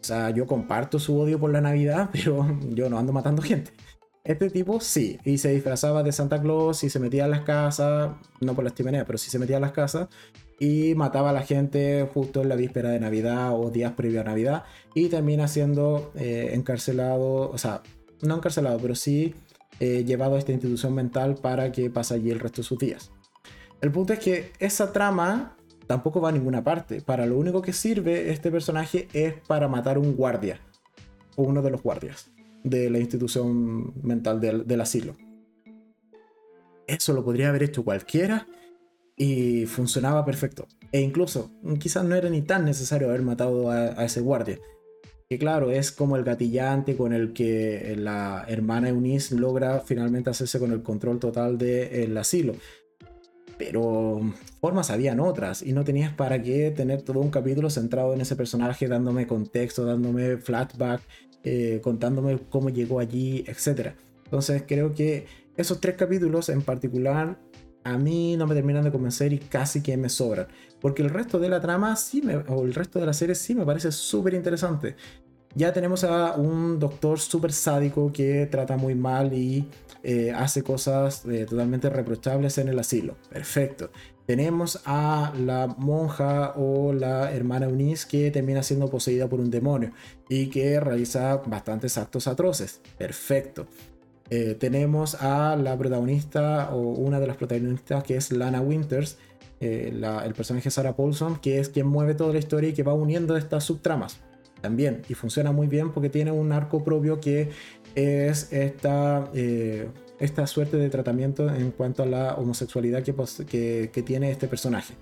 O 0.00 0.04
sea, 0.04 0.30
yo 0.30 0.46
comparto 0.46 1.00
su 1.00 1.18
odio 1.18 1.40
por 1.40 1.50
la 1.50 1.60
Navidad, 1.60 2.10
pero 2.12 2.46
yo 2.68 2.88
no 2.88 2.96
ando 2.96 3.12
matando 3.12 3.42
gente. 3.42 3.72
Este 4.24 4.50
tipo 4.50 4.78
sí, 4.80 5.18
y 5.24 5.38
se 5.38 5.50
disfrazaba 5.50 6.04
de 6.04 6.12
Santa 6.12 6.40
Claus 6.40 6.84
y 6.84 6.90
se 6.90 7.00
metía 7.00 7.24
a 7.24 7.28
las 7.28 7.40
casas, 7.40 8.12
no 8.40 8.54
por 8.54 8.62
las 8.62 8.74
chimeneas, 8.74 9.04
pero 9.04 9.18
sí 9.18 9.30
se 9.30 9.38
metía 9.40 9.56
a 9.56 9.60
las 9.60 9.72
casas 9.72 10.08
y 10.60 10.94
mataba 10.94 11.30
a 11.30 11.32
la 11.32 11.42
gente 11.42 12.08
justo 12.14 12.40
en 12.40 12.48
la 12.48 12.54
víspera 12.54 12.90
de 12.90 13.00
Navidad 13.00 13.52
o 13.52 13.70
días 13.70 13.94
previo 13.94 14.20
a 14.20 14.24
Navidad 14.24 14.62
y 14.94 15.08
termina 15.08 15.48
siendo 15.48 16.12
eh, 16.14 16.50
encarcelado, 16.52 17.50
o 17.50 17.58
sea, 17.58 17.82
no 18.20 18.36
encarcelado, 18.36 18.78
pero 18.78 18.94
sí 18.94 19.34
eh, 19.80 20.04
llevado 20.04 20.36
a 20.36 20.38
esta 20.38 20.52
institución 20.52 20.94
mental 20.94 21.34
para 21.34 21.72
que 21.72 21.90
pase 21.90 22.14
allí 22.14 22.30
el 22.30 22.38
resto 22.38 22.62
de 22.62 22.68
sus 22.68 22.78
días. 22.78 23.10
El 23.80 23.90
punto 23.90 24.12
es 24.12 24.20
que 24.20 24.52
esa 24.60 24.92
trama 24.92 25.56
tampoco 25.88 26.20
va 26.20 26.28
a 26.28 26.32
ninguna 26.32 26.62
parte. 26.62 27.00
Para 27.00 27.26
lo 27.26 27.36
único 27.36 27.60
que 27.60 27.72
sirve 27.72 28.30
este 28.30 28.52
personaje 28.52 29.08
es 29.12 29.34
para 29.48 29.66
matar 29.66 29.98
un 29.98 30.14
guardia, 30.14 30.60
uno 31.34 31.60
de 31.60 31.70
los 31.72 31.82
guardias 31.82 32.31
de 32.64 32.90
la 32.90 32.98
institución 32.98 33.92
mental 34.02 34.40
del, 34.40 34.80
asilo. 34.80 35.16
Eso 36.86 37.12
lo 37.12 37.24
podría 37.24 37.48
haber 37.48 37.64
hecho 37.64 37.84
cualquiera 37.84 38.46
y 39.16 39.66
funcionaba 39.66 40.24
perfecto. 40.24 40.66
E 40.90 41.00
incluso, 41.00 41.50
quizás 41.78 42.04
no 42.04 42.14
era 42.14 42.28
ni 42.28 42.42
tan 42.42 42.64
necesario 42.64 43.08
haber 43.08 43.22
matado 43.22 43.70
a, 43.70 44.04
ese 44.04 44.20
guardia. 44.20 44.58
Que 45.28 45.38
claro, 45.38 45.70
es 45.70 45.90
como 45.92 46.16
el 46.16 46.24
gatillante 46.24 46.96
con 46.96 47.12
el 47.12 47.32
que 47.32 47.94
la 47.96 48.44
hermana 48.48 48.90
Eunice 48.90 49.34
logra 49.34 49.80
finalmente 49.80 50.30
hacerse 50.30 50.58
con 50.58 50.72
el 50.72 50.82
control 50.82 51.18
total 51.18 51.56
del 51.56 52.16
asilo. 52.18 52.54
Pero 53.56 54.20
formas 54.60 54.90
habían 54.90 55.20
otras 55.20 55.62
y 55.62 55.72
no 55.72 55.84
tenías 55.84 56.12
para 56.12 56.42
qué 56.42 56.70
tener 56.70 57.02
todo 57.02 57.20
un 57.20 57.30
capítulo 57.30 57.70
centrado 57.70 58.12
en 58.12 58.20
ese 58.20 58.36
personaje, 58.36 58.88
dándome 58.88 59.26
contexto, 59.26 59.84
dándome 59.84 60.36
flashback 60.36 61.00
eh, 61.44 61.80
contándome 61.82 62.38
cómo 62.48 62.70
llegó 62.70 63.00
allí, 63.00 63.44
etc. 63.46 63.94
Entonces 64.24 64.64
creo 64.66 64.94
que 64.94 65.26
esos 65.56 65.80
tres 65.80 65.96
capítulos 65.96 66.48
en 66.48 66.62
particular 66.62 67.38
a 67.84 67.98
mí 67.98 68.36
no 68.36 68.46
me 68.46 68.54
terminan 68.54 68.84
de 68.84 68.92
convencer 68.92 69.32
y 69.32 69.38
casi 69.38 69.82
que 69.82 69.96
me 69.96 70.08
sobran. 70.08 70.46
Porque 70.80 71.02
el 71.02 71.10
resto 71.10 71.38
de 71.38 71.48
la 71.48 71.60
trama 71.60 71.96
sí 71.96 72.22
me, 72.22 72.36
o 72.36 72.64
el 72.64 72.74
resto 72.74 72.98
de 72.98 73.06
la 73.06 73.12
serie 73.12 73.34
sí 73.34 73.54
me 73.54 73.64
parece 73.64 73.92
súper 73.92 74.34
interesante. 74.34 74.96
Ya 75.54 75.72
tenemos 75.72 76.02
a 76.04 76.34
un 76.36 76.78
doctor 76.78 77.18
súper 77.20 77.52
sádico 77.52 78.10
que 78.12 78.46
trata 78.50 78.76
muy 78.76 78.94
mal 78.94 79.34
y 79.34 79.68
eh, 80.02 80.32
hace 80.34 80.62
cosas 80.62 81.26
eh, 81.26 81.44
totalmente 81.48 81.90
reprochables 81.90 82.56
en 82.58 82.68
el 82.68 82.78
asilo. 82.78 83.16
Perfecto. 83.28 83.90
Tenemos 84.32 84.80
a 84.86 85.30
la 85.38 85.66
monja 85.76 86.54
o 86.56 86.94
la 86.94 87.30
hermana 87.34 87.66
Eunice 87.66 88.08
que 88.08 88.30
termina 88.30 88.62
siendo 88.62 88.88
poseída 88.88 89.28
por 89.28 89.40
un 89.40 89.50
demonio 89.50 89.90
y 90.26 90.46
que 90.46 90.80
realiza 90.80 91.36
bastantes 91.44 91.98
actos 91.98 92.26
atroces. 92.26 92.80
Perfecto. 92.96 93.66
Eh, 94.30 94.56
tenemos 94.58 95.16
a 95.16 95.54
la 95.56 95.76
protagonista 95.76 96.70
o 96.72 96.78
una 96.78 97.20
de 97.20 97.26
las 97.26 97.36
protagonistas 97.36 98.04
que 98.04 98.16
es 98.16 98.32
Lana 98.32 98.62
Winters, 98.62 99.18
eh, 99.60 99.92
el 100.24 100.32
personaje 100.32 100.70
Sarah 100.70 100.96
Paulson, 100.96 101.36
que 101.36 101.58
es 101.58 101.68
quien 101.68 101.86
mueve 101.86 102.14
toda 102.14 102.32
la 102.32 102.38
historia 102.38 102.70
y 102.70 102.72
que 102.72 102.84
va 102.84 102.94
uniendo 102.94 103.36
estas 103.36 103.64
subtramas. 103.64 104.16
También, 104.62 105.02
y 105.10 105.14
funciona 105.14 105.52
muy 105.52 105.66
bien 105.66 105.92
porque 105.92 106.08
tiene 106.08 106.32
un 106.32 106.52
arco 106.52 106.82
propio 106.82 107.20
que 107.20 107.50
es 107.94 108.50
esta 108.50 109.28
eh, 109.34 109.88
esta 110.22 110.46
suerte 110.46 110.76
de 110.76 110.88
tratamiento 110.88 111.52
en 111.52 111.72
cuanto 111.72 112.04
a 112.04 112.06
la 112.06 112.34
homosexualidad 112.34 113.02
que, 113.02 114.02
tiene 114.06 114.30
este 114.30 114.46
personaje. 114.46 114.94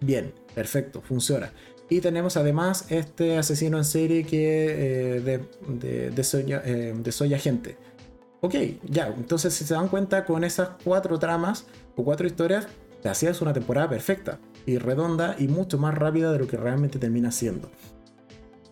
Bien, 0.00 0.32
perfecto, 0.52 1.00
funciona. 1.00 1.52
Y 1.88 2.00
tenemos 2.00 2.36
además 2.36 2.86
este 2.90 3.38
asesino 3.38 3.78
en 3.78 3.84
serie 3.84 4.24
que 4.24 5.16
eh, 5.16 5.20
de, 5.20 5.44
de, 5.68 6.10
de, 6.10 7.12
soy, 7.12 7.34
agente. 7.34 7.76
Ok, 8.40 8.54
ya, 8.84 9.14
entonces 9.16 9.54
si 9.54 9.64
se 9.64 9.74
dan 9.74 9.88
cuenta 9.88 10.24
con 10.24 10.42
esas 10.42 10.70
cuatro 10.82 11.20
tramas 11.20 11.66
o 11.94 12.02
cuatro 12.02 12.26
historias, 12.26 12.66
te 13.00 13.08
hacías 13.08 13.40
una 13.42 13.52
temporada 13.52 13.88
perfecta 13.88 14.40
y 14.66 14.78
redonda 14.78 15.36
y 15.38 15.46
mucho 15.46 15.78
más 15.78 15.94
rápida 15.94 16.32
de 16.32 16.40
lo 16.40 16.48
que 16.48 16.56
realmente 16.56 16.98
termina 16.98 17.30
siendo. 17.30 17.70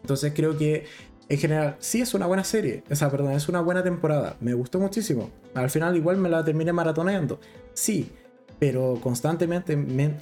Entonces 0.01 0.33
creo 0.35 0.59
que 0.59 0.87
en 1.31 1.39
general, 1.39 1.77
sí 1.79 2.01
es 2.01 2.13
una 2.13 2.27
buena 2.27 2.43
serie. 2.43 2.83
O 2.91 2.97
sea, 2.97 3.09
perdón, 3.09 3.33
es 3.33 3.49
una 3.49 3.61
buena 3.61 3.85
temporada. 3.85 4.37
Me 4.41 4.53
gustó 4.53 4.81
muchísimo. 4.81 5.31
Al 5.55 5.71
final 5.71 5.97
igual 5.97 6.17
me 6.17 6.29
la 6.29 6.45
terminé 6.45 6.73
maratoneando. 6.73 7.41
Sí. 7.73 8.11
pero 8.59 8.99
constantemente, 9.03 9.79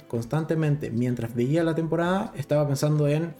constantemente, 0.07 0.91
mientras 0.91 1.35
veía 1.35 1.61
la 1.63 1.75
temporada, 1.75 2.31
estaba 2.37 2.65
pensando 2.65 3.07
en 3.07 3.33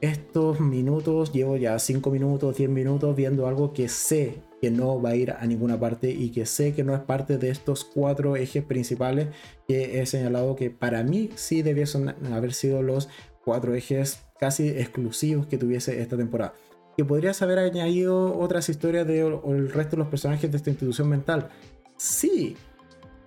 estos 0.00 0.60
minutos, 0.60 1.32
llevo 1.32 1.56
ya 1.56 1.78
5 1.78 2.10
minutos, 2.10 2.56
10 2.56 2.70
minutos 2.70 3.14
viendo 3.14 3.46
algo 3.48 3.74
que 3.74 3.88
sé 3.88 4.40
que 4.62 4.70
no 4.70 5.02
va 5.02 5.10
a 5.10 5.16
ir 5.16 5.32
a 5.32 5.44
ninguna 5.46 5.78
parte 5.78 6.10
y 6.10 6.30
que 6.30 6.46
sé 6.46 6.72
que 6.74 6.84
no 6.84 6.94
es 6.94 7.00
parte 7.00 7.36
de 7.36 7.50
estos 7.50 7.84
cuatro 7.84 8.36
ejes 8.36 8.64
principales 8.64 9.28
que 9.66 10.00
he 10.00 10.06
señalado 10.06 10.56
que 10.56 10.70
para 10.70 11.02
mí 11.02 11.30
sí 11.34 11.62
debiesen 11.62 12.14
haber 12.32 12.54
sido 12.54 12.82
los 12.82 13.08
cuatro 13.44 13.74
ejes 13.74 14.22
casi 14.38 14.68
exclusivos 14.68 15.46
que 15.46 15.58
tuviese 15.58 16.00
esta 16.00 16.16
temporada. 16.16 16.54
Que 16.98 17.04
podrías 17.04 17.40
haber 17.42 17.60
añadido 17.60 18.36
otras 18.36 18.68
historias 18.68 19.06
de 19.06 19.22
resto 19.68 19.92
de 19.92 19.98
los 19.98 20.08
personajes 20.08 20.50
de 20.50 20.56
esta 20.56 20.70
institución 20.70 21.08
mental. 21.08 21.48
Sí, 21.96 22.56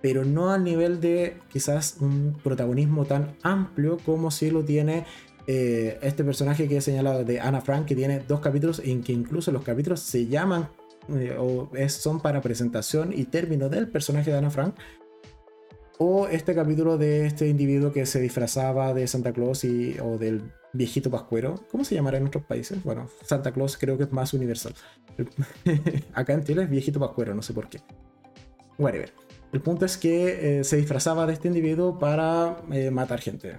pero 0.02 0.26
no 0.26 0.50
al 0.50 0.62
nivel 0.62 1.00
de 1.00 1.38
quizás 1.50 1.96
un 2.00 2.38
protagonismo 2.44 3.06
tan 3.06 3.34
amplio 3.42 3.96
como 4.04 4.30
si 4.30 4.50
lo 4.50 4.62
tiene 4.62 5.06
eh, 5.46 5.98
este 6.02 6.22
personaje 6.22 6.68
que 6.68 6.76
he 6.76 6.80
señalado 6.82 7.24
de 7.24 7.40
Anna 7.40 7.62
Frank, 7.62 7.86
que 7.86 7.96
tiene 7.96 8.18
dos 8.20 8.40
capítulos 8.40 8.82
en 8.84 9.02
que 9.02 9.14
incluso 9.14 9.50
los 9.52 9.62
capítulos 9.62 10.00
se 10.00 10.26
llaman 10.26 10.68
eh, 11.08 11.34
o 11.38 11.70
son 11.88 12.20
para 12.20 12.42
presentación 12.42 13.14
y 13.16 13.24
término 13.24 13.70
del 13.70 13.88
personaje 13.88 14.30
de 14.30 14.36
Anna 14.36 14.50
Frank. 14.50 14.74
O 16.04 16.26
este 16.26 16.52
capítulo 16.52 16.98
de 16.98 17.26
este 17.26 17.46
individuo 17.46 17.92
que 17.92 18.06
se 18.06 18.20
disfrazaba 18.20 18.92
de 18.92 19.06
Santa 19.06 19.32
Claus 19.32 19.62
y, 19.62 19.96
o 20.00 20.18
del 20.18 20.42
viejito 20.72 21.12
pascuero. 21.12 21.64
¿Cómo 21.70 21.84
se 21.84 21.94
llamará 21.94 22.18
en 22.18 22.26
otros 22.26 22.44
países? 22.44 22.82
Bueno, 22.82 23.08
Santa 23.24 23.52
Claus 23.52 23.78
creo 23.78 23.96
que 23.96 24.02
es 24.02 24.12
más 24.12 24.34
universal. 24.34 24.74
Acá 26.12 26.32
en 26.32 26.42
Chile 26.42 26.64
es 26.64 26.70
viejito 26.70 26.98
pascuero, 26.98 27.36
no 27.36 27.42
sé 27.42 27.54
por 27.54 27.68
qué. 27.68 27.78
Whatever. 28.80 29.12
El 29.52 29.60
punto 29.60 29.84
es 29.84 29.96
que 29.96 30.58
eh, 30.58 30.64
se 30.64 30.76
disfrazaba 30.76 31.24
de 31.24 31.34
este 31.34 31.46
individuo 31.46 31.96
para 32.00 32.56
matar 32.90 33.20
gente. 33.20 33.58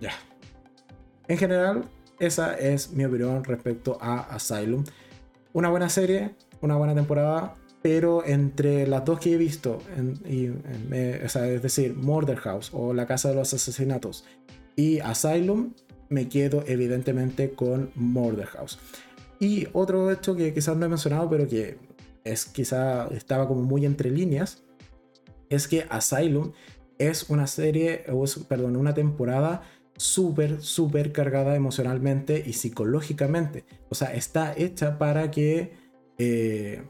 Ya, 0.00 0.12
en 1.28 1.36
general, 1.36 1.84
esa 2.18 2.54
es 2.54 2.92
mi 2.92 3.04
opinión 3.04 3.44
respecto 3.44 3.98
a 4.00 4.20
Asylum. 4.20 4.84
Una 5.52 5.68
buena 5.68 5.90
serie, 5.90 6.34
una 6.62 6.76
buena 6.76 6.94
temporada, 6.94 7.56
pero 7.82 8.24
entre 8.24 8.86
las 8.86 9.04
dos 9.04 9.18
que 9.18 9.32
he 9.32 9.36
visto, 9.36 9.78
es 10.92 11.62
decir, 11.62 11.94
Murder 11.94 12.36
House 12.38 12.70
o 12.72 12.94
La 12.94 13.06
Casa 13.06 13.30
de 13.30 13.34
los 13.34 13.52
Asesinatos 13.52 14.24
y 14.76 15.00
Asylum, 15.00 15.74
me 16.08 16.28
quedo 16.28 16.62
evidentemente 16.66 17.52
con 17.52 17.90
Murder 17.94 18.46
House. 18.46 18.78
Y 19.40 19.66
otro 19.72 20.12
hecho 20.12 20.36
que 20.36 20.54
quizás 20.54 20.76
no 20.76 20.86
he 20.86 20.88
mencionado, 20.88 21.28
pero 21.28 21.48
que 21.48 21.78
es 22.22 22.44
quizá 22.44 23.08
estaba 23.08 23.48
como 23.48 23.62
muy 23.62 23.84
entre 23.84 24.10
líneas, 24.10 24.62
es 25.48 25.66
que 25.66 25.84
Asylum 25.90 26.52
es 26.98 27.28
una 27.30 27.48
serie, 27.48 28.04
o 28.10 28.24
perdón, 28.48 28.76
una 28.76 28.94
temporada 28.94 29.62
súper, 29.96 30.62
súper 30.62 31.12
cargada 31.12 31.56
emocionalmente 31.56 32.42
y 32.46 32.52
psicológicamente. 32.52 33.64
O 33.88 33.94
sea, 33.94 34.14
está 34.14 34.54
hecha 34.56 34.98
para 34.98 35.30
que 35.30 35.72
eh, 36.18 36.82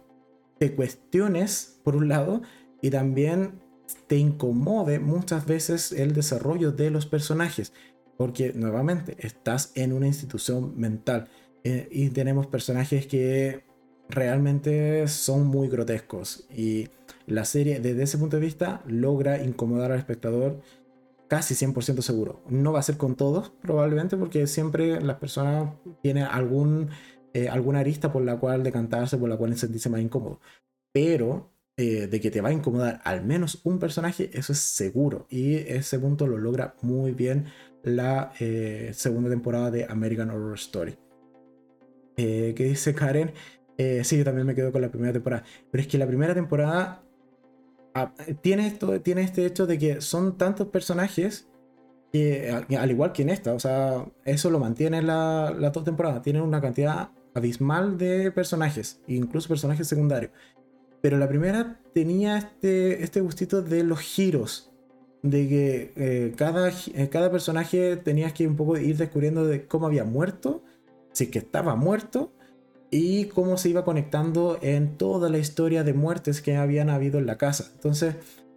te 0.63 0.77
cuestiones, 0.77 1.81
por 1.83 1.97
un 1.97 2.09
lado, 2.09 2.41
y 2.81 2.91
también 2.91 3.61
te 4.07 4.17
incomode 4.17 5.01
muchas 5.01 5.45
veces 5.45 5.91
el 5.91 6.13
desarrollo 6.15 6.71
de 6.71 6.89
los 6.89 7.05
personajes. 7.05 7.73
Porque 8.17 8.53
nuevamente 8.55 9.17
estás 9.19 9.73
en 9.75 9.93
una 9.93 10.07
institución 10.07 10.79
mental 10.79 11.27
eh, 11.65 11.89
y 11.91 12.11
tenemos 12.11 12.47
personajes 12.47 13.09
que 13.09 13.65
realmente 14.09 15.09
son 15.09 15.49
muy 15.49 15.67
grotescos. 15.67 16.47
Y 16.49 16.91
la 17.27 17.45
serie, 17.45 17.81
desde 17.81 18.05
ese 18.05 18.19
punto 18.19 18.37
de 18.37 18.43
vista, 18.43 18.85
logra 18.87 19.43
incomodar 19.43 19.91
al 19.91 19.99
espectador 19.99 20.61
casi 21.27 21.55
100% 21.55 22.03
seguro. 22.03 22.41
No 22.49 22.73
va 22.73 22.79
a 22.79 22.83
ser 22.83 22.99
con 22.99 23.17
todos, 23.17 23.51
probablemente, 23.63 24.17
porque 24.17 24.47
siempre 24.47 25.01
las 25.01 25.17
personas 25.17 25.73
tienen 26.03 26.23
algún, 26.23 26.91
eh, 27.35 27.49
alguna 27.49 27.81
arista 27.81 28.13
por 28.13 28.23
la 28.23 28.39
cual 28.39 28.63
decantarse, 28.63 29.19
por 29.19 29.29
la 29.29 29.37
cual 29.37 29.57
sentirse 29.57 29.91
más 29.91 30.01
incómodo. 30.01 30.41
Pero 30.93 31.51
eh, 31.77 32.07
de 32.07 32.21
que 32.21 32.31
te 32.31 32.41
va 32.41 32.51
a 32.51 32.53
incomodar 32.53 33.01
al 33.05 33.25
menos 33.25 33.61
un 33.65 33.79
personaje, 33.79 34.31
eso 34.33 34.53
es 34.53 34.59
seguro. 34.59 35.27
Y 35.31 35.57
ese 35.57 35.99
punto 35.99 36.27
lo 36.27 36.39
logra 36.39 36.75
muy 36.83 37.13
bien 37.13 37.47
la 37.83 38.33
eh, 38.41 38.91
segunda 38.95 39.31
temporada 39.31 39.71
de 39.71 39.87
American 39.89 40.31
Horror 40.31 40.55
Story. 40.55 40.97
¿Qué 42.15 42.55
dice 42.57 42.95
Karen? 42.95 43.33
sí, 44.05 44.17
yo 44.17 44.25
también 44.25 44.47
me 44.47 44.55
quedo 44.55 44.71
con 44.71 44.83
la 44.83 44.91
primera 44.91 45.13
temporada. 45.13 45.45
Pero 45.71 45.83
es 45.83 45.89
que 45.89 45.99
la 45.99 46.07
primera 46.07 46.35
temporada 46.35 47.03
Ah, 47.95 48.15
tiene, 48.41 48.67
esto, 48.67 49.01
tiene 49.03 49.23
este 49.23 49.45
hecho 49.45 49.67
de 49.67 49.79
que 49.79 50.01
son 50.01 50.39
tantos 50.39 50.69
personajes 50.69 51.51
que, 52.11 52.51
al 52.51 52.91
igual 52.91 53.13
que 53.13 53.23
en 53.23 53.29
esta, 53.29 53.53
o 53.53 53.59
sea, 53.59 54.07
eso 54.25 54.51
lo 54.51 54.59
mantiene 54.59 55.03
las 55.03 55.55
la 55.59 55.71
dos 55.71 55.85
temporadas. 55.85 56.23
Tienen 56.23 56.43
una 56.43 56.61
cantidad 56.61 57.11
abismal 57.35 57.99
de 57.99 58.31
personajes, 58.31 59.01
incluso 59.07 59.49
personajes 59.49 59.89
secundarios. 59.89 60.33
Pero 61.01 61.19
la 61.19 61.29
primera 61.29 61.81
tenía 61.95 62.39
este, 62.39 63.03
este 63.03 63.21
gustito 63.21 63.63
de 63.63 63.83
los 63.83 64.01
giros, 64.01 64.73
de 65.23 65.49
que 65.49 65.93
eh, 65.97 66.33
cada, 66.37 66.71
eh, 66.71 67.09
cada 67.11 67.31
personaje 67.31 67.97
tenías 67.97 68.33
que 68.33 68.47
un 68.47 68.57
poco 68.57 68.77
ir 68.77 68.97
descubriendo 68.97 69.47
de 69.47 69.67
cómo 69.67 69.87
había 69.87 70.05
muerto, 70.05 70.63
si 71.13 71.29
que 71.29 71.39
estaba 71.39 71.77
muerto, 71.77 72.33
y 72.91 73.27
cómo 73.27 73.57
se 73.57 73.71
iba 73.71 73.85
conectando 73.85 74.59
en 74.61 74.99
toda 74.99 75.31
la 75.31 75.39
historia 75.39 75.83
de 75.83 75.95
muertes 75.95 76.43
que 76.43 76.57
habían 76.57 76.91
habido 76.91 77.19
en 77.19 77.27
la 77.27 77.39
casa. 77.39 77.71
Entonces, 77.75 78.17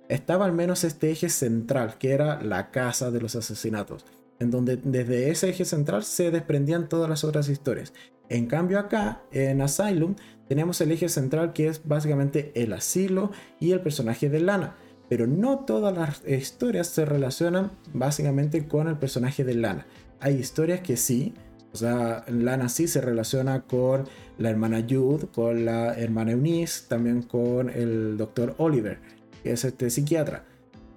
estaba 0.10 0.45
al 0.45 0.52
menos 0.52 0.84
este 0.84 1.10
eje 1.10 1.30
central, 1.30 1.97
que 1.97 2.11
era 2.11 2.41
la 2.41 2.69
casa 2.69 3.11
de 3.11 3.22
los 3.22 3.35
asesinatos, 3.35 4.06
en 4.39 4.52
donde 4.52 4.76
desde 4.76 5.30
ese 5.30 5.49
eje 5.49 5.65
central 5.65 6.03
se 6.03 6.31
desprendían 6.31 6.89
todas 6.89 7.10
las 7.10 7.23
otras 7.23 7.47
historias. 7.47 7.93
En 8.30 8.47
cambio 8.47 8.80
acá, 8.80 9.22
en 9.31 9.61
Asylum, 9.61 10.15
tenemos 10.47 10.80
el 10.81 10.91
eje 10.91 11.10
central 11.10 11.53
que 11.53 11.68
es 11.68 11.81
básicamente 11.85 12.52
el 12.56 12.73
asilo 12.73 13.31
y 13.60 13.72
el 13.72 13.81
personaje 13.81 14.30
de 14.30 14.39
Lana. 14.39 14.76
Pero 15.10 15.27
no 15.27 15.60
todas 15.60 15.95
las 15.95 16.27
historias 16.27 16.88
se 16.88 17.06
relacionan 17.06 17.72
básicamente 17.93 18.68
con 18.68 18.88
el 18.88 18.97
personaje 18.97 19.43
de 19.43 19.53
Lana. 19.53 19.85
Hay 20.19 20.35
historias 20.35 20.81
que 20.81 20.97
sí, 20.97 21.34
o 21.73 21.77
sea, 21.77 22.23
Lana 22.27 22.69
sí 22.69 22.88
se 22.88 23.02
relaciona 23.02 23.64
con 23.64 24.07
la 24.38 24.49
hermana 24.49 24.85
Jude, 24.89 25.27
con 25.27 25.65
la 25.65 25.93
hermana 25.93 26.31
Eunice, 26.31 26.85
también 26.88 27.22
con 27.22 27.69
el 27.69 28.18
doctor 28.18 28.56
Oliver, 28.57 28.99
que 29.43 29.52
es 29.52 29.65
este 29.65 29.89
psiquiatra, 29.89 30.45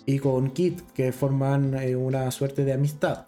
y 0.06 0.20
con 0.20 0.50
Kit, 0.52 0.80
que 0.92 1.12
forman 1.12 1.74
eh, 1.74 1.96
una 1.96 2.30
suerte 2.30 2.64
de 2.64 2.72
amistad. 2.72 3.26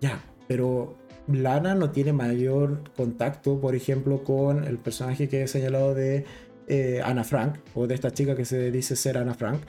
Ya, 0.00 0.24
pero 0.48 0.96
Lana 1.28 1.74
no 1.74 1.90
tiene 1.90 2.12
mayor 2.12 2.90
contacto, 2.96 3.60
por 3.60 3.74
ejemplo, 3.74 4.22
con 4.24 4.64
el 4.64 4.78
personaje 4.78 5.28
que 5.28 5.42
he 5.42 5.48
señalado 5.48 5.94
de 5.94 6.24
eh, 6.68 7.00
Ana 7.04 7.24
Frank, 7.24 7.56
o 7.74 7.86
de 7.86 7.94
esta 7.94 8.12
chica 8.12 8.36
que 8.36 8.44
se 8.44 8.70
dice 8.70 8.96
ser 8.96 9.18
Ana 9.18 9.34
Frank, 9.34 9.60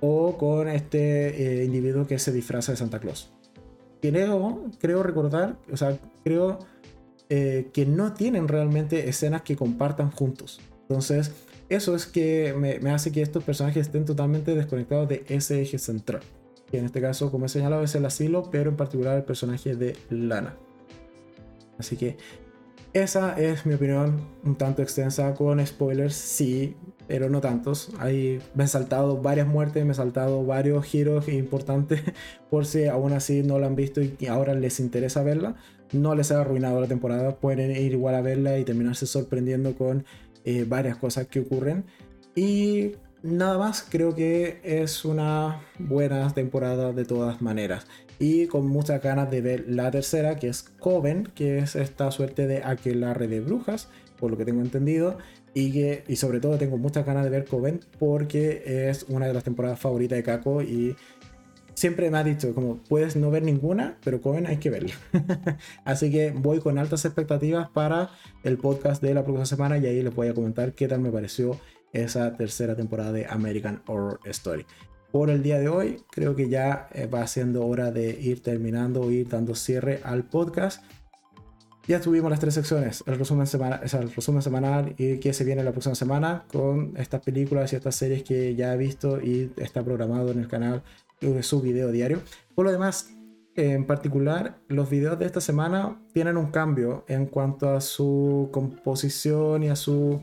o 0.00 0.36
con 0.36 0.68
este 0.68 1.60
eh, 1.60 1.64
individuo 1.64 2.06
que 2.06 2.18
se 2.18 2.32
disfraza 2.32 2.72
de 2.72 2.78
Santa 2.78 2.98
Claus 2.98 3.30
creo, 4.00 4.64
creo 4.78 5.02
recordar, 5.02 5.56
o 5.72 5.76
sea, 5.76 5.98
creo 6.24 6.58
eh, 7.28 7.70
que 7.72 7.86
no 7.86 8.12
tienen 8.12 8.48
realmente 8.48 9.08
escenas 9.08 9.42
que 9.42 9.56
compartan 9.56 10.10
juntos. 10.10 10.60
Entonces, 10.82 11.32
eso 11.68 11.96
es 11.96 12.06
que 12.06 12.54
me, 12.54 12.90
hace 12.90 13.10
que 13.10 13.22
estos 13.22 13.42
personajes 13.42 13.86
estén 13.86 14.04
totalmente 14.04 14.54
desconectados 14.54 15.08
de 15.08 15.24
ese 15.28 15.60
eje 15.60 15.78
central. 15.78 16.22
Que 16.70 16.78
en 16.78 16.84
este 16.84 17.00
caso, 17.00 17.30
como 17.30 17.46
he 17.46 17.48
señalado, 17.48 17.82
es 17.82 17.94
el 17.94 18.04
asilo, 18.04 18.48
pero 18.50 18.70
en 18.70 18.76
particular 18.76 19.16
el 19.16 19.24
personaje 19.24 19.76
de 19.76 19.96
Lana. 20.10 20.56
Así 21.78 21.96
que 21.96 22.16
esa 22.92 23.38
es 23.38 23.66
mi 23.66 23.74
opinión, 23.74 24.22
un 24.42 24.56
tanto 24.56 24.80
extensa, 24.80 25.34
con 25.34 25.64
spoilers, 25.66 26.14
sí, 26.14 26.76
pero 27.06 27.28
no 27.28 27.42
tantos. 27.42 27.90
Ahí 27.98 28.38
me 28.54 28.64
he 28.64 28.68
saltado 28.68 29.20
varias 29.20 29.46
muertes, 29.46 29.84
me 29.84 29.92
he 29.92 29.94
saltado 29.94 30.46
varios 30.46 30.84
giros 30.86 31.28
importantes, 31.28 32.00
por 32.50 32.64
si 32.64 32.86
aún 32.86 33.12
así 33.12 33.42
no 33.42 33.58
la 33.58 33.66
han 33.66 33.76
visto 33.76 34.00
y 34.00 34.26
ahora 34.28 34.54
les 34.54 34.80
interesa 34.80 35.22
verla. 35.22 35.56
No 35.92 36.14
les 36.14 36.32
ha 36.32 36.40
arruinado 36.40 36.80
la 36.80 36.88
temporada, 36.88 37.36
pueden 37.36 37.70
ir 37.70 37.92
igual 37.92 38.14
a 38.14 38.22
verla 38.22 38.58
y 38.58 38.64
terminarse 38.64 39.06
sorprendiendo 39.06 39.76
con 39.76 40.06
eh, 40.46 40.64
varias 40.66 40.96
cosas 40.96 41.26
que 41.26 41.40
ocurren. 41.40 41.84
Y 42.34 42.92
nada 43.22 43.58
más, 43.58 43.86
creo 43.88 44.14
que 44.14 44.60
es 44.64 45.04
una 45.04 45.60
buena 45.78 46.32
temporada 46.32 46.92
de 46.92 47.04
todas 47.04 47.42
maneras. 47.42 47.86
Y 48.18 48.46
con 48.46 48.66
muchas 48.66 49.02
ganas 49.02 49.30
de 49.30 49.40
ver 49.40 49.64
la 49.68 49.90
tercera, 49.90 50.36
que 50.36 50.48
es 50.48 50.62
Coven, 50.62 51.28
que 51.34 51.58
es 51.58 51.76
esta 51.76 52.10
suerte 52.10 52.46
de 52.46 52.62
aquelarre 52.64 53.28
de 53.28 53.40
brujas, 53.40 53.88
por 54.18 54.30
lo 54.30 54.36
que 54.36 54.44
tengo 54.44 54.62
entendido 54.62 55.18
y, 55.56 55.72
que, 55.72 56.04
y 56.06 56.16
sobre 56.16 56.38
todo 56.38 56.58
tengo 56.58 56.76
muchas 56.76 57.06
ganas 57.06 57.24
de 57.24 57.30
ver 57.30 57.46
Coven 57.46 57.80
porque 57.98 58.88
es 58.90 59.06
una 59.08 59.26
de 59.26 59.32
las 59.32 59.42
temporadas 59.42 59.80
favoritas 59.80 60.16
de 60.16 60.22
Kako 60.22 60.60
y 60.60 60.96
siempre 61.72 62.10
me 62.10 62.18
ha 62.18 62.24
dicho 62.24 62.54
como 62.54 62.76
puedes 62.76 63.16
no 63.16 63.30
ver 63.30 63.42
ninguna, 63.42 63.96
pero 64.04 64.20
Coven 64.20 64.46
hay 64.46 64.58
que 64.58 64.68
verla. 64.68 64.92
Así 65.86 66.10
que 66.10 66.30
voy 66.30 66.60
con 66.60 66.78
altas 66.78 67.06
expectativas 67.06 67.70
para 67.70 68.10
el 68.42 68.58
podcast 68.58 69.02
de 69.02 69.14
la 69.14 69.24
próxima 69.24 69.46
semana 69.46 69.78
y 69.78 69.86
ahí 69.86 70.02
les 70.02 70.14
voy 70.14 70.28
a 70.28 70.34
comentar 70.34 70.74
qué 70.74 70.88
tal 70.88 71.00
me 71.00 71.10
pareció 71.10 71.58
esa 71.94 72.36
tercera 72.36 72.76
temporada 72.76 73.12
de 73.12 73.24
American 73.24 73.82
Horror 73.86 74.20
Story. 74.26 74.66
Por 75.16 75.30
el 75.30 75.42
día 75.42 75.58
de 75.58 75.68
hoy. 75.68 76.02
Creo 76.10 76.36
que 76.36 76.50
ya 76.50 76.88
eh, 76.92 77.06
va 77.06 77.26
siendo 77.26 77.66
hora 77.66 77.90
de 77.90 78.10
ir 78.20 78.42
terminando 78.42 79.10
ir 79.10 79.26
dando 79.26 79.54
cierre 79.54 80.00
al 80.04 80.24
podcast. 80.24 80.84
Ya 81.88 82.02
tuvimos 82.02 82.30
las 82.30 82.38
tres 82.38 82.52
secciones, 82.52 83.02
el 83.06 83.18
resumen, 83.18 83.46
semana, 83.46 83.80
el 83.82 84.12
resumen 84.12 84.42
semanal 84.42 84.94
y 84.98 85.18
que 85.18 85.32
se 85.32 85.44
viene 85.44 85.64
la 85.64 85.70
próxima 85.70 85.94
semana 85.94 86.44
con 86.52 86.92
estas 86.98 87.22
películas 87.22 87.72
y 87.72 87.76
estas 87.76 87.94
series 87.94 88.24
que 88.24 88.54
ya 88.56 88.74
he 88.74 88.76
visto 88.76 89.18
y 89.22 89.52
está 89.56 89.82
programado 89.82 90.32
en 90.32 90.40
el 90.40 90.48
canal 90.48 90.82
de 91.22 91.42
su 91.42 91.62
video 91.62 91.90
diario. 91.90 92.20
Por 92.54 92.66
lo 92.66 92.72
demás, 92.72 93.08
en 93.54 93.86
particular, 93.86 94.58
los 94.68 94.90
videos 94.90 95.18
de 95.18 95.24
esta 95.24 95.40
semana 95.40 95.98
tienen 96.12 96.36
un 96.36 96.50
cambio 96.50 97.06
en 97.08 97.24
cuanto 97.24 97.70
a 97.70 97.80
su 97.80 98.50
composición 98.52 99.62
y 99.62 99.68
a 99.68 99.76
su 99.76 100.20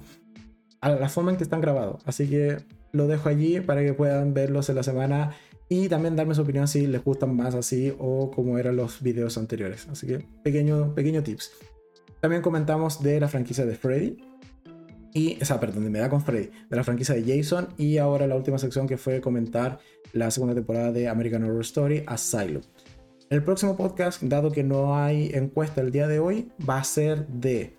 a 0.82 0.90
la 0.90 1.10
forma 1.10 1.32
en 1.32 1.38
que 1.38 1.46
están 1.46 1.62
grabados. 1.62 2.04
Así 2.06 2.30
que 2.30 2.58
lo 2.94 3.08
dejo 3.08 3.28
allí 3.28 3.60
para 3.60 3.84
que 3.84 3.94
puedan 3.94 4.34
verlos 4.34 4.70
en 4.70 4.76
la 4.76 4.84
semana 4.84 5.36
y 5.68 5.90
también 5.90 6.16
darme 6.16 6.36
su 6.36 6.44
opinión 6.44 6.68
si 6.68 6.86
les 6.86 7.04
gustan 7.04 7.36
más 7.36 7.56
así 7.56 7.94
o 7.98 8.30
como 8.32 8.58
eran 8.60 8.76
los 8.76 9.02
videos 9.02 9.38
anteriores. 9.38 9.88
Así 9.92 10.08
que 10.08 10.26
pequeño, 10.44 10.94
pequeño 10.94 11.24
tips. 11.24 11.52
También 12.22 12.42
comentamos 12.42 13.02
de 13.02 13.20
la 13.20 13.28
franquicia 13.28 13.66
de 13.66 13.76
Freddy. 13.76 14.18
Y, 15.16 15.38
o 15.42 15.46
sea, 15.46 15.60
perdón, 15.60 15.92
me 15.92 16.00
da 16.00 16.10
con 16.10 16.22
Freddy, 16.22 16.50
de 16.70 16.76
la 16.76 16.84
franquicia 16.84 17.16
de 17.16 17.24
Jason. 17.24 17.70
Y 17.78 17.98
ahora 17.98 18.28
la 18.28 18.36
última 18.36 18.60
sección 18.60 18.88
que 18.88 18.98
fue 18.98 19.22
comentar 19.22 19.80
la 20.12 20.30
segunda 20.32 20.54
temporada 20.56 20.92
de 20.92 21.08
American 21.08 21.44
Horror 21.44 21.62
Story, 21.62 22.04
Asylum. 22.06 22.62
El 23.30 23.44
próximo 23.44 23.76
podcast, 23.76 24.22
dado 24.22 24.52
que 24.52 24.64
no 24.64 24.96
hay 24.96 25.32
encuesta 25.34 25.82
el 25.82 25.92
día 25.92 26.08
de 26.08 26.20
hoy, 26.20 26.52
va 26.68 26.78
a 26.78 26.84
ser 26.84 27.28
de 27.28 27.76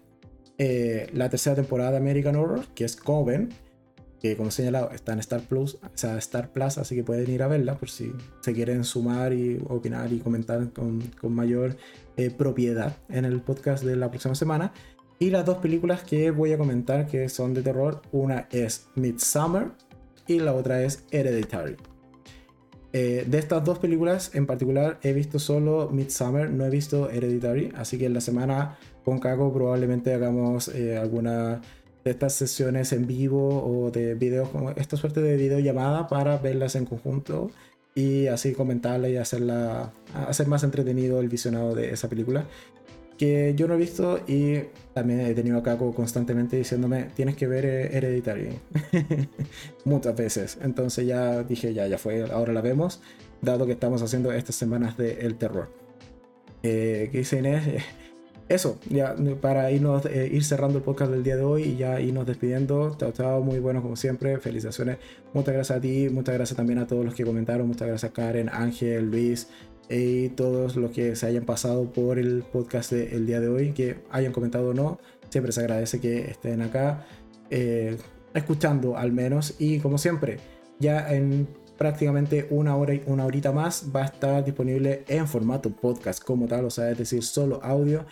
eh, 0.58 1.08
la 1.12 1.28
tercera 1.30 1.54
temporada 1.54 1.92
de 1.92 1.96
American 1.98 2.34
Horror, 2.34 2.66
que 2.74 2.84
es 2.84 2.96
Coven, 2.96 3.50
que 4.24 4.38
como 4.38 4.48
he 4.48 4.52
señalado 4.52 4.90
está 4.90 5.12
en 5.12 5.18
Star 5.18 5.42
Plus, 5.42 5.74
o 5.74 5.90
sea, 5.92 6.16
Star 6.16 6.51
Plus, 6.51 6.78
así 6.78 6.94
que 6.94 7.05
pueden 7.05 7.30
ir 7.30 7.42
a 7.42 7.46
verla 7.46 7.76
por 7.76 7.90
si 7.90 8.10
se 8.40 8.55
quieren 8.55 8.82
sumar 8.82 9.34
y 9.34 9.62
opinar 9.68 10.10
y 10.14 10.20
comentar 10.20 10.72
con, 10.72 11.02
con 11.20 11.34
mayor 11.34 11.76
eh, 12.16 12.30
propiedad 12.30 12.96
en 13.10 13.26
el 13.26 13.42
podcast 13.42 13.84
de 13.84 13.96
la 13.96 14.09
próxima 14.09 14.34
semana. 14.34 14.72
Y 15.18 15.28
las 15.28 15.44
dos 15.44 15.59
películas 15.59 16.05
que 16.05 16.30
voy 16.30 16.55
a 16.55 16.56
comentar 16.56 17.06
que 17.06 17.28
son 17.28 17.52
de 17.52 17.60
terror, 17.60 18.01
una 18.12 18.48
es 18.51 18.88
Midsummer 18.94 19.72
y 20.26 20.38
la 20.38 20.55
otra 20.55 20.82
es 20.82 21.05
Hereditary. 21.10 21.76
Eh, 22.94 23.26
de 23.28 23.38
estas 23.38 23.62
dos 23.62 23.78
películas 23.78 24.30
en 24.34 24.46
particular 24.46 25.01
he 25.02 25.12
visto 25.12 25.38
solo 25.38 25.90
Midsummer, 25.90 26.48
no 26.48 26.64
he 26.64 26.70
visto 26.70 27.10
Hereditary, 27.10 27.72
así 27.76 27.98
que 27.98 28.06
en 28.06 28.14
la 28.14 28.22
semana 28.22 28.78
con 29.05 29.18
Cago 29.18 29.52
probablemente 29.52 30.14
hagamos 30.14 30.68
eh, 30.68 30.96
alguna 30.96 31.60
de 32.05 32.10
estas 32.10 32.35
sesiones 32.35 32.93
en 32.93 33.06
vivo 33.06 33.64
o 33.64 33.90
de 33.90 34.14
videos, 34.14 34.48
esta 34.76 34.97
suerte 34.97 35.22
de 35.22 35.36
videollamada 35.36 36.06
para 36.06 36.36
verlas 36.36 36.76
en 36.76 36.85
conjunto 36.85 37.51
y 37.94 38.26
así 38.26 38.52
comentarla 38.52 39.09
y 39.09 39.16
hacerla, 39.16 39.93
hacer 40.14 40.47
más 40.47 40.64
entretenido 40.64 41.20
el 41.20 41.28
visionado 41.28 41.74
de 41.74 41.93
esa 41.93 42.09
película. 42.09 42.47
Que 43.16 43.55
yo 43.56 43.68
no 43.68 43.74
he 43.74 43.76
visto 43.76 44.20
y 44.26 44.59
también 44.93 45.20
he 45.20 45.35
tenido 45.35 45.59
a 45.59 45.62
Caco 45.62 45.94
constantemente 45.94 46.56
diciéndome, 46.56 47.10
tienes 47.14 47.36
que 47.36 47.47
ver 47.47 47.64
eh, 47.64 47.97
Hereditary. 47.97 48.59
Muchas 49.85 50.16
veces. 50.16 50.59
Entonces 50.60 51.06
ya 51.06 51.44
dije, 51.44 51.72
ya, 51.72 51.86
ya 51.86 51.97
fue, 51.97 52.28
ahora 52.28 52.52
la 52.52 52.60
vemos, 52.60 53.01
dado 53.40 53.66
que 53.66 53.72
estamos 53.72 54.02
haciendo 54.02 54.32
estas 54.32 54.56
semanas 54.56 54.97
de 54.97 55.20
El 55.20 55.36
Terror. 55.36 55.70
Eh, 56.64 57.09
¿Qué 57.12 57.18
dice 57.18 57.39
Inés? 57.39 57.85
eso, 58.48 58.78
ya 58.90 59.16
para 59.40 59.70
irnos, 59.70 60.04
eh, 60.06 60.28
ir 60.30 60.44
cerrando 60.44 60.78
el 60.78 60.84
podcast 60.84 61.10
del 61.10 61.22
día 61.22 61.36
de 61.36 61.44
hoy 61.44 61.62
y 61.62 61.76
ya 61.76 62.00
irnos 62.00 62.26
despidiendo. 62.26 62.94
Chao, 62.98 63.12
chao, 63.12 63.42
muy 63.42 63.58
bueno 63.58 63.80
como 63.80 63.96
siempre. 63.96 64.38
Felicitaciones. 64.38 64.98
Muchas 65.32 65.54
gracias 65.54 65.78
a 65.78 65.80
ti, 65.80 66.08
muchas 66.10 66.34
gracias 66.34 66.56
también 66.56 66.78
a 66.78 66.86
todos 66.86 67.04
los 67.04 67.14
que 67.14 67.24
comentaron. 67.24 67.66
Muchas 67.66 67.88
gracias 67.88 68.10
a 68.10 68.14
Karen, 68.14 68.50
Ángel, 68.50 69.10
Luis 69.10 69.48
y 69.88 70.30
todos 70.30 70.76
los 70.76 70.90
que 70.90 71.16
se 71.16 71.26
hayan 71.26 71.44
pasado 71.44 71.90
por 71.92 72.18
el 72.18 72.42
podcast 72.42 72.92
del 72.92 73.26
día 73.26 73.40
de 73.40 73.48
hoy, 73.48 73.72
que 73.72 73.96
hayan 74.10 74.32
comentado 74.32 74.70
o 74.70 74.74
no. 74.74 74.98
Siempre 75.30 75.52
se 75.52 75.60
agradece 75.60 76.00
que 76.00 76.30
estén 76.30 76.62
acá, 76.62 77.06
eh, 77.50 77.96
escuchando 78.34 78.96
al 78.96 79.12
menos. 79.12 79.54
Y 79.58 79.78
como 79.78 79.96
siempre, 79.96 80.38
ya 80.78 81.12
en 81.14 81.48
prácticamente 81.78 82.46
una 82.50 82.76
hora 82.76 82.94
y 82.94 83.02
una 83.06 83.24
horita 83.24 83.52
más 83.52 83.90
va 83.94 84.02
a 84.02 84.06
estar 84.06 84.44
disponible 84.44 85.04
en 85.08 85.26
formato 85.26 85.70
podcast 85.70 86.22
como 86.22 86.46
tal, 86.46 86.66
o 86.66 86.70
sea, 86.70 86.90
es 86.90 86.98
decir, 86.98 87.22
solo 87.24 87.60
audio 87.62 88.06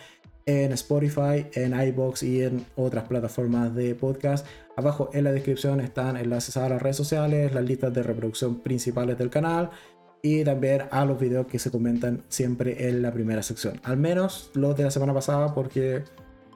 en 0.45 0.71
Spotify, 0.73 1.47
en 1.53 1.79
iBox 1.79 2.23
y 2.23 2.43
en 2.43 2.65
otras 2.75 3.05
plataformas 3.05 3.73
de 3.75 3.95
podcast. 3.95 4.45
Abajo 4.75 5.09
en 5.13 5.23
la 5.23 5.31
descripción 5.31 5.79
están 5.79 6.17
enlaces 6.17 6.57
a 6.57 6.67
las 6.67 6.81
redes 6.81 6.97
sociales, 6.97 7.53
las 7.53 7.63
listas 7.63 7.93
de 7.93 8.03
reproducción 8.03 8.59
principales 8.59 9.17
del 9.17 9.29
canal 9.29 9.69
y 10.21 10.43
también 10.43 10.83
a 10.91 11.05
los 11.05 11.19
videos 11.19 11.47
que 11.47 11.59
se 11.59 11.69
comentan 11.69 12.23
siempre 12.29 12.87
en 12.87 13.01
la 13.01 13.11
primera 13.11 13.43
sección. 13.43 13.79
Al 13.83 13.97
menos 13.97 14.51
los 14.53 14.75
de 14.75 14.83
la 14.83 14.91
semana 14.91 15.13
pasada 15.13 15.53
porque 15.53 16.03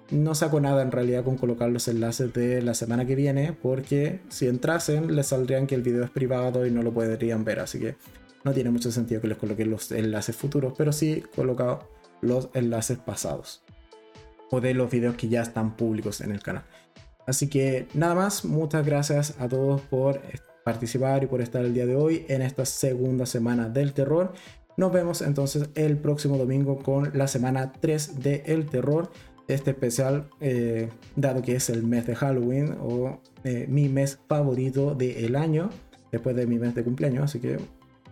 no 0.10 0.36
saco 0.36 0.60
nada 0.62 0.82
en 0.82 0.92
realidad 0.92 1.24
con 1.24 1.38
colocar 1.38 1.70
los 1.70 1.88
enlaces 1.90 2.34
de 2.34 2.62
la 2.62 2.74
semana 2.74 3.06
que 3.06 3.16
viene 3.16 3.54
porque 3.54 4.22
si 4.30 4.48
entrasen 4.48 5.16
les 5.16 5.28
saldrían 5.28 5.68
que 5.68 5.76
el 5.76 5.82
video 5.82 6.04
es 6.04 6.10
privado 6.10 6.66
y 6.66 6.72
no 6.72 6.82
lo 6.82 6.94
podrían 6.94 7.44
ver. 7.44 7.60
Así 7.60 7.80
que 7.80 7.96
no 8.44 8.54
tiene 8.54 8.72
mucho 8.72 8.92
sentido 8.92 9.22
que 9.22 9.28
les 9.28 9.38
coloque 9.38 9.66
los 9.66 9.92
enlaces 9.92 10.36
futuros, 10.36 10.74
pero 10.78 10.92
sí 10.94 11.24
colocado 11.36 11.90
los 12.22 12.50
enlaces 12.54 12.98
pasados 12.98 13.67
o 14.52 14.62
de 14.62 14.74
los 14.74 14.90
videos 14.90 15.16
que 15.16 15.28
ya 15.28 15.42
están 15.42 15.76
públicos 15.76 16.22
en 16.22 16.32
el 16.32 16.42
canal. 16.42 16.64
Así 17.26 17.50
que 17.50 17.88
nada 17.94 18.16
más, 18.16 18.46
muchas 18.46 18.86
gracias 18.86 19.36
a 19.40 19.50
todos 19.50 19.82
por 19.82 20.22
participar 20.64 21.24
y 21.24 21.28
por 21.28 21.42
estar 21.42 21.64
el 21.64 21.74
día 21.74 21.86
de 21.86 21.96
hoy 21.96 22.26
en 22.30 22.42
esta 22.42 22.66
segunda 22.66 23.26
semana 23.26 23.70
del 23.70 23.94
terror. 23.94 24.34
Nos 24.78 24.92
vemos 24.92 25.22
entonces 25.22 25.70
el 25.76 25.98
próximo 25.98 26.38
domingo 26.38 26.78
con 26.80 27.18
la 27.18 27.28
semana 27.28 27.74
3 27.74 28.20
de 28.20 28.44
El 28.46 28.68
Terror. 28.68 29.12
Este 29.48 29.72
especial, 29.72 30.30
eh, 30.40 30.90
dado 31.16 31.42
que 31.42 31.56
es 31.56 31.70
el 31.70 31.84
mes 31.84 32.06
de 32.06 32.16
Halloween 32.16 32.76
o 32.80 33.20
eh, 33.44 33.66
mi 33.68 33.90
mes 33.90 34.20
favorito 34.28 34.94
del 34.94 35.36
año, 35.36 35.70
después 36.12 36.36
de 36.36 36.46
mi 36.46 36.60
mes 36.60 36.76
de 36.76 36.84
cumpleaños, 36.84 37.24
así 37.24 37.40
que 37.40 37.58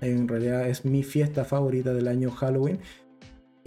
en 0.01 0.27
realidad 0.27 0.67
es 0.67 0.85
mi 0.85 1.03
fiesta 1.03 1.45
favorita 1.45 1.93
del 1.93 2.07
año 2.07 2.31
Halloween. 2.31 2.79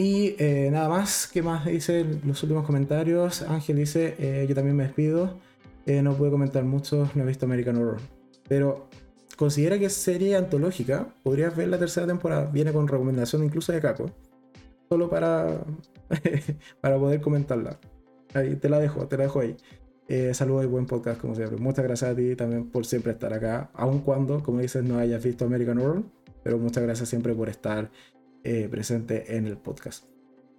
Y 0.01 0.37
eh, 0.39 0.69
nada 0.71 0.89
más, 0.89 1.27
¿qué 1.27 1.43
más 1.43 1.67
dice 1.67 2.07
los 2.25 2.41
últimos 2.45 2.65
comentarios? 2.65 3.43
Ángel 3.43 3.79
dice, 3.79 4.15
eh, 4.21 4.47
yo 4.49 4.55
también 4.55 4.77
me 4.77 4.85
despido. 4.85 5.35
Eh, 5.87 6.03
no 6.03 6.15
puedo 6.15 6.31
comentar 6.31 6.63
mucho, 6.63 7.11
no 7.17 7.25
he 7.25 7.27
visto 7.27 7.47
American 7.47 7.77
Horror. 7.79 7.99
Pero 8.49 8.89
considera 9.37 9.77
que 9.77 9.87
es 9.87 9.95
serie 9.95 10.37
antológica. 10.37 11.09
Podrías 11.25 11.57
ver 11.57 11.67
la 11.67 11.81
tercera 11.81 12.07
temporada. 12.07 12.49
Viene 12.49 12.73
con 12.73 12.87
recomendación 12.87 13.43
incluso 13.43 13.73
de 13.73 13.81
Caco. 13.81 14.09
Solo 14.89 15.11
para, 15.11 15.65
para 16.81 16.97
poder 16.97 17.21
comentarla. 17.21 17.81
Ahí 18.35 18.55
te 18.55 18.69
la 18.69 18.79
dejo, 18.79 19.09
te 19.09 19.17
la 19.17 19.25
dejo 19.25 19.41
ahí. 19.41 19.57
saludos 20.33 20.63
y 20.63 20.69
buen 20.69 20.87
podcast 20.87 21.21
como 21.21 21.35
siempre. 21.35 21.59
Muchas 21.59 21.85
gracias 21.85 22.13
a 22.13 22.15
ti 22.15 22.37
también 22.37 22.71
por 22.71 22.87
siempre 22.87 23.11
estar 23.11 23.33
acá. 23.33 23.69
Aun 23.75 23.99
cuando, 24.03 24.45
como 24.45 24.61
dices, 24.61 24.85
no 24.85 24.97
hayas 24.97 25.25
visto 25.25 25.45
American 25.45 25.79
Horror. 25.79 26.05
Pero 26.45 26.57
muchas 26.57 26.85
gracias 26.85 27.09
siempre 27.09 27.35
por 27.35 27.49
estar 27.49 27.91
eh, 28.45 28.69
presente 28.71 29.37
en 29.37 29.47
el 29.47 29.57
podcast. 29.57 30.05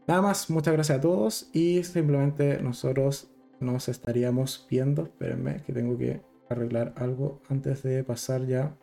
Nada 0.08 0.22
más, 0.22 0.50
muchas 0.50 0.74
gracias 0.74 0.98
a 0.98 1.02
todos 1.02 1.50
y 1.54 1.84
simplemente 1.84 2.62
nosotros 2.62 3.32
nos 3.60 3.90
estaríamos 3.90 4.66
viendo. 4.70 5.04
Espérenme 5.04 5.64
que 5.64 5.74
tengo 5.74 5.98
que 5.98 6.22
arreglar 6.50 6.94
algo 6.98 7.42
antes 7.48 7.84
de 7.84 8.04
pasar 8.04 8.46
ya 8.48 8.76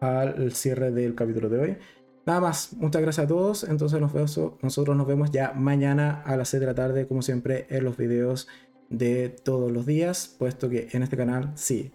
al 0.00 0.52
cierre 0.52 0.90
del 0.90 1.14
capítulo 1.14 1.48
de 1.48 1.58
hoy. 1.58 1.76
Nada 2.24 2.40
más, 2.40 2.74
muchas 2.74 3.02
gracias 3.02 3.24
a 3.24 3.28
todos. 3.28 3.64
Entonces 3.64 4.00
nos 4.00 4.12
vemos, 4.12 4.40
nosotros 4.62 4.96
nos 4.96 5.06
vemos 5.06 5.30
ya 5.30 5.52
mañana 5.52 6.22
a 6.24 6.36
las 6.36 6.50
6 6.50 6.60
de 6.60 6.66
la 6.66 6.74
tarde, 6.74 7.06
como 7.06 7.22
siempre, 7.22 7.66
en 7.70 7.84
los 7.84 7.96
videos 7.96 8.48
de 8.90 9.28
todos 9.28 9.70
los 9.70 9.86
días, 9.86 10.34
puesto 10.38 10.68
que 10.68 10.88
en 10.92 11.02
este 11.02 11.16
canal 11.16 11.52
sí, 11.54 11.92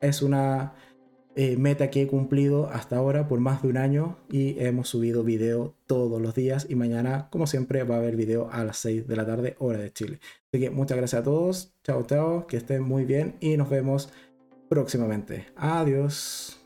es 0.00 0.22
una 0.22 0.74
eh, 1.40 1.56
meta 1.56 1.88
que 1.88 2.02
he 2.02 2.08
cumplido 2.08 2.68
hasta 2.68 2.96
ahora 2.96 3.28
por 3.28 3.38
más 3.38 3.62
de 3.62 3.68
un 3.68 3.76
año 3.76 4.16
y 4.28 4.58
hemos 4.58 4.88
subido 4.88 5.22
video 5.22 5.72
todos 5.86 6.20
los 6.20 6.34
días 6.34 6.66
y 6.68 6.74
mañana, 6.74 7.28
como 7.30 7.46
siempre, 7.46 7.84
va 7.84 7.94
a 7.94 7.98
haber 7.98 8.16
video 8.16 8.50
a 8.50 8.64
las 8.64 8.78
6 8.78 9.06
de 9.06 9.14
la 9.14 9.24
tarde, 9.24 9.54
hora 9.60 9.78
de 9.78 9.92
Chile. 9.92 10.18
Así 10.48 10.60
que 10.60 10.70
muchas 10.70 10.98
gracias 10.98 11.20
a 11.20 11.24
todos, 11.24 11.74
chao 11.84 12.02
chao, 12.02 12.48
que 12.48 12.56
estén 12.56 12.82
muy 12.82 13.04
bien 13.04 13.36
y 13.38 13.56
nos 13.56 13.70
vemos 13.70 14.08
próximamente. 14.68 15.46
Adiós. 15.54 16.57